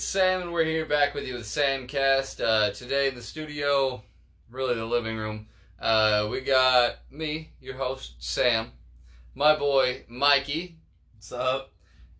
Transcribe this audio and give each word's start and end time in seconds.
it's 0.00 0.08
Sam, 0.08 0.40
and 0.40 0.50
we're 0.50 0.64
here 0.64 0.86
back 0.86 1.12
with 1.12 1.26
you 1.26 1.34
with 1.34 1.42
Samcast. 1.42 2.42
Uh, 2.42 2.70
today 2.70 3.08
in 3.08 3.14
the 3.14 3.20
studio, 3.20 4.02
really 4.50 4.74
the 4.74 4.86
living 4.86 5.18
room, 5.18 5.48
uh, 5.78 6.26
we 6.30 6.40
got 6.40 7.00
me, 7.10 7.50
your 7.60 7.74
host, 7.74 8.14
Sam, 8.18 8.72
my 9.34 9.54
boy, 9.54 10.06
Mikey, 10.08 10.78
What's 11.12 11.32
up? 11.32 11.74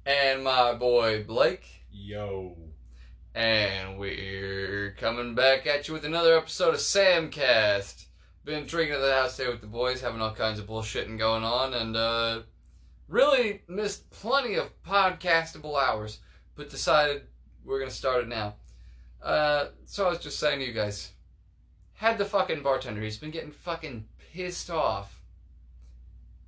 and 0.05 0.45
my 0.45 0.75
boy, 0.75 1.25
Blake. 1.25 1.87
Yo. 1.91 2.55
And 3.35 3.99
we're 3.99 4.95
coming 4.99 5.35
back 5.35 5.67
at 5.67 5.89
you 5.89 5.95
with 5.95 6.05
another 6.05 6.37
episode 6.37 6.75
of 6.75 6.81
Samcast. 6.81 8.05
Been 8.45 8.67
drinking 8.67 8.97
at 8.97 9.01
the 9.01 9.15
house 9.15 9.39
today 9.39 9.49
with 9.49 9.63
the 9.63 9.67
boys, 9.67 10.03
having 10.03 10.21
all 10.21 10.35
kinds 10.35 10.59
of 10.59 10.67
bullshitting 10.67 11.19
going 11.19 11.45
on, 11.45 11.73
and 11.73 11.97
uh, 11.97 12.43
really 13.09 13.63
missed 13.69 14.11
plenty 14.11 14.57
of 14.57 14.71
podcastable 14.83 15.83
hours, 15.83 16.19
but 16.57 16.69
decided 16.69 17.23
we're 17.65 17.79
gonna 17.79 17.91
start 17.91 18.23
it 18.23 18.29
now. 18.29 18.55
Uh, 19.23 19.67
so 19.85 20.07
I 20.07 20.11
was 20.11 20.19
just 20.19 20.39
saying 20.39 20.61
to 20.61 20.65
you 20.65 20.73
guys, 20.73 21.13
had 21.95 22.19
the 22.19 22.25
fucking 22.25 22.63
bartender, 22.63 23.03
he's 23.03 23.19
been 23.19 23.31
getting 23.31 23.53
fucking 23.53 24.07
pissed 24.33 24.71
off 24.71 25.21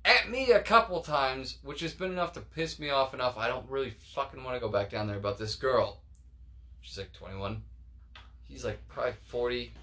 at 0.05 0.29
me 0.29 0.51
a 0.51 0.59
couple 0.59 1.01
times, 1.01 1.57
which 1.63 1.81
has 1.81 1.93
been 1.93 2.11
enough 2.11 2.33
to 2.33 2.41
piss 2.41 2.79
me 2.79 2.89
off 2.89 3.13
enough. 3.13 3.37
I 3.37 3.47
don't 3.47 3.69
really 3.69 3.91
fucking 4.15 4.43
want 4.43 4.55
to 4.55 4.59
go 4.59 4.69
back 4.69 4.89
down 4.89 5.07
there 5.07 5.17
about 5.17 5.37
this 5.37 5.55
girl. 5.55 6.01
She's 6.81 6.97
like 6.97 7.13
21. 7.13 7.61
He's 8.43 8.65
like 8.65 8.85
probably 8.89 9.13
40. 9.27 9.73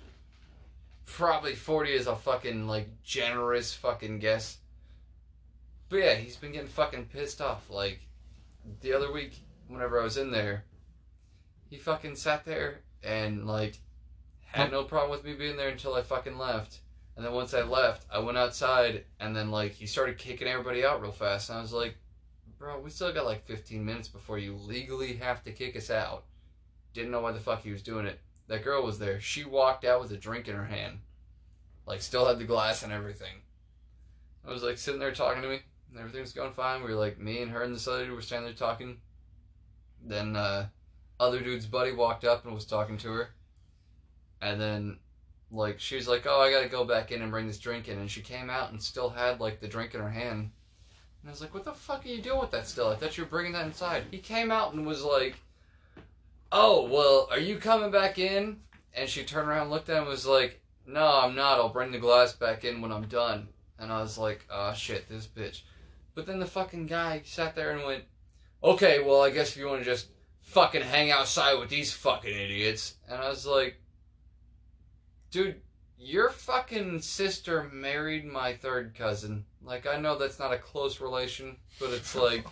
Probably 1.07 1.55
40 1.55 1.93
is 1.93 2.07
a 2.07 2.15
fucking 2.15 2.67
like 2.67 2.89
generous 3.03 3.73
fucking 3.75 4.19
guess. 4.19 4.59
But 5.89 5.97
yeah, 5.97 6.15
he's 6.15 6.37
been 6.37 6.53
getting 6.53 6.69
fucking 6.69 7.07
pissed 7.07 7.41
off. 7.41 7.69
Like 7.71 8.01
the 8.81 8.93
other 8.93 9.11
week, 9.11 9.39
whenever 9.69 10.01
I 10.01 10.05
was 10.05 10.19
in 10.19 10.31
there, 10.31 10.65
he 11.71 11.79
fucking 11.79 12.17
sat 12.17 12.45
there 12.45 12.81
and 13.03 13.47
like 13.47 13.79
had 14.43 14.71
no 14.71 14.85
problem 14.85 15.11
with 15.11 15.25
me 15.25 15.35
being 15.35 15.57
there 15.57 15.69
until 15.69 15.95
I 15.95 16.03
fucking 16.03 16.37
left. 16.37 16.81
And 17.17 17.25
then 17.25 17.33
once 17.33 17.55
I 17.55 17.63
left, 17.63 18.07
I 18.13 18.19
went 18.19 18.39
outside 18.39 19.05
and 19.19 19.35
then 19.35 19.51
like 19.51 19.73
he 19.73 19.87
started 19.87 20.19
kicking 20.19 20.49
everybody 20.49 20.85
out 20.85 21.01
real 21.01 21.13
fast. 21.13 21.49
And 21.49 21.59
I 21.59 21.63
was 21.63 21.73
like, 21.73 21.97
bro, 22.59 22.79
we 22.81 22.91
still 22.91 23.13
got 23.13 23.25
like 23.25 23.47
15 23.47 23.85
minutes 23.85 24.09
before 24.09 24.39
you 24.39 24.55
legally 24.55 25.15
have 25.15 25.43
to 25.45 25.53
kick 25.53 25.77
us 25.77 25.91
out. 25.91 26.25
Didn't 26.93 27.11
know 27.11 27.21
why 27.21 27.33
the 27.33 27.41
fuck 27.41 27.63
he 27.63 27.71
was 27.71 27.83
doing 27.83 28.07
it. 28.07 28.21
That 28.49 28.65
girl 28.65 28.83
was 28.83 28.99
there. 28.99 29.21
She 29.21 29.45
walked 29.45 29.85
out 29.85 30.01
with 30.01 30.11
a 30.11 30.17
drink 30.17 30.49
in 30.49 30.57
her 30.57 30.65
hand. 30.65 30.99
Like, 31.87 32.03
still 32.03 32.27
had 32.27 32.39
the 32.39 32.45
glass 32.45 32.83
and 32.83 32.93
everything. 32.93 33.43
I 34.47 34.51
was 34.51 34.63
like 34.63 34.77
sitting 34.77 34.99
there 34.99 35.13
talking 35.13 35.43
to 35.43 35.49
me, 35.49 35.61
and 35.91 35.99
everything 35.99 36.21
was 36.21 36.33
going 36.33 36.53
fine. 36.53 36.83
We 36.83 36.91
were 36.91 36.99
like, 36.99 37.19
me 37.19 37.43
and 37.43 37.51
her 37.53 37.63
and 37.63 37.75
this 37.75 37.87
other 37.87 38.07
dude 38.07 38.15
were 38.15 38.23
standing 38.23 38.47
there 38.47 38.57
talking. 38.57 38.99
Then, 40.05 40.35
uh, 40.35 40.67
other 41.21 41.41
dude's 41.41 41.67
buddy 41.67 41.93
walked 41.93 42.25
up 42.25 42.45
and 42.45 42.55
was 42.55 42.65
talking 42.65 42.99
to 42.99 43.13
her. 43.13 43.31
And 44.43 44.61
then, 44.61 44.99
like, 45.53 45.79
she 45.79 45.95
was 45.95 46.09
like, 46.09 46.27
oh, 46.27 46.41
I 46.41 46.51
gotta 46.51 46.69
go 46.69 46.85
back 46.85 47.13
in 47.13 47.23
and 47.23 47.31
bring 47.31 47.47
this 47.47 47.59
drink 47.59 47.89
in. 47.89 47.99
And 47.99 48.11
she 48.11 48.23
came 48.23 48.49
out 48.49 48.73
and 48.73 48.83
still 48.83 49.11
had, 49.11 49.39
like, 49.39 49.61
the 49.61 49.69
drink 49.69 49.95
in 49.95 50.01
her 50.01 50.11
hand. 50.11 50.51
And 51.21 51.29
I 51.29 51.31
was 51.31 51.43
like, 51.43 51.53
what 51.53 51.65
the 51.65 51.75
fuck 51.75 52.07
are 52.07 52.09
you 52.09 52.23
doing 52.23 52.41
with 52.41 52.51
that 52.53 52.67
still? 52.67 52.89
I 52.89 52.97
thought 52.97 53.19
you 53.19 53.25
were 53.25 53.31
bringing 53.31 53.53
that 53.53 53.67
inside. 53.67 54.05
He 54.11 54.19
came 54.19 54.51
out 54.51 54.73
and 54.73 54.87
was 54.87 55.05
like, 55.05 55.37
oh, 56.51 56.89
well, 56.89 57.29
are 57.31 57.39
you 57.39 57.59
coming 57.59 57.91
back 57.91 58.19
in? 58.19 58.61
And 58.95 59.09
she 59.09 59.23
turned 59.23 59.47
around, 59.47 59.63
and 59.63 59.71
looked 59.71 59.91
at 59.91 59.97
him, 59.97 60.05
and 60.05 60.11
was 60.11 60.27
like, 60.27 60.61
no, 60.87 61.05
I'm 61.05 61.37
not. 61.37 61.59
I'll 61.59 61.69
bring 61.69 61.93
the 61.93 61.99
glass 61.99 62.33
back 62.33 62.65
in 62.65 62.81
when 62.81 62.91
I'm 62.91 63.07
done. 63.07 63.49
And 63.79 63.93
I 63.93 64.01
was 64.01 64.17
like, 64.19 64.47
oh 64.51 64.73
shit, 64.73 65.09
this 65.09 65.27
bitch. 65.27 65.63
But 66.15 66.27
then 66.27 66.39
the 66.39 66.47
fucking 66.47 66.87
guy 66.87 67.23
sat 67.25 67.55
there 67.55 67.71
and 67.73 67.85
went, 67.85 68.05
okay, 68.65 69.03
well, 69.03 69.23
I 69.23 69.31
guess 69.31 69.51
if 69.51 69.57
you 69.59 69.69
want 69.69 69.81
to 69.81 69.85
just 69.85 70.09
fucking 70.51 70.83
hang 70.83 71.13
outside 71.13 71.59
with 71.59 71.69
these 71.69 71.93
fucking 71.93 72.35
idiots. 72.35 72.95
And 73.09 73.21
I 73.21 73.29
was 73.29 73.47
like, 73.47 73.81
dude, 75.31 75.61
your 75.97 76.31
fucking 76.31 77.03
sister 77.03 77.71
married 77.73 78.25
my 78.25 78.55
third 78.55 78.95
cousin. 78.95 79.45
Like, 79.63 79.87
I 79.87 80.01
know 80.01 80.19
that's 80.19 80.41
not 80.41 80.53
a 80.53 80.59
close 80.59 81.01
relation, 81.01 81.57
but 81.79 81.91
it's 81.91 82.17
like, 82.17 82.45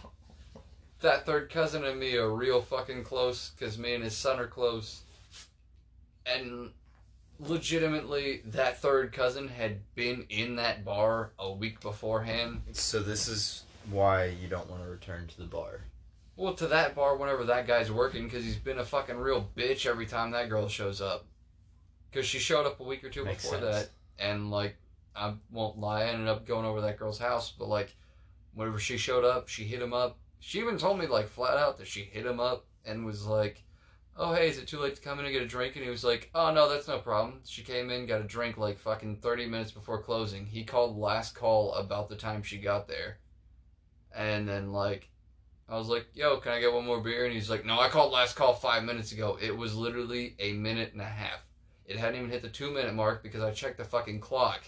that 1.00 1.26
third 1.26 1.50
cousin 1.50 1.84
and 1.84 1.98
me 1.98 2.16
are 2.16 2.31
real 2.31 2.60
fucking 2.60 3.03
close 3.03 3.50
because 3.50 3.78
me 3.78 3.94
and 3.94 4.04
his 4.04 4.16
son 4.16 4.38
are 4.38 4.47
close. 4.47 5.03
And 6.25 6.70
legitimately, 7.41 8.42
that 8.47 8.81
third 8.81 9.12
cousin 9.12 9.48
had 9.48 9.81
been 9.97 10.25
in 10.28 10.56
that 10.56 10.84
bar 10.84 11.32
a 11.38 11.50
week 11.50 11.81
beforehand. 11.81 12.62
So 12.72 13.00
this 13.00 13.26
is 13.26 13.64
why 13.91 14.26
you 14.26 14.47
don't 14.47 14.70
want 14.70 14.84
to 14.84 14.88
return 14.88 15.26
to 15.26 15.38
the 15.38 15.47
bar. 15.47 15.81
Well, 16.38 16.54
to 16.54 16.69
that 16.69 16.94
bar 16.94 17.16
whenever 17.16 17.43
that 17.47 17.66
guy's 17.66 17.91
working 17.91 18.22
because 18.22 18.44
he's 18.44 18.54
been 18.54 18.78
a 18.78 18.84
fucking 18.84 19.16
real 19.16 19.50
bitch 19.56 19.87
every 19.87 20.06
time 20.06 20.31
that 20.31 20.49
girl 20.49 20.69
shows 20.69 21.00
up. 21.00 21.26
Because 22.09 22.26
she 22.26 22.38
showed 22.38 22.65
up 22.65 22.78
a 22.78 22.84
week 22.84 23.03
or 23.03 23.10
two 23.10 23.25
Makes 23.25 23.43
before 23.43 23.59
sense. 23.59 23.75
that, 23.75 23.91
and 24.25 24.49
like, 24.49 24.76
I 25.16 25.34
won't 25.50 25.81
lie, 25.81 26.03
I 26.03 26.10
ended 26.10 26.28
up 26.28 26.47
going 26.47 26.65
over 26.65 26.81
that 26.82 26.97
girl's 26.97 27.19
house, 27.19 27.53
but 27.59 27.66
like, 27.66 27.97
whenever 28.54 28.78
she 28.78 28.99
showed 28.99 29.25
up, 29.25 29.49
she 29.49 29.65
hit 29.65 29.82
him 29.82 29.93
up. 29.93 30.16
She 30.38 30.60
even 30.60 30.78
told 30.78 31.00
me 31.00 31.09
like 31.09 31.26
flat 31.28 31.56
out 31.56 31.76
that 31.78 31.88
she 31.88 32.03
hit 32.03 32.25
him 32.25 32.38
up 32.38 32.66
and 32.87 33.05
was 33.05 33.26
like, 33.26 33.65
"Oh 34.16 34.32
hey, 34.32 34.49
is 34.49 34.59
it 34.59 34.69
too 34.69 34.78
late 34.78 34.94
to 34.94 35.03
come 35.03 35.19
in 35.19 35.25
and 35.25 35.34
get 35.34 35.43
a 35.43 35.47
drink?" 35.47 35.75
And 35.75 35.84
he 35.84 35.91
was 35.91 36.05
like, 36.05 36.31
"Oh 36.37 36.53
no, 36.53 36.69
that's 36.69 36.87
no 36.87 36.99
problem." 36.99 37.41
She 37.47 37.62
came 37.65 37.91
in, 37.91 38.06
got 38.06 38.20
a 38.20 38.25
drink 38.25 38.56
like 38.56 38.78
fucking 38.78 39.16
thirty 39.16 39.47
minutes 39.47 39.72
before 39.72 40.00
closing. 40.00 40.47
He 40.47 40.62
called 40.62 40.97
last 40.97 41.34
call 41.34 41.72
about 41.75 42.09
the 42.09 42.15
time 42.15 42.44
she 42.44 42.59
got 42.59 42.87
there, 42.87 43.19
and 44.15 44.49
then 44.49 44.72
like, 44.72 45.10
I 45.68 45.76
was 45.76 45.88
like, 45.88 46.06
"Yo, 46.14 46.38
can 46.38 46.52
I 46.52 46.60
get 46.60 46.72
one 46.72 46.86
more 46.86 47.00
beer?" 47.00 47.24
And 47.24 47.34
he's 47.34 47.50
like, 47.50 47.64
"No, 47.64 47.78
I 47.78 47.88
called 47.88 48.12
last 48.12 48.36
call 48.36 48.54
five 48.54 48.84
minutes 48.84 49.12
ago. 49.12 49.38
It 49.40 49.56
was 49.56 49.74
literally 49.74 50.34
a 50.38 50.52
minute 50.52 50.92
and 50.92 51.02
a 51.02 51.04
half. 51.04 51.40
It 51.84 51.96
hadn't 51.98 52.16
even 52.16 52.30
hit 52.30 52.42
the 52.42 52.48
two 52.48 52.70
minute 52.70 52.94
mark 52.94 53.22
because 53.22 53.42
I 53.42 53.50
checked 53.50 53.78
the 53.78 53.84
fucking 53.84 54.20
clock." 54.20 54.62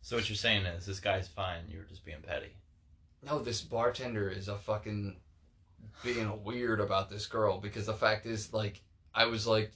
So 0.00 0.16
what 0.16 0.28
you're 0.28 0.36
saying 0.36 0.66
is 0.66 0.84
this 0.84 1.00
guy's 1.00 1.28
fine. 1.28 1.68
You 1.68 1.78
were 1.78 1.84
just 1.84 2.04
being 2.04 2.22
petty. 2.26 2.56
No, 3.22 3.38
this 3.38 3.60
bartender 3.60 4.28
is 4.28 4.48
a 4.48 4.58
fucking 4.58 5.16
being 6.02 6.42
weird 6.42 6.80
about 6.80 7.08
this 7.08 7.26
girl 7.26 7.58
because 7.58 7.86
the 7.86 7.94
fact 7.94 8.26
is, 8.26 8.52
like, 8.52 8.82
I 9.14 9.26
was 9.26 9.46
like, 9.46 9.72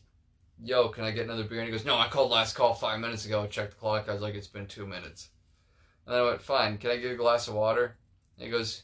yo, 0.63 0.89
can 0.89 1.05
I 1.05 1.13
get 1.13 1.25
another 1.25 1.45
beer? 1.45 1.61
And 1.61 1.69
he 1.69 1.73
goes, 1.73 1.85
no, 1.85 1.97
I 1.97 2.09
called 2.09 2.31
last 2.31 2.55
call 2.55 2.75
five 2.75 2.99
minutes 2.99 3.25
ago. 3.25 3.43
I 3.43 3.47
checked 3.47 3.73
the 3.73 3.77
clock. 3.77 4.09
I 4.09 4.13
was 4.13 4.23
like, 4.23 4.35
it's 4.35 4.49
been 4.49 4.67
two 4.67 4.87
minutes. 4.87 5.29
And 6.07 6.15
then 6.15 6.23
I 6.23 6.27
went, 6.27 6.43
fine, 6.43 6.79
can 6.79 6.91
I 6.91 6.97
get 6.97 7.13
a 7.13 7.17
glass 7.17 7.47
of 7.47 7.55
water? 7.55 7.97
And 8.37 8.45
he 8.45 8.51
goes, 8.51 8.83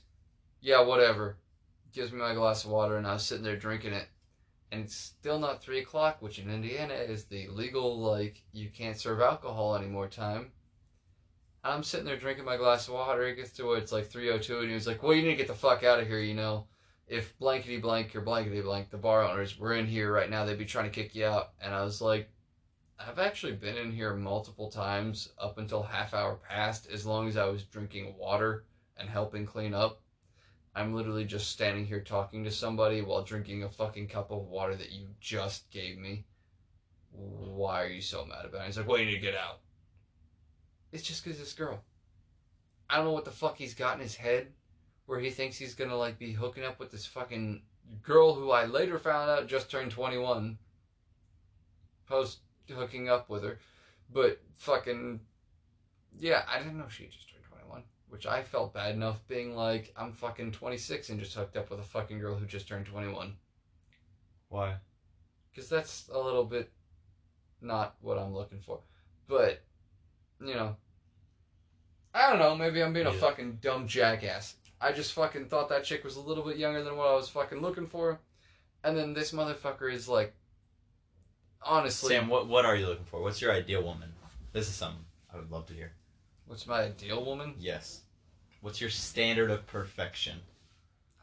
yeah, 0.60 0.80
whatever. 0.80 1.38
Gives 1.92 2.12
me 2.12 2.18
my 2.18 2.34
glass 2.34 2.64
of 2.64 2.70
water, 2.70 2.96
and 2.96 3.06
I 3.06 3.14
was 3.14 3.24
sitting 3.24 3.44
there 3.44 3.56
drinking 3.56 3.92
it. 3.92 4.08
And 4.70 4.84
it's 4.84 4.96
still 4.96 5.38
not 5.38 5.62
three 5.62 5.80
o'clock, 5.80 6.22
which 6.22 6.38
in 6.38 6.48
Indiana 6.48 6.94
is 6.94 7.24
the 7.24 7.48
legal, 7.48 7.98
like, 7.98 8.42
you 8.52 8.70
can't 8.70 8.98
serve 8.98 9.20
alcohol 9.20 9.76
anymore 9.76 10.08
time. 10.08 10.52
I'm 11.64 11.84
sitting 11.84 12.06
there 12.06 12.16
drinking 12.16 12.44
my 12.44 12.56
glass 12.56 12.88
of 12.88 12.94
water. 12.94 13.24
It 13.24 13.36
gets 13.36 13.52
to 13.52 13.66
where 13.66 13.78
it's 13.78 13.92
like 13.92 14.08
3:02, 14.08 14.60
and 14.60 14.68
he 14.68 14.74
was 14.74 14.86
like, 14.86 15.02
"Well, 15.02 15.14
you 15.14 15.22
need 15.22 15.30
to 15.30 15.36
get 15.36 15.46
the 15.46 15.54
fuck 15.54 15.84
out 15.84 16.00
of 16.00 16.08
here, 16.08 16.19
you 16.19 16.34
know. 16.34 16.66
If 17.06 17.38
blankety 17.38 17.78
blank 17.78 18.16
or 18.16 18.20
blankety 18.20 18.62
blank, 18.62 18.90
the 18.90 18.96
bar 18.96 19.22
owners 19.22 19.58
were 19.58 19.74
in 19.74 19.86
here 19.86 20.12
right 20.12 20.30
now, 20.30 20.44
they'd 20.44 20.58
be 20.58 20.64
trying 20.64 20.90
to 20.90 21.02
kick 21.02 21.14
you 21.14 21.26
out." 21.26 21.52
And 21.60 21.72
I 21.74 21.84
was 21.84 22.00
like, 22.00 22.30
"I've 22.98 23.20
actually 23.20 23.52
been 23.52 23.76
in 23.76 23.92
here 23.92 24.14
multiple 24.16 24.70
times 24.70 25.32
up 25.38 25.58
until 25.58 25.82
half 25.82 26.14
hour 26.14 26.36
past, 26.36 26.90
as 26.90 27.06
long 27.06 27.28
as 27.28 27.36
I 27.36 27.44
was 27.44 27.64
drinking 27.64 28.16
water 28.16 28.64
and 28.97 29.08
helping 29.08 29.47
clean 29.47 29.75
up. 29.75 30.03
I'm 30.75 30.94
literally 30.94 31.25
just 31.25 31.50
standing 31.50 31.86
here 31.86 32.00
talking 32.00 32.44
to 32.44 32.50
somebody 32.50 33.03
while 33.03 33.22
drinking 33.22 33.62
a 33.62 33.69
fucking 33.69 34.08
cup 34.08 34.30
of 34.30 34.47
water 34.47 34.75
that 34.75 34.92
you 34.92 35.08
just 35.20 35.70
gave 35.70 35.98
me. 35.98 36.25
Why 37.11 37.82
are 37.82 37.88
you 37.88 38.00
so 38.00 38.25
mad 38.25 38.46
about 38.46 38.62
it?" 38.62 38.66
He's 38.66 38.78
like, 38.78 38.87
"Well, 38.87 38.99
you 38.99 39.06
need 39.06 39.14
to 39.14 39.20
get 39.20 39.34
out." 39.34 39.61
It's 40.93 41.02
just 41.02 41.25
because 41.25 41.38
this 41.38 41.52
girl. 41.52 41.84
I 42.88 42.96
don't 42.96 43.06
know 43.06 43.12
what 43.12 43.25
the 43.25 43.31
fuck 43.31 43.56
he's 43.56 43.75
got 43.75 43.94
in 43.94 44.00
his 44.00 44.16
head 44.16 44.52
where 45.06 45.20
he 45.20 45.31
thinks 45.31 45.56
he's 45.56 45.75
gonna 45.75 45.96
like 45.96 46.19
be 46.19 46.32
hooking 46.32 46.64
up 46.64 46.78
with 46.78 46.90
this 46.90 47.06
fucking 47.06 47.62
girl 48.02 48.34
who 48.34 48.50
I 48.50 48.64
later 48.64 48.99
found 48.99 49.31
out 49.31 49.46
just 49.46 49.70
turned 49.70 49.90
21 49.90 50.58
post 52.06 52.38
hooking 52.70 53.08
up 53.08 53.28
with 53.28 53.43
her. 53.44 53.58
But 54.11 54.40
fucking 54.55 55.20
yeah, 56.19 56.44
I 56.49 56.58
didn't 56.58 56.78
know 56.78 56.88
she 56.88 57.06
just 57.06 57.31
turned 57.31 57.44
21, 57.44 57.51
which 58.12 58.26
I 58.26 58.43
felt 58.43 58.75
bad 58.75 58.94
enough 58.94 59.26
being 59.26 59.56
like 59.56 59.91
I'm 59.97 60.12
fucking 60.12 60.53
26 60.53 61.09
and 61.09 61.19
just 61.19 61.35
hooked 61.35 61.56
up 61.56 61.70
with 61.70 61.81
a 61.81 61.85
fucking 61.85 62.19
girl 62.19 62.35
who 62.35 62.44
just 62.44 62.69
turned 62.69 62.85
21 62.85 63.32
Why? 64.50 64.75
because 65.50 65.70
that's 65.70 66.11
a 66.12 66.19
little 66.19 66.44
bit 66.44 66.70
not 67.62 67.94
what 68.03 68.19
I'm 68.19 68.35
looking 68.35 68.61
for. 68.61 68.81
But 69.29 69.62
you 70.44 70.55
know, 70.55 70.76
I 72.12 72.29
don't 72.29 72.38
know. 72.38 72.55
Maybe 72.55 72.82
I'm 72.82 72.93
being 72.93 73.06
a 73.06 73.12
fucking 73.12 73.61
dumb 73.62 73.87
jackass. 73.87 74.56
I 74.81 74.93
just 74.93 75.12
fucking 75.12 75.47
thought 75.47 75.69
that 75.70 75.85
chick 75.85 76.05
was 76.05 76.17
a 76.17 76.20
little 76.20 76.44
bit 76.44 76.56
younger 76.59 76.82
than 76.82 76.97
what 76.97 77.09
I 77.09 77.14
was 77.14 77.29
fucking 77.29 77.62
looking 77.62 77.87
for, 77.87 78.20
and 78.85 78.97
then 78.97 79.14
this 79.14 79.32
motherfucker 79.32 79.91
is 79.91 80.09
like, 80.09 80.35
honestly, 81.62 82.14
Sam, 82.14 82.29
what 82.29 82.47
what 82.47 82.67
are 82.67 82.76
you 82.76 82.87
looking 82.87 83.06
for? 83.06 83.23
What's 83.23 83.41
your 83.41 83.53
ideal 83.53 83.82
woman? 83.82 84.12
This 84.53 84.69
is 84.69 84.75
something 84.75 85.05
I 85.32 85.38
would 85.38 85.50
love 85.50 85.67
to 85.67 85.75
hear. 85.75 85.93
What's 86.52 86.66
my 86.66 86.82
ideal 86.82 87.25
woman? 87.25 87.54
Yes. 87.58 88.02
What's 88.60 88.78
your 88.78 88.90
standard 88.90 89.50
of 89.50 89.66
perfection? 89.66 90.37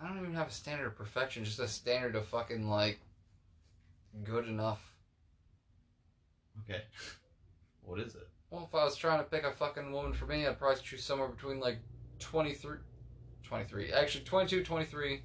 I 0.01 0.07
don't 0.07 0.17
even 0.17 0.33
have 0.33 0.47
a 0.47 0.51
standard 0.51 0.87
of 0.87 0.95
perfection, 0.95 1.45
just 1.45 1.59
a 1.59 1.67
standard 1.67 2.15
of 2.15 2.25
fucking 2.25 2.67
like 2.67 2.99
good 4.23 4.47
enough. 4.47 4.81
Okay. 6.63 6.81
What 7.83 7.99
is 8.01 8.13
it? 8.13 8.27
Well, 8.51 8.67
if 8.69 8.75
I 8.75 8.83
was 8.83 8.95
trying 8.95 9.17
to 9.17 9.23
pick 9.23 9.43
a 9.43 9.51
fucking 9.51 9.91
woman 9.91 10.13
for 10.13 10.27
me, 10.27 10.45
I'd 10.45 10.59
probably 10.59 10.79
choose 10.83 11.03
somewhere 11.03 11.27
between 11.27 11.59
like 11.59 11.79
23, 12.19 12.77
23, 13.41 13.93
actually 13.93 14.25
22, 14.25 14.63
23, 14.63 15.23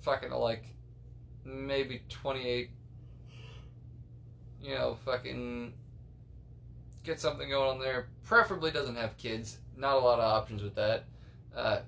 fucking 0.00 0.30
like 0.32 0.64
maybe 1.44 2.02
28. 2.08 2.70
You 4.60 4.74
know, 4.74 4.98
fucking 5.04 5.72
get 7.08 7.18
something 7.18 7.48
going 7.48 7.70
on 7.70 7.78
there. 7.80 8.08
Preferably 8.22 8.70
doesn't 8.70 8.96
have 8.96 9.16
kids. 9.16 9.58
Not 9.76 9.96
a 9.96 9.98
lot 9.98 10.20
of 10.20 10.30
options 10.30 10.62
with 10.62 10.74
that. 10.74 11.04
Uh, 11.56 11.80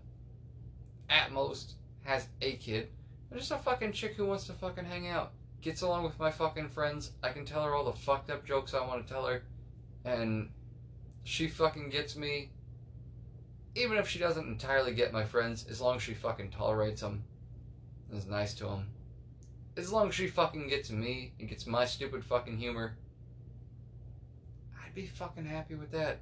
at 1.11 1.31
most, 1.31 1.75
has 2.05 2.26
a 2.40 2.56
kid. 2.56 2.88
And 3.31 3.38
just 3.38 3.52
a 3.52 3.58
fucking 3.58 3.93
chick 3.93 4.14
who 4.14 4.25
wants 4.25 4.46
to 4.46 4.55
fucking 4.55 4.87
hang 4.87 5.08
out. 5.08 5.32
Gets 5.61 5.82
along 5.82 6.05
with 6.05 6.19
my 6.19 6.31
fucking 6.31 6.70
friends. 6.70 7.12
I 7.22 7.28
can 7.31 7.44
tell 7.44 7.62
her 7.64 7.75
all 7.75 7.84
the 7.84 7.93
fucked 7.93 8.31
up 8.31 8.46
jokes 8.46 8.72
I 8.72 8.87
want 8.87 9.06
to 9.06 9.12
tell 9.12 9.26
her. 9.26 9.43
And 10.06 10.49
she 11.25 11.49
fucking 11.49 11.90
gets 11.90 12.17
me. 12.17 12.50
Even 13.75 13.99
if 13.99 14.08
she 14.08 14.19
doesn't 14.19 14.49
entirely 14.49 14.94
get 14.94 15.12
my 15.12 15.25
friends, 15.25 15.67
as 15.69 15.82
long 15.82 15.96
as 15.96 16.02
she 16.02 16.14
fucking 16.14 16.50
tolerates 16.50 17.02
them, 17.02 17.22
and 18.08 18.19
is 18.19 18.26
nice 18.26 18.55
to 18.55 18.64
them. 18.64 18.87
As 19.76 19.93
long 19.93 20.08
as 20.08 20.14
she 20.14 20.26
fucking 20.26 20.69
gets 20.69 20.90
me 20.90 21.32
and 21.38 21.49
gets 21.49 21.67
my 21.67 21.84
stupid 21.84 22.25
fucking 22.25 22.56
humor, 22.56 22.96
I'd 24.91 24.95
be 24.97 25.07
fucking 25.07 25.45
happy 25.45 25.77
with 25.77 25.93
that. 25.93 26.19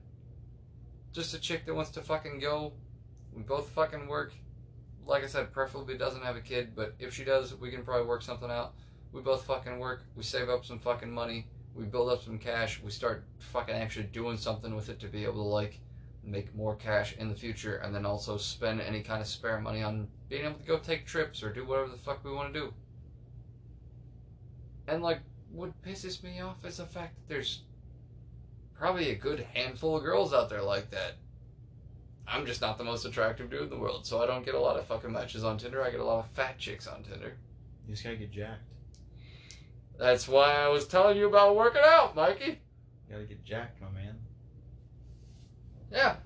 Just 1.15 1.33
a 1.33 1.39
chick 1.39 1.65
that 1.65 1.75
wants 1.75 1.91
to 1.93 2.03
fucking 2.03 2.39
go. 2.39 2.75
We 3.33 3.43
both 3.43 3.71
fucking 3.71 4.07
work. 4.07 4.35
Like 5.07 5.25
I 5.25 5.27
said, 5.27 5.55
preferably 5.55 5.97
doesn't 5.97 6.23
have 6.23 6.37
a 6.37 6.43
kid, 6.43 6.77
but 6.77 6.95
if 6.99 7.15
she 7.15 7.25
does, 7.25 7.55
we 7.55 7.71
can 7.71 7.83
probably 7.83 8.07
work 8.07 8.21
something 8.21 8.51
out. 8.51 8.75
We 9.11 9.23
both 9.23 9.47
fucking 9.47 9.79
work. 9.79 10.03
We 10.15 10.23
save 10.23 10.51
up 10.51 10.67
some 10.67 10.79
fucking 10.79 11.11
money. 11.11 11.47
We 11.75 11.85
build 11.85 12.11
up 12.11 12.23
some 12.23 12.39
cash. 12.39 12.83
We 12.85 12.91
start 12.91 13.25
fucking 13.39 13.75
actually 13.75 14.05
doing 14.05 14.37
something 14.37 14.77
with 14.77 14.91
it 14.91 15.01
to 15.01 15.07
be 15.07 15.25
able 15.25 15.45
to 15.45 15.49
like 15.49 15.81
make 16.23 16.55
more 16.55 16.77
cash 16.77 17.17
in 17.17 17.31
the 17.31 17.35
future, 17.35 17.77
and 17.77 17.95
then 17.95 18.05
also 18.05 18.37
spend 18.37 18.83
any 18.83 19.01
kind 19.01 19.23
of 19.23 19.27
spare 19.27 19.59
money 19.63 19.83
on 19.83 20.09
being 20.29 20.45
able 20.45 20.59
to 20.59 20.67
go 20.67 20.77
take 20.77 21.07
trips 21.07 21.43
or 21.43 21.51
do 21.51 21.65
whatever 21.65 21.89
the 21.89 21.97
fuck 21.97 22.23
we 22.23 22.33
want 22.33 22.53
to 22.53 22.61
do. 22.61 22.75
And 24.89 25.03
like, 25.03 25.21
what 25.51 25.71
pisses 25.83 26.23
me 26.23 26.43
off 26.43 26.63
is 26.67 26.77
the 26.77 26.85
fact 26.85 27.15
that 27.17 27.33
there's 27.33 27.63
probably 28.79 29.11
a 29.11 29.15
good 29.15 29.47
handful 29.55 29.97
of 29.97 30.05
girls 30.05 30.33
out 30.33 30.49
there 30.49 30.63
like 30.63 30.91
that. 30.91 31.17
I'm 32.27 32.47
just 32.47 32.61
not 32.61 32.79
the 32.79 32.85
most 32.85 33.05
attractive 33.05 33.51
dude 33.51 33.63
in 33.63 33.71
the 33.71 33.79
world, 33.79 34.07
so 34.07 34.23
I 34.23 34.27
don't 34.27 34.45
get 34.45 34.55
a 34.55 34.61
lot 34.61 34.77
of 34.77 34.87
fucking 34.87 35.13
matches 35.13 35.45
on 35.45 35.59
Tinder. 35.59 35.83
I 35.83 35.91
get 35.91 36.01
a 36.01 36.05
lot 36.05 36.21
of 36.21 36.31
fat 36.33 36.59
chicks 36.59 36.87
on 36.87 37.03
Tinder. 37.03 37.37
You 37.87 37.95
just 37.95 38.05
gotta 38.05 38.17
get 38.17 38.31
jacked. 38.31 38.63
That's 39.99 40.29
why 40.29 40.55
I 40.55 40.69
was 40.69 40.87
telling 40.87 41.17
you 41.17 41.27
about 41.27 41.57
working 41.57 41.83
out, 41.85 42.15
Mikey. 42.15 42.61
You 43.09 43.13
gotta 43.13 43.25
get 43.25 43.45
jacked, 43.45 43.81
my 43.81 43.91
man. 43.91 44.17
Yeah. 45.91 46.17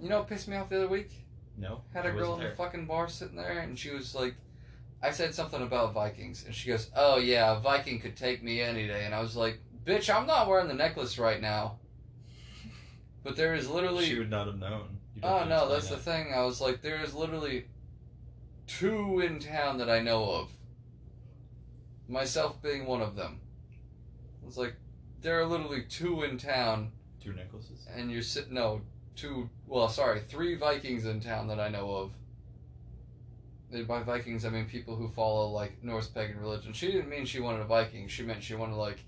You 0.00 0.08
know 0.08 0.18
what 0.18 0.28
pissed 0.28 0.48
me 0.48 0.56
off 0.56 0.70
the 0.70 0.78
other 0.78 0.88
week? 0.88 1.10
No. 1.56 1.82
Had 1.92 2.06
a 2.06 2.10
girl 2.10 2.34
in 2.34 2.42
the 2.42 2.56
fucking 2.56 2.86
bar 2.86 3.08
sitting 3.08 3.36
there, 3.36 3.60
and 3.60 3.78
she 3.78 3.90
was 3.90 4.14
like, 4.14 4.34
I 5.02 5.10
said 5.10 5.34
something 5.34 5.62
about 5.62 5.92
Vikings, 5.92 6.44
and 6.46 6.54
she 6.54 6.68
goes, 6.70 6.90
"Oh 6.96 7.18
yeah, 7.18 7.56
a 7.56 7.60
Viking 7.60 8.00
could 8.00 8.16
take 8.16 8.42
me 8.42 8.60
any 8.62 8.86
day," 8.86 9.04
and 9.04 9.14
I 9.14 9.20
was 9.20 9.36
like, 9.36 9.60
"Bitch, 9.84 10.14
I'm 10.14 10.26
not 10.26 10.48
wearing 10.48 10.68
the 10.68 10.74
necklace 10.74 11.18
right 11.18 11.40
now." 11.40 11.78
But 13.22 13.36
there 13.36 13.54
is 13.54 13.68
literally 13.68 14.06
She 14.06 14.18
would 14.18 14.30
not 14.30 14.46
have 14.46 14.58
known. 14.58 14.98
Oh 15.22 15.44
no, 15.44 15.68
that's 15.68 15.88
the 15.88 15.96
thing. 15.96 16.32
I 16.34 16.42
was 16.44 16.60
like, 16.60 16.82
there 16.82 17.02
is 17.02 17.14
literally 17.14 17.66
two 18.66 19.20
in 19.20 19.38
town 19.38 19.78
that 19.78 19.90
I 19.90 20.00
know 20.00 20.24
of. 20.24 20.50
Myself 22.08 22.60
being 22.62 22.86
one 22.86 23.00
of 23.00 23.14
them. 23.14 23.40
It's 24.46 24.56
like 24.56 24.74
there 25.20 25.40
are 25.40 25.46
literally 25.46 25.84
two 25.88 26.24
in 26.24 26.38
town. 26.38 26.92
Two 27.22 27.32
necklaces. 27.32 27.86
and 27.94 28.10
you're 28.10 28.22
sitting. 28.22 28.54
No, 28.54 28.80
two. 29.14 29.48
Well, 29.66 29.88
sorry, 29.88 30.20
three 30.20 30.56
Vikings 30.56 31.06
in 31.06 31.20
town 31.20 31.46
that 31.48 31.60
I 31.60 31.68
know 31.68 31.90
of. 31.90 32.12
And 33.70 33.86
by 33.86 34.02
Vikings, 34.02 34.44
I 34.44 34.50
mean 34.50 34.66
people 34.66 34.96
who 34.96 35.08
follow 35.08 35.48
like 35.48 35.82
Norse 35.82 36.08
pagan 36.08 36.40
religion. 36.40 36.72
She 36.72 36.90
didn't 36.90 37.08
mean 37.08 37.24
she 37.24 37.40
wanted 37.40 37.60
a 37.60 37.64
Viking. 37.64 38.08
She 38.08 38.22
meant 38.24 38.42
she 38.42 38.54
wanted 38.54 38.76
like 38.76 38.98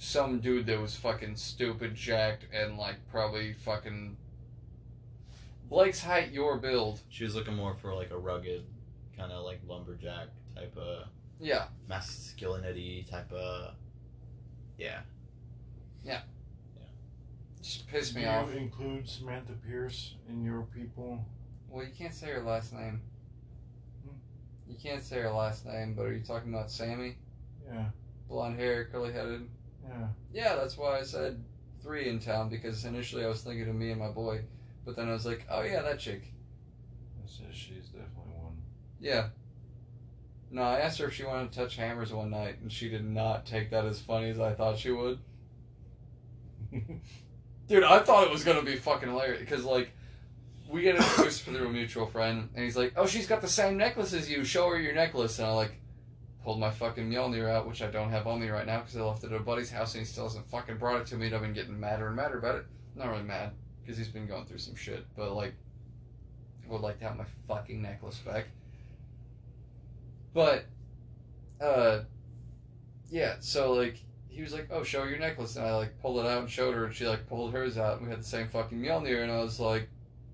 some 0.00 0.40
dude 0.40 0.64
that 0.64 0.80
was 0.80 0.96
fucking 0.96 1.36
stupid, 1.36 1.94
jacked, 1.94 2.46
and 2.54 2.78
like 2.78 2.96
probably 3.10 3.52
fucking 3.52 4.16
Blake's 5.68 6.02
height, 6.02 6.32
your 6.32 6.56
build. 6.56 7.00
She 7.10 7.22
was 7.22 7.34
looking 7.34 7.54
more 7.54 7.74
for 7.74 7.94
like 7.94 8.10
a 8.10 8.16
rugged, 8.16 8.64
kind 9.14 9.30
of 9.30 9.44
like 9.44 9.60
lumberjack 9.68 10.28
type 10.56 10.74
of 10.78 11.04
Yeah, 11.38 11.66
masculinity 11.86 13.06
type 13.10 13.30
of. 13.30 13.74
Yeah. 14.78 15.00
Yeah. 16.02 16.22
Just 17.62 17.86
pissed 17.86 18.14
Do 18.14 18.20
me 18.20 18.26
you 18.26 18.58
include 18.58 19.06
Samantha 19.06 19.52
Pierce 19.52 20.14
in 20.30 20.42
your 20.42 20.62
people? 20.74 21.22
Well, 21.68 21.84
you 21.84 21.92
can't 21.96 22.14
say 22.14 22.28
her 22.28 22.42
last 22.42 22.72
name. 22.72 23.02
Hmm. 24.02 24.16
You 24.66 24.76
can't 24.82 25.02
say 25.02 25.20
her 25.20 25.30
last 25.30 25.66
name, 25.66 25.92
but 25.92 26.04
are 26.06 26.12
you 26.14 26.24
talking 26.24 26.54
about 26.54 26.70
Sammy? 26.70 27.18
Yeah, 27.70 27.90
Blonde 28.30 28.58
hair, 28.58 28.86
curly 28.86 29.12
headed. 29.12 29.46
Yeah. 29.88 30.06
Yeah, 30.32 30.56
that's 30.56 30.76
why 30.76 30.98
I 30.98 31.02
said 31.02 31.42
three 31.82 32.08
in 32.08 32.18
town 32.18 32.48
because 32.48 32.84
initially 32.84 33.24
I 33.24 33.28
was 33.28 33.42
thinking 33.42 33.68
of 33.68 33.74
me 33.74 33.90
and 33.90 34.00
my 34.00 34.08
boy, 34.08 34.42
but 34.84 34.96
then 34.96 35.08
I 35.08 35.12
was 35.12 35.26
like, 35.26 35.46
oh 35.50 35.62
yeah, 35.62 35.82
that 35.82 35.98
chick. 35.98 36.22
It 37.24 37.30
says 37.30 37.54
she's 37.54 37.86
definitely 37.86 38.34
one. 38.36 38.56
Yeah. 39.00 39.28
No, 40.50 40.62
I 40.62 40.80
asked 40.80 40.98
her 40.98 41.06
if 41.06 41.14
she 41.14 41.24
wanted 41.24 41.52
to 41.52 41.58
touch 41.58 41.76
hammers 41.76 42.12
one 42.12 42.30
night, 42.30 42.56
and 42.60 42.72
she 42.72 42.88
did 42.88 43.04
not 43.04 43.46
take 43.46 43.70
that 43.70 43.84
as 43.84 44.00
funny 44.00 44.30
as 44.30 44.40
I 44.40 44.52
thought 44.52 44.78
she 44.78 44.90
would. 44.90 45.18
Dude, 47.68 47.84
I 47.84 48.00
thought 48.00 48.24
it 48.24 48.32
was 48.32 48.42
gonna 48.42 48.62
be 48.62 48.76
fucking 48.76 49.08
hilarious 49.08 49.40
because 49.40 49.64
like 49.64 49.90
we 50.68 50.82
get 50.82 50.96
introduced 50.96 51.42
through 51.42 51.66
a 51.66 51.70
mutual 51.70 52.06
friend, 52.06 52.48
and 52.54 52.64
he's 52.64 52.76
like, 52.76 52.94
"Oh, 52.96 53.06
she's 53.06 53.26
got 53.26 53.40
the 53.40 53.48
same 53.48 53.76
necklace 53.76 54.12
as 54.12 54.30
you. 54.30 54.44
Show 54.44 54.68
her 54.70 54.78
your 54.78 54.94
necklace." 54.94 55.38
And 55.38 55.48
I'm 55.48 55.54
like 55.54 55.80
pulled 56.42 56.58
my 56.58 56.70
fucking 56.70 57.10
Mjolnir 57.10 57.48
out, 57.48 57.68
which 57.68 57.82
I 57.82 57.90
don't 57.90 58.10
have 58.10 58.26
on 58.26 58.40
me 58.40 58.48
right 58.48 58.66
now 58.66 58.80
because 58.80 58.96
I 58.96 59.02
left 59.02 59.24
it 59.24 59.32
at 59.32 59.40
a 59.40 59.44
buddy's 59.44 59.70
house, 59.70 59.94
and 59.94 60.00
he 60.00 60.06
still 60.06 60.24
hasn't 60.24 60.48
fucking 60.48 60.78
brought 60.78 61.00
it 61.00 61.06
to 61.08 61.16
me. 61.16 61.26
And 61.26 61.34
I've 61.34 61.42
been 61.42 61.52
getting 61.52 61.78
madder 61.78 62.06
and 62.06 62.16
madder 62.16 62.38
about 62.38 62.56
it. 62.56 62.66
Not 62.96 63.08
really 63.08 63.22
mad 63.22 63.52
because 63.80 63.98
he's 63.98 64.08
been 64.08 64.26
going 64.26 64.46
through 64.46 64.58
some 64.58 64.74
shit, 64.74 65.04
but 65.16 65.34
like 65.34 65.54
I 66.66 66.72
would 66.72 66.80
like 66.80 66.98
to 67.00 67.04
have 67.06 67.16
my 67.16 67.24
fucking 67.48 67.82
necklace 67.82 68.18
back. 68.18 68.46
But, 70.32 70.66
uh, 71.60 72.00
yeah. 73.10 73.36
So 73.40 73.72
like 73.72 74.00
he 74.28 74.42
was 74.42 74.54
like, 74.54 74.68
"Oh, 74.70 74.82
show 74.82 75.04
your 75.04 75.18
necklace," 75.18 75.56
and 75.56 75.66
I 75.66 75.76
like 75.76 76.00
pulled 76.00 76.24
it 76.24 76.28
out 76.28 76.40
and 76.40 76.50
showed 76.50 76.74
her, 76.74 76.86
and 76.86 76.94
she 76.94 77.06
like 77.06 77.28
pulled 77.28 77.52
hers 77.52 77.76
out, 77.76 77.98
and 77.98 78.06
we 78.06 78.10
had 78.10 78.20
the 78.20 78.24
same 78.24 78.48
fucking 78.48 78.80
Mjolnir, 78.80 79.22
and 79.22 79.32
I 79.32 79.40
was 79.40 79.60
like, 79.60 79.88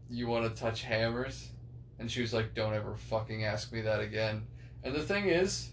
"You 0.09 0.29
want 0.29 0.45
to 0.45 0.61
touch 0.61 0.83
hammers?" 0.83 1.49
And 1.99 2.11
she 2.11 2.21
was 2.21 2.33
like, 2.33 2.55
"Don't 2.55 2.75
ever 2.75 2.95
fucking 2.95 3.45
ask 3.45 3.73
me 3.73 3.81
that 3.83 4.01
again." 4.01 4.47
And 4.85 4.95
the 4.95 5.03
thing 5.03 5.29
is, 5.29 5.73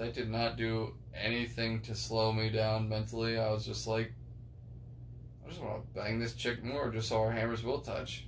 that 0.00 0.14
did 0.14 0.30
not 0.30 0.56
do 0.56 0.94
anything 1.14 1.82
to 1.82 1.94
slow 1.94 2.32
me 2.32 2.48
down 2.48 2.88
mentally. 2.88 3.38
I 3.38 3.50
was 3.50 3.66
just 3.66 3.86
like, 3.86 4.10
I 5.44 5.48
just 5.50 5.60
want 5.60 5.82
to 5.82 6.00
bang 6.00 6.18
this 6.18 6.32
chick 6.32 6.64
more, 6.64 6.88
just 6.90 7.10
so 7.10 7.20
our 7.20 7.30
hammers 7.30 7.62
will 7.62 7.80
touch. 7.80 8.24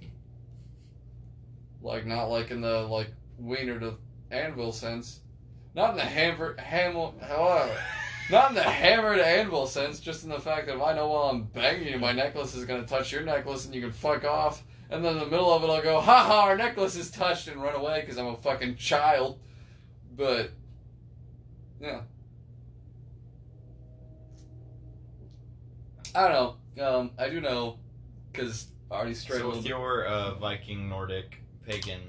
like 1.82 2.04
not 2.04 2.26
like 2.26 2.50
in 2.50 2.60
the 2.60 2.82
like 2.82 3.08
wiener 3.38 3.80
to 3.80 3.94
anvil 4.30 4.70
sense, 4.70 5.20
not 5.74 5.92
in 5.92 5.96
the 5.96 6.02
hammer 6.02 6.56
hammer. 6.58 7.12
However, 7.22 7.74
not 8.30 8.50
in 8.50 8.56
the 8.56 8.62
hammer 8.62 9.16
to 9.16 9.26
anvil 9.26 9.66
sense, 9.66 10.00
just 10.00 10.24
in 10.24 10.30
the 10.30 10.38
fact 10.38 10.66
that 10.66 10.76
if 10.76 10.82
I 10.82 10.92
know 10.92 11.08
while 11.08 11.30
I'm 11.30 11.44
banging 11.44 11.88
you, 11.88 11.98
my 11.98 12.12
necklace 12.12 12.54
is 12.54 12.66
gonna 12.66 12.86
touch 12.86 13.12
your 13.12 13.22
necklace 13.22 13.64
and 13.64 13.74
you 13.74 13.80
can 13.80 13.92
fuck 13.92 14.24
off. 14.24 14.62
And 14.90 15.02
then 15.02 15.14
in 15.14 15.20
the 15.20 15.26
middle 15.26 15.50
of 15.50 15.64
it, 15.64 15.70
I'll 15.70 15.82
go, 15.82 16.02
ha 16.02 16.22
ha, 16.22 16.42
our 16.42 16.56
necklace 16.56 16.96
is 16.96 17.10
touched 17.10 17.48
and 17.48 17.62
run 17.62 17.74
away 17.74 18.02
because 18.02 18.18
I'm 18.18 18.26
a 18.26 18.36
fucking 18.36 18.76
child. 18.76 19.38
But, 20.14 20.50
yeah. 21.80 22.00
I 26.14 26.28
don't 26.28 26.32
know. 26.76 26.86
Um, 26.86 27.10
I 27.18 27.28
do 27.28 27.40
know 27.40 27.78
because 28.32 28.66
I 28.90 28.94
already 28.94 29.14
straight 29.14 29.40
So 29.40 29.50
with 29.50 29.66
your 29.66 30.06
uh, 30.06 30.34
Viking, 30.34 30.88
Nordic, 30.88 31.40
pagan, 31.66 32.00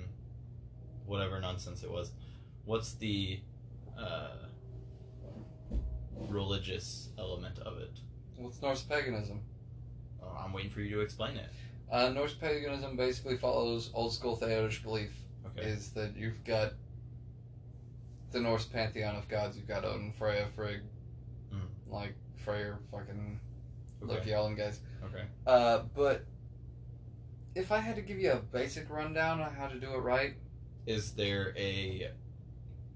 whatever 1.06 1.40
nonsense 1.40 1.84
it 1.84 1.92
was, 1.92 2.12
what's 2.66 2.94
the 2.94 3.40
uh, 3.98 4.30
religious 6.30 7.10
element 7.18 7.60
of 7.60 7.78
it? 7.80 8.00
What's 8.38 8.62
Norse 8.62 8.82
paganism? 8.82 9.42
Oh, 10.22 10.38
I'm 10.44 10.54
waiting 10.54 10.72
for 10.72 10.82
you 10.82 10.96
to 10.96 11.02
explain 11.02 11.38
it. 11.38 11.50
Uh, 11.92 12.10
Norse 12.10 12.34
paganism 12.34 12.96
basically 12.98 13.38
follows 13.38 13.92
old 13.94 14.14
school 14.14 14.38
Theodish 14.38 14.84
belief. 14.84 15.12
Okay. 15.48 15.68
Is 15.70 15.90
that 15.92 16.16
you've 16.18 16.44
got 16.44 16.74
the 18.36 18.42
Norse 18.42 18.66
pantheon 18.66 19.16
of 19.16 19.28
gods. 19.30 19.56
You've 19.56 19.68
got 19.68 19.86
Odin, 19.86 20.12
Freya, 20.12 20.48
Frigg, 20.56 20.82
Mm. 21.54 21.62
like 21.88 22.14
Freyr, 22.36 22.80
fucking 22.92 23.40
Okay. 24.04 24.14
Loki, 24.14 24.34
all 24.34 24.44
them 24.44 24.56
guys. 24.56 24.82
Okay. 25.06 25.24
Uh, 25.48 25.84
but 25.96 26.26
if 27.56 27.72
I 27.72 27.80
had 27.80 27.96
to 27.96 28.02
give 28.02 28.20
you 28.20 28.32
a 28.34 28.36
basic 28.40 28.90
rundown 28.90 29.40
on 29.40 29.54
how 29.56 29.68
to 29.68 29.80
do 29.80 29.94
it 29.94 30.00
right, 30.00 30.36
Is 30.86 31.14
there 31.14 31.52
a 31.58 32.12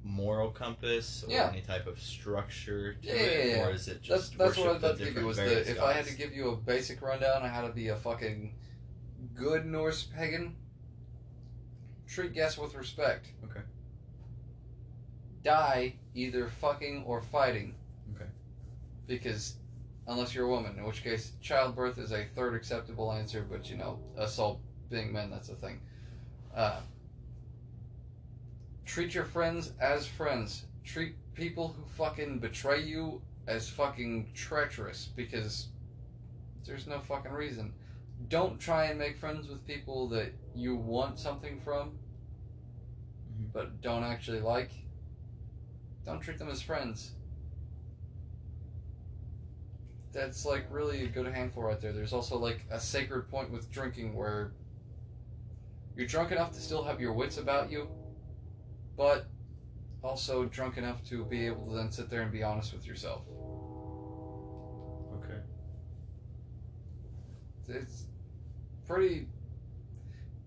moral 0.03 0.51
compass 0.51 1.23
or 1.23 1.31
Yeah. 1.31 1.49
any 1.49 1.61
type 1.61 1.87
of 1.87 1.99
structure 1.99 2.93
to 2.93 3.07
Yeah, 3.07 3.13
it, 3.13 3.47
yeah, 3.49 3.55
yeah. 3.55 3.65
or 3.67 3.71
is 3.71 3.87
it 3.87 4.01
just 4.03 4.37
that's 4.37 4.57
what 4.57 4.67
I 4.67 4.73
was 4.73 4.77
about 4.83 4.97
to 4.99 5.05
give 5.05 5.15
you. 5.15 5.25
Was 5.25 5.37
the, 5.37 5.71
if 5.71 5.81
I 5.81 5.93
had 5.93 6.05
to 6.05 6.13
give 6.15 6.31
you 6.33 6.49
a 6.49 6.55
basic 6.55 7.01
rundown 7.01 7.41
on 7.41 7.49
how 7.49 7.65
to 7.65 7.73
be 7.73 7.87
a 7.87 7.95
fucking 7.95 8.53
good 9.33 9.65
Norse 9.65 10.03
pagan, 10.03 10.55
treat 12.07 12.33
guests 12.33 12.57
with 12.59 12.75
respect. 12.75 13.27
Okay. 13.45 13.61
Die 15.43 15.93
either 16.15 16.47
fucking 16.61 17.03
or 17.05 17.21
fighting. 17.21 17.75
Okay. 18.15 18.29
Because 19.07 19.55
unless 20.07 20.33
you're 20.33 20.45
a 20.45 20.49
woman, 20.49 20.77
in 20.77 20.83
which 20.83 21.03
case 21.03 21.31
childbirth 21.41 21.97
is 21.97 22.11
a 22.11 22.25
third 22.35 22.55
acceptable 22.55 23.11
answer, 23.11 23.45
but 23.49 23.69
you 23.69 23.77
know, 23.77 23.99
assault 24.17 24.59
being 24.89 25.11
men, 25.13 25.29
that's 25.29 25.49
a 25.49 25.55
thing. 25.55 25.79
Uh, 26.55 26.79
treat 28.85 29.13
your 29.13 29.23
friends 29.25 29.71
as 29.79 30.05
friends. 30.07 30.65
Treat 30.83 31.15
people 31.35 31.69
who 31.77 31.83
fucking 31.95 32.39
betray 32.39 32.81
you 32.81 33.21
as 33.47 33.69
fucking 33.69 34.31
treacherous 34.33 35.09
because 35.15 35.67
there's 36.65 36.87
no 36.87 36.99
fucking 36.99 37.31
reason. 37.31 37.73
Don't 38.27 38.59
try 38.59 38.85
and 38.85 38.99
make 38.99 39.17
friends 39.17 39.47
with 39.47 39.65
people 39.65 40.07
that 40.09 40.33
you 40.55 40.75
want 40.75 41.17
something 41.19 41.59
from 41.61 41.97
Mhm. 43.31 43.51
but 43.53 43.81
don't 43.81 44.03
actually 44.03 44.41
like. 44.41 44.71
Don't 46.09 46.21
treat 46.21 46.39
them 46.39 46.49
as 46.49 46.59
friends. 46.59 47.11
That's 50.11 50.43
like 50.43 50.65
really 50.71 51.03
a 51.03 51.07
good 51.07 51.27
handful 51.27 51.61
right 51.61 51.79
there. 51.79 51.93
There's 51.93 52.13
also 52.13 52.35
like 52.35 52.65
a 52.71 52.79
sacred 52.79 53.29
point 53.29 53.51
with 53.51 53.71
drinking 53.71 54.15
where 54.15 54.53
you're 55.95 56.07
drunk 56.07 56.31
enough 56.31 56.51
to 56.53 56.59
still 56.59 56.83
have 56.83 56.99
your 56.99 57.13
wits 57.13 57.37
about 57.37 57.71
you, 57.71 57.87
but 58.97 59.27
also 60.03 60.45
drunk 60.45 60.77
enough 60.77 61.07
to 61.09 61.25
be 61.25 61.45
able 61.45 61.67
to 61.67 61.75
then 61.75 61.91
sit 61.91 62.09
there 62.09 62.23
and 62.23 62.31
be 62.31 62.41
honest 62.41 62.73
with 62.73 62.87
yourself. 62.87 63.21
Okay. 65.13 65.41
It's 67.67 68.05
pretty 68.87 69.27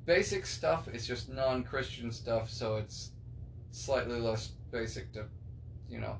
basic 0.06 0.44
stuff. 0.44 0.88
It's 0.92 1.06
just 1.06 1.28
non-Christian 1.28 2.10
stuff, 2.10 2.50
so 2.50 2.78
it's 2.78 3.12
slightly 3.70 4.18
less 4.18 4.48
basic 4.72 5.12
to, 5.12 5.26
you 5.92 6.00
know, 6.00 6.16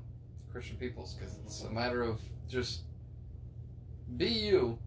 Christian 0.51 0.77
peoples 0.77 1.15
because 1.15 1.35
it's 1.43 1.63
a 1.63 1.69
matter 1.69 2.03
of 2.03 2.21
just 2.47 2.83
be 4.15 4.27
you, 4.27 4.77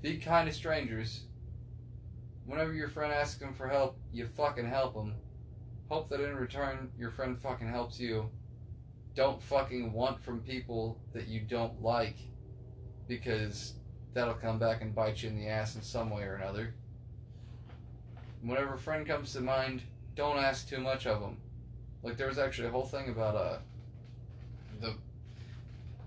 be 0.00 0.16
kind 0.16 0.48
to 0.48 0.54
strangers. 0.54 1.24
Whenever 2.46 2.72
your 2.72 2.88
friend 2.88 3.12
asks 3.12 3.38
them 3.38 3.52
for 3.52 3.68
help, 3.68 3.98
you 4.12 4.26
fucking 4.26 4.66
help 4.66 4.94
them. 4.94 5.14
Hope 5.90 6.08
that 6.08 6.20
in 6.20 6.34
return 6.34 6.90
your 6.98 7.10
friend 7.10 7.38
fucking 7.38 7.68
helps 7.68 8.00
you. 8.00 8.30
Don't 9.14 9.42
fucking 9.42 9.92
want 9.92 10.24
from 10.24 10.40
people 10.40 10.98
that 11.12 11.28
you 11.28 11.40
don't 11.40 11.82
like 11.82 12.16
because 13.06 13.74
that'll 14.14 14.32
come 14.34 14.58
back 14.58 14.80
and 14.80 14.94
bite 14.94 15.22
you 15.22 15.28
in 15.28 15.36
the 15.36 15.48
ass 15.48 15.76
in 15.76 15.82
some 15.82 16.08
way 16.08 16.22
or 16.22 16.36
another. 16.36 16.74
Whenever 18.40 18.74
a 18.74 18.78
friend 18.78 19.06
comes 19.06 19.34
to 19.34 19.40
mind, 19.42 19.82
don't 20.16 20.38
ask 20.38 20.66
too 20.66 20.78
much 20.78 21.06
of 21.06 21.20
them. 21.20 21.36
Like 22.02 22.16
there 22.16 22.26
was 22.28 22.38
actually 22.38 22.68
a 22.68 22.70
whole 22.70 22.84
thing 22.86 23.08
about 23.08 23.34
uh 23.36 23.58
the 24.80 24.94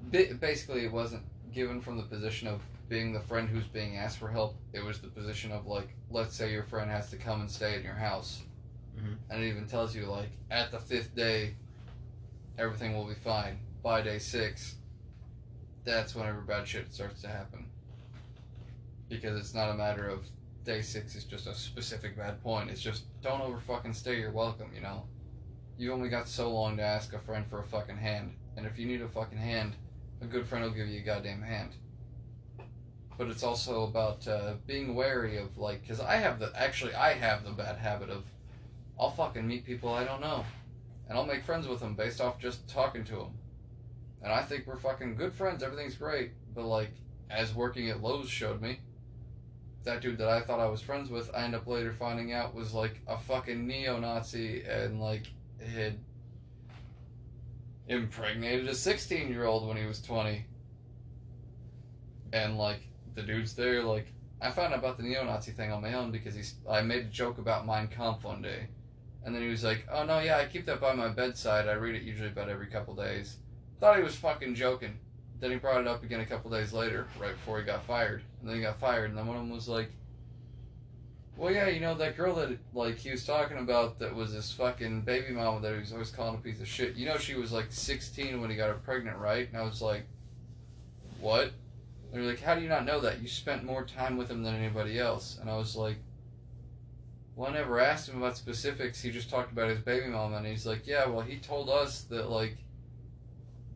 ba- 0.04 0.36
basically 0.40 0.86
it 0.86 0.92
wasn't 0.92 1.24
given 1.54 1.82
from 1.82 1.98
the 1.98 2.04
position 2.04 2.48
of 2.48 2.62
being 2.90 3.14
the 3.14 3.20
friend 3.20 3.50
who's 3.50 3.66
being 3.66 3.98
asked 3.98 4.18
for 4.18 4.28
help. 4.30 4.56
It 4.74 4.84
was 4.84 5.00
the 5.00 5.08
position 5.08 5.52
of 5.52 5.66
like 5.68 5.90
let's 6.12 6.36
say 6.36 6.52
your 6.52 6.64
friend 6.64 6.90
has 6.92 7.10
to 7.12 7.18
come 7.18 7.42
and 7.42 7.50
stay 7.50 7.76
in 7.78 7.84
your 7.84 7.94
house. 7.94 8.44
Mhm. 8.98 9.18
And 9.30 9.44
it 9.44 9.48
even 9.48 9.68
tells 9.68 9.96
you 9.96 10.06
like 10.06 10.30
at 10.52 10.72
the 10.72 10.80
fifth 10.80 11.16
day 11.16 11.56
everything 12.58 12.94
will 12.94 13.06
be 13.08 13.16
fine. 13.16 13.60
By 13.84 14.02
day 14.02 14.20
6 14.20 14.76
that's 15.84 16.16
whenever 16.16 16.42
bad 16.42 16.68
shit 16.68 16.92
starts 16.92 17.22
to 17.22 17.28
happen 17.28 17.68
because 19.08 19.40
it's 19.40 19.54
not 19.54 19.70
a 19.70 19.74
matter 19.76 20.08
of 20.08 20.26
day 20.64 20.82
six 20.82 21.16
is 21.16 21.24
just 21.26 21.46
a 21.46 21.54
specific 21.54 22.18
bad 22.18 22.42
point. 22.42 22.72
It's 22.72 22.82
just 22.82 23.04
don't 23.22 23.40
over 23.42 23.60
fucking 23.60 23.94
stay. 23.94 24.20
You're 24.20 24.32
welcome. 24.32 24.72
You 24.74 24.82
know, 24.82 25.04
you 25.78 25.92
only 25.92 26.10
got 26.10 26.28
so 26.28 26.52
long 26.52 26.78
to 26.78 26.84
ask 26.84 27.14
a 27.14 27.20
friend 27.20 27.46
for 27.50 27.60
a 27.60 27.64
fucking 27.64 27.98
hand, 27.98 28.34
and 28.56 28.66
if 28.66 28.80
you 28.80 28.86
need 28.86 29.02
a 29.02 29.08
fucking 29.08 29.38
hand, 29.38 29.76
a 30.22 30.26
good 30.26 30.48
friend 30.48 30.64
will 30.64 30.72
give 30.72 30.88
you 30.88 31.00
a 31.00 31.04
goddamn 31.04 31.42
hand. 31.42 31.72
But 33.18 33.28
it's 33.28 33.44
also 33.44 33.84
about 33.84 34.28
uh, 34.28 34.54
being 34.68 34.96
wary 34.96 35.38
of 35.38 35.58
like, 35.58 35.82
because 35.82 36.00
I 36.00 36.16
have 36.16 36.40
the 36.40 36.52
actually 36.56 36.94
I 36.94 37.14
have 37.14 37.44
the 37.44 37.52
bad 37.52 37.78
habit 37.78 38.10
of 38.10 38.24
I'll 39.00 39.12
fucking 39.12 39.46
meet 39.46 39.66
people 39.66 39.94
I 39.94 40.04
don't 40.04 40.22
know, 40.22 40.46
and 41.08 41.18
I'll 41.18 41.26
make 41.26 41.44
friends 41.44 41.68
with 41.68 41.80
them 41.80 41.96
based 41.96 42.22
off 42.22 42.40
just 42.40 42.68
talking 42.68 43.04
to 43.06 43.16
them, 43.16 43.34
and 44.22 44.32
I 44.32 44.42
think 44.42 44.68
we're 44.68 44.78
fucking 44.78 45.16
good 45.16 45.34
friends. 45.34 45.64
Everything's 45.64 45.96
great, 45.96 46.32
but 46.54 46.66
like 46.66 46.92
as 47.30 47.54
working 47.54 47.90
at 47.90 48.02
Lowe's 48.02 48.30
showed 48.30 48.62
me 48.62 48.80
that 49.86 50.02
dude 50.02 50.18
that 50.18 50.30
I 50.30 50.42
thought 50.42 50.60
I 50.60 50.66
was 50.66 50.82
friends 50.82 51.10
with, 51.10 51.30
I 51.34 51.44
end 51.44 51.56
up 51.56 51.68
later 51.68 51.94
finding 51.94 52.34
out 52.34 52.54
was 52.54 52.74
like 52.74 53.02
a 53.08 53.18
fucking 53.18 53.66
neo 53.66 54.00
Nazi 54.00 54.64
and 54.64 55.00
like 55.00 55.28
had 55.60 55.98
impregnated 57.88 58.68
a 58.68 58.76
16 58.76 59.30
year 59.30 59.46
old 59.46 59.68
when 59.68 59.78
he 59.78 59.86
was 59.86 60.02
20. 60.02 60.46
And 62.34 62.58
like 62.58 62.82
the 63.14 63.22
dude's 63.22 63.56
there, 63.56 63.84
like 63.84 64.08
I 64.42 64.52
found 64.52 64.74
out 64.74 64.80
about 64.80 64.98
the 64.98 65.04
neo 65.04 65.24
Nazi 65.24 65.52
thing 65.52 65.72
on 65.72 65.82
my 65.82 65.94
own 65.94 66.12
because 66.12 66.36
he's 66.36 66.56
I 66.70 66.82
made 66.82 67.06
a 67.06 67.10
joke 67.10 67.38
about 67.38 67.66
Mein 67.66 67.88
Kampf 67.88 68.24
one 68.24 68.42
day. 68.42 68.68
And 69.24 69.34
then 69.34 69.42
he 69.42 69.50
was 69.50 69.64
like, 69.64 69.88
oh 69.92 70.06
no, 70.06 70.20
yeah, 70.20 70.38
I 70.38 70.46
keep 70.46 70.66
that 70.66 70.82
by 70.82 70.94
my 70.94 71.08
bedside. 71.08 71.68
I 71.68 71.74
read 71.74 71.96
it 71.96 72.04
usually 72.04 72.30
about 72.30 72.50
every 72.50 72.68
couple 72.68 72.94
days. 72.94 73.38
Thought 73.80 73.98
he 73.98 74.04
was 74.04 74.16
fucking 74.16 74.56
joking. 74.56 75.00
Then 75.40 75.52
he 75.52 75.58
brought 75.58 75.82
it 75.82 75.88
up 75.88 76.04
again 76.04 76.22
a 76.22 76.26
couple 76.26 76.52
days 76.52 76.74
later, 76.74 77.08
right 77.20 77.32
before 77.32 77.60
he 77.60 77.66
got 77.66 77.84
fired. 77.86 78.22
And 78.40 78.50
then 78.50 78.58
he 78.58 78.62
got 78.62 78.80
fired, 78.80 79.10
and 79.10 79.18
then 79.18 79.26
one 79.26 79.36
of 79.36 79.44
them 79.44 79.52
was 79.52 79.68
like, 79.68 79.92
"Well, 81.38 81.52
yeah, 81.52 81.68
you 81.68 81.80
know 81.80 81.96
that 81.96 82.16
girl 82.16 82.36
that 82.36 82.58
like 82.74 82.98
he 82.98 83.12
was 83.12 83.26
talking 83.26 83.58
about 83.58 84.00
that 84.00 84.16
was 84.16 84.32
his 84.32 84.52
fucking 84.52 85.02
baby 85.02 85.34
mama 85.34 85.60
that 85.62 85.74
he 85.74 85.80
was 85.80 85.92
always 85.92 86.12
calling 86.12 86.36
a 86.36 86.40
piece 86.40 86.62
of 86.62 86.68
shit. 86.68 86.96
You 86.96 87.06
know 87.06 87.18
she 87.18 87.36
was 87.36 87.52
like 87.52 87.68
16 87.70 88.40
when 88.40 88.50
he 88.50 88.56
got 88.56 88.70
her 88.70 88.76
pregnant, 88.76 89.18
right?" 89.18 89.48
And 89.48 89.58
I 89.58 89.64
was 89.64 89.82
like, 89.82 90.06
"What?" 91.20 91.52
They're 92.12 92.22
like, 92.22 92.42
"How 92.42 92.56
do 92.56 92.62
you 92.62 92.70
not 92.70 92.86
know 92.86 93.00
that? 93.02 93.22
You 93.22 93.28
spent 93.28 93.64
more 93.64 93.84
time 93.86 94.18
with 94.18 94.30
him 94.30 94.44
than 94.44 94.56
anybody 94.56 95.00
else." 95.00 95.38
And 95.40 95.50
I 95.50 95.58
was 95.58 95.76
like, 95.76 95.98
"Well, 97.36 97.50
I 97.50 97.54
never 97.54 97.80
asked 97.80 98.08
him 98.10 98.18
about 98.18 98.38
specifics. 98.38 99.02
He 99.02 99.12
just 99.12 99.30
talked 99.30 99.52
about 99.52 99.70
his 99.70 99.80
baby 99.80 100.08
mama." 100.08 100.38
And 100.38 100.48
he's 100.48 100.66
like, 100.66 100.88
"Yeah, 100.88 101.08
well, 101.08 101.22
he 101.22 101.38
told 101.38 101.70
us 101.70 102.04
that 102.04 102.30
like." 102.30 102.58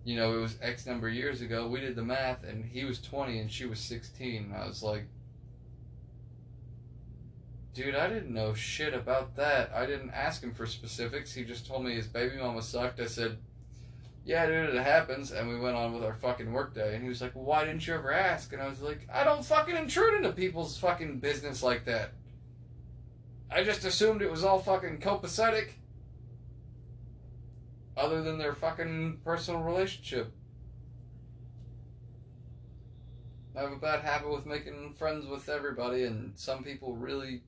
you 0.06 0.16
know, 0.16 0.36
it 0.38 0.42
was 0.42 0.58
X 0.62 0.86
number 0.86 1.08
of 1.08 1.14
years 1.14 1.42
ago. 1.42 1.68
We 1.68 1.82
did 1.82 1.96
the 1.96 2.04
math, 2.04 2.44
and 2.44 2.66
he 2.66 2.84
was 2.86 3.00
20 3.00 3.40
and 3.40 3.52
she 3.52 3.66
was 3.66 3.80
16. 3.80 4.46
And 4.46 4.56
I 4.56 4.66
was 4.66 4.82
like, 4.82 5.06
dude, 7.74 7.96
I 7.96 8.08
didn't 8.08 8.34
know 8.34 8.54
shit 8.54 8.94
about 8.94 9.36
that. 9.36 9.72
I 9.74 9.86
didn't 9.86 10.12
ask 10.12 10.44
him 10.44 10.54
for 10.54 10.66
specifics. 10.66 11.34
He 11.34 11.44
just 11.44 11.68
told 11.68 11.84
me 11.84 11.96
his 11.96 12.08
baby 12.08 12.38
mama 12.38 12.62
sucked. 12.62 13.00
I 13.00 13.06
said, 13.06 13.38
yeah, 14.26 14.46
dude, 14.46 14.76
it 14.76 14.84
happens. 14.84 15.32
And 15.32 15.50
we 15.50 15.60
went 15.60 15.76
on 15.76 15.94
with 15.94 16.04
our 16.04 16.16
fucking 16.16 16.52
workday. 16.52 16.94
And 16.94 17.04
he 17.04 17.10
was 17.10 17.22
like, 17.22 17.36
well, 17.36 17.46
why 17.46 17.66
didn't 17.66 17.88
you 17.88 17.94
ever 17.94 18.12
ask? 18.12 18.54
And 18.54 18.62
I 18.62 18.68
was 18.68 18.82
like, 18.82 19.08
I 19.14 19.24
don't 19.24 19.46
fucking 19.46 19.76
intrude 19.76 20.16
into 20.16 20.32
people's 20.32 20.78
fucking 20.78 21.20
business 21.20 21.64
like 21.64 21.86
that. 21.86 22.12
I 23.52 23.64
just 23.64 23.86
assumed 23.86 24.22
it 24.22 24.30
was 24.30 24.44
all 24.44 24.60
fucking 24.60 25.00
copacetic 25.00 25.70
other 27.98 28.22
than 28.22 28.38
their 28.38 28.54
fucking 28.54 29.20
personal 29.24 29.62
relationship. 29.62 30.32
I 33.58 33.62
have 33.62 33.72
a 33.72 33.78
bad 33.78 34.02
habit 34.02 34.30
with 34.32 34.46
making 34.46 34.94
friends 34.94 35.26
with 35.26 35.50
everybody, 35.50 36.06
and 36.06 36.32
some 36.36 36.64
people 36.64 36.96
really, 36.96 37.42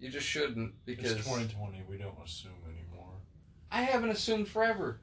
you 0.00 0.08
just 0.08 0.26
shouldn't 0.26 0.74
because 0.86 1.12
It's 1.12 1.24
2020. 1.24 1.82
We 1.88 1.96
don't 1.98 2.18
assume 2.24 2.52
anymore. 2.66 3.14
I 3.70 3.82
haven't 3.82 4.10
assumed 4.10 4.48
forever. 4.48 5.00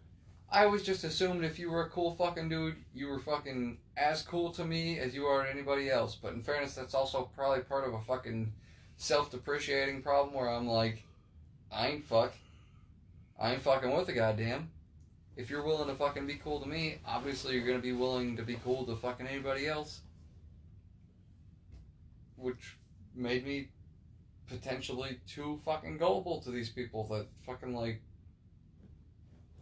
I 0.49 0.63
always 0.65 0.83
just 0.83 1.03
assumed 1.03 1.43
if 1.43 1.59
you 1.59 1.69
were 1.69 1.83
a 1.83 1.89
cool 1.89 2.15
fucking 2.15 2.49
dude, 2.49 2.75
you 2.93 3.07
were 3.07 3.19
fucking 3.19 3.77
as 3.97 4.21
cool 4.21 4.51
to 4.51 4.63
me 4.63 4.99
as 4.99 5.13
you 5.13 5.25
are 5.25 5.43
to 5.43 5.49
anybody 5.49 5.89
else. 5.89 6.15
But 6.15 6.33
in 6.33 6.43
fairness, 6.43 6.75
that's 6.75 6.93
also 6.93 7.29
probably 7.35 7.61
part 7.61 7.87
of 7.87 7.93
a 7.93 8.01
fucking 8.01 8.53
self-depreciating 8.97 10.01
problem 10.01 10.33
where 10.33 10.49
I'm 10.49 10.67
like, 10.67 11.03
I 11.71 11.87
ain't 11.87 12.05
fuck. 12.05 12.33
I 13.39 13.53
ain't 13.53 13.61
fucking 13.61 13.91
with 13.91 14.07
a 14.07 14.13
goddamn. 14.13 14.69
If 15.35 15.49
you're 15.49 15.63
willing 15.63 15.89
to 15.89 15.95
fucking 15.95 16.25
be 16.25 16.35
cool 16.35 16.61
to 16.61 16.67
me, 16.67 16.99
obviously 17.05 17.55
you're 17.55 17.67
gonna 17.67 17.79
be 17.79 17.91
willing 17.91 18.37
to 18.37 18.43
be 18.43 18.55
cool 18.63 18.85
to 18.85 18.95
fucking 18.95 19.27
anybody 19.27 19.67
else. 19.67 20.01
Which 22.37 22.77
made 23.13 23.45
me 23.45 23.69
potentially 24.47 25.19
too 25.27 25.59
fucking 25.65 25.97
gullible 25.97 26.41
to 26.41 26.51
these 26.51 26.69
people 26.69 27.07
that 27.07 27.27
fucking 27.45 27.73
like 27.73 28.01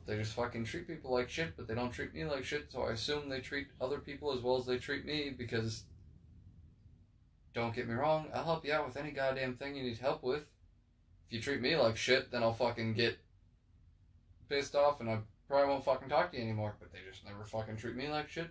they 0.06 0.18
just 0.18 0.34
fucking 0.34 0.66
treat 0.66 0.88
people 0.88 1.14
like 1.14 1.30
shit, 1.30 1.56
but 1.56 1.68
they 1.68 1.76
don't 1.76 1.92
treat 1.92 2.14
me 2.14 2.26
like 2.26 2.44
shit, 2.44 2.70
so 2.70 2.82
I 2.84 2.92
assume 2.92 3.30
they 3.30 3.40
treat 3.40 3.68
other 3.80 4.00
people 4.00 4.34
as 4.34 4.42
well 4.42 4.58
as 4.58 4.66
they 4.66 4.78
treat 4.78 5.06
me 5.06 5.34
because 5.36 5.84
don't 7.54 7.74
get 7.74 7.88
me 7.88 7.94
wrong, 7.94 8.28
I'll 8.34 8.44
help 8.44 8.66
you 8.66 8.74
out 8.74 8.86
with 8.86 8.98
any 8.98 9.12
goddamn 9.12 9.56
thing 9.56 9.76
you 9.76 9.84
need 9.84 10.00
help 10.00 10.24
with. 10.24 10.44
If 11.28 11.34
you 11.34 11.42
treat 11.42 11.62
me 11.62 11.76
like 11.78 11.96
shit, 11.96 12.32
then 12.32 12.44
I'll 12.44 12.54
fucking 12.54 12.96
get 12.96 13.18
pissed 14.50 14.76
off 14.76 15.00
and 15.00 15.10
I 15.10 15.20
probably 15.48 15.70
won't 15.70 15.86
fucking 15.86 16.10
talk 16.10 16.32
to 16.32 16.38
you 16.38 16.44
anymore. 16.44 16.76
But 16.80 16.92
they 16.92 17.00
just 17.10 17.26
never 17.26 17.46
fucking 17.46 17.78
treat 17.78 17.96
me 17.96 18.10
like 18.10 18.30
shit. 18.30 18.50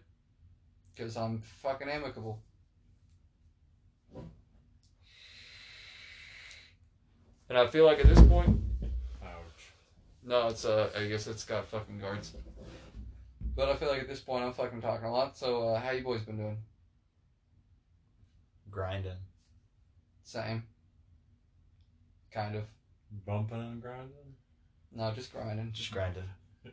Because 0.94 1.16
I'm 1.16 1.42
fucking 1.62 1.88
amicable. 1.88 2.40
And 7.52 7.58
I 7.58 7.66
feel 7.66 7.84
like 7.84 7.98
at 8.00 8.06
this 8.06 8.22
point, 8.22 8.58
Ouch. 9.22 9.72
no, 10.24 10.48
it's 10.48 10.64
uh, 10.64 10.88
I 10.96 11.04
guess 11.06 11.26
it's 11.26 11.44
got 11.44 11.68
fucking 11.68 11.98
guards. 11.98 12.32
But 13.54 13.68
I 13.68 13.76
feel 13.76 13.90
like 13.90 14.00
at 14.00 14.08
this 14.08 14.20
point 14.20 14.42
I'm 14.42 14.54
fucking 14.54 14.80
talking 14.80 15.04
a 15.04 15.12
lot. 15.12 15.36
So 15.36 15.68
uh, 15.68 15.78
how 15.78 15.90
you 15.90 16.02
boys 16.02 16.22
been 16.22 16.38
doing? 16.38 16.56
Grinding. 18.70 19.18
Same. 20.24 20.62
Kind 22.32 22.54
of. 22.56 22.62
Bumping 23.26 23.60
and 23.60 23.82
grinding? 23.82 24.34
No, 24.90 25.12
just 25.12 25.30
grinding. 25.30 25.72
Just 25.72 25.92
grinding. 25.92 26.24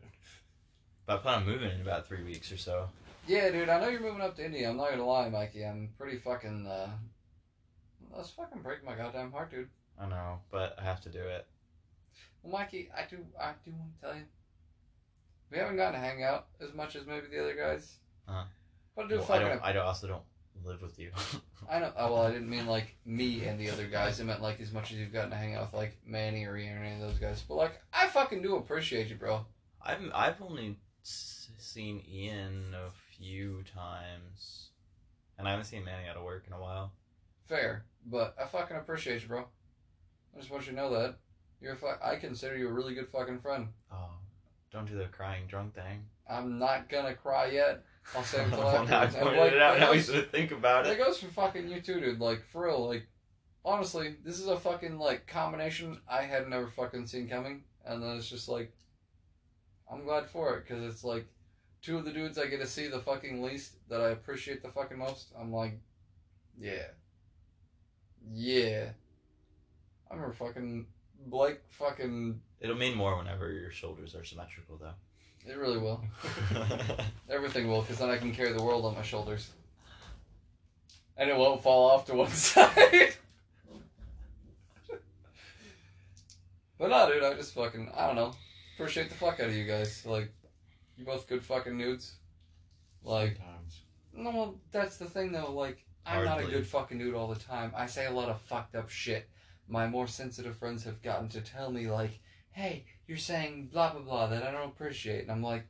But 1.06 1.16
I 1.16 1.18
plan 1.18 1.40
on 1.40 1.46
moving 1.46 1.72
in 1.72 1.82
about 1.82 2.08
three 2.08 2.24
weeks 2.24 2.54
or 2.54 2.58
so. 2.58 2.88
Yeah, 3.28 3.50
dude, 3.50 3.68
I 3.68 3.82
know 3.82 3.90
you're 3.90 4.00
moving 4.00 4.22
up 4.22 4.38
to 4.38 4.46
India. 4.46 4.70
I'm 4.70 4.78
not 4.78 4.92
gonna 4.92 5.06
lie, 5.06 5.28
Mikey. 5.28 5.66
I'm 5.66 5.90
pretty 5.98 6.20
fucking. 6.20 6.66
uh 6.68 6.88
That's 8.16 8.30
fucking 8.30 8.62
breaking 8.62 8.86
my 8.86 8.96
goddamn 8.96 9.34
heart, 9.34 9.52
dude. 9.52 9.68
I 10.00 10.08
know, 10.08 10.40
but 10.52 10.76
I 10.80 10.84
have 10.84 11.02
to 11.02 11.10
do 11.10 11.20
it. 11.20 11.46
Well, 12.44 12.54
Mikey, 12.60 12.90
I 12.96 13.02
do, 13.10 13.18
I 13.40 13.52
do 13.66 13.72
want 13.72 13.94
to 13.96 14.02
tell 14.02 14.16
you, 14.16 14.24
we 15.52 15.58
haven't 15.58 15.76
gotten 15.78 16.00
to 16.00 16.06
hang 16.06 16.24
out 16.24 16.48
as 16.62 16.74
much 16.74 16.96
as 16.96 17.06
maybe 17.06 17.28
the 17.28 17.42
other 17.42 17.56
guys. 17.56 17.96
Uh-huh. 18.28 18.44
But 18.96 19.10
Well, 19.10 19.26
I 19.32 19.40
don't. 19.40 19.62
I 19.64 19.72
don't, 19.74 19.86
also 19.86 20.08
don't 20.08 20.24
live 20.64 20.82
with 20.82 21.00
you. 21.00 21.12
I 21.70 21.80
know. 21.80 21.92
Oh, 21.98 22.14
well, 22.14 22.24
I 22.24 22.32
didn't 22.32 22.50
mean 22.50 22.66
like 22.68 22.96
me 23.06 23.46
and 23.46 23.60
the 23.60 23.70
other 23.70 23.88
guys. 23.88 24.20
I 24.20 24.24
meant 24.24 24.42
like 24.42 24.60
as 24.60 24.72
much 24.72 24.92
as 24.92 24.98
you've 24.98 25.14
gotten 25.14 25.32
to 25.32 25.36
hang 25.36 25.56
out 25.56 25.72
with 25.72 25.74
like 25.74 25.98
Manny 26.06 26.46
or 26.46 26.58
Ian 26.58 26.78
or 26.78 26.84
any 26.84 26.96
of 26.96 27.02
those 27.02 27.18
guys. 27.20 27.44
But 27.48 27.56
like, 27.56 27.82
I 27.94 28.08
fucking 28.08 28.42
do 28.42 28.56
appreciate 28.58 29.08
you, 29.08 29.16
bro. 29.16 29.46
I've 29.82 30.00
I've 30.14 30.42
only 30.42 30.78
s- 31.04 31.50
seen 31.58 32.04
Ian 32.10 32.74
a 32.76 32.90
few 33.18 33.64
times, 33.74 34.70
and 35.38 35.48
I 35.48 35.52
haven't 35.52 35.66
seen 35.66 35.84
Manny 35.86 36.08
out 36.08 36.18
of 36.18 36.24
work 36.24 36.44
in 36.48 36.54
a 36.54 36.60
while. 36.60 36.92
Fair, 37.48 37.86
but 38.06 38.36
I 38.42 38.46
fucking 38.46 38.78
appreciate 38.78 39.22
you, 39.22 39.28
bro. 39.28 39.46
I 40.36 40.40
just 40.40 40.52
want 40.52 40.66
you 40.66 40.72
to 40.72 40.78
know 40.78 40.90
that 40.94 41.16
you're. 41.62 41.76
Fu- 41.76 41.88
I 42.04 42.16
consider 42.18 42.58
you 42.58 42.70
a 42.70 42.72
really 42.74 42.94
good 42.94 43.10
fucking 43.10 43.40
friend. 43.40 43.68
Oh, 43.92 44.12
don't 44.72 44.88
do 44.88 44.96
the 44.98 45.06
crying 45.06 45.48
drunk 45.48 45.76
thing. 45.76 46.04
I'm 46.30 46.60
not 46.60 46.90
gonna 46.90 47.16
cry 47.16 47.48
yet. 47.48 47.84
I'll 48.16 48.24
save 48.24 48.48
it 48.48 48.50
till 48.52 48.60
well, 48.60 48.86
now 48.86 49.00
I 49.02 49.04
afterwards. 49.06 49.26
Pointed 49.28 49.40
like, 49.40 49.52
it 49.54 49.62
out. 49.62 49.74
that 49.74 49.80
Now 49.82 49.94
goes- 49.94 50.10
gonna 50.10 50.22
think 50.24 50.52
about 50.52 50.84
That 50.86 50.94
it. 50.94 50.98
goes 51.00 51.18
for 51.20 51.28
fucking 51.28 51.68
you 51.68 51.82
too, 51.82 52.00
dude. 52.00 52.20
Like 52.20 52.44
for 52.52 52.66
real. 52.66 52.88
Like 52.88 53.08
honestly, 53.66 54.16
this 54.24 54.40
is 54.40 54.48
a 54.48 54.58
fucking 54.60 54.98
like 54.98 55.28
combination 55.28 56.00
I 56.10 56.22
had 56.24 56.48
never 56.48 56.68
fucking 56.68 57.08
seen 57.08 57.28
coming, 57.28 57.64
and 57.86 58.02
then 58.02 58.18
it's 58.18 58.30
just 58.30 58.48
like 58.48 58.72
I'm 59.92 60.04
glad 60.06 60.30
for 60.30 60.56
it 60.58 60.66
because 60.68 60.84
it's 60.84 61.04
like 61.04 61.26
two 61.82 61.98
of 61.98 62.06
the 62.06 62.12
dudes 62.14 62.38
I 62.38 62.46
get 62.48 62.60
to 62.62 62.68
see 62.68 62.88
the 62.88 63.00
fucking 63.00 63.42
least 63.42 63.74
that 63.90 64.02
I 64.02 64.10
appreciate 64.10 64.62
the 64.62 64.70
fucking 64.70 64.98
most. 64.98 65.32
I'm 65.40 65.52
like, 65.52 65.80
yeah, 66.60 66.88
yeah. 68.32 68.90
I 70.10 70.16
remember 70.16 70.34
fucking 70.34 70.86
Blake. 71.28 71.60
Fucking 71.72 72.40
It'll 72.62 72.76
mean 72.76 72.96
more 72.98 73.18
whenever 73.18 73.52
your 73.52 73.72
shoulders 73.72 74.16
are 74.16 74.24
symmetrical, 74.24 74.78
though. 74.78 74.94
it 75.50 75.58
really 75.58 75.78
will. 75.78 76.04
Everything 77.30 77.68
will, 77.70 77.82
because 77.82 78.00
then 78.00 78.10
I 78.10 78.18
can 78.18 78.34
carry 78.34 78.52
the 78.54 78.64
world 78.64 78.86
on 78.86 78.96
my 78.96 79.02
shoulders. 79.02 79.50
And 81.18 81.30
it 81.30 81.36
won't 81.38 81.62
fall 81.62 81.90
off 81.92 82.06
to 82.08 82.16
one 82.16 82.30
side. 82.32 83.14
but 86.78 86.90
no, 86.90 87.12
dude, 87.12 87.24
I 87.24 87.34
just 87.34 87.54
fucking, 87.54 87.92
I 87.96 88.08
don't 88.08 88.16
know. 88.16 88.32
Appreciate 88.76 89.10
the 89.10 89.16
fuck 89.16 89.40
out 89.40 89.48
of 89.48 89.54
you 89.56 89.66
guys. 89.66 90.06
Like, 90.06 90.32
you 90.98 91.06
both 91.06 91.28
good 91.28 91.44
fucking 91.44 91.78
nudes. 91.78 92.14
Like, 93.04 93.38
Sometimes. 93.38 93.80
no, 94.14 94.30
well, 94.32 94.56
that's 94.72 94.98
the 94.98 95.06
thing 95.06 95.32
though. 95.32 95.52
Like, 95.54 95.84
I'm 96.06 96.24
not 96.26 96.40
a 96.42 96.46
good 96.46 96.66
fucking 96.66 96.98
dude 96.98 97.16
all 97.16 97.28
the 97.28 97.40
time. 97.40 97.72
I 97.76 97.86
say 97.86 98.06
a 98.06 98.12
lot 98.12 98.30
of 98.30 98.40
fucked 98.42 98.76
up 98.76 98.90
shit. 98.90 99.28
My 99.70 99.88
more 99.88 100.08
sensitive 100.08 100.58
friends 100.58 100.84
have 100.84 101.02
gotten 101.02 101.30
to 101.30 101.42
tell 101.42 101.72
me, 101.72 101.90
like, 101.90 102.20
hey, 102.52 102.86
you're 103.08 103.18
saying 103.18 103.70
blah 103.72 103.94
blah 103.94 104.02
blah 104.02 104.28
that 104.28 104.44
I 104.44 104.52
don't 104.52 104.70
appreciate. 104.70 105.22
And 105.22 105.32
I'm 105.32 105.44
like, 105.44 105.66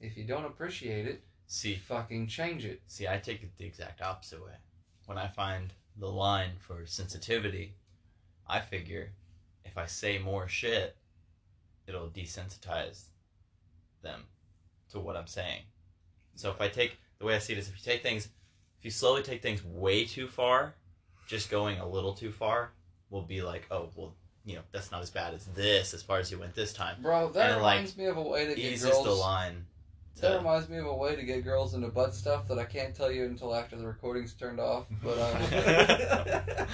if 0.00 0.16
you 0.16 0.24
don't 0.24 0.44
appreciate 0.44 1.06
it, 1.06 1.24
see, 1.46 1.76
fucking 1.76 2.26
change 2.26 2.64
it. 2.64 2.82
see, 2.86 3.08
I 3.08 3.18
take 3.18 3.42
it 3.42 3.56
the 3.56 3.64
exact 3.64 4.02
opposite 4.02 4.44
way. 4.44 4.52
When 5.06 5.18
I 5.18 5.28
find 5.28 5.72
the 5.96 6.08
line 6.08 6.52
for 6.58 6.86
sensitivity, 6.86 7.74
I 8.46 8.60
figure 8.60 9.12
if 9.64 9.78
I 9.78 9.86
say 9.86 10.18
more 10.18 10.46
shit, 10.46 10.96
it'll 11.86 12.08
desensitize 12.08 13.04
them 14.02 14.24
to 14.90 15.00
what 15.00 15.16
I'm 15.16 15.26
saying. 15.26 15.62
So 16.36 16.50
if 16.50 16.60
I 16.60 16.68
take 16.68 16.98
the 17.18 17.24
way 17.24 17.34
I 17.34 17.38
see 17.38 17.54
it 17.54 17.58
is 17.58 17.68
if 17.68 17.74
you 17.74 17.92
take 17.92 18.02
things 18.02 18.28
if 18.78 18.84
you 18.84 18.90
slowly 18.90 19.22
take 19.22 19.40
things 19.40 19.64
way 19.64 20.04
too 20.04 20.28
far, 20.28 20.74
just 21.26 21.50
going 21.50 21.78
a 21.78 21.88
little 21.88 22.12
too 22.14 22.30
far 22.32 22.70
will 23.10 23.22
be 23.22 23.42
like, 23.42 23.66
oh 23.70 23.88
well, 23.96 24.14
you 24.44 24.56
know, 24.56 24.62
that's 24.72 24.90
not 24.90 25.02
as 25.02 25.10
bad 25.10 25.34
as 25.34 25.46
this 25.46 25.94
as 25.94 26.02
far 26.02 26.18
as 26.18 26.30
you 26.30 26.38
went 26.38 26.54
this 26.54 26.72
time. 26.72 26.96
Bro, 27.00 27.30
that 27.30 27.52
And, 27.52 27.62
like, 27.62 27.76
reminds 27.76 27.96
me 27.96 28.04
of 28.06 28.16
a 28.16 28.22
way 28.22 28.46
to 28.46 28.54
get 28.54 28.80
girls. 28.80 29.04
the 29.04 29.10
line 29.12 29.64
That 30.20 30.36
reminds 30.38 30.68
me 30.68 30.78
of 30.78 30.86
a 30.86 30.94
way 30.94 31.16
to 31.16 31.22
get 31.22 31.44
girls 31.44 31.74
into 31.74 31.88
butt 31.88 32.14
stuff 32.14 32.46
that 32.48 32.58
I 32.58 32.64
can't 32.64 32.94
tell 32.94 33.10
you 33.10 33.24
until 33.24 33.54
after 33.54 33.76
the 33.76 33.86
recording's 33.86 34.34
turned 34.34 34.60
off. 34.60 34.86
But 35.02 35.18
I, 35.18 36.58
um, 36.60 36.66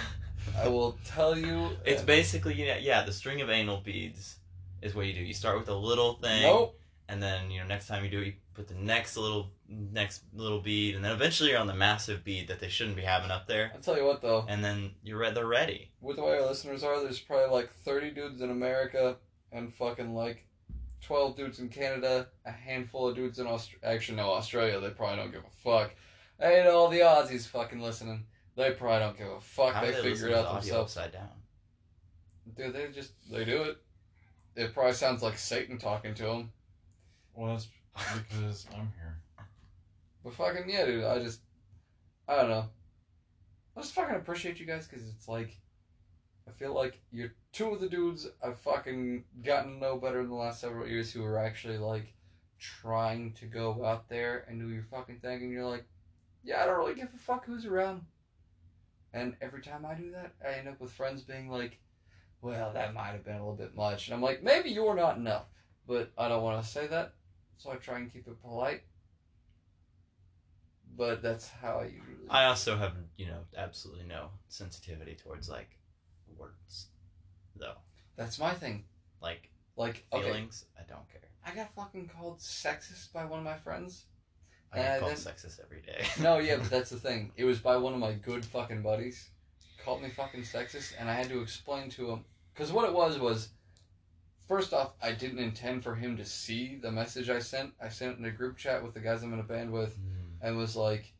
I 0.64 0.68
will 0.68 0.98
tell 1.04 1.38
you. 1.38 1.70
It's 1.84 2.02
basically 2.02 2.54
yeah, 2.54 2.78
yeah, 2.78 3.04
the 3.04 3.12
string 3.12 3.40
of 3.40 3.50
anal 3.50 3.80
beads 3.80 4.36
is 4.82 4.94
what 4.94 5.06
you 5.06 5.12
do. 5.12 5.20
You 5.20 5.34
start 5.34 5.58
with 5.58 5.68
a 5.68 5.74
little 5.74 6.14
thing, 6.14 6.42
Nope. 6.42 6.79
And 7.10 7.22
then 7.22 7.50
you 7.50 7.60
know 7.60 7.66
next 7.66 7.86
time 7.86 8.04
you 8.04 8.10
do 8.10 8.20
it, 8.20 8.26
you 8.26 8.32
put 8.54 8.68
the 8.68 8.74
next 8.74 9.16
little 9.16 9.50
next 9.68 10.22
little 10.34 10.60
bead, 10.60 10.94
and 10.94 11.04
then 11.04 11.12
eventually 11.12 11.50
you're 11.50 11.58
on 11.58 11.66
the 11.66 11.74
massive 11.74 12.24
bead 12.24 12.48
that 12.48 12.60
they 12.60 12.68
shouldn't 12.68 12.96
be 12.96 13.02
having 13.02 13.30
up 13.30 13.46
there, 13.46 13.70
I'll 13.74 13.80
tell 13.80 13.96
you 13.96 14.04
what 14.04 14.22
though. 14.22 14.44
and 14.48 14.64
then 14.64 14.92
you're 15.02 15.18
re- 15.18 15.32
they're 15.32 15.46
ready. 15.46 15.90
with 16.00 16.16
the 16.16 16.22
way 16.22 16.38
our 16.38 16.46
listeners 16.46 16.82
are, 16.82 17.00
there's 17.02 17.20
probably 17.20 17.50
like 17.54 17.70
30 17.84 18.10
dudes 18.12 18.40
in 18.40 18.50
America 18.50 19.16
and 19.52 19.72
fucking 19.74 20.14
like 20.14 20.46
12 21.02 21.36
dudes 21.36 21.58
in 21.60 21.68
Canada, 21.68 22.28
a 22.44 22.50
handful 22.52 23.08
of 23.08 23.16
dudes 23.16 23.38
in 23.38 23.46
Australia. 23.46 23.94
Actually, 23.96 24.16
no, 24.16 24.30
Australia, 24.30 24.78
they 24.80 24.90
probably 24.90 25.16
don't 25.16 25.32
give 25.32 25.42
a 25.44 25.62
fuck. 25.64 25.94
Hey, 26.38 26.62
to 26.62 26.72
all 26.72 26.88
the 26.88 27.00
Aussies 27.00 27.46
fucking 27.46 27.80
listening, 27.80 28.24
they 28.56 28.72
probably 28.72 29.00
don't 29.00 29.16
give 29.18 29.28
a 29.28 29.40
fuck. 29.40 29.74
How 29.74 29.80
they 29.82 29.92
they 29.92 30.02
figure 30.02 30.28
it 30.28 30.34
out 30.34 30.52
themselves. 30.54 30.96
upside 30.96 31.12
down? 31.12 31.28
Dude, 32.56 32.74
they 32.74 32.88
just, 32.92 33.12
they 33.30 33.44
do 33.44 33.62
it. 33.62 33.78
It 34.56 34.74
probably 34.74 34.92
sounds 34.94 35.22
like 35.22 35.38
Satan 35.38 35.78
talking 35.78 36.14
to 36.14 36.22
them. 36.24 36.52
Well, 37.40 37.54
that's 37.54 37.68
because 38.28 38.66
I'm 38.76 38.92
here. 38.98 39.16
But 40.22 40.34
fucking, 40.34 40.68
yeah, 40.68 40.84
dude, 40.84 41.04
I 41.04 41.18
just, 41.20 41.40
I 42.28 42.36
don't 42.36 42.50
know. 42.50 42.66
I 43.74 43.80
just 43.80 43.94
fucking 43.94 44.16
appreciate 44.16 44.60
you 44.60 44.66
guys 44.66 44.86
because 44.86 45.08
it's 45.08 45.26
like, 45.26 45.56
I 46.46 46.50
feel 46.50 46.74
like 46.74 47.00
you're 47.10 47.32
two 47.54 47.70
of 47.70 47.80
the 47.80 47.88
dudes 47.88 48.28
I've 48.44 48.58
fucking 48.58 49.24
gotten 49.42 49.72
to 49.72 49.78
know 49.78 49.96
better 49.96 50.20
in 50.20 50.28
the 50.28 50.34
last 50.34 50.60
several 50.60 50.86
years 50.86 51.12
who 51.12 51.24
are 51.24 51.38
actually 51.38 51.78
like 51.78 52.12
trying 52.58 53.32
to 53.40 53.46
go 53.46 53.86
out 53.86 54.10
there 54.10 54.44
and 54.46 54.60
do 54.60 54.68
your 54.68 54.82
fucking 54.82 55.20
thing, 55.20 55.42
and 55.42 55.50
you're 55.50 55.64
like, 55.64 55.86
yeah, 56.44 56.62
I 56.62 56.66
don't 56.66 56.76
really 56.76 56.94
give 56.94 57.08
a 57.14 57.18
fuck 57.18 57.46
who's 57.46 57.64
around. 57.64 58.02
And 59.14 59.34
every 59.40 59.62
time 59.62 59.86
I 59.86 59.94
do 59.94 60.10
that, 60.10 60.34
I 60.46 60.58
end 60.58 60.68
up 60.68 60.78
with 60.78 60.92
friends 60.92 61.22
being 61.22 61.48
like, 61.48 61.78
well, 62.42 62.70
that 62.74 62.92
might 62.92 63.12
have 63.12 63.24
been 63.24 63.36
a 63.36 63.38
little 63.38 63.54
bit 63.54 63.74
much. 63.74 64.08
And 64.08 64.14
I'm 64.14 64.20
like, 64.20 64.42
maybe 64.42 64.68
you're 64.68 64.94
not 64.94 65.16
enough. 65.16 65.46
But 65.88 66.12
I 66.18 66.28
don't 66.28 66.42
want 66.42 66.62
to 66.62 66.68
say 66.70 66.86
that, 66.86 67.14
so 67.60 67.70
I 67.70 67.76
try 67.76 67.98
and 67.98 68.10
keep 68.10 68.26
it 68.26 68.40
polite. 68.40 68.82
But 70.96 71.22
that's 71.22 71.48
how 71.48 71.80
I 71.80 71.84
usually. 71.84 72.28
I 72.28 72.46
also 72.46 72.76
have 72.76 72.92
you 73.16 73.26
know 73.26 73.40
absolutely 73.56 74.04
no 74.06 74.30
sensitivity 74.48 75.14
towards 75.14 75.48
like 75.48 75.78
words, 76.36 76.88
though. 77.56 77.74
That's 78.16 78.38
my 78.38 78.52
thing. 78.54 78.84
Like 79.22 79.50
Like, 79.76 80.04
okay, 80.12 80.24
feelings, 80.24 80.64
I 80.78 80.82
don't 80.88 81.08
care. 81.10 81.20
I 81.46 81.54
got 81.54 81.74
fucking 81.74 82.08
called 82.14 82.38
sexist 82.38 83.12
by 83.12 83.24
one 83.24 83.38
of 83.38 83.44
my 83.44 83.56
friends. 83.56 84.04
I 84.72 84.76
get 84.78 84.96
Uh, 84.96 85.00
called 85.00 85.12
then- 85.16 85.18
sexist 85.34 85.60
every 85.62 85.82
day. 85.82 86.04
No, 86.20 86.38
yeah, 86.38 86.56
but 86.56 86.70
that's 86.70 86.90
the 86.90 86.98
thing. 86.98 87.32
It 87.36 87.44
was 87.44 87.58
by 87.60 87.76
one 87.76 87.92
of 87.94 88.00
my 88.00 88.12
good 88.12 88.44
fucking 88.44 88.82
buddies. 88.82 89.30
Called 89.84 90.02
me 90.02 90.10
fucking 90.10 90.42
sexist, 90.42 90.92
and 90.98 91.08
I 91.08 91.14
had 91.14 91.28
to 91.30 91.40
explain 91.40 91.88
to 91.90 92.10
him. 92.10 92.24
Because 92.52 92.72
what 92.72 92.86
it 92.86 92.92
was 92.94 93.18
was, 93.18 93.48
first 94.50 94.74
off, 94.74 94.94
I 95.00 95.12
didn't 95.12 95.38
intend 95.38 95.84
for 95.84 95.94
him 95.94 96.16
to 96.16 96.24
see 96.24 96.74
the 96.74 96.90
message 96.90 97.30
I 97.30 97.38
sent. 97.38 97.72
I 97.80 97.88
sent 97.88 98.14
it 98.14 98.18
in 98.18 98.24
a 98.24 98.32
group 98.32 98.56
chat 98.56 98.82
with 98.82 98.94
the 98.94 99.00
guys 99.00 99.22
I'm 99.22 99.32
in 99.32 99.38
a 99.38 99.44
band 99.44 99.70
with, 99.70 99.94
Hmm. 99.94 100.46
and 100.46 100.56
was 100.56 100.74
like, 100.74 101.12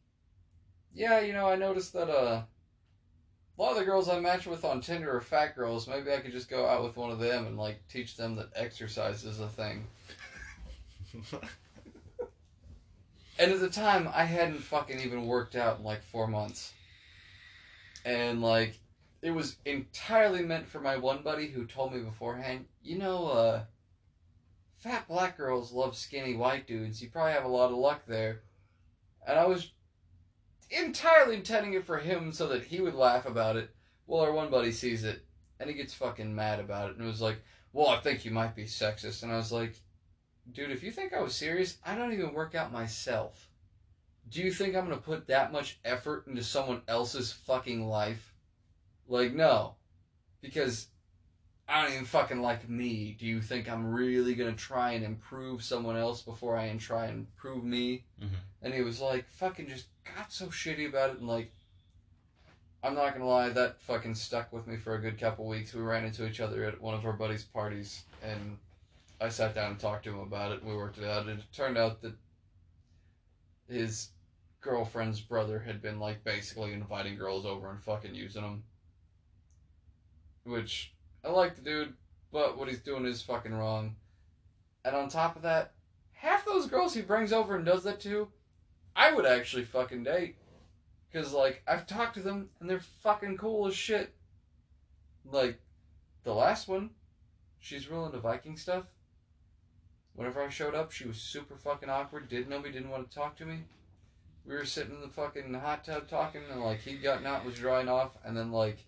yeah, 0.92 1.20
you 1.20 1.32
know, 1.32 1.48
I 1.48 1.54
noticed 1.54 1.92
that 1.92 2.10
uh, 2.10 2.42
a 2.42 3.56
lot 3.56 3.70
of 3.70 3.76
the 3.78 3.84
girls 3.84 4.08
I 4.08 4.18
match 4.18 4.48
with 4.48 4.64
on 4.64 4.80
Tinder 4.80 5.14
are 5.14 5.20
fat 5.20 5.54
girls. 5.54 5.86
Maybe 5.86 6.12
I 6.12 6.18
could 6.18 6.32
just 6.32 6.50
go 6.50 6.66
out 6.66 6.82
with 6.82 6.96
one 6.96 7.12
of 7.12 7.20
them 7.20 7.46
and 7.46 7.56
like 7.56 7.86
teach 7.88 8.16
them 8.16 8.34
that 8.34 8.50
exercise 8.56 9.24
is 9.24 9.38
a 9.38 9.48
thing. 9.48 9.86
And 13.38 13.52
at 13.52 13.60
the 13.60 13.70
time, 13.70 14.06
I 14.12 14.24
hadn't 14.24 14.58
fucking 14.58 15.00
even 15.00 15.24
worked 15.24 15.56
out 15.56 15.78
in 15.78 15.84
like 15.84 16.02
four 16.02 16.26
months. 16.26 16.74
And 18.04 18.42
like, 18.42 18.78
it 19.22 19.30
was 19.30 19.56
entirely 19.64 20.42
meant 20.42 20.66
for 20.66 20.80
my 20.80 20.96
one 20.96 21.22
buddy 21.22 21.48
who 21.48 21.66
told 21.66 21.92
me 21.92 22.00
beforehand, 22.00 22.64
you 22.82 22.98
know, 22.98 23.28
uh, 23.28 23.64
fat 24.78 25.06
black 25.08 25.36
girls 25.36 25.72
love 25.72 25.96
skinny 25.96 26.34
white 26.34 26.66
dudes. 26.66 27.02
You 27.02 27.10
probably 27.10 27.32
have 27.32 27.44
a 27.44 27.48
lot 27.48 27.70
of 27.70 27.76
luck 27.76 28.02
there. 28.06 28.40
And 29.26 29.38
I 29.38 29.46
was 29.46 29.72
entirely 30.70 31.36
intending 31.36 31.74
it 31.74 31.84
for 31.84 31.98
him 31.98 32.32
so 32.32 32.48
that 32.48 32.64
he 32.64 32.80
would 32.80 32.94
laugh 32.94 33.26
about 33.26 33.56
it. 33.56 33.70
Well, 34.06 34.22
our 34.22 34.32
one 34.32 34.50
buddy 34.50 34.72
sees 34.72 35.04
it 35.04 35.24
and 35.58 35.68
he 35.68 35.76
gets 35.76 35.92
fucking 35.92 36.34
mad 36.34 36.58
about 36.58 36.90
it 36.90 36.96
and 36.96 37.06
was 37.06 37.20
like, 37.20 37.42
well, 37.72 37.88
I 37.88 37.98
think 37.98 38.24
you 38.24 38.30
might 38.30 38.56
be 38.56 38.64
sexist. 38.64 39.22
And 39.22 39.30
I 39.30 39.36
was 39.36 39.52
like, 39.52 39.74
dude, 40.50 40.70
if 40.70 40.82
you 40.82 40.90
think 40.90 41.12
I 41.12 41.20
was 41.20 41.34
serious, 41.34 41.76
I 41.84 41.94
don't 41.94 42.12
even 42.14 42.32
work 42.32 42.54
out 42.54 42.72
myself. 42.72 43.48
Do 44.30 44.40
you 44.40 44.50
think 44.50 44.74
I'm 44.74 44.86
going 44.86 44.96
to 44.96 45.04
put 45.04 45.26
that 45.26 45.52
much 45.52 45.78
effort 45.84 46.26
into 46.26 46.42
someone 46.42 46.82
else's 46.88 47.32
fucking 47.32 47.86
life? 47.86 48.32
Like, 49.10 49.34
no. 49.34 49.74
Because 50.40 50.86
I 51.68 51.82
don't 51.82 51.92
even 51.92 52.04
fucking 52.04 52.40
like 52.40 52.68
me. 52.68 53.16
Do 53.18 53.26
you 53.26 53.42
think 53.42 53.68
I'm 53.68 53.92
really 53.92 54.34
going 54.34 54.50
to 54.50 54.58
try 54.58 54.92
and 54.92 55.04
improve 55.04 55.62
someone 55.62 55.96
else 55.96 56.22
before 56.22 56.56
I 56.56 56.74
try 56.76 57.06
and 57.06 57.18
improve 57.18 57.64
me? 57.64 58.04
Mhm. 58.22 58.30
And 58.62 58.72
he 58.72 58.82
was 58.82 59.00
like, 59.00 59.28
fucking 59.28 59.68
just 59.68 59.86
got 60.16 60.32
so 60.32 60.46
shitty 60.46 60.88
about 60.88 61.10
it. 61.10 61.18
And 61.18 61.28
like, 61.28 61.52
I'm 62.82 62.94
not 62.94 63.10
going 63.10 63.20
to 63.20 63.26
lie, 63.26 63.50
that 63.50 63.80
fucking 63.82 64.14
stuck 64.14 64.52
with 64.52 64.66
me 64.66 64.76
for 64.76 64.94
a 64.94 65.00
good 65.00 65.18
couple 65.18 65.46
weeks. 65.46 65.74
We 65.74 65.82
ran 65.82 66.04
into 66.04 66.26
each 66.26 66.40
other 66.40 66.64
at 66.64 66.80
one 66.80 66.94
of 66.94 67.04
our 67.04 67.12
buddies' 67.12 67.44
parties. 67.44 68.04
And 68.22 68.56
I 69.20 69.28
sat 69.28 69.54
down 69.54 69.72
and 69.72 69.80
talked 69.80 70.04
to 70.04 70.10
him 70.10 70.20
about 70.20 70.52
it. 70.52 70.62
And 70.62 70.70
we 70.70 70.76
worked 70.76 70.98
it 70.98 71.04
out. 71.04 71.26
And 71.26 71.40
it 71.40 71.44
turned 71.52 71.76
out 71.76 72.00
that 72.02 72.14
his 73.68 74.10
girlfriend's 74.60 75.20
brother 75.20 75.58
had 75.58 75.82
been 75.82 75.98
like 75.98 76.22
basically 76.24 76.72
inviting 76.72 77.16
girls 77.16 77.44
over 77.44 77.70
and 77.70 77.82
fucking 77.82 78.14
using 78.14 78.42
them. 78.42 78.62
Which 80.44 80.92
I 81.24 81.30
like 81.30 81.56
the 81.56 81.62
dude, 81.62 81.94
but 82.32 82.56
what 82.58 82.68
he's 82.68 82.80
doing 82.80 83.04
is 83.04 83.22
fucking 83.22 83.54
wrong. 83.54 83.96
And 84.84 84.96
on 84.96 85.08
top 85.08 85.36
of 85.36 85.42
that, 85.42 85.72
half 86.12 86.44
those 86.44 86.66
girls 86.66 86.94
he 86.94 87.02
brings 87.02 87.32
over 87.32 87.56
and 87.56 87.64
does 87.64 87.84
that 87.84 88.00
to, 88.00 88.28
I 88.96 89.12
would 89.12 89.26
actually 89.26 89.64
fucking 89.64 90.04
date. 90.04 90.36
Because, 91.10 91.32
like, 91.32 91.62
I've 91.66 91.86
talked 91.86 92.14
to 92.14 92.20
them 92.20 92.50
and 92.60 92.70
they're 92.70 92.80
fucking 93.02 93.36
cool 93.36 93.66
as 93.66 93.74
shit. 93.74 94.14
Like, 95.24 95.60
the 96.24 96.32
last 96.32 96.68
one, 96.68 96.90
she's 97.58 97.90
real 97.90 98.06
into 98.06 98.18
Viking 98.18 98.56
stuff. 98.56 98.84
Whenever 100.14 100.42
I 100.42 100.48
showed 100.48 100.74
up, 100.74 100.92
she 100.92 101.06
was 101.06 101.16
super 101.16 101.56
fucking 101.56 101.88
awkward, 101.88 102.28
didn't 102.28 102.48
know 102.48 102.60
me, 102.60 102.70
didn't 102.70 102.90
want 102.90 103.10
to 103.10 103.16
talk 103.16 103.36
to 103.38 103.46
me. 103.46 103.60
We 104.46 104.54
were 104.54 104.64
sitting 104.64 104.94
in 104.94 105.00
the 105.00 105.08
fucking 105.08 105.52
hot 105.54 105.84
tub 105.84 106.08
talking, 106.08 106.42
and, 106.50 106.62
like, 106.62 106.80
he'd 106.80 107.02
gotten 107.02 107.26
out, 107.26 107.44
was 107.44 107.54
drying 107.54 107.88
off, 107.88 108.16
and 108.24 108.36
then, 108.36 108.50
like, 108.52 108.84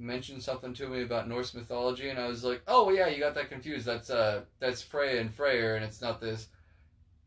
mentioned 0.00 0.42
something 0.42 0.72
to 0.74 0.88
me 0.88 1.02
about 1.02 1.28
Norse 1.28 1.54
mythology, 1.54 2.08
and 2.08 2.18
I 2.18 2.26
was 2.26 2.42
like, 2.42 2.62
"Oh 2.66 2.90
yeah, 2.90 3.08
you 3.08 3.20
got 3.20 3.34
that 3.34 3.50
confused. 3.50 3.86
That's 3.86 4.10
uh, 4.10 4.42
that's 4.58 4.82
Freya 4.82 5.20
and 5.20 5.32
Freyr, 5.32 5.76
and 5.76 5.84
it's 5.84 6.00
not 6.00 6.20
this." 6.20 6.48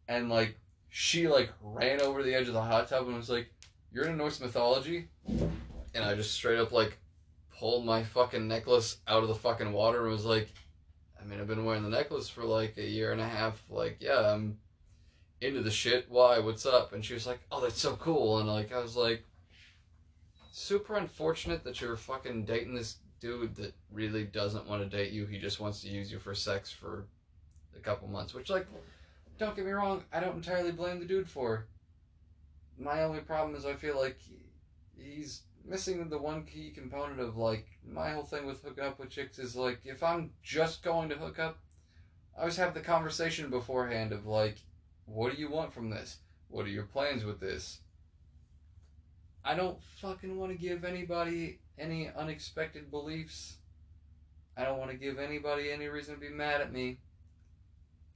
And 0.08 0.30
like, 0.30 0.58
she 0.90 1.28
like 1.28 1.52
ran 1.62 2.02
over 2.02 2.24
the 2.24 2.34
edge 2.34 2.48
of 2.48 2.54
the 2.54 2.62
hot 2.62 2.90
tub 2.90 3.08
and 3.08 3.16
was 3.16 3.30
like, 3.30 3.54
"You're 3.92 4.06
into 4.06 4.18
Norse 4.18 4.42
mythology," 4.42 5.08
and 5.28 6.04
I 6.04 6.16
just 6.16 6.34
straight 6.34 6.60
up 6.60 6.72
like 6.72 6.98
pulled 7.58 7.86
my 7.86 8.04
fucking 8.04 8.48
necklace 8.48 8.98
out 9.08 9.22
of 9.22 9.30
the 9.30 9.36
fucking 9.36 9.72
water 9.72 10.02
and 10.02 10.12
was 10.12 10.26
like, 10.26 10.50
"I 11.22 11.26
mean, 11.26 11.40
I've 11.40 11.48
been 11.48 11.66
wearing 11.66 11.84
the 11.84 11.90
necklace 11.90 12.28
for 12.28 12.44
like 12.44 12.78
a 12.78 12.90
year 12.90 13.12
and 13.12 13.22
a 13.22 13.28
half. 13.28 13.64
Like, 13.70 13.98
yeah, 14.02 14.34
I'm 14.34 14.58
into 15.42 15.62
the 15.62 15.72
shit. 15.72 16.08
Why? 16.10 16.40
What's 16.40 16.66
up?" 16.66 16.94
And 16.94 17.06
she 17.06 17.14
was 17.14 17.28
like, 17.28 17.42
"Oh, 17.52 17.62
that's 17.62 17.80
so 17.80 17.96
cool." 17.96 18.40
And 18.40 18.50
like, 18.50 18.74
I 18.74 18.80
was 18.80 18.96
like 18.96 19.24
super 20.54 20.98
unfortunate 20.98 21.64
that 21.64 21.82
you're 21.82 21.98
fucking 21.98 22.46
dating 22.46 22.76
this 22.76 22.98
dude 23.20 23.56
that 23.56 23.74
really 23.92 24.24
doesn't 24.24 24.68
want 24.68 24.84
to 24.84 24.98
date 24.98 25.12
you. 25.12 25.26
He 25.26 25.40
just 25.40 25.60
wants 25.60 25.82
to 25.82 25.90
use 25.90 26.12
you 26.12 26.20
for 26.20 26.36
sex 26.36 26.72
for 26.72 27.08
a 27.76 27.80
couple 27.80 28.08
months. 28.08 28.36
Which, 28.36 28.52
like, 28.52 28.68
don't 29.40 29.56
get 29.56 29.66
me 29.66 29.72
wrong, 29.72 30.04
I 30.14 30.20
don't 30.20 30.36
entirely 30.36 30.72
blame 30.72 31.00
the 31.00 31.06
dude 31.06 31.28
for. 31.28 31.66
My 32.78 33.02
only 33.02 33.20
problem 33.20 33.56
is 33.56 33.66
I 33.66 33.74
feel 33.74 34.00
like 34.00 34.20
he's 34.96 35.42
missing 35.66 36.08
the 36.08 36.18
one 36.18 36.44
key 36.46 36.70
component 36.70 37.20
of 37.20 37.38
like 37.38 37.66
my 37.88 38.12
whole 38.12 38.24
thing 38.24 38.46
with 38.46 38.62
hooking 38.62 38.84
up 38.84 39.00
with 39.00 39.10
chicks 39.10 39.40
is 39.40 39.56
like 39.56 39.80
if 39.86 40.04
I'm 40.04 40.32
just 40.44 40.84
going 40.84 41.10
to 41.10 41.16
hook 41.16 41.40
up, 41.40 41.58
I 42.38 42.42
always 42.42 42.58
have 42.58 42.74
the 42.74 42.80
conversation 42.80 43.50
beforehand 43.50 44.12
of 44.12 44.28
like, 44.28 44.58
what 45.06 45.34
do 45.34 45.42
you 45.42 45.50
want 45.50 45.74
from 45.74 45.90
this? 45.90 46.18
What 46.50 46.66
are 46.66 46.70
your 46.70 46.84
plans 46.84 47.24
with 47.24 47.40
this? 47.40 47.80
I 49.46 49.56
don't 49.56 49.78
fucking 50.02 50.38
want 50.38 50.52
to 50.52 50.58
give 50.58 50.86
anybody 50.86 51.60
any 51.78 52.10
unexpected 52.16 52.90
beliefs. 52.90 53.58
I 54.56 54.64
don't 54.64 54.78
want 54.78 54.92
to 54.92 54.98
give 54.98 55.20
anybody 55.20 55.72
any 55.72 55.88
reason 55.88 56.14
to 56.14 56.20
be 56.20 56.30
mad 56.30 56.62
at 56.62 56.72
me. 56.72 57.00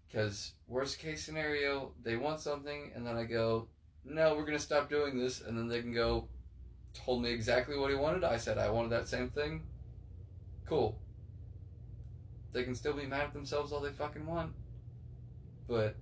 Because, 0.07 0.53
worst 0.67 0.99
case 0.99 1.25
scenario, 1.25 1.91
they 2.01 2.15
want 2.15 2.39
something, 2.39 2.91
and 2.95 3.05
then 3.05 3.17
I 3.17 3.25
go, 3.25 3.67
no, 4.05 4.35
we're 4.35 4.45
going 4.45 4.57
to 4.57 4.63
stop 4.63 4.89
doing 4.89 5.17
this, 5.17 5.41
and 5.41 5.57
then 5.57 5.67
they 5.67 5.81
can 5.81 5.93
go, 5.93 6.29
told 6.93 7.21
me 7.21 7.31
exactly 7.31 7.77
what 7.77 7.89
he 7.89 7.97
wanted. 7.97 8.23
I 8.23 8.37
said 8.37 8.57
I 8.57 8.69
wanted 8.69 8.91
that 8.91 9.09
same 9.09 9.29
thing. 9.29 9.63
Cool. 10.65 10.97
They 12.53 12.63
can 12.63 12.73
still 12.73 12.93
be 12.93 13.05
mad 13.05 13.23
at 13.23 13.33
themselves 13.33 13.73
all 13.73 13.81
they 13.81 13.91
fucking 13.91 14.25
want. 14.25 14.53
But, 15.67 15.97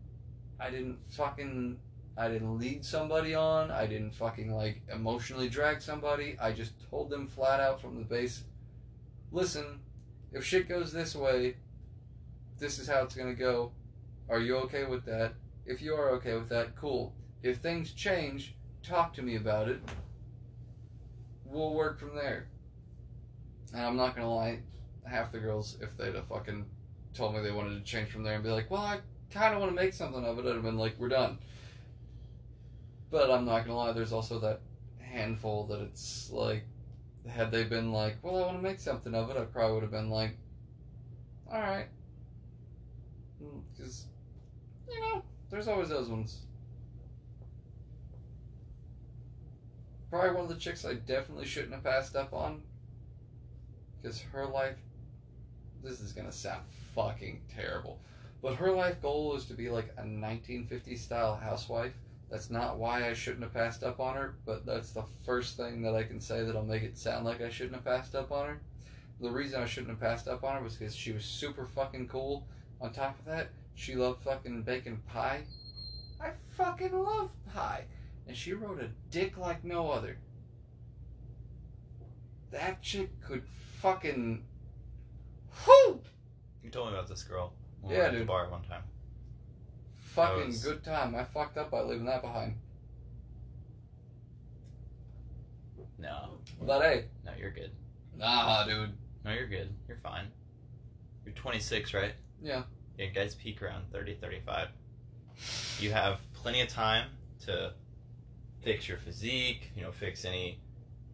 I 0.59 0.69
didn't 0.69 0.99
fucking 1.09 1.79
I 2.17 2.29
didn't 2.29 2.57
lead 2.57 2.85
somebody 2.85 3.35
on. 3.35 3.71
I 3.71 3.87
didn't 3.87 4.15
fucking 4.15 4.53
like 4.53 4.81
emotionally 4.93 5.49
drag 5.49 5.81
somebody. 5.81 6.37
I 6.39 6.51
just 6.51 6.73
told 6.89 7.09
them 7.09 7.27
flat 7.27 7.59
out 7.59 7.81
from 7.81 7.97
the 7.97 8.03
base 8.03 8.43
listen, 9.35 9.79
if 10.31 10.43
shit 10.45 10.67
goes 10.67 10.91
this 10.91 11.13
way, 11.15 11.57
this 12.57 12.79
is 12.79 12.87
how 12.87 13.03
it's 13.03 13.15
going 13.15 13.33
to 13.33 13.39
go. 13.39 13.71
Are 14.29 14.39
you 14.39 14.55
okay 14.57 14.85
with 14.85 15.05
that? 15.05 15.33
If 15.65 15.81
you 15.81 15.93
are 15.93 16.09
okay 16.11 16.35
with 16.35 16.49
that, 16.49 16.75
cool. 16.75 17.13
If 17.43 17.57
things 17.57 17.91
change, 17.91 18.55
talk 18.81 19.13
to 19.15 19.21
me 19.21 19.35
about 19.35 19.67
it. 19.67 19.81
We'll 21.45 21.73
work 21.73 21.99
from 21.99 22.15
there. 22.15 22.47
And 23.73 23.81
I'm 23.81 23.97
not 23.97 24.15
going 24.15 24.25
to 24.25 24.33
lie, 24.33 24.59
half 25.03 25.31
the 25.31 25.39
girls, 25.39 25.77
if 25.81 25.95
they'd 25.97 26.15
have 26.15 26.27
fucking 26.27 26.65
told 27.13 27.35
me 27.35 27.41
they 27.41 27.51
wanted 27.51 27.77
to 27.77 27.83
change 27.83 28.09
from 28.09 28.23
there 28.23 28.35
and 28.35 28.43
be 28.43 28.49
like, 28.49 28.71
well, 28.71 28.81
I 28.81 28.99
kind 29.31 29.53
of 29.53 29.59
want 29.59 29.75
to 29.75 29.81
make 29.81 29.93
something 29.93 30.23
of 30.23 30.39
it, 30.39 30.45
I'd 30.45 30.53
have 30.53 30.63
been 30.63 30.77
like, 30.77 30.95
we're 30.97 31.09
done. 31.09 31.39
But 33.11 33.31
I'm 33.31 33.45
not 33.45 33.65
gonna 33.65 33.77
lie, 33.77 33.91
there's 33.91 34.13
also 34.13 34.39
that 34.39 34.61
handful 34.99 35.65
that 35.67 35.81
it's 35.81 36.29
like, 36.31 36.63
had 37.27 37.51
they 37.51 37.63
been 37.63 37.91
like, 37.91 38.17
well, 38.21 38.37
I 38.37 38.45
want 38.47 38.57
to 38.57 38.63
make 38.63 38.79
something 38.79 39.13
of 39.13 39.29
it, 39.29 39.37
I 39.37 39.45
probably 39.45 39.75
would 39.75 39.83
have 39.83 39.91
been 39.91 40.09
like, 40.09 40.37
alright. 41.51 41.87
Mm, 43.41 43.61
because, 43.75 44.05
you 44.89 44.99
know, 44.99 45.23
there's 45.49 45.67
always 45.67 45.89
those 45.89 46.09
ones. 46.09 46.41
Probably 50.09 50.31
one 50.31 50.43
of 50.43 50.49
the 50.49 50.55
chicks 50.55 50.85
I 50.85 50.93
definitely 50.93 51.45
shouldn't 51.45 51.73
have 51.73 51.83
passed 51.83 52.15
up 52.15 52.33
on. 52.33 52.61
Because 54.01 54.21
her 54.21 54.45
life, 54.45 54.77
this 55.83 55.99
is 55.99 56.11
gonna 56.11 56.31
sound 56.31 56.63
fucking 56.93 57.41
terrible, 57.53 57.99
but 58.41 58.55
her 58.55 58.71
life 58.71 59.01
goal 59.01 59.35
is 59.35 59.45
to 59.45 59.53
be 59.53 59.69
like 59.69 59.91
a 59.97 60.03
1950s 60.03 60.99
style 60.99 61.35
housewife. 61.35 61.93
That's 62.35 62.49
not 62.49 62.77
why 62.77 63.07
I 63.09 63.13
shouldn't 63.13 63.43
have 63.43 63.53
passed 63.53 63.81
up 63.81 64.01
on 64.01 64.15
her, 64.15 64.35
but 64.45 64.65
that's 64.65 64.91
the 64.91 65.05
first 65.25 65.55
thing 65.55 65.81
that 65.83 65.95
I 65.95 66.03
can 66.03 66.19
say 66.19 66.43
that'll 66.43 66.65
make 66.65 66.83
it 66.83 66.97
sound 66.97 67.23
like 67.23 67.41
I 67.41 67.47
shouldn't 67.49 67.75
have 67.75 67.85
passed 67.85 68.13
up 68.13 68.29
on 68.29 68.47
her. 68.47 68.61
The 69.21 69.31
reason 69.31 69.61
I 69.61 69.65
shouldn't 69.65 69.91
have 69.91 70.01
passed 70.01 70.27
up 70.27 70.43
on 70.43 70.57
her 70.57 70.61
was 70.61 70.75
because 70.75 70.93
she 70.93 71.13
was 71.13 71.23
super 71.23 71.65
fucking 71.65 72.09
cool. 72.09 72.45
On 72.81 72.91
top 72.91 73.17
of 73.19 73.23
that, 73.23 73.51
she 73.75 73.95
loved 73.95 74.21
fucking 74.21 74.63
bacon 74.63 75.01
pie. 75.07 75.45
I 76.19 76.31
fucking 76.57 76.91
love 76.91 77.29
pie. 77.53 77.85
And 78.27 78.35
she 78.35 78.51
rode 78.51 78.81
a 78.81 78.89
dick 79.11 79.37
like 79.37 79.63
no 79.63 79.89
other. 79.89 80.17
That 82.51 82.81
chick 82.81 83.11
could 83.21 83.43
fucking. 83.79 84.43
Whoo! 85.65 86.01
You 86.61 86.69
told 86.69 86.89
me 86.89 86.95
about 86.95 87.07
this 87.07 87.23
girl. 87.23 87.53
when 87.79 87.91
we 87.91 87.95
Yeah, 87.95 88.01
were 88.01 88.07
at 88.07 88.11
the 88.11 88.17
dude. 88.19 88.27
bar 88.27 88.49
one 88.49 88.63
time. 88.63 88.83
Fucking 90.15 90.47
was- 90.47 90.63
good 90.63 90.83
time. 90.83 91.13
I 91.15 91.23
fucked 91.25 91.57
up 91.57 91.71
by 91.71 91.81
leaving 91.81 92.05
that 92.05 92.21
behind. 92.21 92.55
No, 95.97 96.39
But 96.61 96.81
hey, 96.81 97.05
no, 97.25 97.31
you're 97.37 97.51
good. 97.51 97.71
nah, 98.17 98.65
dude. 98.65 98.93
No, 99.23 99.31
you're 99.33 99.47
good. 99.47 99.73
You're 99.87 99.97
fine. 99.97 100.25
You're 101.25 101.33
26, 101.33 101.93
right? 101.93 102.13
Yeah. 102.41 102.63
Yeah, 102.97 103.07
guys 103.07 103.35
peak 103.35 103.61
around 103.61 103.91
30, 103.91 104.15
35. 104.15 104.69
You 105.79 105.91
have 105.91 106.19
plenty 106.33 106.61
of 106.61 106.67
time 106.69 107.09
to 107.45 107.73
fix 108.61 108.87
your 108.87 108.97
physique, 108.97 109.71
you 109.75 109.81
know, 109.83 109.91
fix 109.91 110.25
any 110.25 110.59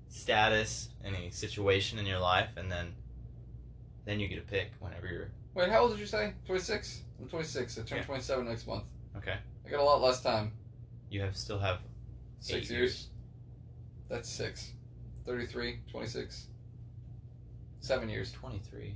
status, 0.10 0.90
any 1.04 1.30
situation 1.32 1.98
in 2.00 2.06
your 2.06 2.20
life, 2.20 2.50
and 2.58 2.72
then 2.72 2.94
then 4.06 4.20
you 4.20 4.28
get 4.28 4.40
a 4.40 4.42
pick 4.42 4.72
whenever 4.80 5.08
you're 5.08 5.30
Wait, 5.54 5.70
how 5.70 5.82
old 5.82 5.92
did 5.92 6.00
you 6.00 6.06
say? 6.08 6.34
26? 6.48 7.02
I'm 7.22 7.30
26. 7.30 7.78
I 7.78 7.84
turn 7.84 7.98
Yeah. 8.00 8.04
27 8.06 8.46
next 8.46 8.68
month. 8.68 8.84
okay. 9.18 9.38
I 9.66 9.70
got 9.70 9.80
a 9.80 9.84
lot 9.84 10.02
less 10.02 10.22
time. 10.22 10.52
You 11.10 11.22
have 11.22 11.38
still 11.38 11.60
have 11.60 11.80
Six 12.40 12.72
eight 12.72 12.74
years? 12.76 13.08
That's 14.10 14.28
six. 14.28 14.72
33, 15.26 15.82
26. 15.92 16.48
Seven 17.80 18.10
years. 18.10 18.32
23, 18.32 18.96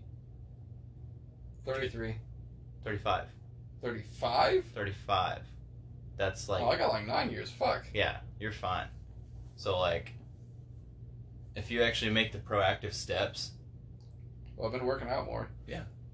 33. 1.66 2.16
35, 2.84 3.28
35? 3.82 4.66
35. 4.74 5.42
That's 6.18 6.50
oh, 6.50 6.54
like 6.54 6.64
oh, 6.64 6.70
I 6.70 6.78
got 6.78 6.90
like 6.94 7.06
nine 7.06 7.30
years. 7.30 7.52
Fuck. 7.52 7.86
Yeah, 7.94 8.18
you're 8.40 8.52
fine. 8.52 8.88
So 9.56 9.80
like 9.80 10.14
if 11.56 11.70
you 11.72 11.84
actually 11.84 12.12
make 12.12 12.32
the 12.32 12.40
proactive 12.40 12.94
steps, 12.94 13.52
Well, 14.56 14.68
I've 14.68 14.74
been 14.74 14.86
working 14.86 15.10
out 15.10 15.26
more. 15.26 15.50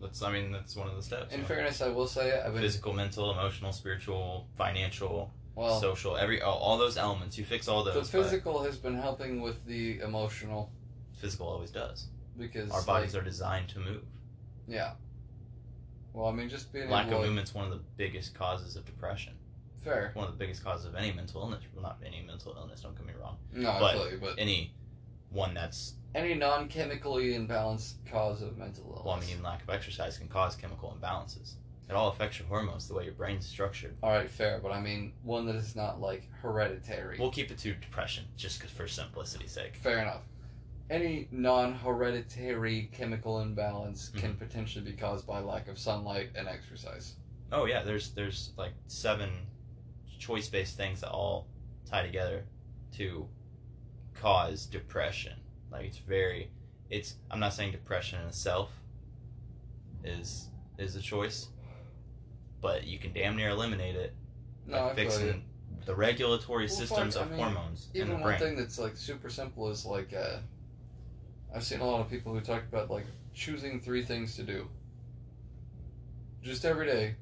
That's 0.01 0.21
I 0.21 0.31
mean 0.31 0.51
that's 0.51 0.75
one 0.75 0.87
of 0.87 0.95
the 0.95 1.01
steps. 1.03 1.33
In 1.33 1.43
fairness, 1.45 1.81
I 1.81 1.89
will 1.89 2.07
say 2.07 2.39
I've 2.41 2.53
been. 2.53 2.61
Physical, 2.61 2.93
mental, 2.93 3.31
emotional, 3.31 3.71
spiritual, 3.71 4.47
financial, 4.55 5.31
Well, 5.55 5.79
social, 5.79 6.17
every 6.17 6.41
all, 6.41 6.57
all 6.57 6.77
those 6.77 6.97
elements. 6.97 7.37
You 7.37 7.45
fix 7.45 7.67
all 7.67 7.83
those. 7.83 7.93
but 7.95 8.07
physical 8.07 8.63
has 8.63 8.77
been 8.77 8.97
helping 8.97 9.41
with 9.41 9.63
the 9.65 9.99
emotional 9.99 10.71
physical 11.13 11.47
always 11.47 11.71
does. 11.71 12.07
because 12.37 12.71
Our 12.71 12.81
bodies 12.83 13.15
are 13.15 13.21
designed 13.21 13.69
to 13.69 13.79
move. 13.79 14.03
Yeah. 14.67 14.93
Well, 16.13 16.27
I 16.27 16.31
mean, 16.31 16.49
just 16.49 16.73
being 16.73 16.89
Lack 16.89 17.07
able 17.07 17.17
of 17.19 17.23
movement's 17.27 17.53
one 17.53 17.65
of 17.65 17.71
the 17.71 17.79
biggest 17.97 18.33
causes 18.35 18.75
of 18.75 18.85
depression. 18.85 19.33
fair. 19.77 20.11
One 20.13 20.25
of 20.27 20.31
the 20.31 20.37
biggest 20.37 20.63
causes 20.63 20.85
of 20.85 20.95
any 20.95 21.11
mental 21.11 21.41
illness. 21.41 21.63
Well, 21.73 21.83
not 21.83 21.97
any 22.05 22.21
mental 22.25 22.53
illness. 22.57 22.81
Don't 22.81 22.95
get 22.95 23.05
me 23.05 23.13
wrong. 23.19 23.37
No, 23.53 23.77
But- 23.79 24.11
you, 24.11 24.17
but 24.21 24.35
Any 24.37 24.73
one 25.29 25.53
that's 25.53 25.93
any 26.15 26.33
non-chemically 26.33 27.33
imbalanced 27.33 27.93
cause 28.09 28.41
of 28.41 28.57
mental 28.57 28.83
illness. 28.85 29.01
well, 29.05 29.15
I 29.15 29.19
mean, 29.25 29.41
lack 29.43 29.61
of 29.63 29.69
exercise 29.69 30.17
can 30.17 30.27
cause 30.27 30.55
chemical 30.55 30.95
imbalances. 30.99 31.53
It 31.89 31.93
all 31.93 32.07
affects 32.09 32.39
your 32.39 32.47
hormones, 32.47 32.87
the 32.87 32.93
way 32.93 33.03
your 33.03 33.13
brain's 33.13 33.45
structured. 33.45 33.95
All 34.01 34.11
right, 34.11 34.29
fair, 34.29 34.59
but 34.63 34.71
I 34.71 34.79
mean 34.79 35.13
one 35.23 35.45
that 35.47 35.55
is 35.55 35.75
not 35.75 35.99
like 35.99 36.29
hereditary. 36.41 37.17
We'll 37.19 37.31
keep 37.31 37.51
it 37.51 37.57
to 37.59 37.73
depression, 37.73 38.25
just 38.37 38.63
for 38.63 38.87
simplicity's 38.87 39.51
sake. 39.51 39.75
fair 39.75 39.99
enough. 39.99 40.21
Any 40.89 41.27
non-hereditary 41.31 42.89
chemical 42.93 43.41
imbalance 43.41 44.09
Mm-hmm. 44.09 44.19
can 44.19 44.35
potentially 44.35 44.83
be 44.85 44.93
caused 44.93 45.25
by 45.27 45.39
lack 45.39 45.67
of 45.67 45.77
sunlight 45.79 46.29
and 46.35 46.47
exercise. 46.47 47.15
Oh 47.51 47.65
yeah, 47.65 47.83
there's 47.83 48.11
there's 48.11 48.51
like 48.57 48.73
seven 48.87 49.29
choice 50.19 50.47
based 50.49 50.77
things 50.77 51.01
that 51.01 51.09
all 51.09 51.47
tie 51.89 52.05
together 52.05 52.45
to 52.97 53.27
cause 54.13 54.65
depression. 54.65 55.33
Like 55.71 55.85
it's 55.85 55.97
very 55.97 56.49
it's 56.89 57.15
I'm 57.29 57.39
not 57.39 57.53
saying 57.53 57.71
depression 57.71 58.19
in 58.21 58.27
itself 58.27 58.71
is 60.03 60.49
is 60.77 60.95
a 60.95 61.01
choice, 61.01 61.47
but 62.61 62.85
you 62.85 62.97
can 62.99 63.13
damn 63.13 63.35
near 63.35 63.49
eliminate 63.49 63.95
it 63.95 64.13
by 64.67 64.89
I 64.89 64.93
fixing 64.95 65.43
the 65.85 65.95
regulatory 65.95 66.65
Well, 66.65 66.75
systems 66.75 67.15
fuck, 67.15 67.23
I 67.23 67.25
of 67.25 67.31
mean, 67.31 67.39
hormones 67.39 67.87
in 67.93 68.01
Even 68.01 68.09
the 68.09 68.15
one 68.15 68.23
brain. 68.23 68.39
thing 68.39 68.55
that's 68.55 68.77
like 68.79 68.95
super 68.97 69.29
simple 69.29 69.69
is 69.69 69.85
like 69.85 70.13
uh, 70.13 70.37
I've 71.55 71.63
seen 71.63 71.79
a 71.79 71.85
lot 71.85 72.01
of 72.01 72.09
people 72.09 72.33
who 72.33 72.41
talk 72.41 72.63
about 72.63 72.89
like 72.89 73.05
choosing 73.33 73.79
three 73.79 74.03
things 74.03 74.35
to 74.35 74.43
do. 74.43 74.67
Just 76.43 76.65
every 76.65 76.85
day, 76.87 77.15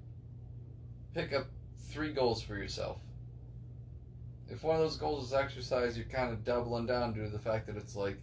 pick 1.14 1.34
up 1.34 1.48
three 1.90 2.14
goals 2.14 2.42
for 2.42 2.56
yourself. 2.56 2.98
If 4.48 4.64
one 4.64 4.76
of 4.76 4.82
those 4.82 4.98
goals 4.98 5.28
is 5.28 5.34
exercise, 5.34 5.98
you're 5.98 6.08
kind 6.08 6.32
of 6.32 6.44
doubling 6.44 6.86
down 6.86 7.14
due 7.14 7.24
to 7.24 7.30
the 7.30 7.40
fact 7.40 7.68
that 7.68 7.76
it's 7.78 7.96
like 7.96 8.18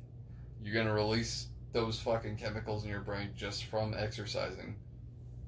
you're 0.67 0.75
gonna 0.75 0.93
release 0.93 1.47
those 1.73 2.01
fucking 2.01 2.37
chemicals 2.37 2.83
in 2.83 2.91
your 2.91 3.01
brain 3.01 3.31
just 3.37 3.65
from 3.67 3.95
exercising, 3.95 4.75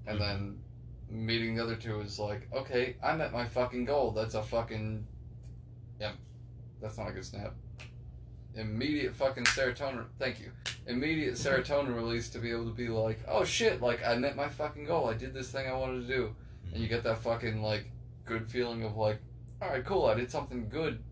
and 0.07 0.16
Mhm. 0.18 0.20
then 0.20 0.62
meeting 1.11 1.57
the 1.57 1.62
other 1.64 1.74
two 1.74 2.00
is 2.00 2.18
like, 2.20 2.46
okay, 2.52 2.96
I 3.02 3.16
met 3.16 3.33
my 3.33 3.46
fucking 3.48 3.85
goal. 3.85 4.12
That's 4.12 4.35
a 4.35 4.42
fucking 4.42 5.07
yeah, 5.98 6.12
that's 6.81 6.96
not 6.96 7.09
a 7.09 7.12
good 7.12 7.24
snap. 7.24 7.54
Immediate 8.54 9.14
fucking 9.16 9.44
serotonin. 9.44 10.07
Thank 10.20 10.38
you. 10.40 10.52
Immediate 10.87 11.35
serotonin 11.44 11.94
release 11.96 12.31
to 12.31 12.38
be 12.38 12.50
able 12.52 12.66
to 12.66 12.72
be 12.74 12.88
like, 12.88 13.18
oh 13.26 13.44
shit, 13.44 13.81
like 13.81 14.04
I 14.07 14.14
met 14.16 14.37
my 14.37 14.48
fucking 14.48 14.85
goal. 14.85 15.09
I 15.09 15.14
did 15.14 15.35
this 15.35 15.50
thing 15.50 15.66
I 15.66 15.74
wanted 15.74 16.07
to 16.07 16.14
do, 16.14 16.37
and 16.72 16.81
you 16.81 16.88
get 16.88 17.02
that 17.02 17.18
fucking 17.18 17.61
like 17.62 17.90
good 18.24 18.48
feeling 18.50 18.85
of 18.85 18.96
like, 18.96 19.18
all 19.61 19.70
right, 19.70 19.85
cool. 19.85 20.07
I 20.07 20.14
did 20.14 20.31
something 20.31 20.68
good. 20.68 21.02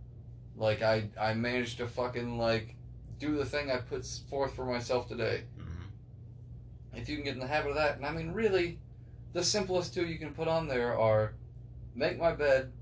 Like 0.57 0.83
I 0.83 1.09
I 1.21 1.35
managed 1.35 1.79
to 1.79 1.89
fucking 1.89 2.39
like 2.39 2.77
do 3.19 3.37
the 3.37 3.45
thing 3.45 3.71
I 3.71 3.79
put 3.79 4.07
forth 4.29 4.55
for 4.55 4.65
myself 4.65 5.09
today. 5.09 5.45
Mhm. 5.59 6.99
If 6.99 7.09
you 7.09 7.17
can 7.17 7.25
get 7.25 7.35
in 7.35 7.41
the 7.41 7.47
habit 7.47 7.71
of 7.71 7.75
that, 7.77 7.97
and 7.97 8.07
I 8.07 8.13
mean 8.13 8.33
really, 8.33 8.79
the 9.33 9.45
simplest 9.45 9.95
two 9.95 10.07
you 10.07 10.19
can 10.19 10.35
put 10.35 10.49
on 10.49 10.67
there 10.67 10.99
are 10.99 11.35
make 11.95 12.19
my 12.19 12.33
bed, 12.33 12.73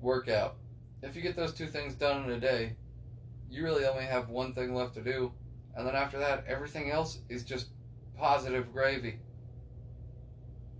work 0.00 0.28
out. 0.28 0.56
If 1.02 1.16
you 1.16 1.22
get 1.22 1.36
those 1.36 1.54
two 1.54 1.66
things 1.66 1.94
done 1.94 2.24
in 2.24 2.30
a 2.30 2.40
day, 2.40 2.76
you 3.48 3.62
really 3.62 3.84
only 3.84 4.04
have 4.04 4.28
one 4.28 4.54
thing 4.54 4.74
left 4.74 4.94
to 4.94 5.02
do. 5.02 5.32
And 5.74 5.86
then 5.86 5.94
after 5.94 6.18
that, 6.18 6.44
everything 6.46 6.90
else 6.90 7.20
is 7.28 7.44
just 7.44 7.68
positive 8.16 8.72
gravy. 8.72 9.18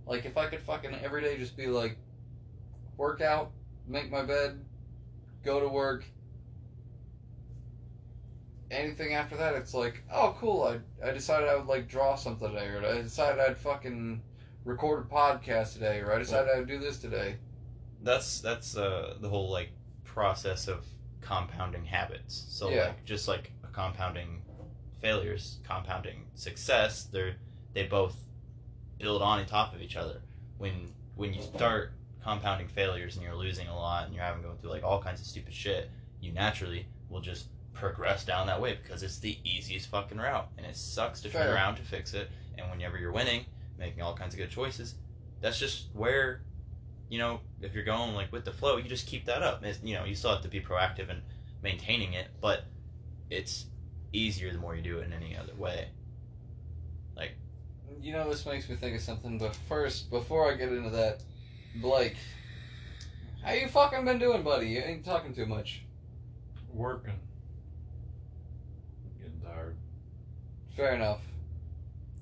Like 0.05 0.25
if 0.25 0.37
I 0.37 0.47
could 0.47 0.61
fucking 0.61 0.93
every 0.95 1.21
day 1.21 1.37
just 1.37 1.55
be 1.55 1.67
like 1.67 1.97
work 2.97 3.21
out, 3.21 3.51
make 3.87 4.11
my 4.11 4.23
bed, 4.23 4.63
go 5.43 5.59
to 5.59 5.67
work. 5.67 6.05
Anything 8.71 9.13
after 9.13 9.35
that, 9.37 9.53
it's 9.55 9.73
like, 9.73 10.01
oh 10.11 10.35
cool, 10.39 10.63
I, 10.63 11.07
I 11.07 11.11
decided 11.11 11.49
I 11.49 11.55
would 11.55 11.67
like 11.67 11.87
draw 11.89 12.15
something 12.15 12.47
today, 12.49 12.67
or 12.67 12.83
I 12.85 13.01
decided 13.01 13.39
I'd 13.41 13.57
fucking 13.57 14.21
record 14.63 15.05
a 15.05 15.13
podcast 15.13 15.73
today, 15.73 15.99
or 15.99 16.13
I 16.13 16.19
decided 16.19 16.49
I'd 16.55 16.67
do 16.67 16.79
this 16.79 16.97
today. 16.99 17.35
that's 18.03 18.39
that's 18.39 18.75
uh, 18.77 19.15
the 19.19 19.29
whole 19.29 19.51
like 19.51 19.71
process 20.05 20.67
of 20.67 20.85
compounding 21.21 21.85
habits. 21.85 22.45
So 22.49 22.69
Yeah. 22.69 22.87
like 22.87 23.05
just 23.05 23.27
like 23.27 23.51
a 23.63 23.67
compounding 23.67 24.41
failures, 25.01 25.59
compounding 25.63 26.25
success, 26.35 27.03
they're 27.03 27.35
they 27.73 27.85
both 27.87 28.15
build 28.99 29.21
on 29.21 29.45
top 29.45 29.73
of 29.75 29.81
each 29.81 29.95
other. 29.97 30.21
When 30.57 30.93
when 31.15 31.33
you 31.33 31.41
start 31.41 31.91
compounding 32.23 32.67
failures 32.69 33.15
and 33.15 33.25
you're 33.25 33.35
losing 33.35 33.67
a 33.67 33.75
lot 33.75 34.05
and 34.05 34.15
you're 34.15 34.23
having 34.23 34.43
to 34.43 34.47
go 34.49 34.55
through 34.55 34.69
like 34.69 34.83
all 34.83 35.01
kinds 35.01 35.19
of 35.19 35.27
stupid 35.27 35.53
shit, 35.53 35.89
you 36.21 36.31
naturally 36.31 36.87
will 37.09 37.21
just 37.21 37.47
progress 37.73 38.25
down 38.25 38.47
that 38.47 38.61
way 38.61 38.77
because 38.81 39.03
it's 39.03 39.19
the 39.19 39.37
easiest 39.43 39.87
fucking 39.87 40.17
route 40.17 40.49
and 40.57 40.65
it 40.65 40.75
sucks 40.75 41.21
to 41.21 41.29
turn 41.29 41.43
Fair. 41.43 41.53
around 41.55 41.75
to 41.75 41.81
fix 41.81 42.13
it. 42.13 42.29
And 42.57 42.69
whenever 42.69 42.97
you're 42.97 43.11
winning, 43.11 43.45
making 43.79 44.01
all 44.01 44.13
kinds 44.13 44.33
of 44.33 44.39
good 44.39 44.51
choices, 44.51 44.95
that's 45.41 45.57
just 45.57 45.87
where 45.93 46.41
you 47.09 47.19
know, 47.19 47.41
if 47.59 47.73
you're 47.73 47.83
going 47.83 48.15
like 48.15 48.31
with 48.31 48.45
the 48.45 48.53
flow, 48.53 48.77
you 48.77 48.87
just 48.87 49.05
keep 49.05 49.25
that 49.25 49.43
up. 49.43 49.65
It's, 49.65 49.79
you 49.83 49.93
know, 49.95 50.05
you 50.05 50.15
still 50.15 50.31
have 50.31 50.43
to 50.43 50.47
be 50.47 50.61
proactive 50.61 51.09
in 51.09 51.21
maintaining 51.61 52.13
it, 52.13 52.27
but 52.39 52.63
it's 53.29 53.65
easier 54.13 54.51
the 54.53 54.57
more 54.57 54.75
you 54.75 54.81
do 54.81 54.99
it 54.99 55.05
in 55.05 55.13
any 55.13 55.35
other 55.35 55.53
way. 55.55 55.89
Like 57.15 57.33
you 58.01 58.13
know, 58.13 58.29
this 58.29 58.45
makes 58.45 58.69
me 58.69 58.75
think 58.75 58.95
of 58.95 59.01
something, 59.01 59.37
but 59.37 59.55
first, 59.67 60.09
before 60.09 60.51
I 60.51 60.55
get 60.55 60.71
into 60.71 60.89
that, 60.91 61.21
Blake, 61.75 62.15
how 63.43 63.53
you 63.53 63.67
fucking 63.67 64.05
been 64.05 64.17
doing, 64.17 64.41
buddy? 64.43 64.69
You 64.69 64.79
ain't 64.79 65.03
talking 65.03 65.33
too 65.33 65.45
much. 65.45 65.83
Working. 66.73 67.19
Getting 69.19 69.41
tired. 69.41 69.75
Fair 70.75 70.95
enough. 70.95 71.21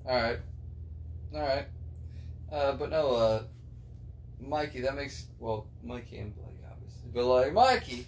Alright. 0.06 0.38
Alright. 1.34 1.66
Uh, 2.50 2.72
but 2.72 2.90
no, 2.90 3.14
uh, 3.14 3.42
Mikey, 4.40 4.80
that 4.80 4.96
makes, 4.96 5.26
well, 5.38 5.66
Mikey 5.84 6.18
and 6.18 6.34
Blake, 6.34 6.58
obviously. 6.70 7.10
But, 7.14 7.26
like, 7.26 7.52
Mikey, 7.52 8.06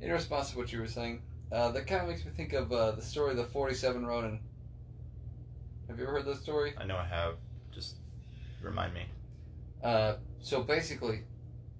in 0.00 0.10
response 0.10 0.50
to 0.50 0.58
what 0.58 0.72
you 0.72 0.80
were 0.80 0.86
saying, 0.86 1.22
uh, 1.50 1.70
that 1.70 1.86
kind 1.86 2.02
of 2.02 2.08
makes 2.08 2.24
me 2.24 2.32
think 2.36 2.52
of, 2.52 2.70
uh, 2.72 2.92
the 2.92 3.02
story 3.02 3.30
of 3.30 3.36
the 3.38 3.44
47 3.44 4.04
Ronin. 4.04 4.40
Have 5.88 5.98
you 5.98 6.04
ever 6.04 6.14
heard 6.14 6.26
that 6.26 6.42
story? 6.42 6.74
I 6.76 6.84
know 6.84 6.96
I 6.96 7.06
have. 7.06 7.36
Just 7.72 7.96
remind 8.60 8.92
me. 8.92 9.06
Uh, 9.82 10.14
so 10.40 10.62
basically, 10.62 11.22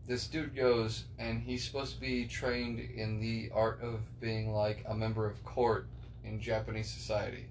this 0.07 0.29
dude 0.29 0.55
goes 0.55 1.05
and 1.19 1.43
he's 1.43 1.65
supposed 1.65 1.95
to 1.95 2.01
be 2.01 2.27
trained 2.27 2.79
in 2.79 3.21
the 3.21 3.51
art 3.53 3.81
of 3.83 4.01
being 4.21 4.53
like 4.53 4.85
a 4.89 4.95
member 4.95 5.27
of 5.27 5.43
court 5.45 5.89
in 6.25 6.41
Japanese 6.41 6.89
society. 6.89 7.47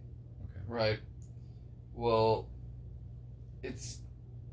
Right. 0.68 1.00
Well, 1.94 2.48
it's 3.64 4.00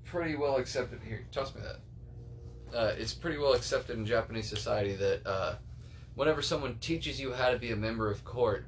pretty 0.04 0.36
well 0.36 0.56
accepted 0.56 1.00
here. 1.02 1.26
Toss 1.32 1.54
me 1.54 1.62
that. 1.62 2.76
Uh, 2.76 2.92
it's 2.98 3.12
pretty 3.12 3.38
well 3.38 3.52
accepted 3.52 3.96
in 3.96 4.06
Japanese 4.06 4.48
society 4.48 4.94
that 4.94 5.26
uh, 5.26 5.54
whenever 6.14 6.42
someone 6.42 6.76
teaches 6.78 7.20
you 7.20 7.32
how 7.32 7.50
to 7.50 7.58
be 7.58 7.72
a 7.72 7.76
member 7.76 8.10
of 8.10 8.24
court, 8.24 8.66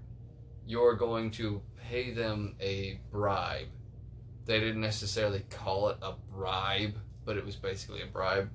you're 0.66 0.94
going 0.94 1.30
to 1.30 1.62
pay 1.88 2.12
them 2.12 2.56
a 2.60 3.00
bribe. 3.10 3.68
They 4.46 4.60
didn't 4.60 4.80
necessarily 4.80 5.40
call 5.50 5.88
it 5.88 5.98
a 6.02 6.12
bribe, 6.32 6.94
but 7.24 7.36
it 7.36 7.44
was 7.44 7.56
basically 7.56 8.02
a 8.02 8.06
bribe. 8.06 8.50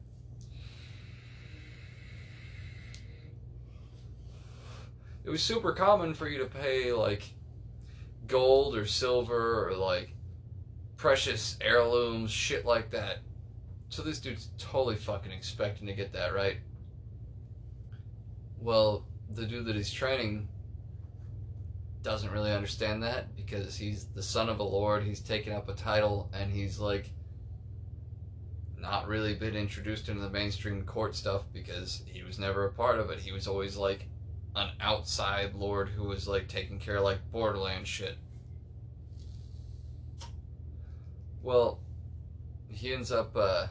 It 5.23 5.29
was 5.29 5.43
super 5.43 5.73
common 5.73 6.13
for 6.13 6.27
you 6.27 6.39
to 6.39 6.45
pay 6.45 6.91
like 6.91 7.23
gold 8.27 8.75
or 8.75 8.85
silver 8.85 9.67
or 9.67 9.75
like 9.75 10.15
precious 10.97 11.57
heirlooms, 11.61 12.31
shit 12.31 12.65
like 12.65 12.91
that. 12.91 13.19
So 13.89 14.03
this 14.03 14.19
dude's 14.19 14.49
totally 14.57 14.95
fucking 14.95 15.31
expecting 15.31 15.87
to 15.87 15.93
get 15.93 16.13
that, 16.13 16.33
right? 16.33 16.57
Well, 18.59 19.05
the 19.31 19.45
dude 19.45 19.65
that 19.65 19.75
he's 19.75 19.91
training 19.91 20.47
doesn't 22.01 22.31
really 22.31 22.51
understand 22.51 23.03
that 23.03 23.35
because 23.35 23.75
he's 23.75 24.05
the 24.05 24.23
son 24.23 24.49
of 24.49 24.59
a 24.59 24.63
lord. 24.63 25.03
He's 25.03 25.19
taken 25.19 25.53
up 25.53 25.69
a 25.69 25.73
title 25.73 26.29
and 26.33 26.51
he's 26.51 26.79
like 26.79 27.11
not 28.77 29.07
really 29.07 29.33
been 29.33 29.55
introduced 29.55 30.09
into 30.09 30.21
the 30.21 30.29
mainstream 30.29 30.83
court 30.83 31.15
stuff 31.15 31.43
because 31.53 32.03
he 32.05 32.23
was 32.23 32.39
never 32.39 32.65
a 32.65 32.71
part 32.71 32.99
of 32.99 33.09
it. 33.09 33.19
He 33.19 33.31
was 33.31 33.47
always 33.47 33.75
like 33.75 34.07
an 34.55 34.69
outside 34.81 35.53
lord 35.53 35.89
who 35.89 36.03
was 36.03 36.27
like 36.27 36.47
taking 36.47 36.79
care 36.79 36.97
of 36.97 37.03
like 37.03 37.19
borderland 37.31 37.87
shit. 37.87 38.17
Well, 41.41 41.79
he 42.67 42.93
ends 42.93 43.11
up 43.11 43.31
uh, 43.35 43.67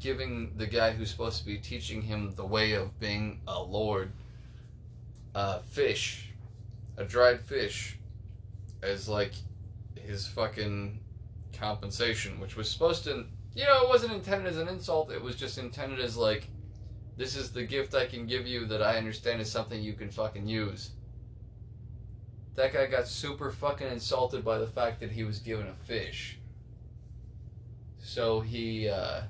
giving 0.00 0.52
the 0.56 0.66
guy 0.66 0.90
who's 0.90 1.10
supposed 1.10 1.38
to 1.38 1.46
be 1.46 1.58
teaching 1.58 2.02
him 2.02 2.34
the 2.34 2.44
way 2.44 2.72
of 2.72 2.98
being 2.98 3.40
a 3.46 3.62
lord 3.62 4.10
uh, 5.34 5.60
fish, 5.60 6.30
a 6.96 7.04
dried 7.04 7.40
fish, 7.40 7.98
as 8.82 9.08
like 9.08 9.32
his 9.94 10.26
fucking 10.26 10.98
compensation, 11.52 12.40
which 12.40 12.56
was 12.56 12.68
supposed 12.68 13.04
to, 13.04 13.24
you 13.54 13.64
know, 13.64 13.84
it 13.84 13.88
wasn't 13.88 14.12
intended 14.12 14.48
as 14.48 14.58
an 14.58 14.68
insult. 14.68 15.10
It 15.12 15.22
was 15.22 15.36
just 15.36 15.58
intended 15.58 16.00
as 16.00 16.16
like, 16.16 16.48
this 17.16 17.36
is 17.36 17.52
the 17.52 17.62
gift 17.64 17.94
I 17.94 18.06
can 18.06 18.26
give 18.26 18.46
you 18.46 18.66
that 18.66 18.82
I 18.82 18.96
understand 18.96 19.40
is 19.40 19.50
something 19.50 19.82
you 19.82 19.92
can 19.92 20.10
fucking 20.10 20.46
use. 20.46 20.90
That 22.54 22.72
guy 22.72 22.86
got 22.86 23.06
super 23.06 23.50
fucking 23.50 23.86
insulted 23.86 24.44
by 24.44 24.58
the 24.58 24.66
fact 24.66 25.00
that 25.00 25.10
he 25.10 25.24
was 25.24 25.38
given 25.38 25.66
a 25.66 25.74
fish. 25.84 26.38
So 27.98 28.40
he, 28.40 28.88
uh, 28.88 29.22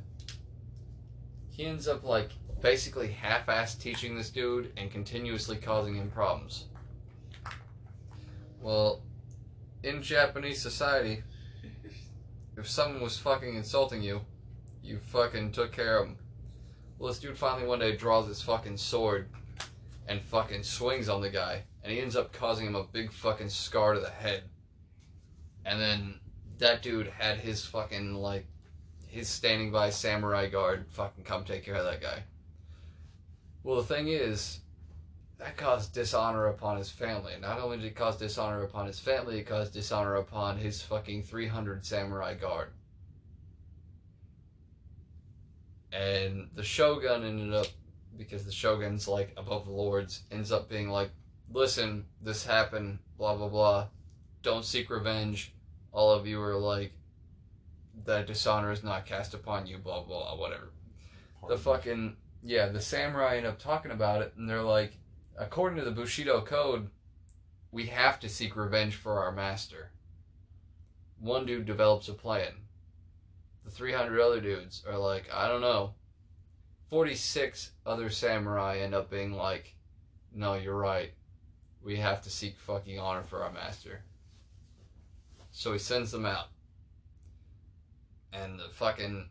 he 1.50 1.64
ends 1.64 1.86
up 1.86 2.04
like 2.04 2.30
basically 2.60 3.08
half-ass 3.08 3.74
teaching 3.74 4.16
this 4.16 4.30
dude 4.30 4.72
and 4.76 4.90
continuously 4.90 5.56
causing 5.56 5.96
him 5.96 6.10
problems. 6.10 6.66
Well, 8.60 9.02
in 9.82 10.02
Japanese 10.02 10.62
society, 10.62 11.22
if 12.56 12.68
someone 12.68 13.02
was 13.02 13.18
fucking 13.18 13.56
insulting 13.56 14.02
you, 14.02 14.20
you 14.82 14.98
fucking 14.98 15.52
took 15.52 15.72
care 15.72 15.98
of 15.98 16.06
them. 16.06 16.16
Well, 17.02 17.10
this 17.10 17.18
dude 17.18 17.36
finally 17.36 17.66
one 17.66 17.80
day 17.80 17.96
draws 17.96 18.28
his 18.28 18.42
fucking 18.42 18.76
sword 18.76 19.28
and 20.06 20.22
fucking 20.22 20.62
swings 20.62 21.08
on 21.08 21.20
the 21.20 21.30
guy, 21.30 21.64
and 21.82 21.92
he 21.92 21.98
ends 21.98 22.14
up 22.14 22.32
causing 22.32 22.64
him 22.64 22.76
a 22.76 22.84
big 22.84 23.10
fucking 23.10 23.48
scar 23.48 23.94
to 23.94 24.00
the 24.00 24.08
head. 24.08 24.44
And 25.64 25.80
then 25.80 26.20
that 26.58 26.80
dude 26.80 27.08
had 27.08 27.38
his 27.38 27.66
fucking 27.66 28.14
like 28.14 28.46
his 29.08 29.28
standing 29.28 29.72
by 29.72 29.90
samurai 29.90 30.48
guard 30.48 30.86
fucking 30.90 31.24
come 31.24 31.42
take 31.42 31.64
care 31.64 31.74
of 31.74 31.86
that 31.86 32.00
guy. 32.00 32.22
Well, 33.64 33.78
the 33.78 33.94
thing 33.94 34.06
is, 34.06 34.60
that 35.38 35.56
caused 35.56 35.92
dishonor 35.92 36.46
upon 36.46 36.78
his 36.78 36.90
family. 36.90 37.32
Not 37.40 37.58
only 37.58 37.78
did 37.78 37.86
it 37.86 37.96
cause 37.96 38.16
dishonor 38.16 38.62
upon 38.62 38.86
his 38.86 39.00
family, 39.00 39.40
it 39.40 39.48
caused 39.48 39.72
dishonor 39.72 40.14
upon 40.14 40.56
his 40.56 40.80
fucking 40.82 41.24
300 41.24 41.84
samurai 41.84 42.34
guard. 42.34 42.68
And 45.92 46.48
the 46.54 46.62
shogun 46.62 47.24
ended 47.24 47.52
up, 47.52 47.66
because 48.16 48.44
the 48.44 48.52
shogun's 48.52 49.06
like 49.06 49.32
above 49.36 49.66
the 49.66 49.72
lords, 49.72 50.22
ends 50.30 50.50
up 50.50 50.68
being 50.68 50.88
like, 50.88 51.10
listen, 51.52 52.06
this 52.22 52.46
happened, 52.46 52.98
blah, 53.18 53.36
blah, 53.36 53.48
blah. 53.48 53.88
Don't 54.42 54.64
seek 54.64 54.90
revenge. 54.90 55.54
All 55.92 56.10
of 56.10 56.26
you 56.26 56.40
are 56.40 56.56
like, 56.56 56.92
that 58.06 58.26
dishonor 58.26 58.72
is 58.72 58.82
not 58.82 59.06
cast 59.06 59.34
upon 59.34 59.66
you, 59.66 59.78
blah, 59.78 60.02
blah, 60.02 60.34
blah 60.34 60.40
whatever. 60.40 60.72
The 61.48 61.58
fucking, 61.58 62.16
yeah, 62.42 62.68
the 62.68 62.80
samurai 62.80 63.36
end 63.36 63.46
up 63.46 63.58
talking 63.58 63.90
about 63.90 64.22
it, 64.22 64.32
and 64.36 64.48
they're 64.48 64.62
like, 64.62 64.96
according 65.38 65.78
to 65.78 65.84
the 65.84 65.90
Bushido 65.90 66.40
code, 66.40 66.88
we 67.70 67.86
have 67.86 68.18
to 68.20 68.28
seek 68.28 68.56
revenge 68.56 68.94
for 68.94 69.20
our 69.20 69.32
master. 69.32 69.90
One 71.20 71.46
dude 71.46 71.66
develops 71.66 72.08
a 72.08 72.14
plan. 72.14 72.52
The 73.64 73.70
300 73.70 74.20
other 74.20 74.40
dudes 74.40 74.84
are 74.88 74.98
like, 74.98 75.28
I 75.32 75.48
don't 75.48 75.60
know. 75.60 75.94
46 76.90 77.70
other 77.86 78.10
samurai 78.10 78.78
end 78.78 78.94
up 78.94 79.10
being 79.10 79.32
like, 79.32 79.74
no, 80.34 80.54
you're 80.54 80.76
right. 80.76 81.12
We 81.82 81.96
have 81.96 82.22
to 82.22 82.30
seek 82.30 82.58
fucking 82.58 82.98
honor 82.98 83.22
for 83.22 83.42
our 83.42 83.52
master. 83.52 84.02
So 85.50 85.72
he 85.72 85.78
sends 85.78 86.10
them 86.10 86.26
out. 86.26 86.48
And 88.32 88.58
the 88.58 88.68
fucking. 88.72 89.28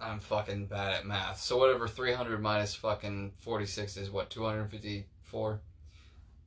I'm 0.00 0.18
fucking 0.18 0.66
bad 0.66 0.94
at 0.94 1.06
math. 1.06 1.40
So 1.40 1.56
whatever 1.56 1.88
300 1.88 2.40
minus 2.42 2.74
fucking 2.74 3.32
46 3.38 3.96
is 3.96 4.10
what, 4.10 4.28
254? 4.30 5.60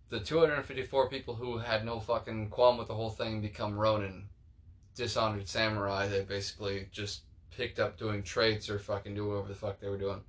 The 0.09 0.19
254 0.19 1.09
people 1.09 1.35
who 1.35 1.57
had 1.57 1.85
no 1.85 1.99
fucking 1.99 2.49
qualm 2.49 2.77
with 2.77 2.87
the 2.87 2.93
whole 2.93 3.09
thing 3.09 3.41
become 3.41 3.77
Ronin. 3.77 4.29
Dishonored 4.97 5.47
samurai. 5.47 6.07
They 6.07 6.23
basically 6.23 6.87
just 6.91 7.21
picked 7.55 7.79
up 7.79 7.97
doing 7.97 8.23
trades 8.23 8.67
or 8.67 8.79
fucking 8.79 9.13
doing 9.13 9.29
whatever 9.29 9.47
the 9.47 9.55
fuck 9.55 9.79
they 9.79 9.89
were 9.89 9.97
doing. 9.97 10.21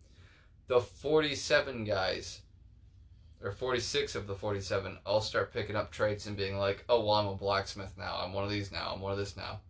The 0.66 0.81
47 0.81 1.85
guys, 1.85 2.42
or 3.42 3.52
46 3.52 4.14
of 4.14 4.26
the 4.26 4.35
47, 4.35 4.98
all 5.07 5.22
start 5.22 5.54
picking 5.54 5.74
up 5.74 5.90
traits 5.90 6.26
and 6.26 6.37
being 6.37 6.59
like, 6.59 6.85
oh, 6.90 7.00
well, 7.00 7.14
I'm 7.14 7.26
a 7.28 7.35
blacksmith 7.35 7.96
now. 7.96 8.20
I'm 8.22 8.35
one 8.35 8.44
of 8.44 8.50
these 8.50 8.70
now. 8.70 8.92
I'm 8.94 9.00
one 9.00 9.12
of 9.12 9.18
this 9.18 9.37
now. 9.38 9.61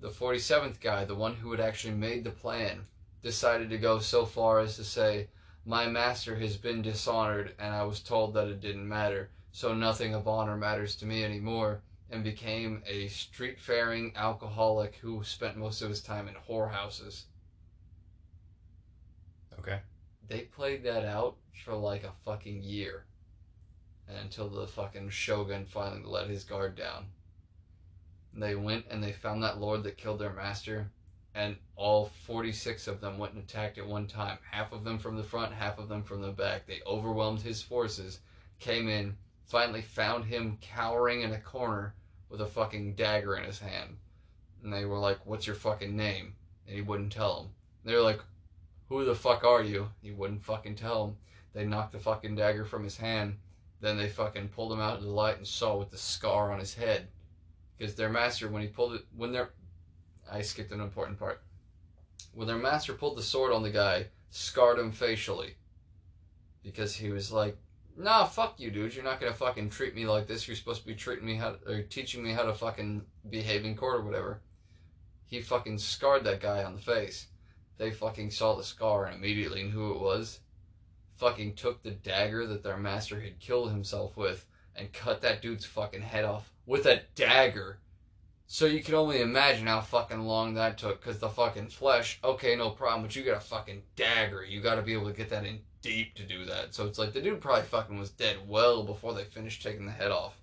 The 0.00 0.08
47th 0.08 0.80
guy, 0.80 1.04
the 1.04 1.14
one 1.14 1.34
who 1.34 1.52
had 1.52 1.60
actually 1.60 1.94
made 1.94 2.24
the 2.24 2.30
plan, 2.30 2.80
decided 3.22 3.70
to 3.70 3.78
go 3.78 4.00
so 4.00 4.24
far 4.24 4.58
as 4.58 4.74
to 4.74 4.82
say, 4.82 5.28
My 5.64 5.86
master 5.86 6.34
has 6.34 6.56
been 6.56 6.82
dishonored, 6.82 7.54
and 7.60 7.72
I 7.72 7.84
was 7.84 8.00
told 8.00 8.34
that 8.34 8.48
it 8.48 8.60
didn't 8.60 8.88
matter, 8.88 9.30
so 9.52 9.72
nothing 9.72 10.12
of 10.12 10.26
honor 10.26 10.56
matters 10.56 10.96
to 10.96 11.06
me 11.06 11.22
anymore, 11.22 11.82
and 12.12 12.22
became 12.22 12.82
a 12.86 13.08
street 13.08 13.58
faring 13.58 14.12
alcoholic 14.16 14.96
who 14.96 15.24
spent 15.24 15.56
most 15.56 15.80
of 15.80 15.88
his 15.88 16.02
time 16.02 16.28
in 16.28 16.34
whorehouses. 16.34 17.22
Okay. 19.58 19.80
They 20.28 20.40
played 20.40 20.84
that 20.84 21.06
out 21.06 21.36
for 21.64 21.74
like 21.74 22.04
a 22.04 22.12
fucking 22.24 22.62
year. 22.62 23.04
Until 24.22 24.50
the 24.50 24.66
fucking 24.66 25.08
shogun 25.08 25.64
finally 25.64 26.02
let 26.04 26.28
his 26.28 26.44
guard 26.44 26.76
down. 26.76 27.06
And 28.34 28.42
they 28.42 28.56
went 28.56 28.84
and 28.90 29.02
they 29.02 29.12
found 29.12 29.42
that 29.42 29.58
lord 29.58 29.82
that 29.84 29.96
killed 29.96 30.18
their 30.18 30.34
master, 30.34 30.90
and 31.34 31.56
all 31.76 32.10
46 32.26 32.88
of 32.88 33.00
them 33.00 33.16
went 33.16 33.32
and 33.32 33.42
attacked 33.42 33.78
at 33.78 33.86
one 33.86 34.06
time. 34.06 34.36
Half 34.50 34.72
of 34.72 34.84
them 34.84 34.98
from 34.98 35.16
the 35.16 35.22
front, 35.22 35.54
half 35.54 35.78
of 35.78 35.88
them 35.88 36.02
from 36.02 36.20
the 36.20 36.30
back. 36.30 36.66
They 36.66 36.82
overwhelmed 36.86 37.40
his 37.40 37.62
forces, 37.62 38.20
came 38.58 38.86
in, 38.88 39.16
finally 39.46 39.80
found 39.80 40.26
him 40.26 40.58
cowering 40.60 41.22
in 41.22 41.32
a 41.32 41.40
corner 41.40 41.94
with 42.32 42.40
a 42.40 42.46
fucking 42.46 42.94
dagger 42.94 43.36
in 43.36 43.44
his 43.44 43.58
hand. 43.58 43.98
And 44.64 44.72
they 44.72 44.86
were 44.86 44.98
like, 44.98 45.18
What's 45.26 45.46
your 45.46 45.54
fucking 45.54 45.94
name? 45.94 46.34
And 46.66 46.74
he 46.74 46.80
wouldn't 46.80 47.12
tell 47.12 47.42
them. 47.42 47.50
They 47.84 47.94
were 47.94 48.00
like, 48.00 48.20
Who 48.88 49.04
the 49.04 49.14
fuck 49.14 49.44
are 49.44 49.62
you? 49.62 49.90
He 50.00 50.12
wouldn't 50.12 50.42
fucking 50.42 50.76
tell 50.76 51.06
them. 51.06 51.16
They 51.52 51.66
knocked 51.66 51.92
the 51.92 51.98
fucking 51.98 52.34
dagger 52.34 52.64
from 52.64 52.84
his 52.84 52.96
hand. 52.96 53.36
Then 53.82 53.98
they 53.98 54.08
fucking 54.08 54.48
pulled 54.48 54.72
him 54.72 54.80
out 54.80 54.94
into 54.94 55.06
the 55.06 55.12
light 55.12 55.36
and 55.36 55.46
saw 55.46 55.76
with 55.76 55.90
the 55.90 55.98
scar 55.98 56.50
on 56.50 56.58
his 56.58 56.74
head. 56.74 57.08
Because 57.76 57.94
their 57.94 58.08
master, 58.08 58.48
when 58.48 58.62
he 58.62 58.68
pulled 58.68 58.94
it, 58.94 59.04
when 59.14 59.32
their, 59.32 59.50
I 60.30 60.40
skipped 60.40 60.72
an 60.72 60.80
important 60.80 61.18
part. 61.18 61.42
When 62.32 62.46
their 62.46 62.56
master 62.56 62.94
pulled 62.94 63.18
the 63.18 63.22
sword 63.22 63.52
on 63.52 63.62
the 63.62 63.70
guy, 63.70 64.06
scarred 64.30 64.78
him 64.78 64.90
facially. 64.90 65.56
Because 66.62 66.94
he 66.94 67.10
was 67.10 67.30
like, 67.30 67.58
nah, 67.96 68.24
fuck 68.24 68.58
you, 68.58 68.70
dude. 68.70 68.94
You're 68.94 69.04
not 69.04 69.20
gonna 69.20 69.34
fucking 69.34 69.70
treat 69.70 69.94
me 69.94 70.06
like 70.06 70.26
this. 70.26 70.46
You're 70.46 70.56
supposed 70.56 70.82
to 70.82 70.86
be 70.86 70.94
treating 70.94 71.26
me 71.26 71.36
how, 71.36 71.56
or 71.66 71.82
teaching 71.82 72.22
me 72.22 72.32
how 72.32 72.42
to 72.42 72.54
fucking 72.54 73.02
behave 73.30 73.64
in 73.64 73.76
court 73.76 74.00
or 74.00 74.04
whatever. 74.04 74.42
He 75.26 75.40
fucking 75.40 75.78
scarred 75.78 76.24
that 76.24 76.40
guy 76.40 76.62
on 76.62 76.74
the 76.74 76.80
face. 76.80 77.26
They 77.78 77.90
fucking 77.90 78.30
saw 78.30 78.54
the 78.54 78.64
scar 78.64 79.06
and 79.06 79.16
immediately 79.16 79.62
knew 79.64 79.92
it 79.92 80.00
was. 80.00 80.40
Fucking 81.16 81.54
took 81.54 81.82
the 81.82 81.90
dagger 81.90 82.46
that 82.46 82.62
their 82.62 82.76
master 82.76 83.20
had 83.20 83.40
killed 83.40 83.70
himself 83.70 84.16
with 84.16 84.46
and 84.76 84.92
cut 84.92 85.22
that 85.22 85.42
dude's 85.42 85.64
fucking 85.64 86.02
head 86.02 86.24
off 86.24 86.52
with 86.66 86.86
a 86.86 87.02
dagger. 87.14 87.78
So 88.46 88.66
you 88.66 88.82
can 88.82 88.94
only 88.94 89.22
imagine 89.22 89.66
how 89.66 89.80
fucking 89.80 90.20
long 90.20 90.54
that 90.54 90.76
took, 90.76 91.00
because 91.00 91.18
the 91.18 91.28
fucking 91.30 91.68
flesh, 91.68 92.20
okay, 92.22 92.54
no 92.54 92.70
problem, 92.70 93.02
but 93.02 93.16
you 93.16 93.22
got 93.22 93.38
a 93.38 93.40
fucking 93.40 93.82
dagger. 93.96 94.44
You 94.44 94.60
gotta 94.60 94.82
be 94.82 94.92
able 94.92 95.06
to 95.06 95.16
get 95.16 95.30
that 95.30 95.46
in 95.46 95.60
deep 95.82 96.14
to 96.14 96.22
do 96.22 96.44
that. 96.46 96.74
So 96.74 96.86
it's 96.86 96.98
like 96.98 97.12
the 97.12 97.20
dude 97.20 97.40
probably 97.40 97.64
fucking 97.64 97.98
was 97.98 98.10
dead 98.10 98.36
well 98.46 98.82
before 98.84 99.14
they 99.14 99.24
finished 99.24 99.62
taking 99.62 99.86
the 99.86 99.92
head 99.92 100.10
off. 100.10 100.34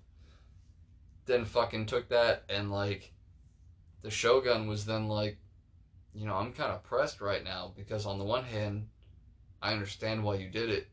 Then 1.26 1.44
fucking 1.44 1.86
took 1.86 2.08
that 2.10 2.44
and 2.48 2.70
like 2.70 3.12
the 4.02 4.10
shogun 4.10 4.66
was 4.66 4.84
then 4.84 5.08
like, 5.08 5.38
you 6.14 6.26
know, 6.26 6.34
I'm 6.34 6.52
kind 6.52 6.72
of 6.72 6.82
pressed 6.82 7.20
right 7.20 7.44
now 7.44 7.72
because 7.76 8.06
on 8.06 8.18
the 8.18 8.24
one 8.24 8.44
hand, 8.44 8.88
I 9.62 9.72
understand 9.72 10.24
why 10.24 10.36
you 10.36 10.48
did 10.48 10.70
it. 10.70 10.88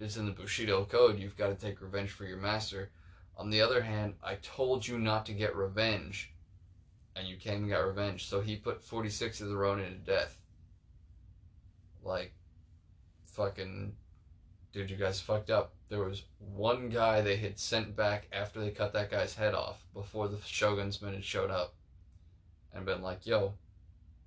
It's 0.00 0.16
in 0.16 0.26
the 0.26 0.32
Bushido 0.32 0.84
code. 0.84 1.18
You've 1.18 1.36
got 1.36 1.48
to 1.48 1.54
take 1.54 1.80
revenge 1.80 2.10
for 2.10 2.24
your 2.24 2.36
master. 2.36 2.90
On 3.36 3.50
the 3.50 3.62
other 3.62 3.82
hand, 3.82 4.14
I 4.22 4.36
told 4.42 4.86
you 4.86 4.98
not 4.98 5.26
to 5.26 5.32
get 5.32 5.56
revenge, 5.56 6.32
and 7.16 7.26
you 7.26 7.36
came 7.36 7.62
and 7.62 7.70
got 7.70 7.86
revenge. 7.86 8.26
So 8.28 8.40
he 8.40 8.56
put 8.56 8.82
46 8.82 9.40
of 9.40 9.48
the 9.48 9.56
Ronin 9.56 9.92
to 9.92 9.98
death. 9.98 10.40
Like, 12.02 12.34
fucking, 13.34 13.94
dude, 14.72 14.90
you 14.90 14.96
guys 14.96 15.20
fucked 15.20 15.50
up. 15.50 15.72
There 15.88 16.04
was 16.04 16.22
one 16.38 16.88
guy 16.88 17.20
they 17.20 17.36
had 17.36 17.58
sent 17.58 17.96
back 17.96 18.28
after 18.32 18.60
they 18.60 18.70
cut 18.70 18.92
that 18.92 19.10
guy's 19.10 19.34
head 19.34 19.54
off 19.54 19.84
before 19.92 20.28
the 20.28 20.38
Shogun's 20.44 21.02
men 21.02 21.14
had 21.14 21.24
showed 21.24 21.50
up 21.50 21.74
and 22.72 22.86
been 22.86 23.02
like, 23.02 23.26
yo, 23.26 23.54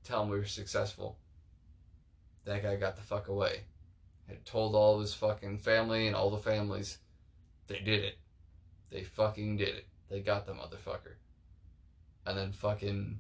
tell 0.04 0.24
him 0.24 0.30
we 0.30 0.38
were 0.38 0.46
successful. 0.46 1.18
That 2.46 2.64
guy 2.64 2.76
got 2.76 2.96
the 2.96 3.02
fuck 3.02 3.28
away. 3.28 3.62
Had 4.28 4.46
told 4.46 4.76
all 4.76 4.96
of 4.96 5.02
his 5.02 5.14
fucking 5.14 5.60
family 5.60 6.08
and 6.08 6.16
all 6.16 6.30
the 6.30 6.38
families 6.38 6.98
they 7.68 7.80
did 7.80 8.04
it. 8.04 8.18
They 8.90 9.04
fucking 9.04 9.58
did 9.58 9.76
it. 9.76 9.88
They 10.10 10.20
got 10.22 10.46
the 10.46 10.54
motherfucker. 10.54 11.16
And 12.26 12.38
then 12.38 12.52
fucking 12.52 13.20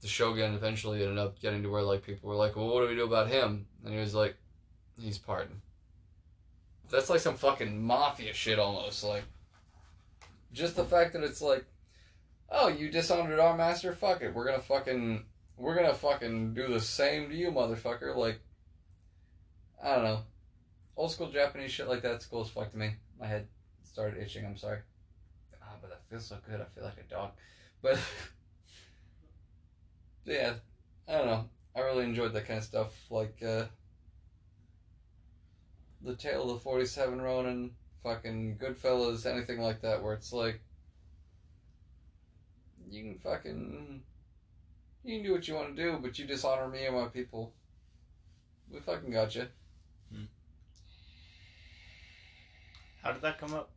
the 0.00 0.08
Shogun 0.08 0.54
eventually 0.54 1.02
ended 1.02 1.18
up 1.18 1.40
getting 1.40 1.62
to 1.62 1.70
where 1.70 1.82
like 1.82 2.02
people 2.02 2.28
were 2.28 2.36
like, 2.36 2.56
well, 2.56 2.68
what 2.68 2.82
do 2.82 2.88
we 2.88 2.94
do 2.94 3.04
about 3.04 3.28
him? 3.28 3.66
And 3.84 3.94
he 3.94 4.00
was 4.00 4.14
like, 4.14 4.36
he's 4.98 5.18
pardoned. 5.18 5.60
That's 6.90 7.10
like 7.10 7.20
some 7.20 7.36
fucking 7.36 7.82
mafia 7.82 8.32
shit 8.32 8.58
almost. 8.58 9.02
Like, 9.04 9.24
just 10.52 10.76
the 10.76 10.84
fact 10.84 11.12
that 11.12 11.24
it's 11.24 11.42
like, 11.42 11.64
oh, 12.50 12.68
you 12.68 12.90
dishonored 12.90 13.40
our 13.40 13.56
master. 13.56 13.92
Fuck 13.92 14.22
it, 14.22 14.34
we're 14.34 14.46
gonna 14.46 14.60
fucking, 14.60 15.24
we're 15.56 15.74
gonna 15.74 15.94
fucking 15.94 16.54
do 16.54 16.68
the 16.68 16.80
same 16.80 17.28
to 17.28 17.34
you, 17.34 17.50
motherfucker. 17.50 18.14
Like, 18.14 18.40
I 19.82 19.94
don't 19.94 20.04
know, 20.04 20.20
old 20.96 21.12
school 21.12 21.30
Japanese 21.30 21.70
shit 21.70 21.88
like 21.88 22.02
that's 22.02 22.26
cool 22.26 22.42
as 22.42 22.48
fuck 22.48 22.70
to 22.70 22.78
me. 22.78 22.94
My 23.20 23.26
head 23.26 23.46
started 23.84 24.22
itching. 24.22 24.46
I'm 24.46 24.56
sorry. 24.56 24.78
Ah, 25.62 25.74
but 25.80 25.90
that 25.90 26.00
feels 26.08 26.26
so 26.26 26.36
good. 26.48 26.60
I 26.60 26.64
feel 26.74 26.84
like 26.84 26.98
a 26.98 27.12
dog. 27.12 27.30
But 27.82 27.98
yeah, 30.24 30.54
I 31.08 31.12
don't 31.12 31.26
know. 31.26 31.44
I 31.74 31.80
really 31.80 32.04
enjoyed 32.04 32.32
that 32.32 32.46
kind 32.46 32.58
of 32.58 32.64
stuff, 32.64 32.94
like 33.10 33.42
uh, 33.46 33.64
the 36.02 36.14
Tale 36.14 36.42
of 36.42 36.48
the 36.48 36.58
Forty 36.58 36.86
Seven 36.86 37.20
Ronin, 37.20 37.72
fucking 38.02 38.58
Goodfellas, 38.58 39.26
anything 39.26 39.60
like 39.60 39.80
that, 39.82 40.02
where 40.02 40.14
it's 40.14 40.32
like 40.32 40.60
you 42.88 43.02
can 43.02 43.18
fucking 43.18 44.02
you 45.04 45.16
can 45.16 45.24
do 45.24 45.32
what 45.32 45.46
you 45.46 45.54
want 45.54 45.74
to 45.74 45.82
do, 45.82 45.98
but 46.00 46.18
you 46.18 46.26
dishonor 46.26 46.68
me 46.68 46.84
and 46.86 46.96
my 46.96 47.06
people. 47.06 47.52
We 48.70 48.80
fucking 48.80 49.10
got 49.10 49.34
you. 49.34 49.46
Hmm. 50.12 50.24
How 53.02 53.12
did 53.12 53.22
that 53.22 53.38
come 53.38 53.54
up? 53.54 53.70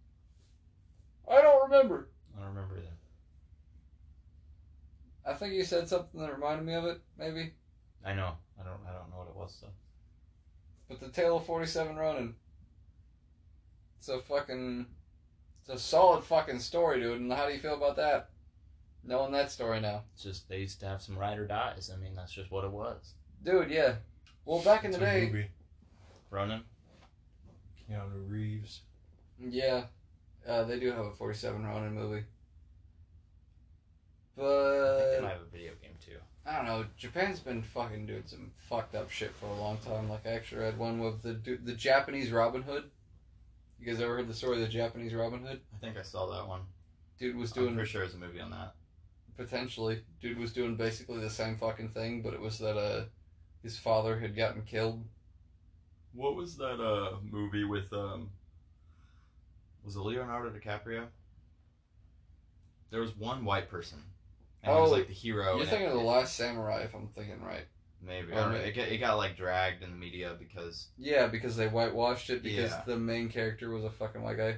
I 1.29 1.41
don't 1.41 1.69
remember. 1.69 2.09
I 2.35 2.39
don't 2.39 2.55
remember 2.55 2.75
that. 2.75 2.93
I 5.29 5.35
think 5.35 5.53
you 5.53 5.63
said 5.63 5.87
something 5.87 6.19
that 6.19 6.33
reminded 6.33 6.65
me 6.65 6.73
of 6.73 6.85
it, 6.85 7.01
maybe. 7.17 7.53
I 8.03 8.13
know. 8.13 8.33
I 8.59 8.63
don't. 8.63 8.79
I 8.87 8.93
don't 8.93 9.11
know 9.11 9.17
what 9.17 9.27
it 9.27 9.35
was 9.35 9.59
though. 9.61 9.67
But 10.89 10.99
the 10.99 11.07
Tale 11.09 11.37
of 11.37 11.45
47 11.45 11.95
Ronin. 11.95 12.35
It's 13.99 14.09
a 14.09 14.19
fucking. 14.19 14.87
It's 15.61 15.69
a 15.69 15.77
solid 15.77 16.23
fucking 16.23 16.59
story, 16.59 16.99
dude. 16.99 17.21
And 17.21 17.31
how 17.31 17.45
do 17.47 17.53
you 17.53 17.59
feel 17.59 17.75
about 17.75 17.95
that? 17.97 18.29
Knowing 19.03 19.31
that 19.33 19.51
story 19.51 19.79
now. 19.79 20.01
It's 20.15 20.23
just 20.23 20.49
they 20.49 20.59
used 20.59 20.79
to 20.81 20.87
have 20.87 21.01
some 21.01 21.17
ride 21.17 21.37
or 21.37 21.45
dies. 21.47 21.91
I 21.93 21.97
mean, 21.97 22.15
that's 22.15 22.31
just 22.33 22.51
what 22.51 22.65
it 22.65 22.71
was. 22.71 23.13
Dude, 23.43 23.69
yeah. 23.69 23.95
Well, 24.45 24.59
back 24.63 24.83
in 24.83 24.91
the 24.91 24.97
It's 24.97 25.03
a 25.03 25.05
day. 25.19 25.25
movie. 25.27 25.47
Ronin. 26.31 26.63
Keanu 27.89 28.27
Reeves. 28.29 28.81
Yeah. 29.39 29.83
Uh, 30.47 30.63
they 30.63 30.79
do 30.79 30.91
have 30.91 31.05
a 31.05 31.11
47 31.11 31.63
Ronin 31.65 31.93
movie. 31.93 32.23
I 34.37 34.41
think 34.41 34.47
they 34.47 35.15
But. 35.17 35.23
might 35.23 35.31
have 35.33 35.41
a 35.41 35.45
video 35.51 35.71
game 35.81 35.95
too. 36.03 36.17
I 36.49 36.55
don't 36.55 36.65
know. 36.65 36.85
Japan's 36.97 37.39
been 37.39 37.61
fucking 37.61 38.07
doing 38.07 38.23
some 38.25 38.51
fucked 38.69 38.95
up 38.95 39.11
shit 39.11 39.35
for 39.35 39.45
a 39.45 39.53
long 39.53 39.77
time. 39.77 40.09
Like, 40.09 40.25
I 40.25 40.31
actually 40.31 40.61
read 40.61 40.79
one 40.79 40.99
with 40.99 41.21
the 41.21 41.33
the 41.63 41.73
Japanese 41.73 42.31
Robin 42.31 42.63
Hood. 42.63 42.85
You 43.79 43.85
guys 43.85 44.01
ever 44.01 44.15
heard 44.17 44.27
the 44.27 44.33
story 44.33 44.55
of 44.55 44.61
the 44.63 44.67
Japanese 44.67 45.13
Robin 45.13 45.45
Hood? 45.45 45.61
I 45.75 45.77
think 45.77 45.97
I 45.97 46.01
saw 46.01 46.25
that 46.31 46.47
one. 46.47 46.61
Dude 47.19 47.35
was 47.35 47.51
doing. 47.51 47.69
I'm 47.69 47.75
pretty 47.75 47.89
sure 47.91 48.01
there's 48.01 48.15
a 48.15 48.17
movie 48.17 48.39
on 48.41 48.51
that. 48.51 48.73
potentially 49.37 50.01
dude 50.21 50.37
was 50.39 50.51
doing 50.51 50.75
basically 50.75 51.19
the 51.21 51.29
same 51.29 51.55
fucking 51.55 51.89
thing 51.89 52.21
but 52.21 52.33
it 52.33 52.41
was 52.41 52.57
that 52.59 52.77
uh 52.77 53.05
his 53.63 53.77
father 53.77 54.19
had 54.19 54.35
gotten 54.35 54.61
killed 54.63 55.01
What 56.13 56.35
was 56.35 56.57
that 56.57 56.81
uh 56.81 57.17
movie 57.29 57.63
with 57.63 57.93
um? 57.93 58.31
Was 59.85 59.95
it 59.95 59.99
Leonardo 59.99 60.49
DiCaprio? 60.49 61.05
There 62.91 63.01
was 63.01 63.15
one 63.15 63.45
white 63.45 63.69
person. 63.69 63.99
And 64.63 64.73
he 64.75 64.81
was 64.81 64.91
Oh, 64.91 64.93
like 64.93 65.07
the 65.07 65.13
hero. 65.13 65.55
you're 65.57 65.65
thinking 65.65 65.87
it- 65.87 65.91
of 65.91 65.97
the 65.97 66.03
last 66.03 66.35
samurai 66.35 66.81
if 66.83 66.93
i'm 66.93 67.07
thinking 67.09 67.41
right 67.41 67.65
Maybe. 68.01 68.31
or 68.31 68.35
I 68.35 68.37
don't 68.43 68.51
know. 68.53 68.57
It, 68.59 68.75
got, 68.75 68.87
it 68.87 68.97
got 68.99 69.17
like 69.17 69.35
dragged 69.37 69.83
in 69.83 69.91
the 69.91 69.97
media 69.97 70.35
because 70.39 70.87
yeah 70.97 71.27
because 71.27 71.55
they 71.57 71.67
whitewashed 71.67 72.29
it 72.29 72.43
because 72.43 72.71
Yeah. 72.71 72.83
the 72.85 72.97
main 72.97 73.29
character 73.29 73.69
was 73.69 73.83
a 73.83 73.89
fucking 73.89 74.21
white 74.21 74.37
guy 74.37 74.57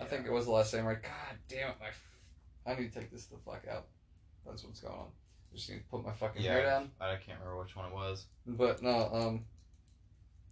i 0.00 0.04
think 0.04 0.26
it 0.26 0.32
was 0.32 0.44
the 0.46 0.50
last 0.52 0.70
samurai 0.70 0.94
god 1.02 1.36
damn 1.48 1.70
it 1.70 1.76
my 1.80 1.88
f- 1.88 2.18
i 2.66 2.74
need 2.74 2.92
to 2.92 2.98
take 3.00 3.10
this 3.10 3.26
the 3.26 3.36
fuck 3.38 3.62
out 3.70 3.86
that's 4.46 4.62
what's 4.64 4.80
going 4.80 4.94
on 4.94 5.06
I 5.52 5.56
just 5.56 5.70
need 5.70 5.78
to 5.78 5.84
put 5.84 6.04
my 6.04 6.12
fucking 6.12 6.42
hair 6.42 6.62
down 6.64 6.90
I 7.00 7.16
can't 7.16 7.38
remember 7.40 7.60
which 7.62 7.74
one 7.76 7.86
it 7.86 7.94
was. 7.94 8.26
but 8.46 8.82
no 8.82 9.08
um 9.12 9.44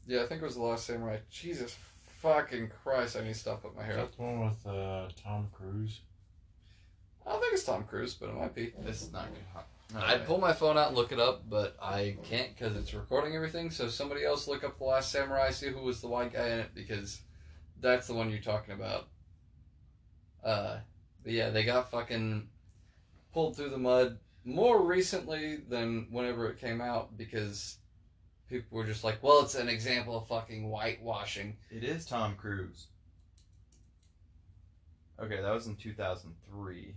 yeah 0.07 0.23
i 0.23 0.27
think 0.27 0.41
it 0.43 0.45
was 0.45 0.55
the 0.57 0.63
last 0.63 0.87
samurai 0.87 1.19
jesus 1.31 1.77
fucking 2.21 2.71
christ 2.83 3.17
i 3.17 3.21
need 3.21 3.35
to 3.35 3.39
stop 3.39 3.61
putting 3.63 3.77
my 3.77 3.83
hair 3.85 3.99
up 4.01 4.11
that 4.11 4.17
the 4.17 4.23
one 4.23 4.41
with 4.47 4.67
uh, 4.67 5.09
Tom 5.23 5.49
Cruise? 5.53 6.01
I 7.27 7.31
don't 7.31 7.41
think 7.41 7.55
it's 7.55 7.65
tom 7.65 7.85
cruise 7.85 8.15
but 8.15 8.29
it 8.29 8.35
might 8.35 8.55
be 8.55 8.73
This 8.85 9.03
is 9.03 9.13
not 9.13 9.27
good. 9.33 9.43
Huh. 9.55 9.61
No 9.93 10.01
I'd 10.01 10.21
way. 10.21 10.27
pull 10.27 10.39
my 10.39 10.53
phone 10.53 10.77
out 10.79 10.89
and 10.89 10.97
look 10.97 11.13
it 11.13 11.21
up, 11.21 11.49
but 11.49 11.77
I 11.81 12.17
can't 12.25 12.49
because 12.57 12.75
it's 12.77 12.95
recording 12.95 13.37
everything. 13.37 13.71
So 13.71 13.87
somebody 13.89 14.25
else 14.25 14.49
look 14.49 14.65
up 14.65 14.79
the 14.79 14.85
Last 14.85 15.13
Samurai, 15.13 15.51
see 15.51 15.69
who 15.69 15.83
was 15.83 16.01
the 16.01 16.09
white 16.09 16.33
guy 16.33 16.49
in 16.49 16.59
it, 16.61 16.75
because 16.75 17.21
that's 17.81 18.07
the 18.09 18.15
one 18.15 18.31
you're 18.31 18.41
talking 18.41 18.75
about. 18.75 19.09
Uh, 20.43 20.79
but 21.23 21.33
yeah, 21.33 21.51
they 21.51 21.65
got 21.65 21.91
fucking 21.93 22.49
pulled 23.33 23.57
through 23.57 23.69
the 23.71 23.79
mud 23.79 24.19
more 24.45 24.83
recently 24.83 25.57
than 25.69 26.09
whenever 26.11 26.49
it 26.49 26.59
came 26.59 26.81
out 26.81 27.17
because 27.17 27.77
people 28.49 28.77
were 28.79 28.85
just 28.87 29.05
like, 29.05 29.23
"Well, 29.23 29.43
it's 29.43 29.55
an 29.55 29.69
example 29.69 30.17
of 30.17 30.27
fucking 30.27 30.69
whitewashing." 30.69 31.57
It 31.71 31.85
is 31.85 32.05
Tom 32.05 32.35
Cruise. 32.37 32.89
Okay, 35.21 35.41
that 35.41 35.53
was 35.55 35.67
in 35.69 35.77
2003. 35.77 36.95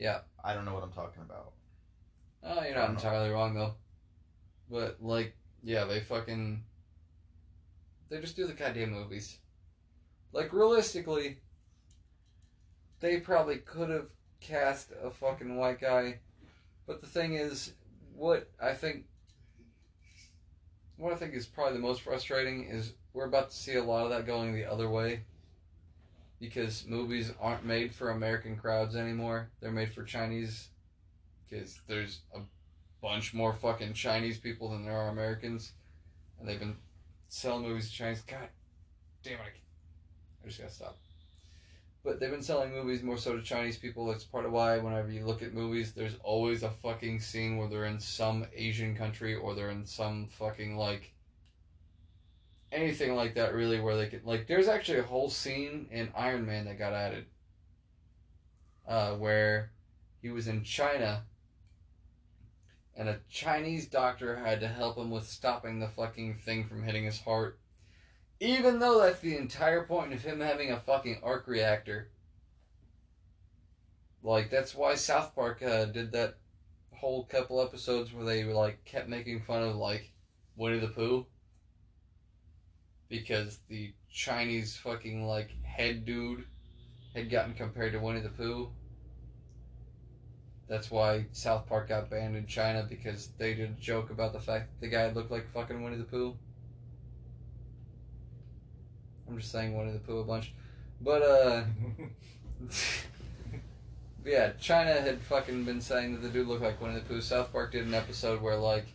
Yeah. 0.00 0.20
I 0.42 0.54
don't 0.54 0.64
know 0.64 0.74
what 0.74 0.82
I'm 0.82 0.92
talking 0.92 1.22
about. 1.22 1.52
Oh, 2.42 2.62
you're 2.64 2.74
not 2.74 2.86
don't 2.86 2.94
know. 2.94 2.98
entirely 2.98 3.30
wrong 3.30 3.54
though. 3.54 3.74
But 4.70 4.96
like, 5.00 5.36
yeah, 5.62 5.84
they 5.84 6.00
fucking 6.00 6.64
they 8.08 8.20
just 8.20 8.34
do 8.34 8.46
the 8.46 8.54
goddamn 8.54 8.92
movies. 8.92 9.38
Like 10.32 10.52
realistically, 10.52 11.38
they 13.00 13.20
probably 13.20 13.58
could 13.58 13.90
have 13.90 14.08
cast 14.40 14.90
a 15.02 15.10
fucking 15.10 15.56
white 15.56 15.80
guy, 15.80 16.18
but 16.86 17.00
the 17.00 17.06
thing 17.06 17.34
is, 17.34 17.74
what 18.14 18.50
I 18.60 18.72
think, 18.72 19.04
what 20.96 21.12
I 21.12 21.16
think 21.16 21.34
is 21.34 21.46
probably 21.46 21.74
the 21.74 21.82
most 21.82 22.02
frustrating 22.02 22.64
is 22.64 22.94
we're 23.12 23.26
about 23.26 23.50
to 23.50 23.56
see 23.56 23.74
a 23.74 23.84
lot 23.84 24.04
of 24.04 24.10
that 24.10 24.26
going 24.26 24.54
the 24.54 24.64
other 24.64 24.88
way. 24.88 25.24
Because 26.40 26.86
movies 26.86 27.32
aren't 27.38 27.66
made 27.66 27.94
for 27.94 28.10
American 28.10 28.56
crowds 28.56 28.96
anymore; 28.96 29.50
they're 29.60 29.70
made 29.70 29.92
for 29.92 30.02
Chinese 30.02 30.68
because 31.48 31.80
there's 31.86 32.20
a 32.34 32.40
bunch 33.02 33.34
more 33.34 33.52
fucking 33.52 33.92
Chinese 33.92 34.38
people 34.38 34.70
than 34.70 34.84
there 34.84 34.96
are 34.96 35.08
Americans, 35.08 35.72
and 36.38 36.48
they've 36.48 36.58
been 36.58 36.76
selling 37.28 37.64
movies 37.64 37.90
to 37.90 37.96
Chinese. 37.96 38.22
God 38.22 38.48
damn 39.22 39.34
it! 39.34 39.40
I, 40.42 40.46
just 40.46 40.60
gotta 40.60 40.72
stop. 40.72 40.96
But 42.02 42.18
they've 42.18 42.30
been 42.30 42.42
selling 42.42 42.72
movies 42.72 43.02
more 43.02 43.18
so 43.18 43.36
to 43.36 43.42
Chinese 43.42 43.76
people. 43.76 44.06
That's 44.06 44.24
part 44.24 44.46
of 44.46 44.52
why 44.52 44.78
whenever 44.78 45.10
you 45.12 45.26
look 45.26 45.42
at 45.42 45.52
movies, 45.52 45.92
there's 45.92 46.16
always 46.22 46.62
a 46.62 46.70
fucking 46.70 47.20
scene 47.20 47.58
where 47.58 47.68
they're 47.68 47.84
in 47.84 48.00
some 48.00 48.46
Asian 48.54 48.96
country 48.96 49.34
or 49.34 49.54
they're 49.54 49.70
in 49.70 49.84
some 49.84 50.26
fucking 50.26 50.76
like 50.76 51.12
anything 52.72 53.14
like 53.14 53.34
that. 53.34 53.54
Really, 53.54 53.80
where 53.80 53.96
they 53.96 54.08
could 54.08 54.24
like. 54.24 54.46
There's 54.46 54.68
actually 54.68 54.98
a 54.98 55.04
whole 55.04 55.30
scene 55.30 55.88
in 55.90 56.10
Iron 56.16 56.46
Man 56.46 56.66
that 56.66 56.78
got 56.78 56.92
added, 56.92 57.26
uh, 58.86 59.12
where 59.12 59.72
he 60.22 60.30
was 60.30 60.48
in 60.48 60.64
China 60.64 61.24
and 63.00 63.08
a 63.08 63.20
Chinese 63.30 63.86
doctor 63.86 64.36
had 64.36 64.60
to 64.60 64.68
help 64.68 64.98
him 64.98 65.10
with 65.10 65.26
stopping 65.26 65.80
the 65.80 65.88
fucking 65.88 66.34
thing 66.34 66.66
from 66.66 66.82
hitting 66.82 67.04
his 67.04 67.22
heart. 67.22 67.58
Even 68.40 68.78
though 68.78 69.00
that's 69.00 69.20
the 69.20 69.38
entire 69.38 69.84
point 69.84 70.12
of 70.12 70.22
him 70.22 70.40
having 70.40 70.70
a 70.70 70.80
fucking 70.80 71.20
arc 71.22 71.46
reactor. 71.46 72.10
Like, 74.22 74.50
that's 74.50 74.74
why 74.74 74.96
South 74.96 75.34
Park 75.34 75.62
uh, 75.62 75.86
did 75.86 76.12
that 76.12 76.36
whole 76.92 77.24
couple 77.24 77.62
episodes 77.62 78.12
where 78.12 78.26
they 78.26 78.44
like 78.44 78.84
kept 78.84 79.08
making 79.08 79.40
fun 79.40 79.62
of 79.62 79.76
like 79.76 80.12
Winnie 80.56 80.78
the 80.78 80.88
Pooh. 80.88 81.24
Because 83.10 83.58
the 83.68 83.92
Chinese 84.10 84.76
fucking 84.76 85.26
like 85.26 85.50
head 85.62 86.06
dude 86.06 86.44
had 87.14 87.30
gotten 87.30 87.54
compared 87.54 87.92
to 87.92 87.98
Winnie 87.98 88.20
the 88.20 88.30
Pooh. 88.30 88.70
That's 90.68 90.90
why 90.90 91.26
South 91.32 91.68
Park 91.68 91.88
got 91.88 92.08
banned 92.08 92.36
in 92.36 92.46
China 92.46 92.86
because 92.88 93.30
they 93.38 93.54
did 93.54 93.70
a 93.70 93.80
joke 93.80 94.10
about 94.10 94.32
the 94.32 94.38
fact 94.38 94.70
that 94.70 94.80
the 94.80 94.88
guy 94.88 95.10
looked 95.10 95.30
like 95.30 95.52
fucking 95.52 95.82
Winnie 95.82 95.96
the 95.96 96.04
Pooh. 96.04 96.36
I'm 99.28 99.38
just 99.38 99.50
saying 99.50 99.76
Winnie 99.76 99.92
the 99.92 99.98
Pooh 99.98 100.18
a 100.18 100.24
bunch. 100.24 100.54
But 101.00 101.22
uh, 101.22 101.64
yeah, 104.24 104.52
China 104.60 104.92
had 105.00 105.20
fucking 105.22 105.64
been 105.64 105.80
saying 105.80 106.12
that 106.12 106.22
the 106.22 106.28
dude 106.28 106.46
looked 106.46 106.62
like 106.62 106.80
Winnie 106.80 106.94
the 106.94 107.00
Pooh. 107.00 107.20
South 107.20 107.52
Park 107.52 107.72
did 107.72 107.86
an 107.86 107.94
episode 107.94 108.40
where 108.40 108.56
like 108.56 108.86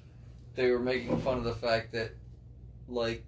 they 0.56 0.72
were 0.72 0.80
making 0.80 1.20
fun 1.22 1.38
of 1.38 1.44
the 1.44 1.56
fact 1.56 1.92
that 1.92 2.12
like 2.88 3.26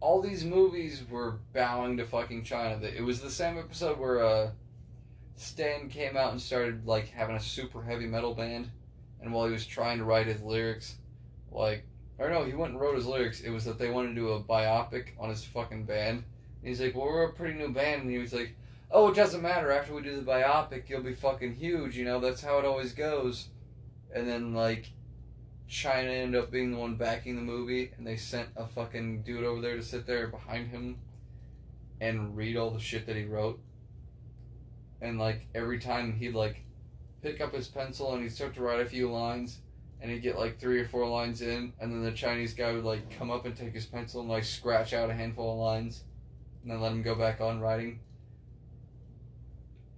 all 0.00 0.20
these 0.20 0.44
movies 0.44 1.02
were 1.08 1.38
bowing 1.52 1.96
to 1.98 2.06
fucking 2.06 2.44
China. 2.44 2.80
It 2.84 3.02
was 3.02 3.20
the 3.20 3.30
same 3.30 3.58
episode 3.58 3.98
where 3.98 4.24
uh, 4.24 4.50
Stan 5.36 5.88
came 5.88 6.16
out 6.16 6.32
and 6.32 6.40
started 6.40 6.86
like 6.86 7.08
having 7.08 7.36
a 7.36 7.40
super 7.40 7.82
heavy 7.82 8.06
metal 8.06 8.34
band, 8.34 8.70
and 9.20 9.32
while 9.32 9.46
he 9.46 9.52
was 9.52 9.66
trying 9.66 9.98
to 9.98 10.04
write 10.04 10.26
his 10.26 10.42
lyrics, 10.42 10.96
like 11.50 11.84
or 12.20 12.28
no, 12.28 12.44
he 12.44 12.52
went 12.52 12.72
and 12.72 12.80
wrote 12.80 12.96
his 12.96 13.06
lyrics. 13.06 13.40
It 13.40 13.50
was 13.50 13.64
that 13.64 13.78
they 13.78 13.90
wanted 13.90 14.10
to 14.10 14.14
do 14.14 14.28
a 14.28 14.42
biopic 14.42 15.08
on 15.18 15.30
his 15.30 15.42
fucking 15.42 15.86
band. 15.86 16.22
And 16.60 16.68
he's 16.68 16.80
like, 16.80 16.94
well, 16.94 17.06
we're 17.06 17.24
a 17.24 17.32
pretty 17.32 17.58
new 17.58 17.72
band, 17.72 18.02
and 18.02 18.10
he 18.10 18.18
was 18.18 18.34
like, 18.34 18.54
oh, 18.90 19.08
it 19.08 19.16
doesn't 19.16 19.40
matter. 19.40 19.70
After 19.70 19.94
we 19.94 20.02
do 20.02 20.16
the 20.16 20.30
biopic, 20.30 20.90
you'll 20.90 21.00
be 21.02 21.14
fucking 21.14 21.54
huge. 21.54 21.96
You 21.96 22.04
know, 22.04 22.20
that's 22.20 22.42
how 22.42 22.58
it 22.58 22.66
always 22.66 22.92
goes. 22.92 23.48
And 24.14 24.28
then 24.28 24.54
like. 24.54 24.90
China 25.70 26.10
ended 26.10 26.42
up 26.42 26.50
being 26.50 26.72
the 26.72 26.76
one 26.76 26.96
backing 26.96 27.36
the 27.36 27.42
movie, 27.42 27.92
and 27.96 28.04
they 28.04 28.16
sent 28.16 28.48
a 28.56 28.66
fucking 28.66 29.22
dude 29.22 29.44
over 29.44 29.60
there 29.60 29.76
to 29.76 29.82
sit 29.82 30.04
there 30.04 30.26
behind 30.26 30.68
him 30.68 30.98
and 32.00 32.36
read 32.36 32.56
all 32.56 32.70
the 32.72 32.80
shit 32.80 33.06
that 33.06 33.14
he 33.14 33.24
wrote. 33.24 33.60
And 35.00 35.16
like 35.18 35.46
every 35.54 35.78
time 35.78 36.12
he'd 36.12 36.34
like 36.34 36.62
pick 37.22 37.40
up 37.40 37.54
his 37.54 37.68
pencil 37.68 38.12
and 38.12 38.22
he'd 38.22 38.32
start 38.32 38.54
to 38.54 38.62
write 38.62 38.80
a 38.80 38.84
few 38.86 39.10
lines, 39.12 39.60
and 40.00 40.10
he'd 40.10 40.22
get 40.22 40.36
like 40.36 40.58
three 40.58 40.80
or 40.80 40.88
four 40.88 41.06
lines 41.06 41.40
in, 41.40 41.72
and 41.80 41.92
then 41.92 42.02
the 42.02 42.10
Chinese 42.12 42.52
guy 42.52 42.72
would 42.72 42.84
like 42.84 43.16
come 43.16 43.30
up 43.30 43.46
and 43.46 43.56
take 43.56 43.72
his 43.72 43.86
pencil 43.86 44.20
and 44.20 44.28
like 44.28 44.44
scratch 44.44 44.92
out 44.92 45.08
a 45.08 45.14
handful 45.14 45.52
of 45.52 45.58
lines, 45.58 46.02
and 46.62 46.72
then 46.72 46.80
let 46.80 46.90
him 46.90 47.02
go 47.02 47.14
back 47.14 47.40
on 47.40 47.60
writing. 47.60 48.00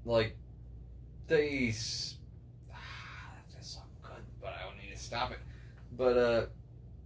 Like 0.04 0.36
they. 1.28 1.68
s- 1.68 2.16
That's 3.54 3.68
so 3.72 3.80
good, 4.02 4.22
but 4.42 4.48
I 4.50 4.64
need 4.78 4.92
to 4.92 4.98
stop 5.02 5.30
it. 5.30 5.38
But 5.97 6.16
uh, 6.16 6.47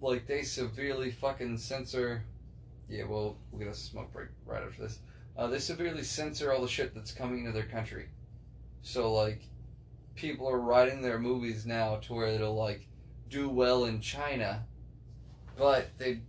like 0.00 0.26
they 0.26 0.42
severely 0.42 1.10
fucking 1.10 1.58
censor. 1.58 2.24
Yeah, 2.88 3.04
well, 3.04 3.36
we'll 3.50 3.60
get 3.60 3.68
a 3.68 3.74
smoke 3.74 4.12
break 4.12 4.28
right 4.44 4.62
after 4.62 4.82
this. 4.82 5.00
Uh, 5.36 5.48
they 5.48 5.58
severely 5.58 6.02
censor 6.02 6.52
all 6.52 6.62
the 6.62 6.68
shit 6.68 6.94
that's 6.94 7.12
coming 7.12 7.40
into 7.40 7.52
their 7.52 7.66
country. 7.66 8.06
So 8.82 9.12
like, 9.12 9.42
people 10.14 10.48
are 10.48 10.60
writing 10.60 11.02
their 11.02 11.18
movies 11.18 11.66
now 11.66 11.96
to 11.96 12.14
where 12.14 12.28
it'll 12.28 12.54
like 12.54 12.86
do 13.28 13.48
well 13.48 13.84
in 13.84 14.00
China, 14.00 14.64
but 15.58 15.88
they 15.98 16.20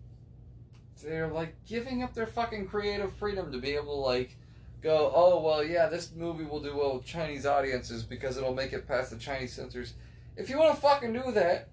they're 1.04 1.28
like 1.28 1.56
giving 1.66 2.02
up 2.02 2.14
their 2.14 2.26
fucking 2.26 2.68
creative 2.68 3.14
freedom 3.14 3.52
to 3.52 3.60
be 3.60 3.76
able 3.76 3.96
to 3.96 4.02
like 4.02 4.36
go, 4.82 5.12
oh 5.14 5.42
well, 5.42 5.64
yeah, 5.64 5.88
this 5.88 6.12
movie 6.16 6.44
will 6.44 6.62
do 6.62 6.76
well 6.76 6.96
with 6.96 7.06
Chinese 7.06 7.46
audiences 7.46 8.04
because 8.04 8.38
it'll 8.38 8.54
make 8.54 8.74
it 8.74 8.88
past 8.88 9.12
the 9.12 9.18
Chinese 9.18 9.54
censors. 9.54 9.94
If 10.36 10.50
you 10.50 10.58
want 10.58 10.76
to 10.76 10.82
fucking 10.82 11.14
do 11.14 11.32
that, 11.32 11.70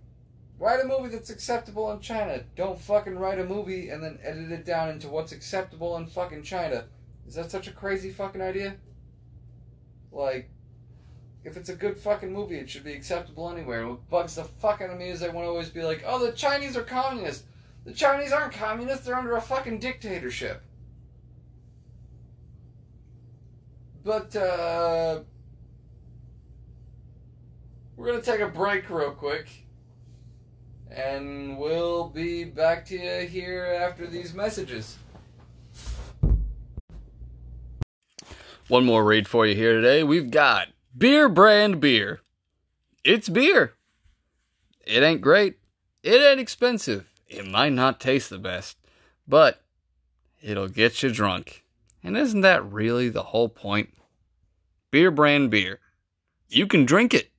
write 0.58 0.80
a 0.80 0.86
movie 0.86 1.08
that's 1.08 1.30
acceptable 1.30 1.90
in 1.92 2.00
China. 2.00 2.42
Don't 2.56 2.80
fucking 2.80 3.18
write 3.18 3.38
a 3.38 3.44
movie 3.44 3.90
and 3.90 4.02
then 4.02 4.18
edit 4.22 4.52
it 4.52 4.64
down 4.64 4.88
into 4.90 5.08
what's 5.08 5.32
acceptable 5.32 5.96
in 5.96 6.06
fucking 6.06 6.42
China. 6.42 6.84
Is 7.26 7.34
that 7.34 7.50
such 7.50 7.68
a 7.68 7.72
crazy 7.72 8.10
fucking 8.10 8.40
idea? 8.40 8.76
Like, 10.12 10.50
if 11.42 11.56
it's 11.56 11.68
a 11.68 11.74
good 11.74 11.98
fucking 11.98 12.32
movie, 12.32 12.56
it 12.56 12.70
should 12.70 12.84
be 12.84 12.92
acceptable 12.92 13.50
anywhere. 13.50 13.86
What 13.86 14.08
bugs 14.08 14.36
the 14.36 14.44
fuck 14.44 14.80
out 14.80 14.90
of 14.90 14.98
me 14.98 15.08
is 15.08 15.20
they 15.20 15.28
want 15.28 15.44
to 15.44 15.48
always 15.50 15.70
be 15.70 15.82
like, 15.82 16.04
oh, 16.06 16.24
the 16.24 16.32
Chinese 16.32 16.76
are 16.76 16.82
communists. 16.82 17.44
The 17.84 17.92
Chinese 17.92 18.32
aren't 18.32 18.54
communists, 18.54 19.04
they're 19.04 19.16
under 19.16 19.36
a 19.36 19.40
fucking 19.42 19.78
dictatorship. 19.78 20.62
But, 24.02 24.34
uh. 24.36 25.20
We're 27.96 28.06
gonna 28.06 28.22
take 28.22 28.40
a 28.40 28.48
break 28.48 28.90
real 28.90 29.12
quick. 29.12 29.63
And 30.90 31.58
we'll 31.58 32.08
be 32.08 32.44
back 32.44 32.84
to 32.86 32.96
you 32.96 33.26
here 33.26 33.64
after 33.64 34.06
these 34.06 34.34
messages. 34.34 34.96
One 38.68 38.86
more 38.86 39.04
read 39.04 39.28
for 39.28 39.46
you 39.46 39.54
here 39.54 39.74
today. 39.74 40.02
We've 40.02 40.30
got 40.30 40.68
Beer 40.96 41.28
Brand 41.28 41.80
Beer. 41.80 42.20
It's 43.04 43.28
beer. 43.28 43.74
It 44.86 45.02
ain't 45.02 45.20
great. 45.20 45.58
It 46.02 46.20
ain't 46.22 46.40
expensive. 46.40 47.10
It 47.28 47.46
might 47.46 47.72
not 47.72 48.00
taste 48.00 48.30
the 48.30 48.38
best. 48.38 48.78
But 49.28 49.62
it'll 50.42 50.68
get 50.68 51.02
you 51.02 51.10
drunk. 51.10 51.64
And 52.02 52.16
isn't 52.16 52.42
that 52.42 52.64
really 52.70 53.08
the 53.08 53.22
whole 53.22 53.48
point? 53.48 53.90
Beer 54.90 55.10
Brand 55.10 55.50
Beer. 55.50 55.80
You 56.48 56.66
can 56.66 56.84
drink 56.84 57.12
it. 57.12 57.30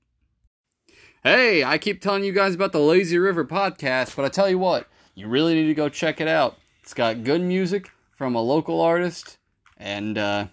Hey, 1.25 1.63
I 1.63 1.79
keep 1.79 2.01
telling 2.01 2.23
you 2.23 2.31
guys 2.31 2.53
about 2.53 2.71
the 2.71 2.79
Lazy 2.79 3.17
River 3.17 3.43
podcast, 3.43 4.15
but 4.15 4.25
I 4.25 4.29
tell 4.29 4.47
you 4.47 4.59
what, 4.59 4.87
you 5.15 5.27
really 5.27 5.55
need 5.55 5.65
to 5.65 5.73
go 5.73 5.89
check 5.89 6.21
it 6.21 6.27
out. 6.27 6.55
It's 6.83 6.93
got 6.93 7.23
good 7.23 7.41
music 7.41 7.89
from 8.15 8.35
a 8.35 8.43
local 8.43 8.79
artist, 8.79 9.39
and 9.75 10.19
uh, 10.19 10.47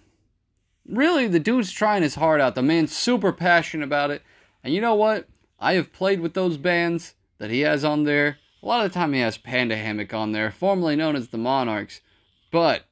really, 0.89 1.27
the 1.27 1.39
dude's 1.39 1.71
trying 1.71 2.01
his 2.01 2.15
heart 2.15 2.41
out. 2.41 2.55
The 2.55 2.63
man's 2.63 2.97
super 2.97 3.31
passionate 3.31 3.83
about 3.83 4.09
it, 4.09 4.23
and 4.63 4.73
you 4.73 4.81
know 4.81 4.95
what? 4.95 5.27
I 5.59 5.73
have 5.73 5.93
played 5.93 6.21
with 6.21 6.33
those 6.33 6.57
bands 6.57 7.13
that 7.37 7.51
he 7.51 7.59
has 7.59 7.85
on 7.85 8.05
there. 8.05 8.39
A 8.63 8.65
lot 8.65 8.83
of 8.83 8.91
the 8.91 8.97
time, 8.97 9.13
he 9.13 9.19
has 9.19 9.37
Panda 9.37 9.77
Hammock 9.77 10.11
on 10.11 10.31
there, 10.31 10.49
formerly 10.49 10.95
known 10.95 11.15
as 11.15 11.27
the 11.27 11.37
Monarchs, 11.37 12.01
but 12.49 12.85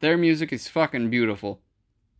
their 0.00 0.16
music 0.16 0.52
is 0.52 0.66
fucking 0.66 1.10
beautiful. 1.10 1.60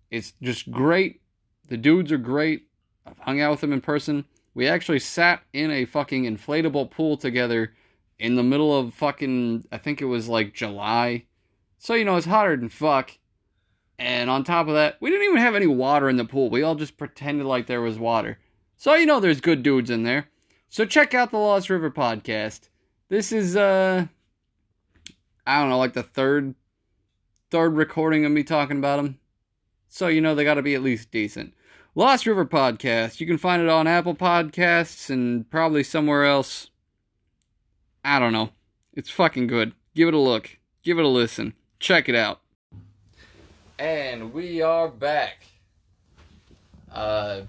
It's 0.09 0.35
just 0.41 0.71
great. 0.71 1.21
The 1.67 1.77
dudes 1.77 2.13
are 2.13 2.17
great. 2.17 2.69
I've 3.05 3.19
hung 3.19 3.41
out 3.41 3.51
with 3.51 3.61
them 3.63 3.73
in 3.73 3.81
person. 3.81 4.25
We 4.59 4.67
actually 4.67 4.99
sat 4.99 5.45
in 5.53 5.71
a 5.71 5.85
fucking 5.85 6.25
inflatable 6.25 6.91
pool 6.91 7.17
together 7.17 7.75
in 8.19 8.35
the 8.35 8.43
middle 8.43 8.77
of 8.77 8.93
fucking, 8.93 9.69
I 9.71 9.79
think 9.79 10.03
it 10.03 10.07
was 10.07 10.29
like 10.29 10.53
July. 10.53 11.27
So, 11.79 11.95
you 11.95 12.05
know, 12.05 12.17
it's 12.17 12.27
hotter 12.27 12.57
than 12.57 12.69
fuck. 12.69 13.13
And 14.01 14.29
on 14.29 14.43
top 14.43 14.67
of 14.67 14.75
that, 14.75 14.97
we 15.01 15.11
didn't 15.11 15.27
even 15.27 15.37
have 15.37 15.55
any 15.55 15.69
water 15.69 16.09
in 16.09 16.17
the 16.17 16.25
pool. 16.25 16.51
We 16.51 16.65
all 16.65 16.75
just 16.75 16.99
pretended 16.99 17.47
like 17.47 17.69
there 17.69 17.81
was 17.81 18.01
water. 18.01 18.41
So, 18.77 18.97
you 18.97 19.07
know, 19.07 19.21
there's 19.21 19.41
good 19.41 19.63
dudes 19.63 19.91
in 19.91 20.03
there. 20.03 20.27
So, 20.69 20.85
check 20.85 21.15
out 21.15 21.31
the 21.31 21.39
Lost 21.39 21.71
River 21.71 21.93
podcast. 21.93 22.69
This 23.09 23.31
is, 23.31 23.55
uh, 23.55 24.07
I 25.47 25.61
don't 25.61 25.71
know, 25.71 25.79
like 25.79 25.93
the 25.93 26.03
third, 26.03 26.57
third 27.53 27.77
recording 27.77 28.25
of 28.25 28.33
me 28.33 28.43
talking 28.43 28.79
about 28.79 28.97
them. 28.97 29.21
So, 29.89 30.09
you 30.09 30.21
know, 30.21 30.35
they 30.35 30.43
gotta 30.43 30.63
be 30.63 30.75
at 30.75 30.83
least 30.83 31.13
decent. 31.13 31.55
Lost 31.95 32.27
River 32.27 32.45
Podcast. 32.47 33.21
You 33.21 33.27
can 33.27 33.39
find 33.39 33.63
it 33.63 33.69
on 33.69 33.87
Apple 33.87 34.15
Podcasts 34.15 35.11
and 35.11 35.49
probably 35.51 35.83
somewhere 35.83 36.25
else. 36.25 36.71
I 38.05 38.19
don't 38.19 38.33
know. 38.33 38.51
It's 38.93 39.11
fucking 39.11 39.47
good. 39.49 39.73
Give 39.95 40.09
it 40.09 40.15
a 40.15 40.19
look. 40.19 40.59
Give 40.83 40.99
it 40.99 41.05
a 41.05 41.09
listen. 41.09 41.55
Check 41.81 42.09
it 42.09 42.15
out. 42.15 42.41
And 43.79 44.33
we 44.33 44.63
are 44.63 44.89
back. 44.89 45.45
Uh, 46.91 47.43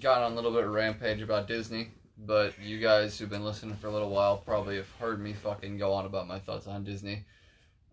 got 0.00 0.22
on 0.22 0.32
a 0.32 0.34
little 0.34 0.52
bit 0.52 0.64
of 0.64 0.70
rampage 0.70 1.20
about 1.20 1.48
Disney, 1.48 1.88
but 2.18 2.54
you 2.62 2.78
guys 2.78 3.18
who've 3.18 3.28
been 3.28 3.44
listening 3.44 3.74
for 3.76 3.88
a 3.88 3.90
little 3.90 4.10
while 4.10 4.38
probably 4.38 4.76
have 4.76 4.90
heard 5.00 5.20
me 5.20 5.32
fucking 5.32 5.78
go 5.78 5.92
on 5.92 6.06
about 6.06 6.28
my 6.28 6.38
thoughts 6.38 6.66
on 6.66 6.84
Disney. 6.84 7.24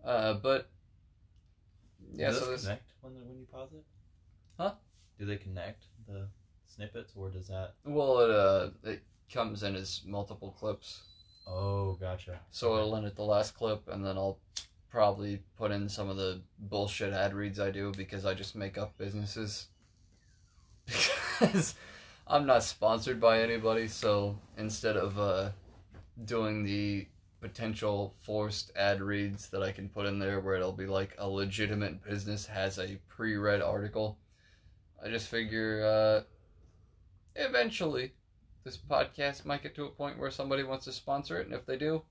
Uh, 0.06 0.34
but 0.36 0.70
yeah, 2.14 2.28
Does 2.28 2.40
so 2.40 2.46
this 2.46 2.50
this 2.52 2.64
connect 2.64 2.92
when 3.02 3.14
when 3.28 3.40
you 3.40 3.46
pause 3.52 3.70
it? 3.74 3.84
Huh? 4.58 4.74
Do 5.20 5.26
they 5.26 5.38
connect 5.38 5.86
the 6.08 6.28
snippets, 6.68 7.14
or 7.16 7.30
does 7.30 7.48
that? 7.48 7.74
well, 7.86 8.20
it 8.20 8.32
uh, 8.32 8.70
it 8.84 9.04
comes 9.32 9.64
in 9.64 9.76
as 9.76 10.02
multiple 10.06 10.56
clips. 10.60 11.04
Oh, 11.48 11.94
gotcha. 11.94 12.40
So 12.52 12.78
it'll 12.78 12.96
end 12.96 13.06
at 13.06 13.16
the 13.16 13.24
last 13.24 13.56
clip, 13.56 13.88
and 13.90 14.06
then 14.06 14.18
I'll 14.18 14.40
probably 14.90 15.42
put 15.58 15.72
in 15.72 15.90
some 15.90 16.10
of 16.10 16.18
the 16.18 16.42
bullshit 16.60 17.14
ad 17.14 17.34
reads 17.34 17.60
I 17.60 17.72
do 17.72 17.92
because 17.98 18.26
I 18.26 18.34
just 18.34 18.56
make 18.56 18.78
up 18.78 18.98
businesses. 18.98 19.68
Because 21.40 21.74
I'm 22.28 22.46
not 22.46 22.64
sponsored 22.64 23.20
by 23.20 23.42
anybody, 23.42 23.88
so 23.88 24.38
instead 24.58 24.96
of 24.96 25.20
uh, 25.20 25.50
doing 26.24 26.64
the 26.64 27.08
potential 27.42 28.14
forced 28.22 28.72
ad 28.78 29.02
reads 29.02 29.50
that 29.50 29.62
I 29.64 29.72
can 29.72 29.90
put 29.90 30.06
in 30.06 30.20
there 30.20 30.40
where 30.40 30.56
it'll 30.56 30.72
be 30.72 30.86
like 30.86 31.16
a 31.18 31.28
legitimate 31.28 32.04
business 32.04 32.46
has 32.46 32.80
a 32.80 32.98
pre 33.10 33.36
read 33.36 33.62
article, 33.62 34.18
I 35.04 35.10
just 35.10 35.28
figure 35.28 35.84
uh, 35.86 36.24
eventually 37.36 38.14
this 38.64 38.78
podcast 38.78 39.46
might 39.46 39.64
get 39.64 39.76
to 39.76 39.86
a 39.86 39.90
point 39.90 40.18
where 40.18 40.32
somebody 40.32 40.64
wants 40.64 40.86
to 40.86 40.94
sponsor 40.94 41.40
it, 41.40 41.48
and 41.48 41.56
if 41.56 41.66
they 41.66 41.78
do, 41.78 42.04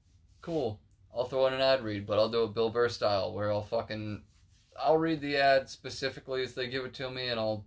cool. 0.42 0.78
I'll 1.14 1.24
throw 1.24 1.46
in 1.46 1.54
an 1.54 1.60
ad 1.60 1.82
read, 1.82 2.06
but 2.06 2.18
I'll 2.18 2.28
do 2.28 2.44
it 2.44 2.54
Bill 2.54 2.70
Burr 2.70 2.88
style, 2.88 3.32
where 3.32 3.50
I'll 3.50 3.62
fucking, 3.62 4.22
I'll 4.78 4.98
read 4.98 5.20
the 5.20 5.36
ad 5.36 5.68
specifically 5.68 6.42
as 6.42 6.54
they 6.54 6.68
give 6.68 6.84
it 6.84 6.94
to 6.94 7.10
me, 7.10 7.28
and 7.28 7.40
I'll 7.40 7.64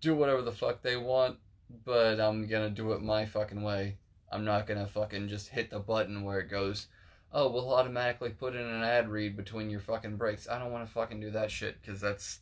do 0.00 0.14
whatever 0.14 0.42
the 0.42 0.52
fuck 0.52 0.82
they 0.82 0.96
want, 0.96 1.38
but 1.84 2.20
I'm 2.20 2.46
gonna 2.48 2.70
do 2.70 2.92
it 2.92 3.02
my 3.02 3.26
fucking 3.26 3.62
way. 3.62 3.98
I'm 4.32 4.44
not 4.44 4.66
gonna 4.66 4.86
fucking 4.86 5.28
just 5.28 5.48
hit 5.48 5.70
the 5.70 5.78
button 5.78 6.24
where 6.24 6.40
it 6.40 6.50
goes, 6.50 6.88
oh, 7.32 7.50
we'll 7.50 7.72
automatically 7.72 8.30
put 8.30 8.56
in 8.56 8.66
an 8.66 8.82
ad 8.82 9.08
read 9.08 9.36
between 9.36 9.70
your 9.70 9.80
fucking 9.80 10.16
breaks. 10.16 10.48
I 10.48 10.58
don't 10.58 10.72
want 10.72 10.86
to 10.86 10.92
fucking 10.92 11.20
do 11.20 11.30
that 11.30 11.50
shit 11.50 11.80
because 11.80 12.00
that's 12.00 12.40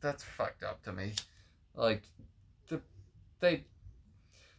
that's 0.00 0.22
fucked 0.22 0.62
up 0.62 0.82
to 0.84 0.92
me. 0.92 1.12
Like 1.74 2.02
the 2.68 2.80
they 3.40 3.64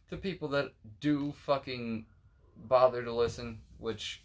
the 0.10 0.18
people 0.18 0.50
that 0.50 0.72
do 1.00 1.34
fucking 1.46 2.06
bother 2.68 3.04
to 3.04 3.14
listen, 3.14 3.60
which 3.78 4.24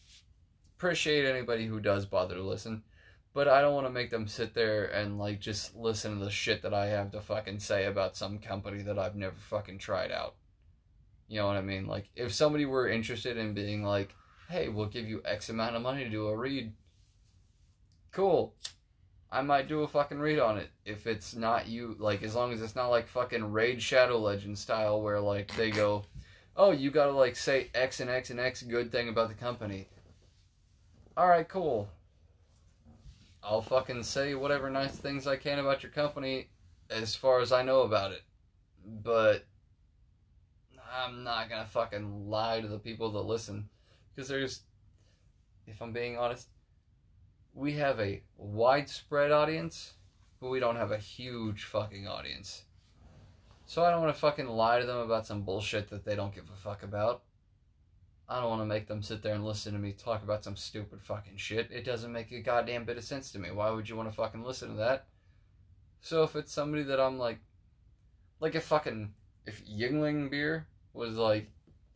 appreciate 0.77 1.25
anybody 1.25 1.67
who 1.67 1.81
does 1.81 2.05
bother 2.05 2.35
to 2.35 2.43
listen, 2.43 2.83
but 3.33 3.49
I 3.49 3.61
don't 3.61 3.75
want 3.75 3.87
to 3.87 3.93
make 3.93 4.11
them 4.11 4.27
sit 4.27 4.55
there 4.55 4.87
and 4.87 5.19
like 5.19 5.41
just 5.41 5.75
listen 5.77 6.19
to 6.19 6.25
the 6.25 6.31
shit 6.31 6.63
that 6.63 6.75
I 6.75 6.87
have 6.87 7.13
to 7.13 7.21
fucking 7.21 7.61
say 7.61 7.87
about 7.87 8.17
some 8.17 8.39
company 8.39 8.83
that 8.83 8.99
I've 8.99 9.17
never 9.17 9.37
fucking 9.37 9.79
tried 9.79 10.13
out. 10.13 10.35
You 11.29 11.41
know 11.41 11.47
what 11.47 11.57
I 11.57 11.63
mean? 11.63 11.87
Like 11.87 12.09
if 12.15 12.33
somebody 12.33 12.67
were 12.67 12.89
interested 12.89 13.37
in 13.37 13.55
being 13.55 13.83
like, 13.83 14.15
"Hey, 14.49 14.69
we'll 14.69 14.87
give 14.87 15.09
you 15.09 15.23
X 15.25 15.49
amount 15.49 15.77
of 15.77 15.83
money 15.83 16.05
to 16.05 16.11
do 16.11 16.29
a 16.29 16.37
read." 16.37 16.73
Cool. 18.13 18.55
I 19.31 19.43
might 19.43 19.69
do 19.69 19.83
a 19.83 19.89
fucking 19.89 20.19
read 20.19 20.39
on 20.39 20.57
it 20.59 20.71
if 20.85 21.07
it's 21.07 21.35
not 21.35 21.67
you 21.67 21.97
like 21.99 22.23
as 22.23 22.35
long 22.35 22.53
as 22.53 22.63
it's 22.63 22.77
not 22.77 22.89
like 22.89 23.09
fucking 23.09 23.53
Raid 23.53 23.83
Shadow 23.83 24.19
Legend 24.19 24.57
style 24.59 25.03
where 25.03 25.21
like 25.21 25.55
they 25.57 25.71
go, 25.71 26.05
"Oh, 26.57 26.71
you 26.71 26.91
got 26.91 27.07
to 27.07 27.13
like 27.13 27.37
say 27.37 27.71
X 27.75 28.01
and 28.01 28.09
X 28.09 28.31
and 28.31 28.41
X 28.41 28.63
good 28.63 28.93
thing 28.93 29.09
about 29.09 29.29
the 29.29 29.35
company." 29.35 29.89
All 31.17 31.29
right, 31.29 31.49
cool. 31.49 31.89
I'll 33.43 33.63
fucking 33.63 34.03
say 34.03 34.35
whatever 34.35 34.71
nice 34.71 34.97
things 34.97 35.27
I 35.27 35.37
can 35.37 35.59
about 35.59 35.83
your 35.83 35.93
company 35.93 36.49
as 36.91 37.15
far 37.15 37.41
as 37.41 37.53
I 37.53 37.63
know 37.63 37.83
about 37.83 38.13
it. 38.13 38.23
But 38.85 39.45
I'm 40.93 41.25
not 41.25 41.49
to 41.49 41.65
fucking 41.65 42.29
lie 42.29 42.61
to 42.61 42.69
the 42.69 42.79
people 42.79 43.11
that 43.13 43.21
listen 43.21 43.69
because 44.15 44.29
there's 44.29 44.63
if 45.67 45.83
I'm 45.83 45.93
being 45.93 46.17
honest, 46.17 46.49
we 47.57 47.73
have 47.73 47.99
a 47.99 48.23
widespread 48.37 49.33
audience, 49.33 49.95
but 50.41 50.51
we 50.51 50.61
don't 50.61 50.77
have 50.77 50.93
a 50.93 50.99
huge 50.99 51.65
fucking 51.65 52.07
audience. 52.07 52.65
So 53.65 53.83
I 53.83 53.91
don't 53.91 54.03
want 54.03 54.15
to 54.15 54.21
fucking 54.21 54.47
lie 54.47 54.79
to 54.79 54.87
them 54.87 54.99
about 54.99 55.27
some 55.27 55.43
bullshit 55.43 55.89
that 55.89 56.05
they 56.05 56.15
don't 56.15 56.35
give 56.35 56.45
a 56.53 56.57
fuck 56.57 56.83
about. 56.83 57.23
I 58.29 58.41
don't 58.41 58.51
want 58.51 58.61
to 58.61 58.67
make 58.67 58.87
them 58.87 59.03
sit 59.03 59.23
there 59.23 59.35
and 59.35 59.45
listen 59.45 59.73
to 59.73 59.79
me 59.79 59.93
talk 59.93 60.23
about 60.23 60.45
some 60.45 60.55
stupid 60.55 61.01
fucking 61.01 61.39
shit. 61.39 61.71
It 61.73 61.85
doesn't 61.85 62.13
make 62.13 62.31
a 62.31 62.41
goddamn 62.41 62.85
bit 62.85 62.99
of 62.99 63.05
sense 63.05 63.33
to 63.33 63.39
me. 63.39 63.51
Why 63.51 63.71
would 63.71 63.89
you 63.89 63.97
want 63.97 64.11
to 64.11 64.15
fucking 64.15 64.45
listen 64.45 64.69
to 64.71 64.77
that? 64.77 65.07
So 66.03 66.25
if 66.25 66.37
it's 66.37 66.53
somebody 66.53 66.83
that 66.83 67.01
I'm 67.01 67.19
like, 67.19 67.39
like 68.39 68.55
if 68.55 68.65
fucking, 68.65 69.15
if 69.47 69.65
Yuengling 69.67 70.31
beer 70.31 70.67
was 70.93 71.17
like, 71.17 71.51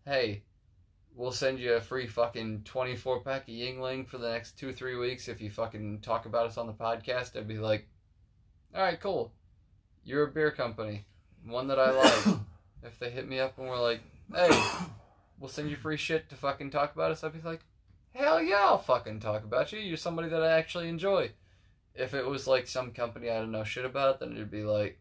hey, 0.07 0.43
we'll 1.21 1.31
send 1.31 1.59
you 1.61 1.75
a 1.75 1.81
free 1.83 2.07
fucking 2.07 2.63
24 2.65 3.21
pack 3.21 3.43
of 3.43 3.55
Yuengling 3.55 4.09
for 4.09 4.17
the 4.17 4.31
next 4.31 4.59
two, 4.59 4.73
three 4.73 4.97
weeks 4.97 5.29
if 5.29 5.39
you 5.39 5.51
fucking 5.51 6.01
talk 6.01 6.25
about 6.25 6.47
us 6.47 6.57
on 6.57 6.67
the 6.67 6.73
podcast, 6.73 7.37
I'd 7.37 7.47
be 7.47 7.59
like, 7.59 7.87
alright, 8.75 8.99
cool. 8.99 9.31
You're 10.03 10.29
a 10.29 10.33
beer 10.33 10.51
company. 10.51 11.05
One 11.45 11.67
that 11.67 11.79
I 11.79 11.91
like. 11.91 12.39
if 12.83 12.99
they 12.99 13.11
hit 13.11 13.29
me 13.29 13.39
up 13.39 13.59
and 13.59 13.69
we're 13.69 13.79
like, 13.79 14.01
hey, 14.35 14.49
we'll 15.39 15.51
send 15.51 15.69
you 15.69 15.77
free 15.77 15.99
shit 15.99 16.31
to 16.31 16.37
fucking 16.37 16.71
talk 16.71 16.95
about 16.95 17.11
us, 17.11 17.23
I'd 17.23 17.35
be 17.35 17.47
like, 17.47 17.61
hell 18.15 18.41
yeah, 18.41 18.65
I'll 18.65 18.79
fucking 18.79 19.21
talk 19.21 19.45
about 19.45 19.73
you. 19.73 19.79
You're 19.79 19.99
somebody 19.99 20.31
that 20.31 20.43
I 20.43 20.53
actually 20.53 20.89
enjoy. 20.89 21.33
If 21.95 22.15
it 22.15 22.27
was 22.27 22.47
like 22.47 22.67
some 22.67 22.93
company 22.93 23.29
I 23.29 23.41
don't 23.41 23.53
know 23.53 23.65
shit 23.65 23.85
about, 23.85 24.21
then 24.21 24.33
it'd 24.33 24.51
be 24.51 24.65
like, 24.65 24.99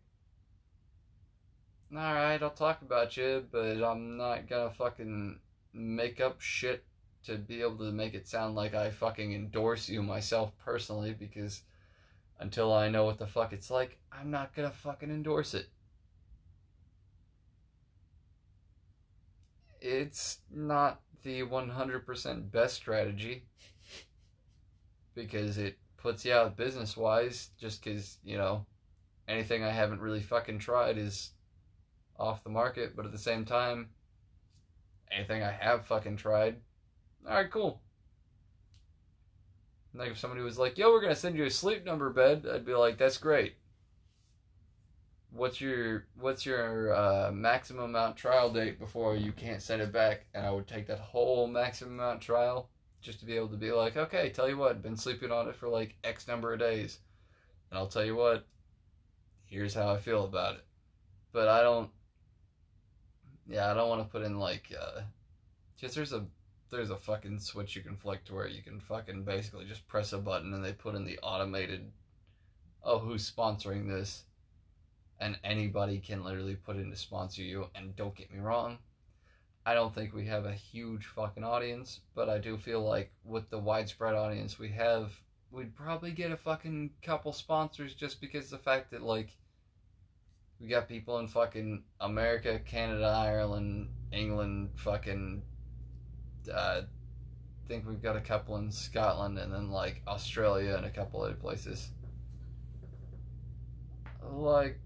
alright, 1.96 2.44
I'll 2.44 2.50
talk 2.50 2.82
about 2.82 3.16
you, 3.16 3.46
but 3.50 3.82
I'm 3.82 4.18
not 4.18 4.50
gonna 4.50 4.72
fucking 4.72 5.40
make 5.74 6.20
up 6.20 6.42
shit 6.42 6.84
to 7.26 7.38
be 7.38 7.62
able 7.62 7.78
to 7.78 7.92
make 7.92 8.14
it 8.14 8.28
sound 8.28 8.56
like 8.56 8.74
I 8.74 8.92
fucking 8.92 9.34
endorse 9.34 9.90
you 9.90 10.02
myself 10.02 10.52
personally 10.58 11.14
because 11.14 11.62
until 12.40 12.74
I 12.74 12.90
know 12.90 13.06
what 13.06 13.20
the 13.20 13.28
fuck 13.28 13.54
it's 13.54 13.70
like, 13.70 14.00
I'm 14.12 14.32
not 14.32 14.56
gonna 14.56 14.72
fucking 14.72 15.10
endorse 15.10 15.54
it. 15.54 15.68
It's 19.82 20.40
not 20.52 21.02
the 21.24 21.44
100% 21.44 22.52
best 22.52 22.76
strategy 22.76 23.44
because 25.16 25.58
it 25.58 25.78
puts 25.98 26.24
you 26.24 26.34
out 26.34 26.58
business 26.58 26.96
wise 26.96 27.50
just 27.60 27.84
because, 27.84 28.18
you 28.24 28.38
know, 28.38 28.66
anything 29.28 29.64
I 29.64 29.70
haven't 29.70 30.02
really 30.02 30.22
fucking 30.22 30.60
tried 30.60 30.98
is 30.98 31.32
off 32.18 32.44
the 32.44 32.50
market, 32.50 32.96
but 32.96 33.06
at 33.06 33.12
the 33.12 33.18
same 33.18 33.46
time, 33.46 33.90
anything 35.12 35.44
I 35.44 35.52
have 35.52 35.86
fucking 35.86 36.18
tried, 36.18 36.58
alright, 37.26 37.52
cool. 37.52 37.82
Like 39.94 40.12
if 40.12 40.18
somebody 40.20 40.42
was 40.42 40.58
like, 40.60 40.78
"Yo, 40.78 40.92
we're 40.92 41.02
gonna 41.02 41.16
send 41.16 41.36
you 41.36 41.46
a 41.46 41.50
sleep 41.50 41.84
number 41.84 42.10
bed," 42.10 42.46
I'd 42.48 42.66
be 42.66 42.76
like, 42.76 42.98
"That's 42.98 43.18
great." 43.18 43.56
What's 45.32 45.60
your 45.62 46.08
what's 46.16 46.46
your 46.46 46.94
uh, 46.94 47.32
maximum 47.32 47.86
amount 47.86 48.18
trial 48.18 48.52
date 48.52 48.80
before 48.80 49.16
you 49.16 49.32
can't 49.32 49.62
send 49.62 49.82
it 49.82 49.92
back? 49.92 50.26
And 50.34 50.46
I 50.46 50.52
would 50.52 50.68
take 50.68 50.88
that 50.88 51.00
whole 51.00 51.48
maximum 51.48 51.94
amount 52.00 52.22
trial 52.22 52.70
just 53.02 53.20
to 53.20 53.26
be 53.26 53.36
able 53.36 53.50
to 53.50 53.58
be 53.58 53.72
like, 53.72 53.98
"Okay, 53.98 54.30
tell 54.30 54.48
you 54.50 54.58
what, 54.58 54.82
been 54.82 54.98
sleeping 54.98 55.32
on 55.32 55.48
it 55.48 55.56
for 55.56 55.68
like 55.70 55.96
X 56.04 56.28
number 56.28 56.54
of 56.54 56.60
days, 56.60 57.00
and 57.70 57.78
I'll 57.80 57.88
tell 57.88 58.06
you 58.06 58.16
what, 58.16 58.48
here's 59.46 59.74
how 59.74 59.94
I 59.94 59.98
feel 60.00 60.26
about 60.26 60.56
it." 60.56 60.66
But 61.32 61.48
I 61.48 61.62
don't. 61.62 61.90
Yeah, 63.50 63.72
I 63.72 63.74
don't 63.74 63.90
want 63.90 64.02
to 64.02 64.12
put 64.12 64.22
in 64.22 64.38
like, 64.38 64.72
uh, 64.80 65.02
just 65.78 65.96
there's 65.96 66.14
a 66.14 66.26
there's 66.70 66.92
a 66.92 66.98
fucking 66.98 67.40
switch 67.40 67.76
you 67.76 67.82
can 67.82 67.96
flick 67.98 68.24
to 68.26 68.36
where 68.36 68.48
you 68.48 68.62
can 68.62 68.80
fucking 68.80 69.24
basically 69.24 69.66
just 69.66 69.88
press 69.88 70.14
a 70.14 70.20
button 70.20 70.54
and 70.54 70.64
they 70.64 70.72
put 70.72 70.94
in 70.94 71.04
the 71.04 71.18
automated 71.24 71.92
oh 72.84 73.00
who's 73.00 73.30
sponsoring 73.30 73.88
this? 73.88 74.24
And 75.20 75.38
anybody 75.44 76.00
can 76.00 76.24
literally 76.24 76.56
put 76.56 76.78
in 76.78 76.92
to 76.92 76.96
sponsor 76.96 77.42
you 77.42 77.66
and 77.76 77.96
don't 77.96 78.16
get 78.16 78.32
me 78.32 78.40
wrong 78.40 78.78
i 79.66 79.74
don't 79.74 79.94
think 79.94 80.14
we 80.14 80.26
have 80.26 80.46
a 80.46 80.54
huge 80.54 81.06
fucking 81.06 81.44
audience 81.44 82.00
but 82.16 82.30
i 82.30 82.38
do 82.38 82.58
feel 82.58 82.82
like 82.82 83.12
with 83.24 83.50
the 83.50 83.60
widespread 83.60 84.16
audience 84.16 84.58
we 84.58 84.70
have 84.70 85.12
we'd 85.52 85.76
probably 85.76 86.12
get 86.12 86.32
a 86.32 86.38
fucking 86.38 86.90
couple 87.04 87.32
sponsors 87.32 87.94
just 87.94 88.22
because 88.22 88.50
the 88.50 88.58
fact 88.58 88.92
that 88.92 89.04
like 89.04 89.38
we 90.60 90.68
got 90.68 90.88
people 90.88 91.20
in 91.20 91.28
fucking 91.28 91.84
america 92.02 92.60
canada 92.66 93.06
ireland 93.06 93.90
england 94.12 94.70
fucking 94.76 95.42
uh, 96.54 96.82
I 96.82 97.68
think 97.68 97.88
we've 97.88 98.02
got 98.02 98.16
a 98.16 98.22
couple 98.22 98.58
in 98.58 98.72
Scotland 98.72 99.38
and 99.38 99.54
then 99.54 99.70
like 99.70 100.02
Australia 100.08 100.76
and 100.76 100.86
a 100.86 100.90
couple 100.90 101.22
other 101.22 101.36
places. 101.36 101.92
Like, 104.24 104.80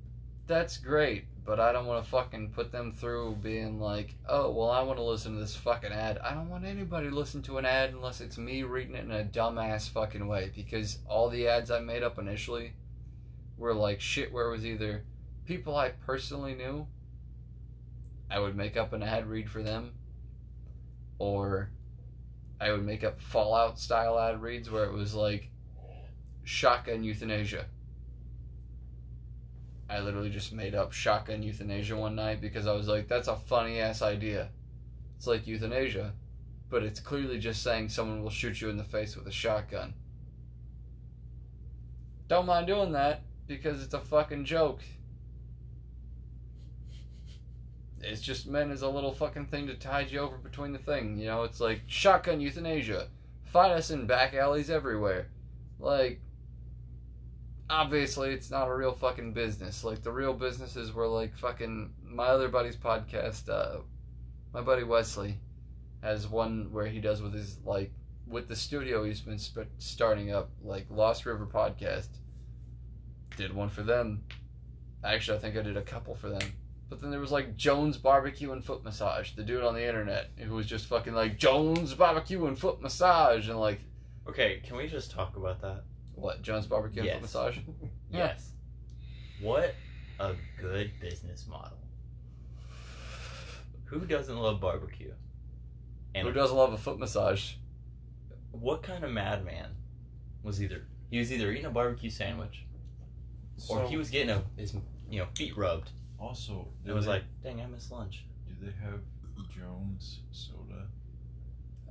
that's 0.48 0.78
great, 0.78 1.26
but 1.46 1.60
I 1.60 1.72
don't 1.72 1.86
want 1.86 2.04
to 2.04 2.10
fucking 2.10 2.52
put 2.52 2.72
them 2.72 2.92
through 2.92 3.38
being 3.42 3.80
like, 3.80 4.16
oh, 4.28 4.52
well, 4.52 4.70
I 4.70 4.82
want 4.82 5.00
to 5.00 5.04
listen 5.04 5.34
to 5.34 5.40
this 5.40 5.56
fucking 5.56 5.92
ad. 5.92 6.18
I 6.20 6.34
don't 6.34 6.50
want 6.50 6.66
anybody 6.66 7.10
to 7.10 7.16
listen 7.16 7.42
to 7.44 7.58
an 7.58 7.66
ad 7.66 7.92
unless 7.92 8.22
it's 8.22 8.38
me 8.38 8.64
reading 8.64 8.96
it 8.96 9.06
in 9.06 9.12
a 9.12 9.24
dumbass 9.24 9.90
fucking 9.90 10.28
way 10.28 10.52
because 10.54 11.00
all 11.08 11.30
the 11.30 11.48
ads 11.48 11.72
I 11.72 11.80
made 11.80 12.04
up 12.04 12.20
initially 12.20 12.74
were 13.58 13.74
like 13.74 14.02
shit 14.02 14.32
where 14.32 14.48
it 14.48 14.52
was 14.52 14.66
either 14.66 15.06
people 15.46 15.76
I 15.76 15.90
personally 15.90 16.56
knew, 16.56 16.88
I 18.30 18.40
would 18.40 18.56
make 18.56 18.78
up 18.78 18.94
an 18.94 19.04
ad 19.04 19.28
read 19.28 19.50
for 19.50 19.62
them 19.62 19.94
or 21.20 21.70
I 22.60 22.72
would 22.72 22.86
make 22.86 23.04
up 23.04 23.20
Fallout 23.20 23.80
style 23.80 24.18
ad 24.18 24.42
reads 24.42 24.70
where 24.70 24.86
it 24.86 24.94
was 24.94 25.14
like 25.14 25.50
shotgun 26.44 27.04
euthanasia. 27.04 27.66
I 29.90 30.00
literally 30.00 30.30
just 30.30 30.54
made 30.54 30.74
up 30.74 30.92
shotgun 30.92 31.44
euthanasia 31.44 31.96
one 31.96 32.16
night 32.16 32.42
because 32.42 32.66
I 32.66 32.74
was 32.74 32.88
like, 32.88 33.08
that's 33.08 33.28
a 33.28 33.36
funny 33.36 33.80
ass 33.80 34.02
idea. 34.02 34.50
It's 35.18 35.28
like 35.28 35.46
euthanasia, 35.46 36.14
but 36.70 36.84
it's 36.84 37.00
clearly 37.00 37.38
just 37.38 37.62
saying 37.62 37.90
someone 37.90 38.24
will 38.24 38.30
shoot 38.30 38.60
you 38.60 38.70
in 38.70 38.78
the 38.78 38.84
face 38.84 39.16
with 39.16 39.28
a 39.28 39.32
shotgun. 39.32 39.94
Don't 42.28 42.46
mind 42.46 42.68
doing 42.68 42.94
that 42.94 43.22
because 43.46 43.84
it's 43.84 43.94
a 43.94 44.00
fucking 44.00 44.46
joke. 44.46 44.82
It's 48.04 48.22
just 48.22 48.48
meant 48.48 48.72
as 48.72 48.82
a 48.82 48.90
little 48.90 49.14
fucking 49.14 49.48
thing 49.48 49.68
to 49.68 49.76
tide 49.76 50.12
you 50.12 50.20
over 50.20 50.38
between 50.38 50.74
the 50.74 50.80
thing. 50.80 51.18
You 51.18 51.28
know, 51.28 51.44
it's 51.44 51.60
like 51.60 51.82
shotgun 51.88 52.42
euthanasia. 52.42 53.08
Find 53.46 53.72
us 53.72 53.92
in 53.92 54.08
back 54.08 54.34
alleys 54.34 54.70
everywhere. 54.70 55.30
Like, 55.80 56.22
obviously, 57.70 58.32
it's 58.32 58.52
not 58.52 58.68
a 58.68 58.76
real 58.76 58.94
fucking 58.94 59.34
business. 59.34 59.84
Like, 59.84 60.02
the 60.02 60.12
real 60.12 60.34
businesses 60.34 60.94
were 60.94 61.08
like 61.08 61.36
fucking 61.38 61.94
my 62.04 62.26
other 62.26 62.50
buddy's 62.50 62.76
podcast. 62.76 63.50
Uh, 63.50 63.80
my 64.54 64.62
buddy 64.62 64.84
Wesley 64.84 65.40
has 66.02 66.28
one 66.28 66.70
where 66.72 66.88
he 66.88 67.00
does 67.00 67.22
with 67.22 67.34
his 67.34 67.60
like 67.64 67.92
with 68.28 68.48
the 68.48 68.56
studio 68.56 69.04
he's 69.04 69.22
been 69.22 69.40
sp- 69.40 69.72
starting 69.78 70.34
up, 70.34 70.50
like 70.62 70.88
Lost 70.90 71.26
River 71.26 71.46
Podcast. 71.46 72.10
Did 73.38 73.54
one 73.54 73.70
for 73.70 73.82
them. 73.82 74.24
Actually, 75.04 75.38
I 75.38 75.42
think 75.42 75.58
I 75.58 75.62
did 75.62 75.78
a 75.78 75.82
couple 75.82 76.16
for 76.16 76.30
them 76.30 76.42
But 76.94 77.02
then 77.02 77.10
there 77.10 77.20
was 77.20 77.32
like 77.32 77.56
Jones 77.58 77.98
Barbecue 77.98 78.52
and 78.52 78.64
Foot 78.64 78.84
Massage, 78.84 79.32
the 79.32 79.42
dude 79.42 79.64
on 79.64 79.74
the 79.74 79.84
internet 79.84 80.30
who 80.38 80.54
was 80.54 80.68
just 80.68 80.86
fucking 80.86 81.16
like 81.16 81.40
Jones 81.40 81.96
Barbecue 81.96 82.46
and 82.46 82.56
Foot 82.60 82.84
Massage 82.84 83.50
and 83.50 83.60
like 83.60 83.80
Okay, 84.30 84.62
can 84.64 84.78
we 84.78 84.86
just 84.88 85.10
talk 85.10 85.36
about 85.36 85.60
that? 85.62 85.86
what 86.14 86.44
Jones 86.44 86.68
Barbecue 86.68 87.00
and 87.02 87.08
Yes. 87.08 87.16
Foot 87.16 87.22
Massage. 87.24 87.58
Yes. 88.12 88.52
What 89.42 89.74
a 90.20 90.36
good 90.62 90.92
business 91.02 91.48
model. 91.48 91.80
Who 93.86 94.02
doesn't 94.02 94.38
love 94.38 94.62
barbecue? 94.62 95.14
And 96.14 96.28
Who 96.28 96.32
doesn't 96.34 96.56
love 96.56 96.74
a 96.74 96.78
foot 96.78 97.00
massage? 97.00 97.54
what 98.52 98.84
kind 98.84 99.04
of 99.04 99.10
madman 99.10 99.72
was 100.44 100.62
either 100.62 100.84
he 101.10 101.18
was 101.18 101.34
either 101.34 101.52
eating 101.52 101.66
a 101.66 101.72
barbecue 101.72 102.12
sandwich 102.12 102.66
or 103.68 103.80
So, 103.82 103.88
he 103.88 103.98
was 103.98 104.12
getting 104.12 104.30
a, 104.30 104.44
his 104.56 104.76
you 105.10 105.18
know 105.20 105.26
feet 105.36 105.58
rubbed 105.58 105.90
also. 106.24 106.68
it 106.86 106.92
was 106.92 107.06
they- 107.06 107.12
like, 107.12 107.24
dang, 107.44 107.62
I 107.62 107.66
missed 107.68 107.92
lunch. 107.92 108.26
Do 108.48 108.66
they 108.66 108.74
have 108.84 109.00
Jones 109.50 110.20
soda? 110.32 110.88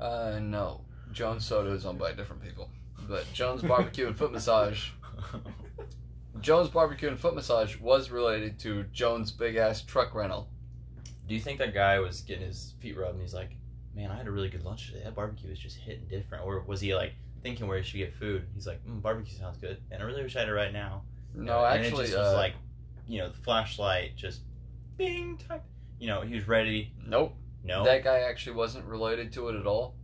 Uh, 0.01 0.39
no. 0.41 0.81
Jones 1.13 1.45
Soda 1.45 1.71
is 1.71 1.85
owned 1.85 1.99
by 1.99 2.13
different 2.13 2.43
people, 2.43 2.71
but 3.09 3.31
Jones 3.35 3.63
Barbecue 3.63 4.07
and 4.07 4.17
Foot 4.17 4.33
Massage. 4.33 4.91
Jones 6.41 6.71
Barbecue 6.71 7.09
and 7.09 7.21
Foot 7.21 7.35
Massage 7.35 7.77
was 7.79 8.11
related 8.11 8.59
to 8.61 8.85
Jones 8.85 9.31
Big 9.31 9.57
Ass 9.57 9.83
Truck 9.83 10.15
Rental. 10.15 10.49
Do 11.29 11.35
you 11.35 11.41
think 11.41 11.59
that 11.59 11.75
guy 11.75 11.99
was 12.01 12.23
getting 12.23 12.47
his 12.47 12.75
feet 12.81 12.97
rubbed 12.97 13.13
and 13.15 13.21
he's 13.23 13.35
like, 13.35 13.51
man, 13.95 14.11
I 14.11 14.17
had 14.17 14.27
a 14.27 14.31
really 14.31 14.49
good 14.49 14.65
lunch 14.65 14.89
today. 14.89 15.03
That 15.05 15.15
barbecue 15.15 15.51
was 15.51 15.59
just 15.59 15.77
hitting 15.77 16.07
different. 16.09 16.45
Or 16.45 16.61
was 16.61 16.81
he 16.81 16.95
like 16.95 17.13
thinking 17.43 17.67
where 17.69 17.79
he 17.79 17.85
should 17.85 17.99
get 17.99 18.15
food? 18.15 18.47
He's 18.55 18.67
like, 18.67 18.85
mm, 18.87 19.01
barbecue 19.03 19.37
sounds 19.37 19.59
good, 19.59 19.79
and 19.91 20.03
I 20.03 20.07
really 20.07 20.23
wish 20.23 20.35
I 20.37 20.41
had 20.41 20.49
it 20.49 20.53
right 20.53 20.73
now. 20.73 21.03
No, 21.35 21.65
and 21.65 21.85
actually, 21.85 22.05
it 22.05 22.09
just 22.09 22.19
was 22.19 22.35
uh, 22.35 22.37
like, 22.37 22.55
you 23.07 23.19
know, 23.19 23.29
the 23.29 23.39
flashlight 23.39 24.17
just, 24.17 24.43
bing, 24.97 25.39
type. 25.49 25.63
You 25.99 26.09
know, 26.09 26.23
he 26.23 26.35
was 26.35 26.49
ready. 26.49 26.93
nope. 27.07 27.35
No, 27.65 27.85
That 27.85 28.03
guy 28.03 28.21
actually 28.21 28.57
wasn't 28.57 28.87
related 28.87 29.33
to 29.35 29.49
it 29.49 29.55
at 29.55 29.67
all. 29.67 29.95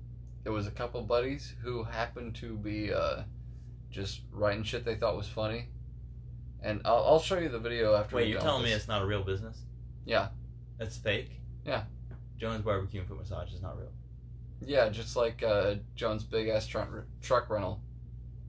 It 0.45 0.51
was 0.51 0.69
a 0.69 0.71
couple 0.71 1.03
buddies 1.03 1.55
who 1.61 1.83
happened 1.83 2.37
to 2.37 2.57
be 2.57 2.93
uh, 2.93 3.23
just 3.91 4.21
writing 4.31 4.63
shit 4.63 4.85
they 4.85 4.95
thought 4.95 5.17
was 5.17 5.27
funny. 5.27 5.67
And 6.63 6.81
I'll, 6.85 7.05
I'll 7.05 7.21
show 7.21 7.39
you 7.39 7.49
the 7.49 7.59
video 7.59 7.95
after. 7.95 8.17
wait, 8.17 8.29
you're 8.29 8.41
telling 8.41 8.63
me 8.63 8.73
it's 8.73 8.87
not 8.87 9.03
a 9.03 9.07
real 9.07 9.25
business? 9.25 9.59
Yeah. 10.05 10.29
That's 10.79 10.97
fake. 10.97 11.41
Yeah. 11.67 11.83
Jones 12.39 12.63
Barbecue 12.63 13.01
and 13.01 13.09
Foot 13.09 13.19
Massage 13.19 13.53
is 13.53 13.61
not 13.61 13.77
real. 13.77 13.91
Yeah, 14.61 14.89
just 14.89 15.17
like 15.17 15.43
uh, 15.43 15.75
Jones 15.97 16.23
Big 16.25 16.49
Ass 16.49 16.67
truck, 16.67 16.89
truck 17.21 17.51
Rental. 17.51 17.81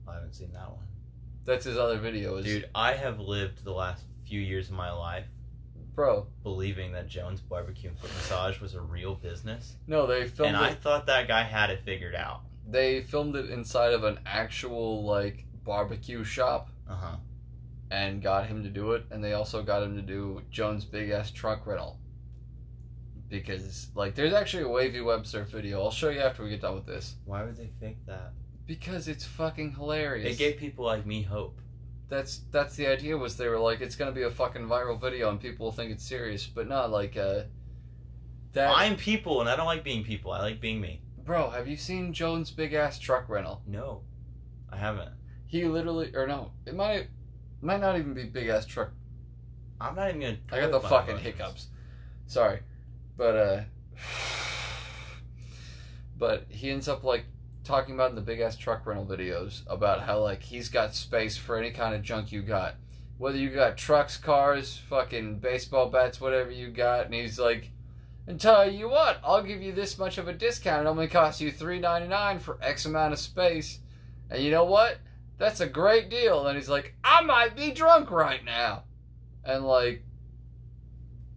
I 0.08 0.14
haven't 0.14 0.34
seen 0.34 0.52
that 0.52 0.68
one. 0.68 0.86
That's 1.44 1.64
his 1.64 1.76
other 1.76 1.98
video. 1.98 2.36
Is, 2.36 2.44
Dude, 2.44 2.68
I 2.74 2.92
have 2.94 3.18
lived 3.18 3.64
the 3.64 3.72
last 3.72 4.04
few 4.30 4.40
years 4.40 4.68
of 4.68 4.74
my 4.74 4.90
life 4.92 5.26
bro, 5.94 6.26
believing 6.44 6.92
that 6.92 7.08
Jones 7.08 7.40
Barbecue 7.40 7.90
and 7.90 7.98
Foot 7.98 8.10
Massage 8.14 8.60
was 8.60 8.74
a 8.74 8.80
real 8.80 9.14
business, 9.16 9.74
no, 9.86 10.06
they 10.06 10.26
filmed 10.26 10.54
and 10.54 10.64
it. 10.64 10.70
I 10.70 10.74
thought 10.74 11.04
that 11.06 11.28
guy 11.28 11.42
had 11.42 11.68
it 11.68 11.80
figured 11.84 12.14
out. 12.14 12.40
They 12.66 13.02
filmed 13.02 13.34
it 13.36 13.50
inside 13.50 13.92
of 13.92 14.04
an 14.04 14.20
actual 14.24 15.04
like 15.04 15.44
barbecue 15.64 16.22
shop 16.24 16.70
Uh 16.88 16.94
huh. 16.94 17.16
and 17.90 18.22
got 18.22 18.46
him 18.46 18.62
to 18.62 18.70
do 18.70 18.92
it, 18.92 19.04
and 19.10 19.22
they 19.22 19.32
also 19.34 19.62
got 19.62 19.82
him 19.82 19.96
to 19.96 20.02
do 20.02 20.40
Jones 20.50 20.84
Big 20.86 21.10
Ass 21.10 21.32
Truck 21.32 21.66
Rental. 21.66 21.98
Because 23.28 23.88
like, 23.94 24.14
there's 24.14 24.32
actually 24.32 24.62
a 24.64 24.68
Wavy 24.68 25.00
Web 25.00 25.26
Surf 25.26 25.48
video. 25.50 25.82
I'll 25.82 25.90
show 25.90 26.08
you 26.08 26.20
after 26.20 26.42
we 26.42 26.50
get 26.50 26.62
done 26.62 26.76
with 26.76 26.86
this. 26.86 27.16
Why 27.26 27.44
would 27.44 27.56
they 27.56 27.70
fake 27.80 27.98
that? 28.06 28.32
Because 28.66 29.06
it's 29.08 29.24
fucking 29.26 29.72
hilarious. 29.72 30.34
It 30.34 30.38
gave 30.38 30.56
people 30.56 30.84
like 30.84 31.04
me 31.04 31.22
hope. 31.22 31.58
That's 32.10 32.42
that's 32.50 32.76
the 32.76 32.86
idea 32.86 33.16
was 33.16 33.36
they 33.36 33.48
were 33.48 33.58
like 33.58 33.80
it's 33.80 33.96
gonna 33.96 34.12
be 34.12 34.22
a 34.22 34.30
fucking 34.30 34.66
viral 34.66 35.00
video 35.00 35.30
and 35.30 35.40
people 35.40 35.66
will 35.66 35.72
think 35.72 35.90
it's 35.90 36.04
serious, 36.04 36.46
but 36.46 36.68
not 36.68 36.90
like 36.90 37.16
uh. 37.16 37.42
That 38.52 38.76
I'm 38.76 38.96
people, 38.96 39.40
and 39.40 39.48
I 39.48 39.54
don't 39.54 39.66
like 39.66 39.84
being 39.84 40.02
people. 40.02 40.32
I 40.32 40.40
like 40.40 40.60
being 40.60 40.80
me. 40.80 41.02
bro, 41.24 41.50
have 41.50 41.68
you 41.68 41.76
seen 41.76 42.12
Jones 42.12 42.50
Big 42.50 42.74
Ass 42.74 42.98
Truck 42.98 43.28
Rental? 43.28 43.62
No, 43.64 44.00
I 44.72 44.76
haven't. 44.76 45.12
He 45.46 45.64
literally, 45.66 46.10
or 46.16 46.26
no, 46.26 46.50
it 46.66 46.74
might 46.74 47.10
might 47.62 47.80
not 47.80 47.96
even 47.96 48.12
be 48.12 48.24
Big 48.24 48.48
Ass 48.48 48.66
Truck 48.66 48.90
I'm 49.80 49.94
not 49.94 50.08
even 50.08 50.20
gonna. 50.20 50.36
I 50.52 50.60
got 50.60 50.72
the 50.72 50.80
fucking 50.80 51.14
emotions. 51.14 51.38
hiccups. 51.38 51.66
Sorry. 52.26 52.60
But 53.16 53.36
uh 53.36 53.60
but 56.18 56.46
he 56.48 56.70
ends 56.70 56.88
up 56.88 57.02
like 57.02 57.24
talking 57.64 57.94
about 57.94 58.10
in 58.10 58.16
the 58.16 58.22
big 58.22 58.40
ass 58.40 58.56
truck 58.56 58.86
rental 58.86 59.06
videos 59.06 59.62
about 59.66 60.00
how 60.00 60.20
like 60.20 60.42
he's 60.42 60.68
got 60.68 60.94
space 60.94 61.36
for 61.36 61.56
any 61.56 61.70
kind 61.70 61.94
of 61.94 62.02
junk 62.02 62.32
you 62.32 62.42
got. 62.42 62.74
Whether 63.18 63.38
you 63.38 63.50
got 63.50 63.76
trucks, 63.76 64.16
cars, 64.16 64.80
fucking 64.88 65.40
baseball 65.40 65.90
bats, 65.90 66.20
whatever 66.20 66.50
you 66.50 66.68
got, 66.68 67.04
and 67.04 67.14
he's 67.14 67.38
like 67.38 67.70
and 68.26 68.40
tell 68.40 68.70
you 68.70 68.88
what, 68.88 69.18
I'll 69.24 69.42
give 69.42 69.60
you 69.60 69.72
this 69.72 69.98
much 69.98 70.16
of 70.16 70.28
a 70.28 70.32
discount. 70.32 70.86
It 70.86 70.88
only 70.88 71.08
costs 71.08 71.40
you 71.40 71.50
three 71.50 71.80
ninety 71.80 72.08
nine 72.08 72.38
for 72.38 72.58
X 72.62 72.86
amount 72.86 73.12
of 73.12 73.18
space. 73.18 73.80
And 74.30 74.42
you 74.42 74.50
know 74.50 74.64
what? 74.64 74.98
That's 75.38 75.60
a 75.60 75.66
great 75.66 76.10
deal. 76.10 76.46
And 76.46 76.56
he's 76.56 76.68
like, 76.68 76.94
I 77.02 77.22
might 77.22 77.56
be 77.56 77.72
drunk 77.72 78.10
right 78.10 78.44
now. 78.44 78.84
And 79.44 79.66
like 79.66 80.04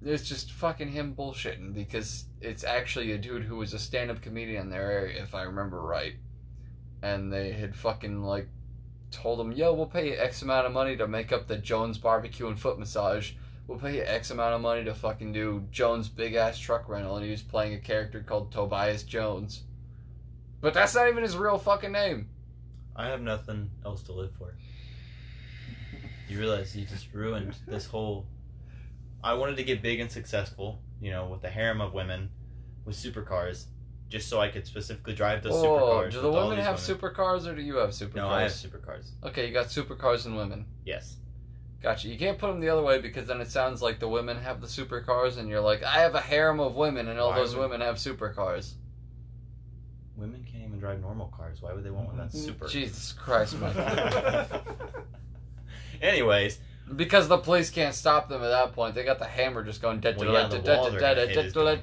it's 0.06 0.28
just 0.28 0.52
fucking 0.52 0.90
him 0.90 1.16
bullshitting 1.16 1.74
because 1.74 2.26
it's 2.42 2.64
actually 2.64 3.12
a 3.12 3.18
dude 3.18 3.44
who 3.44 3.58
was 3.58 3.74
a 3.74 3.80
stand 3.80 4.12
up 4.12 4.22
comedian 4.22 4.64
in 4.64 4.70
their 4.70 4.92
area, 4.92 5.24
if 5.24 5.34
I 5.34 5.44
remember 5.44 5.82
right. 5.82 6.14
And 7.02 7.32
they 7.32 7.52
had 7.52 7.76
fucking 7.76 8.24
like 8.24 8.48
told 9.12 9.40
him, 9.40 9.52
yo, 9.52 9.74
we'll 9.74 9.86
pay 9.86 10.10
you 10.10 10.18
X 10.18 10.42
amount 10.42 10.66
of 10.66 10.74
money 10.74 10.98
to 10.98 11.08
make 11.08 11.32
up 11.32 11.48
the 11.48 11.58
Jones 11.58 11.98
barbecue 11.98 12.48
and 12.48 12.60
foot 12.60 12.80
massage. 12.80 13.32
We'll 13.68 13.80
pay 13.80 13.98
you 13.98 14.04
X 14.04 14.32
amount 14.32 14.56
of 14.56 14.62
money 14.62 14.84
to 14.84 14.94
fucking 14.94 15.32
do 15.32 15.66
Jones 15.72 16.10
big 16.10 16.34
ass 16.34 16.58
truck 16.58 16.90
rental. 16.90 17.16
And 17.16 17.26
he 17.26 17.32
was 17.32 17.42
playing 17.42 17.74
a 17.74 17.80
character 17.80 18.22
called 18.22 18.52
Tobias 18.52 19.04
Jones. 19.04 19.64
But 20.60 20.74
that's 20.74 20.96
not 20.96 21.08
even 21.08 21.24
his 21.24 21.38
real 21.38 21.58
fucking 21.58 21.92
name. 21.92 22.30
I 22.96 23.08
have 23.08 23.22
nothing 23.22 23.70
else 23.86 24.04
to 24.04 24.14
live 24.14 24.32
for. 24.38 24.56
You 26.28 26.40
realize 26.40 26.76
you 26.76 26.86
just 26.86 27.14
ruined 27.14 27.56
this 27.68 27.86
whole. 27.86 28.26
I 29.24 29.34
wanted 29.34 29.58
to 29.58 29.64
get 29.64 29.82
big 29.82 30.00
and 30.00 30.12
successful, 30.12 30.82
you 31.02 31.12
know, 31.12 31.28
with 31.28 31.44
a 31.44 31.50
harem 31.50 31.80
of 31.82 31.94
women, 31.94 32.30
with 32.86 32.96
supercars, 32.96 33.66
just 34.10 34.28
so 34.28 34.42
I 34.42 34.50
could 34.50 34.68
specifically 34.68 35.16
drive 35.16 35.44
those 35.44 35.54
Oh, 35.54 35.64
supercars. 35.64 36.12
do 36.12 36.22
the 36.22 36.28
with 36.28 36.36
all 36.36 36.50
women 36.50 36.58
these 36.58 36.66
have 36.66 36.78
supercars 36.78 37.48
or 37.48 37.56
do 37.56 37.62
you 37.62 37.78
have 37.78 37.92
supercars? 37.92 38.16
No, 38.16 38.30
I 38.30 38.42
have 38.42 38.52
supercars. 38.52 39.12
Okay, 39.24 39.48
you 39.48 39.54
got 39.54 39.68
supercars 39.68 40.26
and 40.26 40.36
women. 40.36 40.66
Yes. 40.86 41.18
Gotcha. 41.82 42.08
You 42.08 42.18
can't 42.18 42.38
put 42.38 42.48
them 42.48 42.60
the 42.60 42.70
other 42.70 42.82
way 42.82 43.02
because 43.02 43.28
then 43.28 43.42
it 43.42 43.50
sounds 43.50 43.82
like 43.82 44.00
the 44.00 44.08
women 44.08 44.38
have 44.38 44.62
the 44.62 44.68
supercars, 44.68 45.38
and 45.38 45.50
you're 45.50 45.62
like, 45.62 45.84
I 45.84 46.00
have 46.00 46.16
a 46.16 46.22
harem 46.22 46.60
of 46.60 46.76
women, 46.76 47.08
and 47.08 47.20
all 47.20 47.32
Why 47.32 47.38
those 47.38 47.56
would- 47.56 47.62
women 47.62 47.82
have 47.82 47.96
supercars. 47.96 48.74
Women 50.16 50.46
can't 50.50 50.64
even 50.64 50.80
drive 50.80 51.02
normal 51.02 51.28
cars. 51.36 51.62
Why 51.62 51.74
would 51.74 51.84
they 51.84 51.90
want 51.90 52.08
one 52.08 52.18
that's 52.18 52.36
mm-hmm. 52.36 52.46
super? 52.46 52.68
Jesus 52.68 53.14
Christ, 53.14 53.60
man. 53.60 54.48
Anyways, 56.02 56.60
because 56.96 57.28
the 57.28 57.38
police 57.38 57.70
can't 57.70 57.96
stop 57.96 58.30
them 58.30 58.44
at 58.44 58.50
that 58.50 58.74
point. 58.74 58.96
They 58.96 59.04
got 59.04 59.20
the 59.20 59.26
hammer 59.26 59.64
just 59.64 59.82
going. 59.82 60.02
Well, 60.02 60.34
yeah, 60.34 60.48
the 60.48 60.60
wall 60.60 60.92
they're 60.92 61.00
gonna 61.00 61.26
hit 61.28 61.46
is 61.46 61.54
going 61.54 61.82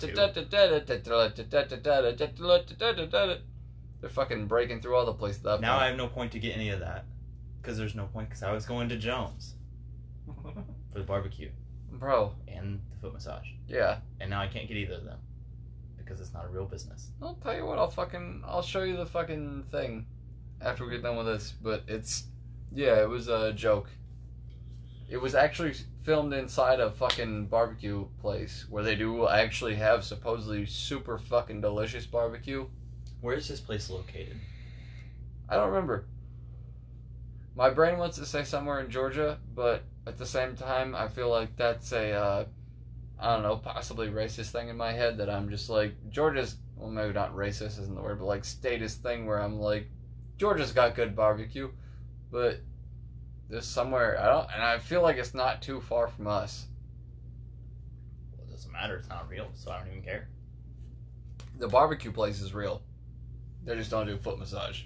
They're 4.00 4.10
fucking 4.10 4.46
breaking 4.46 4.80
through 4.80 4.96
all 4.96 5.06
the 5.06 5.12
place 5.12 5.38
now 5.60 5.76
I 5.76 5.88
have 5.88 5.96
no 5.96 6.08
point 6.08 6.32
to 6.32 6.38
get 6.38 6.56
any 6.56 6.70
of 6.70 6.80
that. 6.80 7.04
Because 7.60 7.76
there's 7.76 7.94
no 7.94 8.06
point, 8.06 8.30
because 8.30 8.42
I 8.42 8.52
was 8.52 8.64
going 8.64 8.88
to 8.88 8.96
Jones 8.96 9.54
for 10.42 10.98
the 10.98 11.04
barbecue 11.04 11.50
Bro, 11.92 12.34
and 12.48 12.80
the 12.90 12.96
foot 13.00 13.12
massage. 13.12 13.46
yeah. 13.68 13.98
And 14.20 14.30
now 14.30 14.40
I 14.40 14.46
can't 14.46 14.66
get 14.66 14.76
either 14.76 14.94
of 14.94 15.04
them. 15.04 15.18
Because 15.98 16.20
it's 16.20 16.32
not 16.32 16.46
a 16.46 16.48
real 16.48 16.64
business. 16.64 17.10
I'll 17.20 17.34
tell 17.34 17.54
you 17.54 17.66
what. 17.66 17.78
I'll 17.78 17.90
fucking. 17.90 18.42
I'll 18.46 18.62
show 18.62 18.82
you 18.82 18.96
the 18.96 19.06
fucking 19.06 19.64
thing 19.70 20.06
after 20.60 20.84
we 20.84 20.92
get 20.92 21.02
done 21.02 21.16
with 21.16 21.26
this. 21.26 21.52
But 21.62 21.84
it's, 21.86 22.24
yeah, 22.72 23.02
it 23.02 23.08
was 23.08 23.28
a 23.28 23.52
joke. 23.52 23.90
It 25.10 25.20
was 25.20 25.34
actually 25.34 25.74
filmed 26.04 26.32
inside 26.32 26.78
a 26.78 26.92
fucking 26.92 27.46
barbecue 27.46 28.06
place 28.20 28.64
where 28.70 28.84
they 28.84 28.94
do 28.94 29.26
actually 29.26 29.74
have 29.74 30.04
supposedly 30.04 30.64
super 30.66 31.18
fucking 31.18 31.60
delicious 31.60 32.06
barbecue. 32.06 32.66
Where 33.20 33.34
is 33.34 33.48
this 33.48 33.60
place 33.60 33.90
located? 33.90 34.36
I 35.48 35.56
don't 35.56 35.70
remember. 35.70 36.06
My 37.56 37.70
brain 37.70 37.98
wants 37.98 38.18
to 38.18 38.24
say 38.24 38.44
somewhere 38.44 38.78
in 38.78 38.88
Georgia, 38.88 39.38
but 39.52 39.82
at 40.06 40.16
the 40.16 40.24
same 40.24 40.54
time, 40.54 40.94
I 40.94 41.08
feel 41.08 41.28
like 41.28 41.56
that's 41.56 41.90
a, 41.90 42.12
uh, 42.12 42.44
I 43.18 43.34
don't 43.34 43.42
know, 43.42 43.56
possibly 43.56 44.10
racist 44.10 44.52
thing 44.52 44.68
in 44.68 44.76
my 44.76 44.92
head 44.92 45.18
that 45.18 45.28
I'm 45.28 45.50
just 45.50 45.68
like, 45.68 45.92
Georgia's, 46.10 46.54
well, 46.76 46.88
maybe 46.88 47.12
not 47.12 47.34
racist 47.34 47.80
isn't 47.80 47.96
the 47.96 48.00
word, 48.00 48.20
but 48.20 48.26
like 48.26 48.44
statist 48.44 49.02
thing 49.02 49.26
where 49.26 49.42
I'm 49.42 49.58
like, 49.58 49.90
Georgia's 50.38 50.70
got 50.70 50.94
good 50.94 51.16
barbecue, 51.16 51.68
but 52.30 52.60
there's 53.50 53.66
somewhere, 53.66 54.18
I 54.20 54.26
don't, 54.26 54.46
and 54.54 54.62
I 54.62 54.78
feel 54.78 55.02
like 55.02 55.16
it's 55.16 55.34
not 55.34 55.60
too 55.60 55.80
far 55.80 56.08
from 56.08 56.26
us. 56.28 56.66
Well, 58.36 58.46
it 58.48 58.52
doesn't 58.52 58.72
matter. 58.72 58.96
It's 58.96 59.08
not 59.08 59.28
real, 59.28 59.50
so 59.54 59.72
I 59.72 59.78
don't 59.78 59.88
even 59.88 60.02
care. 60.02 60.28
The 61.58 61.68
barbecue 61.68 62.12
place 62.12 62.40
is 62.40 62.54
real. 62.54 62.82
They 63.64 63.74
just 63.74 63.90
don't 63.90 64.06
do 64.06 64.16
foot 64.16 64.38
massage. 64.38 64.82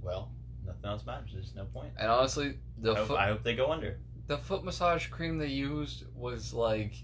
Well, 0.00 0.30
nothing 0.64 0.84
else 0.84 1.04
matters. 1.04 1.30
There's 1.32 1.54
no 1.54 1.64
point. 1.64 1.92
And 1.98 2.08
honestly, 2.10 2.58
the 2.78 2.92
I 2.92 2.96
hope, 2.96 3.08
foot, 3.08 3.18
I 3.18 3.26
hope 3.28 3.42
they 3.42 3.56
go 3.56 3.72
under. 3.72 3.98
the 4.28 4.38
foot 4.38 4.64
massage 4.64 5.08
cream 5.08 5.36
they 5.36 5.48
used 5.48 6.04
was 6.14 6.54
like 6.54 6.94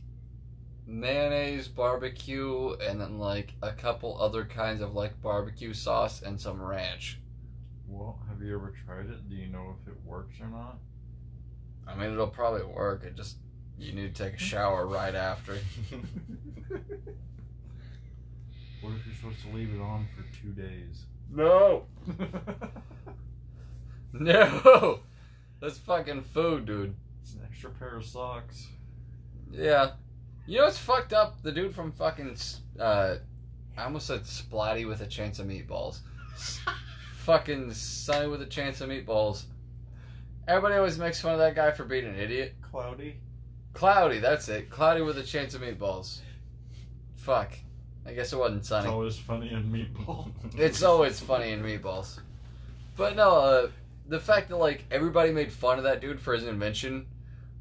mayonnaise, 0.87 1.69
barbecue, 1.69 2.75
and 2.75 3.01
then 3.01 3.19
like 3.19 3.55
a 3.63 3.73
couple 3.73 4.21
other 4.21 4.45
kinds 4.45 4.81
of 4.81 4.95
like 4.95 5.21
barbecue 5.21 5.75
sauce 5.75 6.23
and 6.23 6.41
some 6.41 6.63
ranch. 6.63 7.19
Well, 7.89 8.19
have 8.43 8.49
you 8.49 8.57
ever 8.57 8.75
tried 8.85 9.07
it? 9.07 9.31
Do 9.31 9.37
you 9.37 9.47
know 9.47 9.77
if 9.81 9.87
it 9.87 9.95
works 10.05 10.41
or 10.41 10.49
not? 10.49 10.79
I 11.87 11.95
mean, 11.95 12.13
it'll 12.13 12.27
probably 12.27 12.65
work. 12.65 13.05
It 13.05 13.17
just 13.17 13.37
you 13.79 13.93
need 13.93 14.15
to 14.15 14.25
take 14.25 14.35
a 14.35 14.39
shower 14.39 14.87
right 14.87 15.15
after. 15.15 15.59
What 18.81 18.95
if 18.95 19.07
you're 19.07 19.15
supposed 19.15 19.43
to 19.43 19.57
leave 19.57 19.73
it 19.73 19.81
on 19.81 20.09
for 20.17 20.25
two 20.43 20.49
days? 20.49 21.05
No, 21.31 21.87
no, 24.13 24.99
that's 25.61 25.79
fucking 25.79 26.23
food, 26.23 26.67
dude. 26.67 26.97
it's 27.23 27.35
an 27.35 27.43
extra 27.49 27.71
pair 27.71 27.97
of 27.97 28.05
socks. 28.05 28.67
Yeah, 29.53 29.93
you 30.49 30.59
know 30.59 30.65
what's 30.65 30.79
fucked 30.79 31.13
up? 31.13 31.41
The 31.45 31.53
dude 31.53 31.77
from 31.77 31.93
fucking 31.93 32.37
uh, 32.81 33.19
I 33.79 33.85
almost 33.85 34.09
said 34.09 34.23
Splatty 34.23 34.89
with 34.89 35.01
a 35.01 35.07
chance 35.07 35.39
of 35.39 35.47
meatballs. 35.47 36.01
fucking 37.23 37.73
Sonny 37.73 38.27
with 38.29 38.43
a 38.43 38.47
chance 38.47 38.81
of 38.81 38.91
meatballs. 38.91 39.45
Everybody 40.49 40.75
always 40.75 40.99
makes 40.99 41.21
fun 41.21 41.33
of 41.33 41.39
that 41.39 41.55
guy 41.55 41.71
for 41.71 41.85
being 41.85 42.05
an 42.05 42.17
idiot. 42.17 42.55
Cloudy. 42.63 43.17
Cloudy, 43.75 44.19
that's 44.19 44.49
it. 44.49 44.69
Cloudy 44.71 45.03
with 45.03 45.19
a 45.19 45.23
chance 45.23 45.55
of 45.55 45.63
meatballs. 45.63 46.19
Fuck. 47.15 47.53
I 48.05 48.13
guess 48.13 48.33
it 48.33 48.37
wasn't 48.39 48.61
It's 48.61 48.69
Sonny. 48.69 48.89
always 48.89 49.17
funny 49.17 49.51
in 49.53 49.71
Meatballs. 49.73 50.33
It's 50.59 50.83
always 50.83 51.21
funny 51.21 51.53
in 51.53 51.63
meatballs. 51.63 52.19
But 52.97 53.15
no, 53.15 53.31
uh, 53.37 53.69
the 54.09 54.19
fact 54.19 54.49
that 54.49 54.57
like 54.57 54.85
everybody 54.91 55.31
made 55.31 55.53
fun 55.53 55.79
of 55.79 55.85
that 55.85 56.01
dude 56.01 56.21
for 56.21 56.35
his 56.35 56.45
invention, 56.45 57.07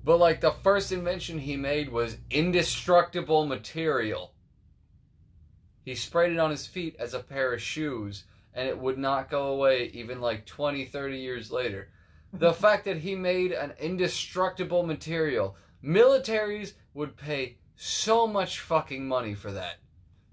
but 0.04 0.18
like 0.18 0.42
the 0.42 0.52
first 0.52 0.92
invention 0.92 1.38
he 1.38 1.56
made 1.56 1.90
was 1.92 2.18
indestructible 2.32 3.46
material. 3.46 4.34
He 5.86 5.94
sprayed 5.94 6.32
it 6.32 6.40
on 6.40 6.50
his 6.50 6.66
feet 6.66 6.96
as 6.98 7.14
a 7.14 7.20
pair 7.20 7.54
of 7.54 7.62
shoes, 7.62 8.24
and 8.54 8.68
it 8.68 8.78
would 8.78 8.98
not 8.98 9.30
go 9.30 9.48
away 9.54 9.86
even 9.94 10.20
like 10.22 10.46
20, 10.46 10.86
30 10.86 11.18
years 11.18 11.52
later. 11.52 11.90
The 12.34 12.54
fact 12.66 12.86
that 12.86 12.98
he 12.98 13.16
made 13.16 13.52
an 13.52 13.74
indestructible 13.80 14.84
material, 14.84 15.56
militaries 15.84 16.74
would 16.94 17.16
pay 17.18 17.58
so 17.76 18.28
much 18.28 18.60
fucking 18.60 19.08
money 19.08 19.34
for 19.34 19.52
that. 19.52 19.80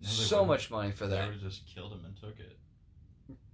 No, 0.01 0.09
So 0.09 0.37
wouldn't. 0.37 0.49
much 0.49 0.71
money 0.71 0.91
for 0.93 1.07
They 1.07 1.17
that 1.17 1.27
would've 1.29 1.41
just 1.43 1.67
killed 1.73 1.93
him 1.93 2.05
and 2.05 2.17
took 2.17 2.39
it. 2.39 2.59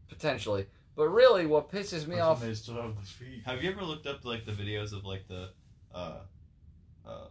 potentially. 0.09 0.67
But 0.97 1.09
really, 1.09 1.47
what 1.47 1.71
pisses 1.73 2.07
me 2.07 2.21
off. 2.21 2.41
They 2.41 2.55
still 2.55 2.81
have 2.81 2.95
the 2.95 3.03
feet. 3.07 3.43
Have 3.45 3.63
you 3.65 3.71
ever 3.71 3.83
looked 3.83 4.07
up 4.07 4.25
like 4.25 4.47
the 4.47 4.53
videos 4.53 4.93
of 4.93 5.05
like 5.05 5.27
the 5.27 5.51
uh, 5.93 6.19
uh, 7.07 7.29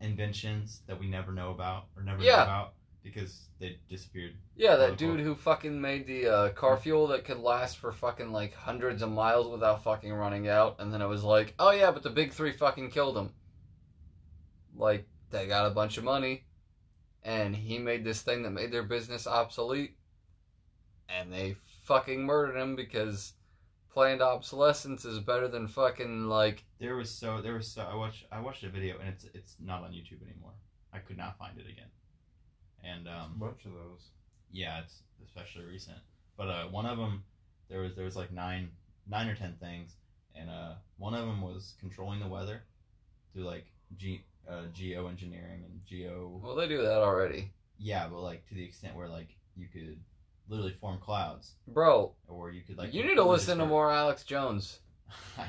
inventions 0.00 0.82
that 0.86 0.98
we 0.98 1.06
never 1.08 1.32
know 1.32 1.50
about 1.50 1.86
or 1.96 2.02
never 2.02 2.22
Yeah. 2.22 2.36
know 2.36 2.42
about 2.42 2.74
because 3.06 3.48
they 3.60 3.78
disappeared? 3.88 4.32
Yeah, 4.56 4.74
that 4.76 4.98
dude 4.98 5.20
who 5.20 5.36
fucking 5.36 5.80
made 5.80 6.08
the 6.08 6.26
uh, 6.26 6.48
car 6.50 6.76
fuel 6.76 7.06
that 7.08 7.24
could 7.24 7.38
last 7.38 7.78
for 7.78 7.92
fucking 7.92 8.32
like 8.32 8.52
hundreds 8.52 9.00
of 9.00 9.12
miles 9.12 9.48
without 9.48 9.84
fucking 9.84 10.12
running 10.12 10.48
out, 10.48 10.76
and 10.80 10.92
then 10.92 11.00
it 11.00 11.06
was 11.06 11.22
like, 11.22 11.54
oh 11.60 11.70
yeah, 11.70 11.92
but 11.92 12.02
the 12.02 12.10
big 12.10 12.32
three 12.32 12.50
fucking 12.50 12.90
killed 12.90 13.16
him. 13.16 13.30
Like 14.76 15.06
they 15.30 15.46
got 15.46 15.66
a 15.66 15.74
bunch 15.74 15.98
of 15.98 16.04
money, 16.04 16.46
and 17.22 17.54
he 17.54 17.78
made 17.78 18.02
this 18.04 18.22
thing 18.22 18.42
that 18.42 18.50
made 18.50 18.72
their 18.72 18.82
business 18.82 19.28
obsolete, 19.28 19.96
and 21.08 21.32
they 21.32 21.54
fucking 21.84 22.26
murdered 22.26 22.60
him 22.60 22.74
because 22.74 23.34
planned 23.92 24.20
obsolescence 24.20 25.04
is 25.04 25.20
better 25.20 25.46
than 25.46 25.68
fucking 25.68 26.24
like 26.24 26.64
There 26.80 26.96
was 26.96 27.08
so 27.08 27.40
there 27.40 27.54
was 27.54 27.68
so 27.68 27.82
I 27.82 27.94
watched 27.94 28.24
I 28.32 28.40
watched 28.40 28.64
a 28.64 28.68
video 28.68 28.98
and 28.98 29.08
it's 29.08 29.24
it's 29.32 29.56
not 29.60 29.84
on 29.84 29.92
YouTube 29.92 30.22
anymore. 30.28 30.54
I 30.92 30.98
could 30.98 31.16
not 31.16 31.38
find 31.38 31.56
it 31.56 31.70
again. 31.70 31.86
And 32.86 33.06
A 33.08 33.12
um, 33.12 33.34
bunch 33.38 33.64
of 33.64 33.72
those. 33.72 34.10
yeah, 34.52 34.80
it's 34.80 35.00
especially 35.24 35.64
recent. 35.64 35.98
But 36.36 36.48
uh, 36.48 36.64
one 36.68 36.86
of 36.86 36.98
them 36.98 37.24
there 37.68 37.80
was 37.80 37.94
there 37.96 38.04
was 38.04 38.16
like 38.16 38.30
nine 38.32 38.70
nine 39.08 39.28
or 39.28 39.34
ten 39.34 39.54
things, 39.60 39.92
and 40.34 40.48
uh, 40.50 40.74
one 40.98 41.14
of 41.14 41.26
them 41.26 41.40
was 41.40 41.74
controlling 41.80 42.20
the 42.20 42.28
weather 42.28 42.62
through 43.32 43.44
like 43.44 43.66
ge- 43.96 44.22
uh, 44.48 44.62
geoengineering 44.74 45.64
and 45.64 45.80
geo 45.88 46.40
well 46.42 46.54
they 46.54 46.68
do 46.68 46.80
that 46.82 46.98
already, 47.02 47.50
Yeah, 47.78 48.06
but 48.08 48.20
like 48.20 48.46
to 48.48 48.54
the 48.54 48.64
extent 48.64 48.94
where 48.94 49.08
like 49.08 49.28
you 49.56 49.66
could 49.72 49.98
literally 50.48 50.72
form 50.74 50.98
clouds, 51.00 51.52
bro. 51.66 52.12
or 52.28 52.50
you 52.52 52.62
could 52.62 52.78
like. 52.78 52.94
you 52.94 53.02
need 53.02 53.08
to 53.10 53.14
completely 53.16 53.32
listen 53.32 53.58
to 53.58 53.66
more 53.66 53.90
Alex 53.90 54.22
Jones. 54.24 54.78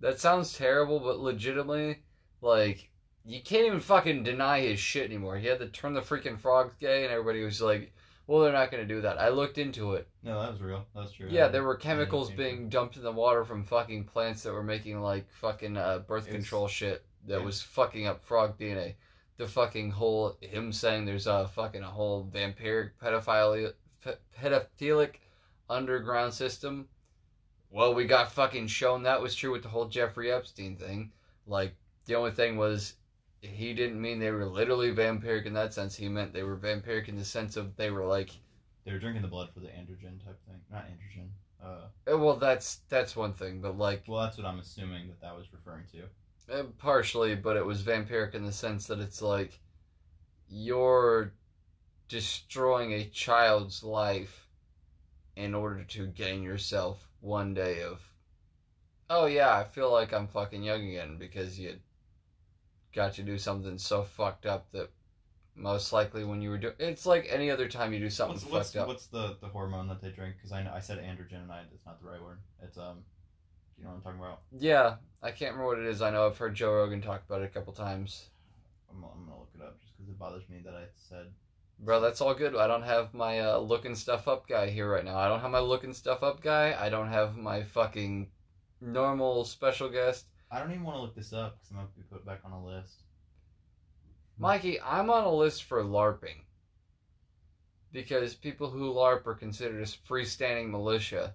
That 0.00 0.18
sounds 0.20 0.52
terrible, 0.56 1.00
but 1.00 1.18
legitimately, 1.20 2.02
like, 2.42 2.90
you 3.24 3.42
can't 3.42 3.66
even 3.66 3.80
fucking 3.80 4.22
deny 4.22 4.60
his 4.60 4.78
shit 4.78 5.04
anymore. 5.06 5.36
He 5.38 5.46
had 5.46 5.58
to 5.60 5.68
turn 5.68 5.94
the 5.94 6.00
freaking 6.00 6.38
frogs 6.38 6.74
gay, 6.78 7.04
and 7.04 7.12
everybody 7.12 7.42
was 7.44 7.60
like, 7.62 7.92
well, 8.26 8.40
they're 8.40 8.52
not 8.52 8.70
going 8.70 8.86
to 8.86 8.94
do 8.94 9.00
that. 9.02 9.18
I 9.20 9.28
looked 9.28 9.58
into 9.58 9.94
it. 9.94 10.08
no, 10.22 10.40
that 10.40 10.52
was 10.52 10.60
real. 10.62 10.84
That's 10.94 11.12
true. 11.12 11.28
Yeah, 11.30 11.48
there 11.48 11.62
were 11.62 11.76
chemicals 11.76 12.30
being 12.30 12.68
dumped 12.68 12.96
in 12.96 13.02
the 13.02 13.12
water 13.12 13.44
from 13.44 13.64
fucking 13.64 14.04
plants 14.04 14.42
that 14.42 14.52
were 14.52 14.62
making, 14.62 15.00
like, 15.00 15.30
fucking 15.40 15.76
uh, 15.76 15.98
birth 16.00 16.26
It's- 16.26 16.34
control 16.36 16.68
shit 16.68 17.04
that 17.26 17.38
yeah. 17.40 17.44
was 17.44 17.60
fucking 17.62 18.06
up 18.06 18.22
frog 18.22 18.58
DNA. 18.58 18.94
The 19.36 19.46
fucking 19.46 19.90
whole, 19.90 20.36
him 20.40 20.72
saying 20.72 21.04
there's 21.06 21.26
a 21.26 21.48
fucking 21.48 21.82
a 21.82 21.90
whole 21.90 22.28
vampiric 22.32 22.90
pedophile, 23.02 23.72
pe- 24.02 24.14
pedophilic 24.40 25.16
underground 25.68 26.32
system. 26.34 26.88
Well, 27.70 27.94
we 27.94 28.04
got 28.06 28.30
fucking 28.32 28.68
shown 28.68 29.02
that 29.02 29.20
was 29.20 29.34
true 29.34 29.50
with 29.50 29.62
the 29.62 29.68
whole 29.68 29.86
Jeffrey 29.86 30.30
Epstein 30.30 30.76
thing. 30.76 31.10
Like, 31.46 31.74
the 32.06 32.14
only 32.14 32.30
thing 32.30 32.56
was, 32.56 32.94
he 33.44 33.74
didn't 33.74 34.00
mean 34.00 34.18
they 34.18 34.30
were 34.30 34.46
literally 34.46 34.92
vampiric 34.92 35.46
in 35.46 35.54
that 35.54 35.74
sense. 35.74 35.96
He 35.96 36.08
meant 36.08 36.32
they 36.32 36.42
were 36.42 36.56
vampiric 36.56 37.08
in 37.08 37.16
the 37.16 37.24
sense 37.24 37.56
of 37.56 37.76
they 37.76 37.90
were 37.90 38.06
like, 38.06 38.30
They 38.84 38.92
were 38.92 38.98
drinking 38.98 39.22
the 39.22 39.28
blood 39.28 39.50
for 39.52 39.60
the 39.60 39.68
androgen 39.68 40.24
type 40.24 40.40
thing. 40.46 40.60
Not 40.70 40.86
androgen. 40.86 41.28
Uh, 41.62 41.86
eh, 42.06 42.14
well, 42.14 42.36
that's 42.36 42.80
that's 42.88 43.16
one 43.16 43.32
thing, 43.32 43.60
but 43.60 43.78
like, 43.78 44.02
well, 44.06 44.22
that's 44.22 44.36
what 44.36 44.46
I'm 44.46 44.58
assuming 44.58 45.08
that 45.08 45.20
that 45.20 45.36
was 45.36 45.46
referring 45.52 45.84
to. 45.92 46.54
Uh, 46.54 46.64
partially, 46.78 47.34
but 47.34 47.56
it 47.56 47.64
was 47.64 47.82
vampiric 47.82 48.34
in 48.34 48.44
the 48.44 48.52
sense 48.52 48.86
that 48.86 49.00
it's 49.00 49.22
like 49.22 49.60
you're 50.48 51.32
destroying 52.08 52.92
a 52.92 53.04
child's 53.04 53.82
life 53.82 54.46
in 55.36 55.54
order 55.54 55.84
to 55.84 56.06
gain 56.06 56.42
yourself 56.42 57.08
one 57.20 57.54
day 57.54 57.82
of, 57.82 58.00
oh 59.08 59.26
yeah, 59.26 59.56
I 59.56 59.64
feel 59.64 59.90
like 59.90 60.12
I'm 60.12 60.28
fucking 60.28 60.62
young 60.62 60.86
again 60.86 61.16
because 61.18 61.58
you 61.58 61.76
got 62.94 63.14
to 63.14 63.22
do 63.22 63.38
something 63.38 63.78
so 63.78 64.02
fucked 64.02 64.46
up 64.46 64.70
that 64.72 64.90
most 65.56 65.92
likely 65.92 66.24
when 66.24 66.40
you 66.42 66.50
were 66.50 66.58
doing 66.58 66.74
it's 66.80 67.06
like 67.06 67.26
any 67.30 67.50
other 67.50 67.68
time 67.68 67.92
you 67.92 68.00
do 68.00 68.10
something 68.10 68.34
What's 68.34 68.44
fucked 68.44 68.52
what's, 68.52 68.76
up. 68.76 68.88
what's 68.88 69.06
the, 69.06 69.36
the 69.40 69.48
hormone 69.48 69.88
that 69.88 70.00
they 70.02 70.10
drink? 70.10 70.36
Because 70.36 70.52
I 70.52 70.62
know 70.62 70.72
I 70.74 70.80
said 70.80 70.98
androgen 70.98 71.42
and 71.42 71.52
I 71.52 71.62
it's 71.72 71.86
not 71.86 72.00
the 72.02 72.08
right 72.08 72.22
word. 72.22 72.38
It's 72.62 72.76
um, 72.78 73.04
you 73.78 73.84
know 73.84 73.90
what 73.90 73.96
I'm 73.96 74.02
talking 74.02 74.20
about? 74.20 74.40
Yeah, 74.58 74.96
I 75.22 75.30
can't 75.30 75.52
remember 75.52 75.66
what 75.66 75.78
it 75.78 75.86
is. 75.86 76.02
I 76.02 76.10
know 76.10 76.26
I've 76.26 76.38
heard 76.38 76.54
Joe 76.54 76.72
Rogan 76.72 77.02
talk 77.02 77.22
about 77.28 77.42
it 77.42 77.46
a 77.46 77.48
couple 77.48 77.72
times. 77.72 78.28
I'm, 78.90 79.02
I'm 79.04 79.24
gonna 79.26 79.38
look 79.38 79.50
it 79.54 79.62
up 79.62 79.80
just 79.80 79.96
because 79.96 80.08
it 80.08 80.18
bothers 80.18 80.48
me 80.48 80.60
that 80.64 80.74
I 80.74 80.84
said. 80.96 81.26
Bro, 81.80 82.00
that's 82.00 82.20
all 82.20 82.34
good. 82.34 82.56
I 82.56 82.66
don't 82.68 82.82
have 82.84 83.14
my 83.14 83.40
uh, 83.40 83.58
looking 83.58 83.96
stuff 83.96 84.28
up 84.28 84.48
guy 84.48 84.70
here 84.70 84.90
right 84.90 85.04
now. 85.04 85.18
I 85.18 85.28
don't 85.28 85.40
have 85.40 85.50
my 85.50 85.58
looking 85.58 85.92
stuff 85.92 86.22
up 86.22 86.40
guy. 86.40 86.76
I 86.78 86.88
don't 86.88 87.08
have 87.08 87.36
my 87.36 87.64
fucking 87.64 88.28
normal 88.80 89.44
special 89.44 89.88
guest. 89.88 90.26
I 90.54 90.60
don't 90.60 90.70
even 90.70 90.84
want 90.84 90.98
to 90.98 91.02
look 91.02 91.16
this 91.16 91.32
up 91.32 91.58
because 91.58 91.70
I'm 91.72 91.78
gonna 91.78 91.88
be 91.96 92.02
put 92.04 92.24
back 92.24 92.38
on 92.44 92.52
a 92.52 92.64
list. 92.64 93.02
Mikey, 94.38 94.80
I'm 94.80 95.10
on 95.10 95.24
a 95.24 95.32
list 95.32 95.64
for 95.64 95.82
LARPing. 95.82 96.42
Because 97.90 98.34
people 98.34 98.70
who 98.70 98.92
LARP 98.92 99.26
are 99.26 99.34
considered 99.34 99.82
as 99.82 99.96
freestanding 100.08 100.70
militia. 100.70 101.34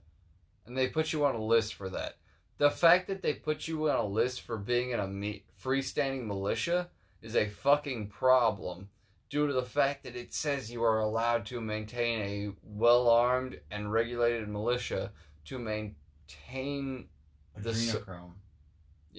And 0.65 0.77
they 0.77 0.87
put 0.87 1.11
you 1.11 1.25
on 1.25 1.35
a 1.35 1.43
list 1.43 1.73
for 1.73 1.89
that. 1.89 2.15
The 2.59 2.71
fact 2.71 3.07
that 3.07 3.21
they 3.21 3.33
put 3.33 3.67
you 3.67 3.89
on 3.89 3.97
a 3.97 4.05
list 4.05 4.41
for 4.41 4.57
being 4.57 4.91
in 4.91 5.01
a 5.01 5.07
me- 5.07 5.43
freestanding 5.61 6.25
militia 6.25 6.89
is 7.21 7.35
a 7.35 7.49
fucking 7.49 8.07
problem 8.07 8.87
due 9.29 9.47
to 9.47 9.53
the 9.53 9.63
fact 9.63 10.03
that 10.03 10.15
it 10.15 10.33
says 10.33 10.71
you 10.71 10.81
are 10.81 10.99
allowed 10.99 11.45
to 11.47 11.59
maintain 11.59 12.21
a 12.21 12.51
well 12.63 13.09
armed 13.09 13.59
and 13.69 13.91
regulated 13.91 14.47
militia 14.47 15.11
to 15.43 15.59
maintain 15.59 17.09
The 17.57 17.71
Adrenochrome. 17.71 18.31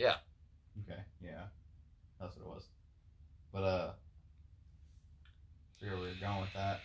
Yeah 0.00 0.14
Okay, 0.88 1.00
yeah, 1.22 1.44
that's 2.20 2.36
what 2.36 2.46
it 2.46 2.48
was. 2.48 2.64
But 3.52 3.62
uh, 3.64 3.92
I 3.92 5.78
forget 5.78 5.94
where 5.94 6.02
we 6.04 6.08
were 6.08 6.20
going 6.20 6.40
with 6.40 6.52
that. 6.54 6.80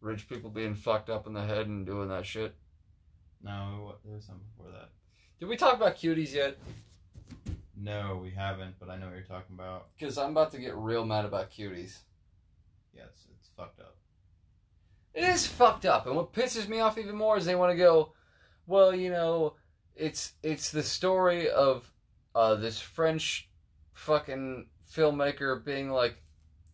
rich 0.00 0.28
people 0.28 0.50
being 0.50 0.74
fucked 0.74 1.10
up 1.10 1.26
in 1.26 1.32
the 1.34 1.44
head 1.44 1.66
and 1.66 1.84
doing 1.84 2.08
that 2.08 2.24
shit. 2.26 2.54
No, 3.42 3.82
what- 3.86 4.04
there 4.04 4.14
was 4.14 4.24
something 4.24 4.44
before 4.56 4.72
that. 4.72 4.90
Did 5.38 5.48
we 5.48 5.56
talk 5.56 5.74
about 5.74 5.96
cuties 5.96 6.32
yet? 6.34 6.58
No, 7.76 8.18
we 8.22 8.30
haven't. 8.30 8.78
But 8.78 8.90
I 8.90 8.96
know 8.96 9.06
what 9.06 9.14
you're 9.16 9.24
talking 9.24 9.54
about. 9.54 9.88
Because 9.98 10.18
I'm 10.18 10.30
about 10.30 10.52
to 10.52 10.58
get 10.58 10.74
real 10.76 11.04
mad 11.04 11.24
about 11.24 11.50
cuties. 11.50 11.98
Yeah, 12.94 13.04
it's 13.04 13.26
it's 13.38 13.48
fucked 13.56 13.80
up. 13.80 13.96
It 15.14 15.24
is 15.24 15.46
fucked 15.46 15.86
up, 15.86 16.06
and 16.06 16.14
what 16.14 16.32
pisses 16.32 16.68
me 16.68 16.80
off 16.80 16.96
even 16.98 17.16
more 17.16 17.36
is 17.36 17.44
they 17.44 17.54
want 17.56 17.72
to 17.72 17.76
go, 17.76 18.12
well, 18.66 18.94
you 18.94 19.10
know, 19.10 19.54
it's 20.00 20.32
it's 20.42 20.70
the 20.70 20.82
story 20.82 21.48
of 21.50 21.90
uh, 22.34 22.54
this 22.54 22.80
French 22.80 23.48
fucking 23.92 24.66
filmmaker 24.92 25.62
being 25.64 25.90
like 25.90 26.16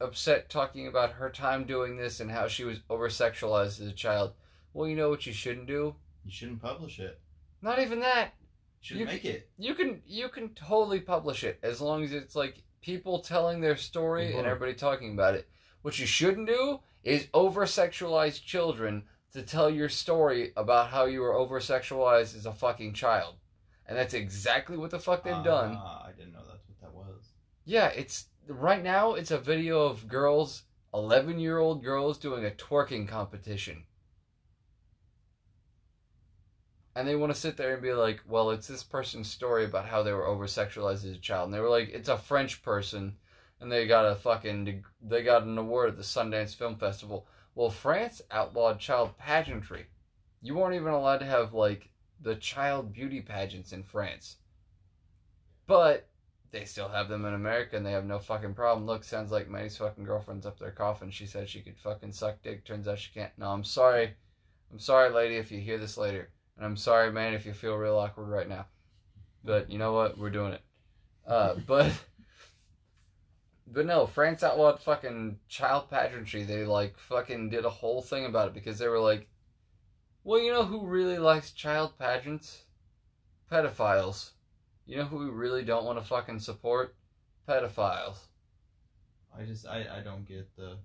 upset 0.01 0.49
talking 0.51 0.87
about 0.87 1.12
her 1.12 1.31
time 1.31 1.64
doing 1.64 1.97
this 1.97 2.20
and 2.20 2.31
how 2.31 2.47
she 2.49 2.64
was 2.64 2.79
over 2.89 3.09
sexualized 3.09 3.81
as 3.81 3.89
a 3.89 3.93
child. 3.93 4.33
Well, 4.72 4.89
you 4.89 4.97
know 4.97 5.09
what 5.09 5.27
you 5.27 5.33
shouldn't 5.33 5.66
do? 5.66 5.95
You 6.24 6.31
shouldn't 6.31 6.62
publish 6.62 6.99
it. 6.99 7.18
Not 7.62 7.79
even 7.79 8.01
that. 8.01 8.33
You 8.83 8.99
You- 8.99 9.07
make 9.07 9.24
it. 9.24 9.51
You 9.59 9.74
can 9.74 10.03
you 10.07 10.29
can 10.29 10.51
totally 10.55 11.01
publish 11.01 11.43
it 11.45 11.59
as 11.62 11.81
long 11.81 12.05
as 12.05 12.12
it's 12.12 12.37
like 12.37 12.62
people 12.81 13.18
telling 13.20 13.61
their 13.61 13.77
story 13.77 14.27
and 14.37 14.47
Mhm. 14.47 14.51
everybody 14.51 14.74
talking 14.74 15.12
about 15.14 15.35
it. 15.35 15.49
What 15.83 15.99
you 15.99 16.07
shouldn't 16.07 16.47
do 16.47 16.81
is 17.03 17.29
over 17.35 17.64
sexualize 17.66 18.43
children 18.43 19.09
to 19.37 19.43
tell 19.43 19.68
your 19.68 19.91
story 19.91 20.53
about 20.57 20.89
how 20.89 21.05
you 21.05 21.20
were 21.20 21.34
over 21.34 21.61
sexualized 21.61 22.34
as 22.34 22.47
a 22.47 22.53
fucking 22.53 22.95
child. 22.95 23.34
And 23.87 23.97
that's 23.97 24.14
exactly 24.14 24.78
what 24.78 24.91
the 24.91 24.99
fuck 24.99 25.22
they've 25.22 25.45
done. 25.45 25.76
Ah, 25.78 26.07
I 26.07 26.12
didn't 26.12 26.32
know 26.32 26.41
that's 26.49 26.66
what 26.66 26.80
that 26.80 26.95
was. 26.95 27.22
Yeah, 27.66 27.89
it's 27.89 28.28
right 28.49 28.82
now 28.82 29.12
it's 29.12 29.30
a 29.30 29.39
video 29.39 29.82
of 29.82 30.09
girls, 30.09 30.62
11-year-old 30.95 31.84
girls 31.84 32.16
doing 32.16 32.47
a 32.47 32.51
twerking 32.51 33.07
competition. 33.07 33.84
And 36.95 37.07
they 37.07 37.14
want 37.14 37.34
to 37.34 37.39
sit 37.39 37.59
there 37.59 37.74
and 37.74 37.82
be 37.82 37.93
like, 37.93 38.22
"Well, 38.26 38.53
it's 38.53 38.66
this 38.66 38.82
person's 38.82 39.30
story 39.30 39.66
about 39.66 39.84
how 39.84 40.03
they 40.03 40.14
were 40.14 40.26
over 40.26 40.47
sexualized 40.47 41.05
as 41.05 41.05
a 41.05 41.18
child." 41.18 41.45
And 41.45 41.55
they 41.55 41.61
were 41.61 41.68
like, 41.68 41.91
"It's 41.91 42.09
a 42.09 42.16
French 42.16 42.62
person." 42.62 43.18
And 43.61 43.70
they 43.70 43.87
got 43.87 44.07
a 44.07 44.14
fucking 44.14 44.82
they 45.03 45.22
got 45.22 45.43
an 45.43 45.59
award 45.59 45.91
at 45.91 45.97
the 45.99 46.03
Sundance 46.03 46.55
Film 46.55 46.76
Festival. 46.76 47.28
Well, 47.57 47.71
France 47.71 48.21
outlawed 48.31 48.79
child 48.79 49.17
pageantry. 49.17 49.87
You 50.43 50.55
weren't 50.55 50.75
even 50.75 50.93
allowed 50.93 51.19
to 51.19 51.25
have 51.25 51.55
like 51.55 51.89
the 52.21 52.37
child 52.37 52.93
beauty 52.93 53.23
pageants 53.23 53.73
in 53.73 53.83
France. 53.83 54.37
But 55.67 56.07
they 56.51 56.67
still 56.67 56.91
have 56.91 57.09
them 57.09 57.25
in 57.25 57.33
America 57.33 57.77
and 57.77 57.85
they 57.85 57.93
have 57.93 58.05
no 58.05 58.19
fucking 58.19 58.55
problem. 58.55 58.87
Look, 58.87 59.05
sounds 59.05 59.33
like 59.33 59.49
Manny's 59.49 59.79
fucking 59.79 60.05
girlfriend's 60.05 60.45
up 60.45 60.59
there 60.59 60.71
coughing. 60.71 61.11
She 61.11 61.25
said 61.25 61.49
she 61.49 61.63
could 61.63 61.79
fucking 61.79 62.13
suck 62.13 62.43
dick. 62.43 62.67
Turns 62.67 62.87
out 62.87 62.99
she 62.99 63.11
can't. 63.13 63.33
No, 63.39 63.49
I'm 63.49 63.65
sorry. 63.65 64.15
I'm 64.71 64.79
sorry, 64.79 65.09
lady, 65.09 65.37
if 65.37 65.51
you 65.51 65.59
hear 65.59 65.79
this 65.79 65.97
later. 65.97 66.29
And 66.59 66.67
I'm 66.67 66.77
sorry, 66.77 67.11
man, 67.11 67.33
if 67.33 67.47
you 67.47 67.55
feel 67.55 67.77
real 67.77 67.97
awkward 67.97 68.29
right 68.29 68.49
now. 68.49 68.67
But 69.43 69.71
you 69.71 69.79
know 69.79 69.95
what? 69.95 70.19
We're 70.19 70.29
doing 70.29 70.53
it. 70.53 70.63
Uh, 71.27 71.55
but. 71.67 71.91
But 73.67 73.87
no, 73.87 74.07
France 74.07 74.43
outlawed 74.43 74.81
fucking 74.81 75.41
child 75.49 75.91
pageantry. 75.91 76.45
They 76.45 76.64
like 76.64 76.99
fucking 76.99 77.51
did 77.51 77.64
a 77.64 77.71
whole 77.71 78.01
thing 78.01 78.25
about 78.25 78.49
it 78.49 78.55
because 78.55 78.79
they 78.79 78.89
were 78.89 79.01
like, 79.01 79.29
well, 80.23 80.41
you 80.41 80.53
know 80.53 80.64
who 80.64 80.87
really 80.87 81.19
likes 81.19 81.51
child 81.51 81.99
pageants? 81.99 82.64
Pedophiles. 83.51 84.31
You 84.87 84.99
know 84.99 85.05
who 85.05 85.19
we 85.19 85.31
really 85.31 85.64
don't 85.64 85.85
want 85.85 85.99
to 85.99 86.05
fucking 86.05 86.41
support? 86.41 86.95
Pedophiles. 87.49 88.19
I 89.37 89.45
just 89.45 89.67
I, 89.67 89.87
I 89.99 90.01
don't 90.01 90.27
get 90.27 90.55
the 90.57 90.79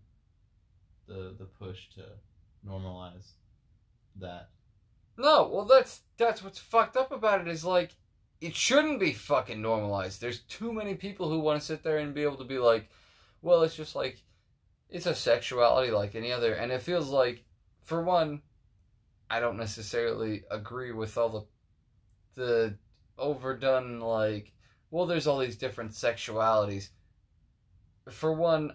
the 1.08 1.36
the 1.38 1.46
push 1.46 1.90
to 1.96 2.04
normalize 2.68 3.32
that. 4.20 4.50
No, 5.18 5.48
well 5.48 5.66
that's 5.66 6.02
that's 6.18 6.44
what's 6.44 6.60
fucked 6.60 6.98
up 6.98 7.12
about 7.12 7.42
it 7.42 7.48
is 7.48 7.64
like 7.64 7.92
it 8.42 8.56
shouldn't 8.56 9.00
be 9.00 9.14
fucking 9.14 9.62
normalized. 9.62 10.20
There's 10.20 10.40
too 10.42 10.74
many 10.74 10.96
people 10.96 11.30
who 11.30 11.40
want 11.40 11.60
to 11.60 11.66
sit 11.66 11.84
there 11.84 12.00
and 12.00 12.14
be 12.14 12.24
able 12.24 12.38
to 12.38 12.44
be 12.44 12.58
like, 12.58 12.90
well, 13.42 13.62
it's 13.62 13.76
just 13.76 13.96
like 13.96 14.24
it's 14.90 15.06
a 15.06 15.16
sexuality 15.16 15.90
like 15.92 16.16
any 16.16 16.32
other 16.32 16.54
and 16.54 16.72
it 16.72 16.82
feels 16.82 17.10
like 17.10 17.46
for 17.82 18.04
one 18.04 18.42
I 19.30 19.40
don't 19.40 19.56
necessarily 19.56 20.44
agree 20.52 20.92
with 20.92 21.18
all 21.18 21.30
the 21.30 22.42
the 22.42 22.78
overdone 23.18 24.02
like 24.02 24.52
well 24.90 25.06
there's 25.06 25.28
all 25.28 25.40
these 25.40 25.56
different 25.56 25.92
sexualities. 25.92 26.90
For 28.10 28.34
one, 28.34 28.74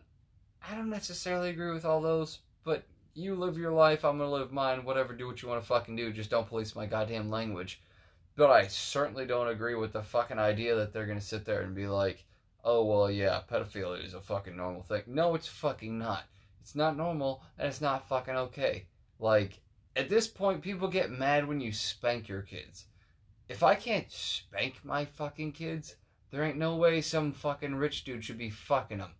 I 0.66 0.74
don't 0.76 0.88
necessarily 0.88 1.50
agree 1.50 1.72
with 1.72 1.84
all 1.84 2.00
those, 2.00 2.38
but 2.64 2.84
you 3.14 3.34
live 3.34 3.58
your 3.58 3.72
life, 3.72 4.04
I'm 4.04 4.18
gonna 4.18 4.30
live 4.30 4.52
mine, 4.52 4.84
whatever, 4.84 5.14
do 5.14 5.26
what 5.26 5.42
you 5.42 5.48
wanna 5.48 5.62
fucking 5.62 5.96
do, 5.96 6.12
just 6.12 6.30
don't 6.30 6.48
police 6.48 6.76
my 6.76 6.86
goddamn 6.86 7.28
language. 7.28 7.82
But 8.36 8.50
I 8.50 8.66
certainly 8.66 9.26
don't 9.26 9.48
agree 9.48 9.74
with 9.74 9.92
the 9.92 10.02
fucking 10.02 10.38
idea 10.38 10.76
that 10.76 10.92
they're 10.92 11.06
gonna 11.06 11.20
sit 11.20 11.44
there 11.44 11.62
and 11.62 11.74
be 11.74 11.86
like, 11.86 12.24
oh, 12.62 12.84
well, 12.84 13.10
yeah, 13.10 13.40
pedophilia 13.50 14.04
is 14.04 14.14
a 14.14 14.20
fucking 14.20 14.56
normal 14.56 14.82
thing. 14.82 15.02
No, 15.06 15.34
it's 15.34 15.48
fucking 15.48 15.98
not. 15.98 16.24
It's 16.60 16.74
not 16.74 16.96
normal, 16.96 17.42
and 17.58 17.68
it's 17.68 17.80
not 17.80 18.08
fucking 18.08 18.36
okay. 18.36 18.86
Like, 19.18 19.60
at 19.94 20.08
this 20.08 20.26
point, 20.26 20.62
people 20.62 20.88
get 20.88 21.10
mad 21.10 21.46
when 21.46 21.60
you 21.60 21.72
spank 21.72 22.28
your 22.28 22.42
kids. 22.42 22.86
If 23.48 23.62
I 23.62 23.76
can't 23.76 24.10
spank 24.10 24.84
my 24.84 25.04
fucking 25.04 25.52
kids, 25.52 25.96
there 26.30 26.42
ain't 26.42 26.58
no 26.58 26.74
way 26.76 27.00
some 27.00 27.32
fucking 27.32 27.76
rich 27.76 28.04
dude 28.04 28.24
should 28.24 28.36
be 28.36 28.50
fucking 28.50 28.98
them. 28.98 29.12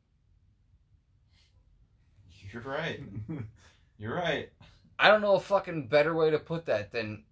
You're 2.53 2.62
right. 2.62 3.01
You're 3.99 4.14
right. 4.14 4.51
I 4.99 5.09
don't 5.09 5.21
know 5.21 5.37
a 5.37 5.41
fucking 5.41 5.89
better 5.89 6.14
way 6.14 6.31
to 6.31 6.39
put 6.39 6.67
that 6.67 6.91
than 6.91 7.25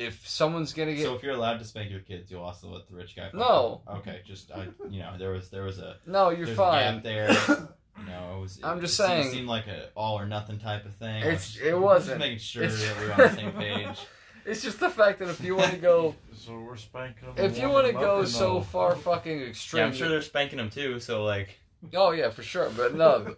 if 0.00 0.26
someone's 0.26 0.72
gonna 0.72 0.94
get 0.94 1.04
So 1.04 1.14
if 1.14 1.22
you're 1.22 1.34
allowed 1.34 1.58
to 1.58 1.64
spank 1.64 1.90
your 1.90 2.00
kids, 2.00 2.30
you'll 2.30 2.42
also 2.42 2.68
let 2.68 2.88
the 2.88 2.94
rich 2.94 3.14
guy. 3.14 3.30
No. 3.34 3.82
them? 3.86 3.98
Okay, 3.98 4.20
just 4.26 4.50
I, 4.50 4.68
you 4.88 5.00
know, 5.00 5.16
there 5.18 5.30
was 5.30 5.50
there 5.50 5.62
was 5.64 5.78
a 5.78 5.96
no, 6.06 6.30
you're 6.30 6.46
fine. 6.48 6.82
a 6.82 6.92
gap 6.94 7.02
there. 7.04 7.68
You 7.98 8.06
know, 8.06 8.36
it 8.36 8.40
was. 8.40 8.56
It, 8.56 8.64
I'm 8.64 8.80
just 8.80 8.94
it 8.94 9.02
seemed- 9.02 9.08
saying. 9.24 9.30
Seemed 9.30 9.48
like 9.48 9.66
a 9.66 9.90
all 9.94 10.18
or 10.18 10.24
nothing 10.24 10.58
type 10.58 10.86
of 10.86 10.94
thing. 10.94 11.18
It's- 11.22 11.52
Just- 11.52 11.62
it 11.64 11.78
wasn't. 11.78 12.18
Just 12.18 12.20
making 12.20 12.38
sure 12.38 12.62
It's- 12.62 12.82
that 12.82 12.96
we're 12.98 13.12
on 13.12 13.18
the 13.18 13.36
same 13.36 13.52
page. 13.86 13.98
It's 14.46 14.62
just 14.62 14.80
the 14.80 14.88
fact 14.88 15.18
that 15.18 15.28
if 15.28 15.42
you 15.42 15.54
want 15.54 15.72
to 15.72 15.76
go, 15.76 16.14
So 16.34 16.58
we're 16.60 16.78
spanking 16.78 17.34
them. 17.34 17.44
if 17.44 17.58
you 17.58 17.68
want 17.68 17.88
to 17.88 17.92
go 17.92 18.24
so 18.24 18.62
far 18.62 18.96
fucking 18.96 19.42
extreme, 19.42 19.80
Yeah, 19.82 19.86
I'm 19.88 19.92
sure 19.92 20.08
they're 20.08 20.22
spanking 20.22 20.56
them 20.56 20.70
too. 20.70 20.98
So 20.98 21.24
like, 21.24 21.60
Oh 21.92 22.12
yeah, 22.12 22.30
for 22.30 22.42
sure. 22.42 22.70
But 22.74 22.94
no, 22.94 23.36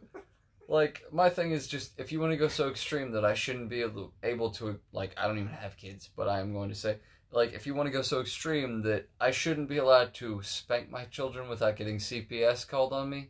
like 0.72 1.02
my 1.12 1.28
thing 1.28 1.50
is 1.50 1.68
just 1.68 1.92
if 2.00 2.10
you 2.10 2.18
want 2.18 2.32
to 2.32 2.38
go 2.38 2.48
so 2.48 2.70
extreme 2.70 3.12
that 3.12 3.26
I 3.26 3.34
shouldn't 3.34 3.68
be 3.68 3.82
able 3.82 4.14
able 4.22 4.50
to 4.52 4.80
like 4.90 5.12
I 5.18 5.26
don't 5.26 5.36
even 5.36 5.52
have 5.52 5.76
kids, 5.76 6.08
but 6.16 6.28
I 6.28 6.40
am 6.40 6.54
going 6.54 6.70
to 6.70 6.74
say 6.74 6.96
like 7.30 7.52
if 7.52 7.66
you 7.66 7.74
want 7.74 7.88
to 7.88 7.92
go 7.92 8.00
so 8.00 8.20
extreme 8.20 8.80
that 8.82 9.06
I 9.20 9.32
shouldn't 9.32 9.68
be 9.68 9.76
allowed 9.76 10.14
to 10.14 10.40
spank 10.42 10.90
my 10.90 11.04
children 11.04 11.50
without 11.50 11.76
getting 11.76 11.98
CPS 11.98 12.66
called 12.66 12.94
on 12.94 13.10
me, 13.10 13.28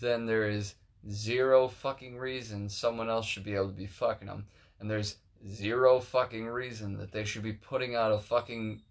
then 0.00 0.24
there 0.24 0.48
is 0.48 0.76
zero 1.10 1.66
fucking 1.66 2.16
reason 2.16 2.68
someone 2.68 3.10
else 3.10 3.26
should 3.26 3.44
be 3.44 3.56
able 3.56 3.70
to 3.70 3.74
be 3.74 3.86
fucking 3.86 4.28
them, 4.28 4.46
and 4.78 4.88
there's 4.88 5.16
zero 5.48 5.98
fucking 5.98 6.46
reason 6.46 6.96
that 6.98 7.10
they 7.10 7.24
should 7.24 7.42
be 7.42 7.54
putting 7.54 7.96
out 7.96 8.12
a 8.12 8.20
fucking 8.20 8.82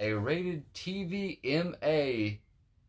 a 0.00 0.12
rated 0.14 0.64
TV 0.74 1.38
MA 1.44 2.38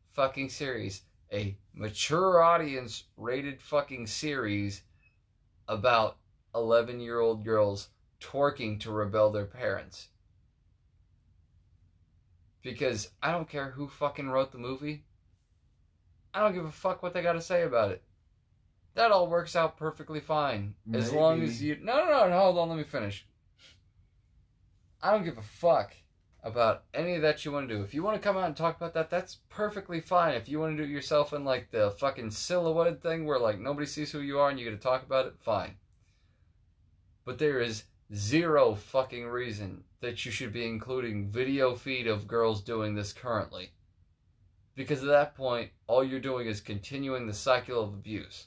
fucking 0.09 0.49
series 0.49 1.03
a 1.31 1.57
mature 1.73 2.41
audience 2.41 3.03
rated 3.17 3.61
fucking 3.61 4.07
series 4.07 4.83
about 5.67 6.17
11 6.55 6.99
year 6.99 7.19
old 7.19 7.43
girls 7.43 7.89
twerking 8.21 8.79
to 8.81 8.91
rebel 8.91 9.31
their 9.31 9.45
parents. 9.45 10.07
Because 12.61 13.09
I 13.21 13.31
don't 13.31 13.49
care 13.49 13.71
who 13.71 13.87
fucking 13.87 14.29
wrote 14.29 14.51
the 14.51 14.57
movie. 14.57 15.03
I 16.33 16.41
don't 16.41 16.53
give 16.53 16.65
a 16.65 16.71
fuck 16.71 17.01
what 17.01 17.13
they 17.13 17.21
gotta 17.21 17.41
say 17.41 17.63
about 17.63 17.91
it. 17.91 18.03
That 18.95 19.11
all 19.11 19.27
works 19.27 19.55
out 19.55 19.77
perfectly 19.77 20.19
fine. 20.19 20.73
As 20.91 21.13
long 21.13 21.43
as 21.43 21.61
you. 21.61 21.77
No, 21.81 21.97
no, 22.05 22.27
no, 22.29 22.39
hold 22.39 22.57
on, 22.57 22.69
let 22.69 22.77
me 22.77 22.83
finish. 22.83 23.27
I 25.01 25.11
don't 25.11 25.23
give 25.23 25.37
a 25.37 25.43
fuck 25.43 25.93
about 26.47 26.83
any 26.93 27.15
of 27.15 27.21
that 27.21 27.43
you 27.43 27.51
want 27.51 27.67
to 27.67 27.75
do. 27.75 27.83
If 27.83 27.93
you 27.93 28.01
want 28.01 28.15
to 28.15 28.25
come 28.25 28.37
out 28.37 28.45
and 28.45 28.55
talk 28.55 28.77
about 28.77 28.93
that, 28.93 29.09
that's 29.09 29.39
perfectly 29.49 29.99
fine. 29.99 30.33
If 30.35 30.47
you 30.47 30.59
want 30.59 30.77
to 30.77 30.83
do 30.83 30.89
it 30.89 30.93
yourself 30.93 31.33
in 31.33 31.43
like 31.43 31.71
the 31.71 31.91
fucking 31.91 32.31
silhouetted 32.31 33.01
thing 33.01 33.25
where 33.25 33.39
like 33.39 33.59
nobody 33.59 33.85
sees 33.85 34.11
who 34.11 34.21
you 34.21 34.39
are 34.39 34.49
and 34.49 34.57
you 34.57 34.69
get 34.69 34.71
to 34.71 34.81
talk 34.81 35.03
about 35.03 35.27
it, 35.27 35.35
fine. 35.39 35.75
But 37.25 37.37
there 37.37 37.59
is 37.59 37.83
zero 38.15 38.73
fucking 38.75 39.25
reason 39.27 39.83
that 39.99 40.25
you 40.25 40.31
should 40.31 40.53
be 40.53 40.65
including 40.65 41.29
video 41.29 41.75
feed 41.75 42.07
of 42.07 42.27
girls 42.27 42.63
doing 42.63 42.95
this 42.95 43.13
currently. 43.13 43.71
Because 44.75 45.01
at 45.01 45.09
that 45.09 45.35
point, 45.35 45.71
all 45.87 46.03
you're 46.03 46.19
doing 46.19 46.47
is 46.47 46.61
continuing 46.61 47.25
the 47.25 47.33
cycle 47.33 47.81
of 47.81 47.89
abuse. 47.89 48.45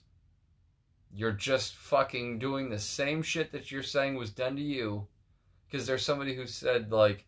You're 1.13 1.33
just 1.33 1.75
fucking 1.75 2.39
doing 2.39 2.71
the 2.71 2.79
same 2.79 3.23
shit 3.23 3.51
that 3.53 3.73
you're 3.73 3.83
saying 3.83 4.15
was 4.15 4.31
done 4.31 4.55
to 4.57 4.63
you. 4.63 5.09
Because 5.67 5.87
there's 5.87 6.05
somebody 6.05 6.35
who 6.35 6.47
said, 6.47 6.93
like, 6.93 7.27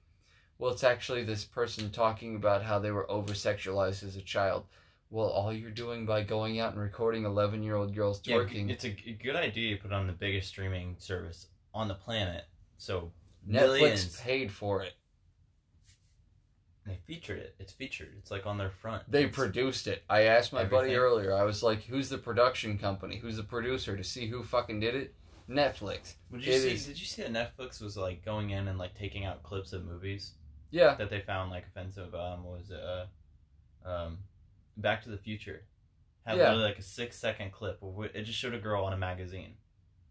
well, 0.63 0.71
it's 0.71 0.85
actually 0.85 1.25
this 1.25 1.45
person 1.45 1.91
talking 1.91 2.37
about 2.37 2.63
how 2.63 2.79
they 2.79 2.93
were 2.93 3.11
over 3.11 3.33
sexualized 3.33 4.05
as 4.05 4.15
a 4.15 4.23
child. 4.23 4.65
Well, 5.11 5.27
all 5.27 5.53
you're 5.53 5.73
doing 5.73 6.07
by 6.07 6.23
going 6.23 6.61
out 6.61 6.71
and 6.73 6.81
recording 6.81 7.25
11 7.25 7.65
year 7.65 7.75
old 7.75 7.93
girls 7.97 8.23
yeah, 8.25 8.37
twerking. 8.37 8.71
it's 8.71 8.85
a 8.85 8.91
good 8.91 9.35
idea 9.35 9.75
to 9.75 9.83
put 9.83 9.93
on 9.93 10.07
the 10.07 10.13
biggest 10.13 10.47
streaming 10.47 10.95
service 11.01 11.49
on 11.75 11.89
the 11.89 11.97
planet. 11.97 12.45
So 12.77 13.11
Netflix 13.45 13.51
millions. 13.81 14.21
paid 14.21 14.53
for 14.53 14.85
it. 14.85 14.93
They 16.87 16.97
featured 17.09 17.41
it. 17.41 17.57
It's 17.59 17.73
featured. 17.73 18.15
It's 18.19 18.31
like 18.31 18.47
on 18.47 18.57
their 18.57 18.71
front. 18.71 19.03
They 19.11 19.25
It's- 19.25 19.35
produced 19.35 19.89
it. 19.89 20.05
I 20.09 20.23
asked 20.23 20.53
my 20.53 20.63
buddy 20.63 20.95
earlier, 20.95 21.35
I 21.37 21.43
was 21.43 21.65
like, 21.65 21.83
who's 21.83 22.09
the 22.09 22.19
production 22.19 22.79
company? 22.79 23.17
Who's 23.17 23.37
the 23.37 23.43
producer 23.43 23.97
to 23.97 24.05
see 24.05 24.29
who 24.29 24.45
fucking 24.45 24.79
did 24.79 24.95
it? 24.95 25.15
Netflix. 25.51 26.15
Did 26.31 26.47
you 26.47 26.53
It 26.53 26.61
see? 26.61 26.71
is- 26.71 26.87
Did 26.87 27.01
you 27.01 27.07
see 27.07 27.23
that 27.25 27.33
Netflix 27.33 27.83
was 27.83 27.97
like 27.97 28.25
going 28.25 28.51
in 28.51 28.69
and 28.69 28.79
like 28.79 28.95
taking 28.95 29.25
out 29.25 29.43
clips 29.43 29.73
of 29.73 29.85
movies 29.85 30.35
Yeah, 30.73 30.95
that 30.97 31.09
they 31.11 31.21
found 31.21 31.51
like 31.53 31.67
offensive? 31.69 32.13
Um, 32.15 32.43
was? 32.45 32.71
Uh, 32.73 33.07
um, 33.85 34.19
Back 34.77 35.03
to 35.05 35.11
the 35.11 35.19
Future 35.19 35.63
had 36.27 36.37
Yeah. 36.39 36.45
literally 36.45 36.65
like 36.65 36.79
a 36.79 36.83
six 36.83 37.17
second 37.19 37.53
clip. 37.53 37.79
It 38.15 38.23
just 38.23 38.39
showed 38.39 38.55
a 38.55 38.59
girl 38.59 38.85
on 38.85 38.93
a 38.93 38.97
magazine. 38.97 39.55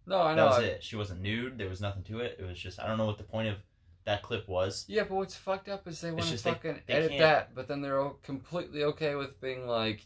no, 0.05 0.21
I 0.21 0.33
know 0.35 0.49
That 0.49 0.57
was 0.57 0.65
it. 0.67 0.83
She 0.83 0.95
wasn't 0.95 1.21
nude. 1.21 1.57
There 1.57 1.69
was 1.69 1.79
nothing 1.81 2.03
to 2.03 2.19
it. 2.19 2.37
It 2.39 2.43
was 2.45 2.59
just 2.59 2.79
I 2.79 2.87
don't 2.87 2.97
know 2.97 3.05
what 3.05 3.17
the 3.17 3.23
point 3.23 3.47
of 3.49 3.57
that 4.03 4.21
clip 4.23 4.47
was. 4.47 4.85
Yeah, 4.87 5.03
but 5.03 5.11
what's 5.15 5.35
fucked 5.35 5.69
up 5.69 5.87
is 5.87 5.99
they 6.01 6.11
want 6.11 6.23
to 6.25 6.31
just 6.31 6.43
they- 6.43 6.51
fucking 6.51 6.81
they 6.87 6.93
edit 6.93 7.09
can't- 7.11 7.21
that, 7.21 7.55
but 7.55 7.67
then 7.67 7.81
they're 7.81 8.09
completely 8.23 8.83
okay 8.83 9.15
with 9.15 9.39
being 9.41 9.67
like, 9.67 10.05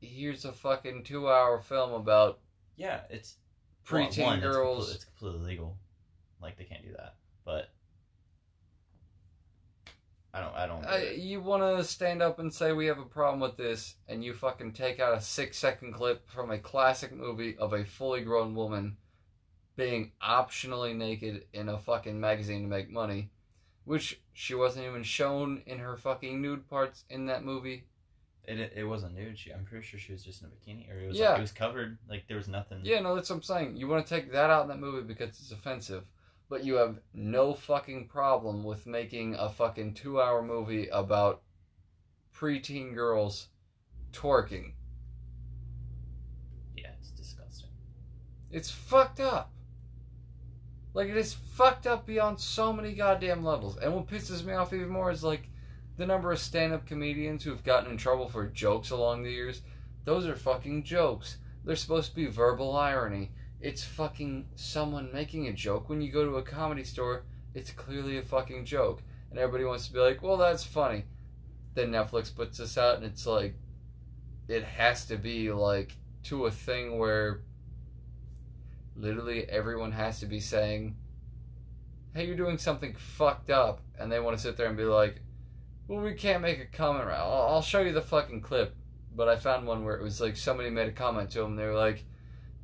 here's 0.00 0.44
a 0.44 0.52
fucking 0.52 1.04
two 1.04 1.28
hour 1.28 1.60
film 1.60 1.92
about 1.92 2.40
Yeah, 2.76 3.00
it's 3.08 3.36
preteen 3.84 4.24
one, 4.24 4.38
it's 4.38 4.46
girls. 4.46 4.94
It's 4.94 5.04
completely 5.04 5.40
legal. 5.46 5.78
Like 6.42 6.58
they 6.58 6.64
can't 6.64 6.82
do 6.84 6.92
that. 6.92 7.14
But 7.44 7.70
I 10.36 10.40
don't. 10.40 10.54
I 10.54 10.66
don't. 10.66 10.82
get 10.82 10.90
I, 10.90 10.96
it. 10.98 11.18
you 11.18 11.40
want 11.40 11.62
to 11.62 11.82
stand 11.82 12.20
up 12.20 12.38
and 12.38 12.52
say 12.52 12.72
we 12.72 12.86
have 12.86 12.98
a 12.98 13.04
problem 13.04 13.40
with 13.40 13.56
this, 13.56 13.94
and 14.06 14.22
you 14.22 14.34
fucking 14.34 14.72
take 14.72 15.00
out 15.00 15.16
a 15.16 15.20
six 15.20 15.56
second 15.56 15.94
clip 15.94 16.28
from 16.28 16.50
a 16.50 16.58
classic 16.58 17.10
movie 17.12 17.56
of 17.56 17.72
a 17.72 17.84
fully 17.86 18.20
grown 18.20 18.54
woman 18.54 18.98
being 19.76 20.12
optionally 20.22 20.94
naked 20.94 21.44
in 21.54 21.68
a 21.70 21.78
fucking 21.78 22.20
magazine 22.20 22.62
to 22.62 22.68
make 22.68 22.90
money, 22.90 23.30
which 23.84 24.20
she 24.34 24.54
wasn't 24.54 24.84
even 24.84 25.02
shown 25.02 25.62
in 25.66 25.78
her 25.78 25.96
fucking 25.96 26.40
nude 26.42 26.68
parts 26.68 27.04
in 27.08 27.26
that 27.26 27.42
movie. 27.44 27.84
It, 28.44 28.60
it, 28.60 28.72
it 28.76 28.84
wasn't 28.84 29.14
nude. 29.14 29.38
She, 29.38 29.50
I'm 29.52 29.64
pretty 29.64 29.84
sure 29.86 29.98
she 29.98 30.12
was 30.12 30.22
just 30.22 30.42
in 30.42 30.48
a 30.48 30.50
bikini, 30.50 30.90
or 30.94 30.98
it 31.00 31.08
was 31.08 31.18
Yeah. 31.18 31.30
like, 31.30 31.38
it 31.38 31.42
was 31.42 31.52
covered. 31.52 31.98
Like 32.08 32.26
there 32.28 32.36
was 32.36 32.46
nothing. 32.48 32.80
Yeah, 32.84 33.00
no, 33.00 33.14
that's 33.14 33.28
what 33.30 33.36
I'm 33.36 33.42
saying. 33.42 33.76
You 33.76 33.88
want 33.88 34.06
to 34.06 34.14
take 34.14 34.32
that 34.32 34.50
out 34.50 34.62
in 34.62 34.68
that 34.68 34.78
movie 34.80 35.02
because 35.02 35.30
it's 35.30 35.50
offensive, 35.50 36.04
but 36.48 36.64
you 36.64 36.74
have 36.74 37.00
no 37.12 37.54
fucking 37.54 38.08
problem 38.08 38.62
with 38.62 38.86
making 38.86 39.34
a 39.34 39.48
fucking 39.48 39.94
two 39.94 40.20
hour 40.20 40.42
movie 40.42 40.88
about 40.88 41.42
preteen 42.34 42.94
girls 42.94 43.48
twerking. 44.12 44.72
Yeah, 46.76 46.90
it's 46.98 47.10
disgusting. 47.10 47.70
It's 48.50 48.70
fucked 48.70 49.20
up. 49.20 49.52
Like 50.94 51.08
it 51.08 51.16
is 51.16 51.34
fucked 51.34 51.86
up 51.86 52.06
beyond 52.06 52.40
so 52.40 52.72
many 52.72 52.94
goddamn 52.94 53.44
levels. 53.44 53.76
And 53.76 53.94
what 53.94 54.06
pisses 54.06 54.44
me 54.44 54.54
off 54.54 54.72
even 54.72 54.88
more 54.88 55.10
is 55.10 55.24
like 55.24 55.48
the 55.96 56.06
number 56.06 56.30
of 56.30 56.38
stand-up 56.38 56.86
comedians 56.86 57.42
who've 57.42 57.64
gotten 57.64 57.90
in 57.90 57.96
trouble 57.96 58.28
for 58.28 58.46
jokes 58.46 58.90
along 58.90 59.22
the 59.22 59.30
years. 59.30 59.62
Those 60.04 60.26
are 60.26 60.36
fucking 60.36 60.84
jokes. 60.84 61.38
They're 61.64 61.76
supposed 61.76 62.10
to 62.10 62.16
be 62.16 62.26
verbal 62.26 62.76
irony. 62.76 63.32
It's 63.66 63.82
fucking 63.82 64.46
someone 64.54 65.12
making 65.12 65.48
a 65.48 65.52
joke. 65.52 65.88
When 65.88 66.00
you 66.00 66.12
go 66.12 66.24
to 66.24 66.36
a 66.36 66.42
comedy 66.42 66.84
store, 66.84 67.24
it's 67.52 67.72
clearly 67.72 68.16
a 68.16 68.22
fucking 68.22 68.64
joke. 68.64 69.02
And 69.28 69.40
everybody 69.40 69.64
wants 69.64 69.88
to 69.88 69.92
be 69.92 69.98
like, 69.98 70.22
well, 70.22 70.36
that's 70.36 70.62
funny. 70.62 71.02
Then 71.74 71.90
Netflix 71.90 72.32
puts 72.32 72.58
this 72.58 72.78
out 72.78 72.94
and 72.94 73.04
it's 73.04 73.26
like, 73.26 73.56
it 74.46 74.62
has 74.62 75.06
to 75.06 75.16
be 75.16 75.50
like 75.50 75.96
to 76.26 76.46
a 76.46 76.50
thing 76.52 76.96
where 76.96 77.40
literally 78.94 79.48
everyone 79.48 79.90
has 79.90 80.20
to 80.20 80.26
be 80.26 80.38
saying, 80.38 80.94
"Hey, 82.14 82.24
you're 82.24 82.36
doing 82.36 82.58
something 82.58 82.94
fucked 82.94 83.50
up," 83.50 83.80
and 83.98 84.12
they 84.12 84.20
want 84.20 84.36
to 84.36 84.42
sit 84.44 84.56
there 84.56 84.68
and 84.68 84.76
be 84.76 84.84
like, 84.84 85.20
"Well, 85.88 86.04
we 86.04 86.14
can't 86.14 86.40
make 86.40 86.60
a 86.60 86.66
comment. 86.66 87.08
I'll, 87.08 87.48
I'll 87.48 87.62
show 87.62 87.80
you 87.80 87.92
the 87.92 88.00
fucking 88.00 88.42
clip." 88.42 88.76
But 89.12 89.28
I 89.28 89.34
found 89.34 89.66
one 89.66 89.84
where 89.84 89.96
it 89.96 90.04
was 90.04 90.20
like 90.20 90.36
somebody 90.36 90.70
made 90.70 90.86
a 90.86 90.92
comment 90.92 91.30
to 91.30 91.40
them. 91.40 91.56
They 91.56 91.66
were 91.66 91.74
like, 91.74 92.04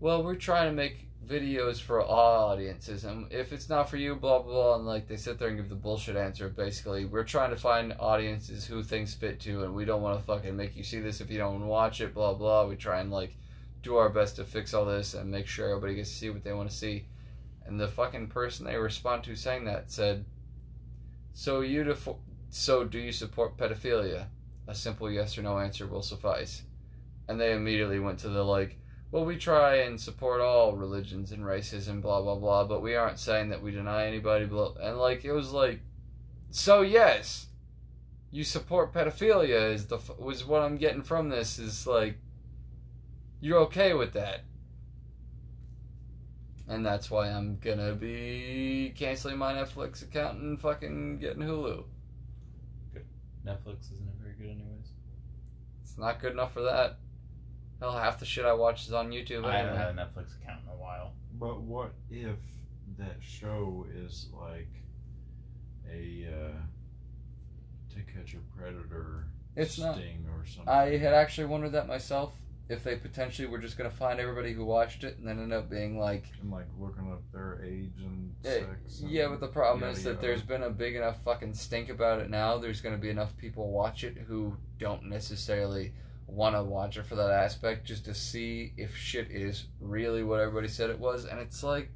"Well, 0.03 0.24
we're 0.24 0.34
trying 0.34 0.68
to 0.68 0.74
make 0.74 1.07
videos 1.24 1.80
for 1.80 2.03
all 2.03 2.50
audiences, 2.50 3.05
and 3.05 3.32
if 3.32 3.53
it's 3.53 3.68
not 3.68 3.88
for 3.88 3.96
you, 3.96 4.16
blah 4.16 4.40
blah 4.40 4.53
blah," 4.53 4.74
and 4.74 4.84
like 4.84 5.07
they 5.07 5.16
sit 5.16 5.38
there 5.38 5.46
and 5.46 5.57
give 5.57 5.68
the 5.68 5.76
bullshit 5.76 6.16
answer. 6.16 6.48
Basically, 6.48 7.05
we're 7.05 7.22
trying 7.22 7.50
to 7.50 7.57
find 7.57 7.94
audiences 8.00 8.66
who 8.66 8.82
things 8.82 9.14
fit 9.14 9.38
to, 9.42 9.62
and 9.62 9.76
we 9.76 9.84
don't 9.84 10.03
want 10.03 10.18
to 10.18 10.26
fucking 10.26 10.57
make 10.57 10.74
you 10.74 10.82
see 10.82 10.98
this 10.98 11.20
if 11.20 11.30
you 11.30 11.38
don't 11.38 11.68
watch 11.68 12.00
it. 12.00 12.14
Blah 12.14 12.34
blah. 12.34 12.66
We 12.66 12.74
try 12.74 12.98
and 12.98 13.12
like 13.12 13.36
do 13.84 13.94
our 13.94 14.09
best 14.09 14.34
to 14.36 14.44
fix 14.44 14.74
all 14.74 14.84
this 14.84 15.14
and 15.14 15.30
make 15.30 15.46
sure 15.46 15.68
everybody 15.68 15.94
gets 15.94 16.11
to 16.11 16.16
see 16.16 16.30
what 16.30 16.42
they 16.42 16.53
want 16.53 16.68
to 16.68 16.76
see. 16.76 17.07
And 17.64 17.78
the 17.78 17.86
fucking 17.86 18.26
person 18.26 18.66
they 18.66 18.76
respond 18.76 19.22
to 19.22 19.36
saying 19.36 19.66
that 19.66 19.92
said, 19.92 20.24
"So 21.32 21.61
you 21.61 21.84
defo- 21.84 22.18
so 22.50 22.82
do 22.82 22.98
you 22.98 23.12
support 23.12 23.57
pedophilia?" 23.57 24.26
A 24.66 24.74
simple 24.74 25.09
yes 25.09 25.38
or 25.38 25.42
no 25.42 25.61
answer 25.61 25.86
will 25.86 26.03
suffice. 26.03 26.64
And 27.28 27.40
they 27.40 27.53
immediately 27.53 28.00
went 28.00 28.18
to 28.20 28.28
the 28.28 28.44
like, 28.44 28.78
"Well, 29.12 29.24
we 29.24 29.36
try 29.36 29.76
and 29.76 30.00
support 30.00 30.40
all 30.40 30.72
religions 30.72 31.30
and 31.30 31.46
races 31.46 31.86
and 31.86 32.02
blah 32.02 32.20
blah 32.20 32.34
blah, 32.34 32.64
but 32.64 32.82
we 32.82 32.96
aren't 32.96 33.20
saying 33.20 33.50
that 33.50 33.62
we 33.62 33.70
deny 33.70 34.06
anybody." 34.06 34.46
Blah. 34.46 34.74
And 34.80 34.98
like 34.98 35.24
it 35.24 35.32
was 35.32 35.52
like, 35.52 35.80
so 36.50 36.80
yes, 36.80 37.46
you 38.32 38.42
support 38.42 38.92
pedophilia 38.92 39.72
is 39.72 39.86
the 39.86 39.98
f- 39.98 40.18
was 40.18 40.44
what 40.44 40.62
I'm 40.62 40.78
getting 40.78 41.02
from 41.02 41.28
this 41.28 41.58
is 41.58 41.86
like 41.86 42.16
you're 43.40 43.58
okay 43.60 43.92
with 43.92 44.14
that. 44.14 44.44
And 46.66 46.86
that's 46.86 47.10
why 47.10 47.28
I'm 47.28 47.58
gonna 47.58 47.92
be 47.92 48.94
canceling 48.96 49.36
my 49.36 49.52
Netflix 49.52 50.02
account 50.02 50.38
and 50.38 50.58
fucking 50.58 51.18
getting 51.18 51.42
Hulu. 51.42 51.84
Good. 52.94 53.04
Netflix 53.44 53.92
isn't 53.92 54.08
very 54.20 54.34
good, 54.38 54.50
anyways. 54.50 54.88
It's 55.82 55.98
not 55.98 56.20
good 56.20 56.32
enough 56.32 56.54
for 56.54 56.62
that. 56.62 56.98
Hell, 57.83 57.99
half 57.99 58.20
the 58.20 58.24
shit 58.26 58.45
I 58.45 58.53
watch 58.53 58.87
is 58.87 58.93
on 58.93 59.11
YouTube 59.11 59.45
I 59.45 59.57
haven't 59.57 59.72
anyway. 59.74 59.85
had 59.87 59.89
a 59.89 59.93
Netflix 59.95 60.41
account 60.41 60.61
in 60.64 60.72
a 60.72 60.76
while. 60.80 61.12
But 61.39 61.61
what 61.62 61.93
if 62.11 62.37
that 62.97 63.16
show 63.20 63.87
is 63.93 64.28
like 64.33 64.68
a 65.93 66.28
uh, 66.28 67.95
To 67.95 68.12
Catch 68.12 68.35
a 68.35 68.57
Predator 68.57 69.24
It's 69.57 69.78
not. 69.80 69.97
sting 69.97 70.24
or 70.33 70.47
something? 70.47 70.72
I 70.72 70.97
had 70.97 71.12
actually 71.12 71.47
wondered 71.49 71.72
that 71.72 71.89
myself. 71.89 72.33
If 72.68 72.85
they 72.85 72.95
potentially 72.95 73.49
were 73.49 73.59
just 73.59 73.76
gonna 73.76 73.91
find 73.91 74.20
everybody 74.20 74.53
who 74.53 74.64
watched 74.64 75.03
it 75.03 75.18
and 75.18 75.26
then 75.26 75.41
end 75.41 75.53
up 75.53 75.68
being 75.68 75.99
like, 75.99 76.24
and 76.41 76.53
like 76.53 76.66
looking 76.78 77.11
up 77.11 77.20
their 77.33 77.61
age 77.64 77.91
and 77.99 78.33
Eh, 78.45 78.61
sex. 78.61 79.01
and 79.01 79.11
yeah, 79.11 79.26
but 79.26 79.41
the 79.41 79.49
problem 79.49 79.80
yada 79.80 79.93
is 79.93 80.05
that 80.05 80.11
yada. 80.11 80.20
there's 80.22 80.43
been 80.43 80.62
a 80.62 80.70
big 80.70 80.95
enough 80.95 81.20
fucking 81.24 81.53
stink 81.53 81.89
about 81.91 82.20
it 82.20 82.30
now. 82.30 82.59
There's 82.59 82.80
going 82.80 82.95
to 82.95 83.01
be 83.01 83.11
enough 83.11 83.37
people 83.37 83.72
watch 83.72 84.05
it 84.05 84.16
who 84.16 84.57
don't 84.78 85.07
necessarily 85.07 85.93
want 86.27 86.55
to 86.57 86.62
watch 86.62 86.97
it 86.97 87.07
for 87.07 87.14
that 87.16 87.31
aspect, 87.31 87.87
just 87.87 88.05
to 88.07 88.14
see 88.14 88.73
if 88.77 88.97
shit 88.97 89.31
is 89.31 89.66
really 89.81 90.23
what 90.23 90.41
everybody 90.41 90.68
said 90.68 90.91
it 90.91 90.99
was. 90.99 91.25
And 91.25 91.39
it's 91.41 91.62
like, 91.62 91.90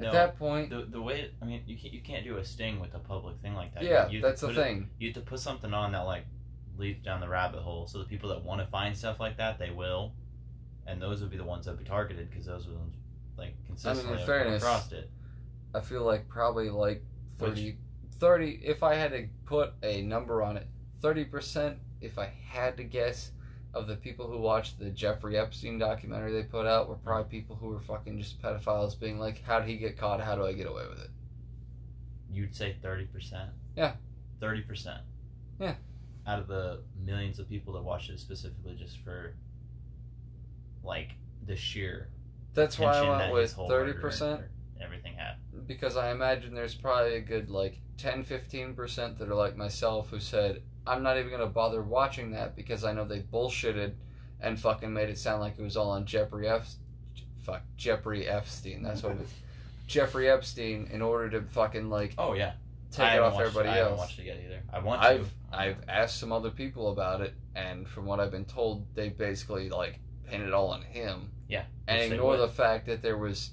at 0.00 0.12
that 0.12 0.38
point, 0.38 0.70
The 0.70 0.86
the 0.90 1.00
way 1.00 1.30
I 1.40 1.44
mean, 1.44 1.62
you 1.66 1.76
can't 1.76 1.92
you 1.94 2.00
can't 2.00 2.24
do 2.24 2.38
a 2.38 2.44
sting 2.44 2.80
with 2.80 2.94
a 2.94 2.98
public 2.98 3.36
thing 3.40 3.54
like 3.54 3.74
that. 3.74 3.84
yeah, 3.84 4.08
you, 4.08 4.20
that's 4.20 4.40
to 4.40 4.46
the 4.48 4.52
put 4.54 4.60
it- 4.60 4.64
thing. 4.64 4.88
you 4.98 5.08
have 5.08 5.14
to 5.14 5.20
put 5.20 5.38
something 5.38 5.72
on 5.72 5.92
that 5.92 6.00
like 6.00 6.24
leads 6.76 7.04
down 7.04 7.20
the 7.20 7.28
rabbit 7.28 7.60
hole. 7.62 7.86
So 7.86 7.98
the 7.98 8.04
people 8.06 8.30
that 8.30 8.42
want 8.42 8.60
to 8.60 8.66
find 8.66 8.96
stuff 8.96 9.20
like 9.20 9.36
that, 9.36 9.58
they 9.58 9.70
will, 9.70 10.14
and 10.86 11.00
those 11.00 11.20
would 11.20 11.30
be 11.30 11.36
the 11.36 11.44
ones 11.44 11.66
that 11.66 11.72
would 11.72 11.84
be 11.84 11.88
targeted 11.88 12.30
because 12.30 12.46
those 12.46 12.66
are 12.66 12.70
the 12.70 12.78
ones 12.78 12.94
like 13.36 13.54
consistently 13.66 14.10
have 14.18 14.18
come 14.20 14.26
fairness, 14.26 14.62
across 14.62 14.90
it. 14.92 15.10
I 15.74 15.80
feel 15.80 16.02
like 16.04 16.28
probably 16.28 16.70
like 16.70 17.02
30, 17.38 17.76
30 18.18 18.60
if 18.64 18.82
I 18.82 18.94
had 18.94 19.12
to 19.12 19.26
put 19.44 19.72
a 19.82 20.02
number 20.02 20.42
on 20.42 20.56
it, 20.56 20.66
30%, 21.02 21.76
if 22.02 22.18
I 22.18 22.32
had 22.48 22.76
to 22.76 22.84
guess, 22.84 23.30
of 23.74 23.86
the 23.86 23.96
people 23.96 24.26
who 24.26 24.38
watched 24.38 24.78
the 24.78 24.90
Jeffrey 24.90 25.38
Epstein 25.38 25.78
documentary 25.78 26.32
they 26.32 26.42
put 26.42 26.66
out 26.66 26.88
were 26.88 26.96
probably 26.96 27.30
people 27.30 27.56
who 27.56 27.68
were 27.68 27.80
fucking 27.80 28.18
just 28.18 28.40
pedophiles 28.42 28.98
being 28.98 29.18
like, 29.18 29.42
how 29.44 29.60
did 29.60 29.68
he 29.68 29.76
get 29.76 29.96
caught? 29.96 30.20
How 30.20 30.34
do 30.34 30.44
I 30.44 30.52
get 30.52 30.66
away 30.66 30.84
with 30.88 30.98
it? 30.98 31.10
You'd 32.30 32.54
say 32.54 32.76
thirty 32.82 33.04
percent. 33.06 33.50
Yeah. 33.76 33.92
Thirty 34.40 34.62
percent. 34.62 35.00
Yeah. 35.58 35.74
Out 36.26 36.38
of 36.38 36.48
the 36.48 36.80
millions 37.04 37.38
of 37.38 37.48
people 37.48 37.74
that 37.74 37.82
watched 37.82 38.10
it 38.10 38.20
specifically 38.20 38.74
just 38.74 38.98
for 38.98 39.34
like 40.84 41.12
the 41.46 41.56
sheer 41.56 42.08
That's 42.54 42.78
why 42.78 42.92
I 42.98 43.18
went 43.18 43.32
with 43.32 43.42
his 43.42 43.52
whole 43.52 43.68
murder 43.68 43.94
30% 43.94 44.42
everything 44.80 45.14
had. 45.14 45.36
because 45.66 45.96
I 45.96 46.10
imagine 46.10 46.54
there's 46.54 46.74
probably 46.74 47.16
a 47.16 47.20
good 47.20 47.50
like 47.50 47.78
10 47.98 48.24
15% 48.24 49.18
that 49.18 49.28
are 49.28 49.34
like 49.34 49.56
myself 49.56 50.10
who 50.10 50.18
said, 50.18 50.62
I'm 50.86 51.02
not 51.02 51.16
even 51.16 51.28
going 51.30 51.40
to 51.40 51.46
bother 51.46 51.82
watching 51.82 52.32
that 52.32 52.56
because 52.56 52.84
I 52.84 52.92
know 52.92 53.04
they 53.04 53.20
bullshitted 53.20 53.92
and 54.40 54.58
fucking 54.58 54.92
made 54.92 55.08
it 55.08 55.18
sound 55.18 55.40
like 55.40 55.58
it 55.58 55.62
was 55.62 55.76
all 55.76 55.90
on 55.90 56.04
Jeffrey 56.06 56.48
F. 56.48 56.68
Fuck, 57.44 57.62
Jeffrey 57.76 58.26
Epstein. 58.28 58.82
That's 58.82 59.02
what 59.02 59.12
it 59.12 59.18
was. 59.20 59.28
Jeffrey 59.86 60.28
Epstein 60.30 60.88
in 60.92 61.02
order 61.02 61.28
to 61.40 61.46
fucking 61.48 61.90
like 61.90 62.14
Oh 62.16 62.34
yeah. 62.34 62.52
take 62.90 63.06
I 63.06 63.16
it 63.16 63.20
off 63.20 63.38
everybody 63.38 63.68
I 63.68 63.76
haven't 63.76 63.92
else. 63.92 63.98
watched 64.00 64.18
it 64.20 64.26
yet 64.26 64.38
either. 64.44 64.62
I 64.72 64.78
want 64.78 65.02
I've 65.02 65.28
to. 65.52 65.58
I've 65.58 65.76
asked 65.88 66.18
some 66.18 66.32
other 66.32 66.50
people 66.50 66.90
about 66.92 67.20
it, 67.20 67.34
and 67.54 67.86
from 67.86 68.06
what 68.06 68.18
I've 68.20 68.30
been 68.30 68.44
told, 68.46 68.86
they 68.94 69.10
basically 69.10 69.68
like 69.68 69.98
pinned 70.28 70.44
it 70.44 70.52
all 70.54 70.68
on 70.68 70.82
him. 70.82 71.30
Yeah, 71.48 71.64
and 71.86 72.12
ignore 72.12 72.36
the 72.38 72.48
fact 72.48 72.86
that 72.86 73.02
there 73.02 73.18
was 73.18 73.50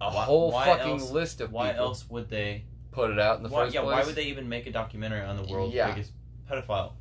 a 0.00 0.10
Why- 0.10 0.24
whole 0.24 0.52
why 0.52 0.64
fucking 0.64 1.00
else- 1.00 1.10
list 1.10 1.40
of 1.42 1.52
Why 1.52 1.70
people 1.72 1.86
else 1.86 2.08
would 2.08 2.30
they? 2.30 2.64
put 2.90 3.10
it 3.10 3.18
out 3.18 3.36
in 3.36 3.42
the 3.44 3.48
Why, 3.50 3.64
first 3.64 3.74
yeah, 3.74 3.82
place. 3.82 3.92
why 3.94 4.04
would 4.04 4.14
they 4.16 4.24
even 4.24 4.48
make 4.48 4.66
a 4.66 4.72
documentary 4.72 5.20
on 5.20 5.36
the 5.36 5.44
world's 5.52 5.74
Yeah. 5.74 5.90
biggest 5.92 6.10
pedophile 6.50 6.92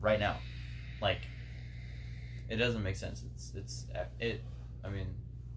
right 0.00 0.20
now? 0.20 0.36
Like, 1.00 1.20
it 2.48 2.56
doesn't 2.56 2.82
make 2.82 2.96
sense. 2.96 3.22
It's 3.34 3.52
it's 3.54 3.86
it. 4.18 4.42
I 4.84 4.88
mean, 4.88 5.06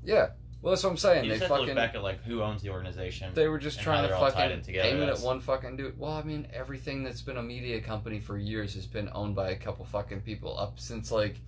Yeah, 0.03 0.29
Well, 0.61 0.71
that's 0.73 0.83
what 0.83 0.91
I'm 0.91 0.97
saying. 0.97 1.25
You 1.25 1.31
They 1.31 1.39
just 1.39 1.49
have 1.49 1.59
to 1.59 1.65
fucking 1.65 1.75
look 1.75 1.75
back 1.75 1.95
at 1.95 2.03
like 2.03 2.23
who 2.23 2.41
owns 2.41 2.61
the 2.61 2.69
organization. 2.69 3.33
they 3.33 3.47
were 3.47 3.59
just 3.59 3.79
trying 3.81 4.07
to 4.07 4.15
fucking 4.15 4.51
in 4.51 4.61
together. 4.61 4.89
aim 4.89 5.01
it 5.01 5.09
at 5.09 5.19
one 5.19 5.39
fucking 5.39 5.77
dude. 5.77 5.97
Well, 5.97 6.11
I 6.11 6.23
mean, 6.23 6.47
everything 6.53 7.03
that's 7.03 7.21
been 7.21 7.37
a 7.37 7.43
media 7.43 7.81
company 7.81 8.19
for 8.19 8.37
years 8.37 8.75
has 8.75 8.85
been 8.85 9.09
owned 9.13 9.35
by 9.35 9.49
a 9.51 9.55
couple 9.55 9.85
fucking 9.85 10.21
people 10.21 10.57
up 10.57 10.79
since 10.79 11.11
like 11.11 11.39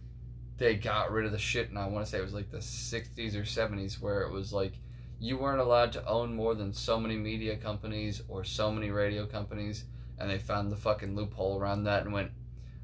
they 0.58 0.76
got 0.76 1.12
rid 1.12 1.26
of 1.26 1.32
the 1.32 1.38
shit. 1.38 1.70
And 1.70 1.78
I 1.78 1.88
want 1.88 2.06
to 2.06 2.12
say 2.12 2.18
it 2.18 2.24
was 2.24 2.34
like 2.34 2.50
the 2.50 2.58
60s 2.58 3.36
or 3.36 3.42
70s 3.44 4.02
where 4.02 4.22
it 4.22 4.32
was 4.32 4.54
like 4.54 4.74
you 5.20 5.38
weren't 5.38 5.60
allowed 5.62 5.92
to 5.94 6.06
own 6.08 6.36
more 6.36 6.56
than 6.56 6.74
so 6.74 7.00
many 7.00 7.16
media 7.16 7.56
companies 7.56 8.22
or 8.28 8.44
so 8.44 8.72
many 8.72 8.90
radio 8.92 9.26
companies, 9.26 9.86
and 10.20 10.30
they 10.30 10.38
found 10.38 10.72
the 10.72 10.78
fucking 10.78 11.16
loophole 11.16 11.60
around 11.60 11.84
that 11.84 12.04
and 12.04 12.14
went, 12.14 12.32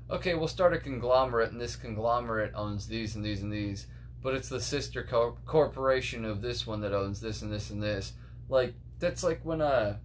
okay, 0.09 0.33
we'll 0.33 0.47
start 0.47 0.73
a 0.73 0.79
conglomerate, 0.79 1.51
and 1.51 1.61
this 1.61 1.75
conglomerate 1.75 2.51
owns 2.55 2.87
these 2.87 3.15
and 3.15 3.23
these 3.23 3.41
and 3.41 3.51
these, 3.51 3.87
but 4.21 4.33
it's 4.33 4.49
the 4.49 4.61
sister 4.61 5.03
co- 5.03 5.37
corporation 5.45 6.25
of 6.25 6.41
this 6.41 6.67
one 6.67 6.81
that 6.81 6.93
owns 6.93 7.21
this 7.21 7.41
and 7.41 7.51
this 7.51 7.69
and 7.69 7.81
this. 7.81 8.13
Like 8.49 8.73
that's 8.99 9.23
like 9.23 9.39
when 9.43 9.61
uh 9.61 9.97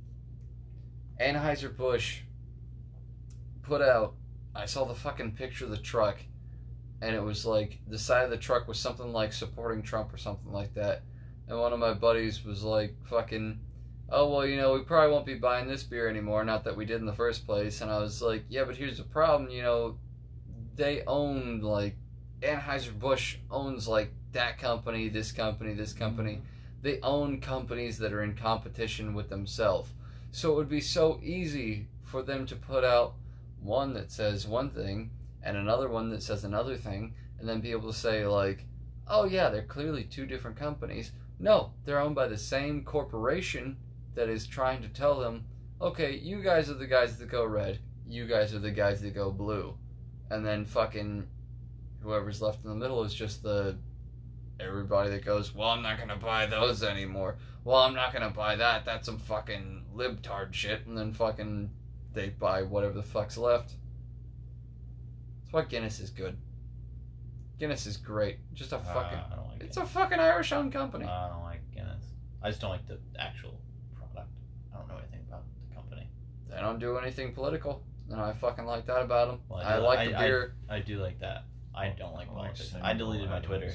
Anheuser 1.20 1.74
Busch 1.74 2.20
put 3.62 3.82
out. 3.82 4.14
I 4.54 4.66
saw 4.66 4.84
the 4.84 4.94
fucking 4.94 5.32
picture 5.32 5.64
of 5.64 5.70
the 5.70 5.76
truck, 5.76 6.18
and 7.02 7.14
it 7.14 7.22
was 7.22 7.44
like 7.44 7.80
the 7.88 7.98
side 7.98 8.24
of 8.24 8.30
the 8.30 8.36
truck 8.36 8.68
was 8.68 8.78
something 8.78 9.12
like 9.12 9.32
supporting 9.32 9.82
Trump 9.82 10.12
or 10.12 10.18
something 10.18 10.52
like 10.52 10.74
that. 10.74 11.02
And 11.48 11.58
one 11.58 11.72
of 11.72 11.78
my 11.78 11.92
buddies 11.92 12.44
was 12.44 12.62
like, 12.62 12.96
"Fucking, 13.04 13.60
oh 14.08 14.30
well, 14.30 14.46
you 14.46 14.56
know, 14.56 14.74
we 14.74 14.80
probably 14.80 15.12
won't 15.12 15.26
be 15.26 15.34
buying 15.34 15.68
this 15.68 15.82
beer 15.82 16.08
anymore. 16.08 16.44
Not 16.44 16.64
that 16.64 16.76
we 16.76 16.84
did 16.84 17.00
in 17.00 17.06
the 17.06 17.12
first 17.12 17.46
place." 17.46 17.80
And 17.80 17.90
I 17.90 17.98
was 17.98 18.22
like, 18.22 18.44
"Yeah, 18.48 18.64
but 18.64 18.76
here's 18.76 18.98
the 18.98 19.04
problem. 19.04 19.50
You 19.50 19.62
know, 19.62 19.98
they 20.76 21.02
own 21.06 21.60
like 21.60 21.96
Anheuser 22.42 22.98
Busch 22.98 23.36
owns 23.50 23.88
like 23.88 24.12
that 24.32 24.58
company, 24.58 25.08
this 25.08 25.32
company, 25.32 25.74
this 25.74 25.90
mm-hmm. 25.90 26.04
company. 26.04 26.42
They 26.82 27.00
own 27.00 27.40
companies 27.40 27.98
that 27.98 28.12
are 28.12 28.22
in 28.22 28.34
competition 28.34 29.14
with 29.14 29.28
themselves. 29.28 29.90
So 30.30 30.52
it 30.52 30.56
would 30.56 30.68
be 30.68 30.80
so 30.80 31.18
easy 31.22 31.88
for 32.04 32.22
them 32.22 32.46
to 32.46 32.56
put 32.56 32.84
out 32.84 33.14
one 33.60 33.94
that 33.94 34.12
says 34.12 34.46
one 34.46 34.70
thing 34.70 35.10
and 35.42 35.56
another 35.56 35.88
one 35.88 36.10
that 36.10 36.22
says 36.22 36.44
another 36.44 36.76
thing, 36.76 37.14
and 37.38 37.48
then 37.48 37.60
be 37.60 37.70
able 37.70 37.92
to 37.92 37.98
say 37.98 38.26
like, 38.26 38.66
"Oh 39.08 39.24
yeah, 39.24 39.48
they're 39.48 39.62
clearly 39.62 40.04
two 40.04 40.26
different 40.26 40.56
companies." 40.56 41.12
No, 41.38 41.72
they're 41.84 42.00
owned 42.00 42.14
by 42.14 42.28
the 42.28 42.38
same 42.38 42.84
corporation 42.84 43.76
that 44.16 44.28
is 44.28 44.46
trying 44.46 44.82
to 44.82 44.88
tell 44.88 45.18
them, 45.20 45.44
"Okay, 45.80 46.16
you 46.16 46.42
guys 46.42 46.68
are 46.68 46.74
the 46.74 46.86
guys 46.86 47.16
that 47.18 47.28
go 47.30 47.44
red. 47.44 47.78
You 48.06 48.26
guys 48.26 48.52
are 48.54 48.58
the 48.58 48.70
guys 48.72 49.00
that 49.02 49.14
go 49.14 49.30
blue." 49.30 49.76
And 50.30 50.44
then 50.44 50.64
fucking 50.64 51.28
whoever's 52.02 52.42
left 52.42 52.64
in 52.64 52.70
the 52.70 52.76
middle 52.76 53.04
is 53.04 53.14
just 53.14 53.42
the 53.44 53.78
everybody 54.58 55.10
that 55.10 55.24
goes, 55.24 55.54
"Well, 55.54 55.68
I'm 55.68 55.82
not 55.82 55.96
going 55.98 56.08
to 56.08 56.16
buy 56.16 56.46
those 56.46 56.82
anymore." 56.82 57.36
Well, 57.64 57.76
I'm 57.78 57.94
not 57.94 58.12
going 58.12 58.22
to 58.28 58.34
buy 58.34 58.56
that. 58.56 58.84
That's 58.84 59.06
some 59.06 59.18
fucking 59.18 59.86
libtard 59.94 60.52
shit. 60.54 60.86
And 60.86 60.96
then 60.96 61.12
fucking 61.12 61.70
they 62.12 62.28
buy 62.30 62.62
whatever 62.62 62.94
the 62.94 63.02
fuck's 63.02 63.36
left. 63.36 63.74
That's 65.42 65.52
why 65.52 65.62
Guinness 65.64 66.00
is 66.00 66.10
good. 66.10 66.36
Guinness 67.58 67.86
is 67.86 67.96
great. 67.96 68.38
Just 68.54 68.72
a 68.72 68.76
Uh, 68.76 68.80
fucking 68.94 69.18
I 69.18 69.34
don't 69.36 69.48
like 69.48 69.62
It's 69.62 69.76
Guinness. 69.76 69.90
a 69.90 69.94
fucking 69.94 70.18
Irish 70.20 70.52
owned 70.52 70.72
company. 70.72 71.06
I 71.06 71.28
don't 71.28 71.42
like 71.42 71.60
Guinness. 71.74 72.04
I 72.42 72.50
just 72.50 72.60
don't 72.60 72.70
like 72.70 72.86
the 72.86 72.98
actual 73.18 73.58
product. 73.94 74.30
I 74.72 74.78
don't 74.78 74.88
know 74.88 74.98
anything 74.98 75.24
about 75.26 75.42
the 75.68 75.74
company. 75.74 76.08
They 76.56 76.62
don't 76.62 76.78
do 76.78 76.96
anything 76.96 77.34
political. 77.34 77.82
And 78.10 78.18
I 78.18 78.32
fucking 78.32 78.64
like 78.64 78.86
that 78.86 79.02
about 79.02 79.28
them. 79.28 79.40
Well, 79.46 79.60
I 79.60 79.74
I, 79.74 79.76
like 79.76 79.98
I- 79.98 80.06
the 80.06 80.12
beer. 80.12 80.54
I 80.70 80.78
do 80.80 80.98
like 80.98 81.20
that. 81.20 81.44
I 81.74 81.88
don't 81.88 82.14
like 82.14 82.28
oh, 82.30 82.36
I 82.38 82.46
politics. 82.46 82.74
I 82.82 82.94
deleted 82.94 83.28
my 83.28 83.40
Twitter. 83.40 83.74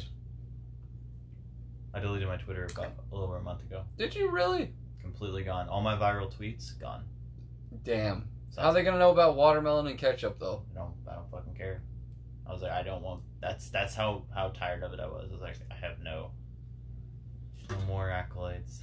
I 1.94 2.00
deleted 2.00 2.28
my 2.28 2.38
Twitter 2.38 2.66
about 2.72 2.88
a 2.88 3.14
little 3.14 3.28
over 3.28 3.38
a 3.38 3.44
month 3.44 3.62
ago. 3.62 3.84
Did 4.00 4.16
you 4.16 4.32
really? 4.32 4.74
Completely 5.00 5.44
gone. 5.44 5.70
All 5.70 5.82
my 5.82 5.96
viral 5.96 6.34
tweets 6.36 6.80
gone. 6.80 7.04
Damn. 7.84 8.28
So 8.50 8.62
How 8.62 8.70
are 8.70 8.74
they 8.74 8.84
gonna 8.84 8.98
know 8.98 9.12
about 9.12 9.36
watermelon 9.36 9.86
and 9.86 10.00
ketchup 10.00 10.40
though? 10.40 10.64
I 10.72 10.80
don't. 10.80 10.94
I 11.08 11.14
don't 11.14 11.30
fucking 11.30 11.54
care. 11.54 11.84
I 12.48 12.52
was 12.52 12.64
like, 12.64 12.72
I 12.72 12.82
don't 12.82 13.04
want. 13.04 13.22
That's 13.42 13.70
that's 13.70 13.94
how 13.94 14.24
how 14.34 14.50
tired 14.50 14.82
of 14.82 14.92
it 14.94 15.00
I 15.00 15.06
was. 15.06 15.30
I 15.30 15.34
was 15.34 15.42
like, 15.42 15.58
I 15.70 15.76
have 15.76 16.00
no. 16.00 16.32
No 17.70 17.78
more 17.88 18.08
accolades. 18.08 18.80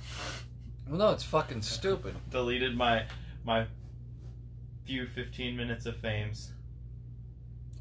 Well, 0.87 0.99
no, 0.99 1.11
it's 1.11 1.25
fucking 1.25 1.63
stupid. 1.63 2.15
deleted 2.31 2.77
my 2.77 3.05
my 3.45 3.67
few 4.89 5.07
15 5.07 5.55
minutes 5.55 5.85
of 5.85 5.99
fames. 5.99 6.53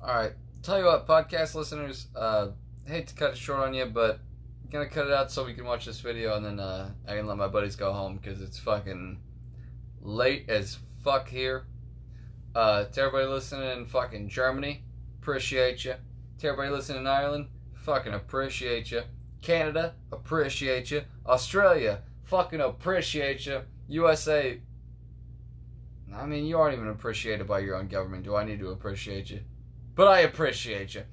All 0.04 0.14
right. 0.14 0.34
Tell 0.62 0.78
you 0.78 0.84
what, 0.84 1.08
podcast 1.08 1.56
listeners, 1.56 2.08
uh, 2.18 2.50
hate 2.86 3.08
to 3.08 3.16
cut 3.16 3.32
it 3.32 3.38
short 3.38 3.62
on 3.62 3.74
you, 3.74 3.86
but 3.86 4.20
I'm 4.62 4.70
gonna 4.70 4.90
cut 4.90 5.08
it 5.08 5.14
out 5.14 5.32
so 5.32 5.46
we 5.46 5.54
can 5.54 5.64
watch 5.64 5.86
this 5.86 6.02
video 6.02 6.36
and 6.36 6.46
then 6.46 6.60
uh, 6.60 6.90
I 7.08 7.16
can 7.16 7.26
let 7.26 7.38
my 7.38 7.48
buddies 7.48 7.78
go 7.78 7.94
home 7.94 8.18
because 8.18 8.42
it's 8.42 8.60
fucking 8.60 9.22
late 10.02 10.50
as 10.50 10.80
fuck 11.02 11.30
here. 11.30 11.68
Uh, 12.54 12.84
to 12.84 13.00
everybody 13.00 13.28
listening 13.28 13.72
in 13.72 13.86
fucking 13.86 14.28
Germany, 14.28 14.84
appreciate 15.22 15.86
you. 15.86 15.94
To 16.40 16.48
everybody 16.48 16.76
listening 16.76 17.04
in 17.04 17.08
Ireland, 17.08 17.48
fucking 17.74 18.16
appreciate 18.16 18.92
you. 18.92 19.04
Canada, 19.42 19.94
appreciate 20.12 20.92
you. 20.92 21.04
Australia, 21.26 22.02
fucking 22.24 22.60
appreciate 22.60 23.46
you. 23.46 23.62
USA, 23.88 24.60
I 26.16 26.26
mean, 26.26 26.46
you 26.46 26.58
aren't 26.58 26.76
even 26.76 26.90
appreciated 26.90 27.48
by 27.48 27.60
your 27.60 27.76
own 27.76 27.88
government. 27.88 28.24
Do 28.24 28.36
I 28.36 28.44
need 28.44 28.60
to 28.60 28.70
appreciate 28.70 29.30
you? 29.30 29.42
But 29.96 30.08
I 30.08 30.20
appreciate 30.20 30.96
you. 30.96 31.04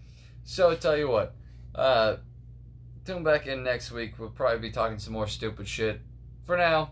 So, 0.45 0.75
tell 0.75 0.97
you 0.97 1.09
what, 1.09 1.35
uh, 1.75 2.16
tune 3.05 3.25
back 3.25 3.47
in 3.47 3.62
next 3.62 3.91
week. 3.91 4.19
We'll 4.19 4.31
probably 4.31 4.69
be 4.69 4.71
talking 4.71 4.99
some 4.99 5.15
more 5.15 5.27
stupid 5.27 5.66
shit. 5.66 6.01
For 6.45 6.57
now, 6.57 6.91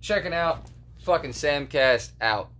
checking 0.00 0.34
out 0.34 0.66
fucking 0.98 1.30
Samcast 1.30 2.12
out. 2.20 2.50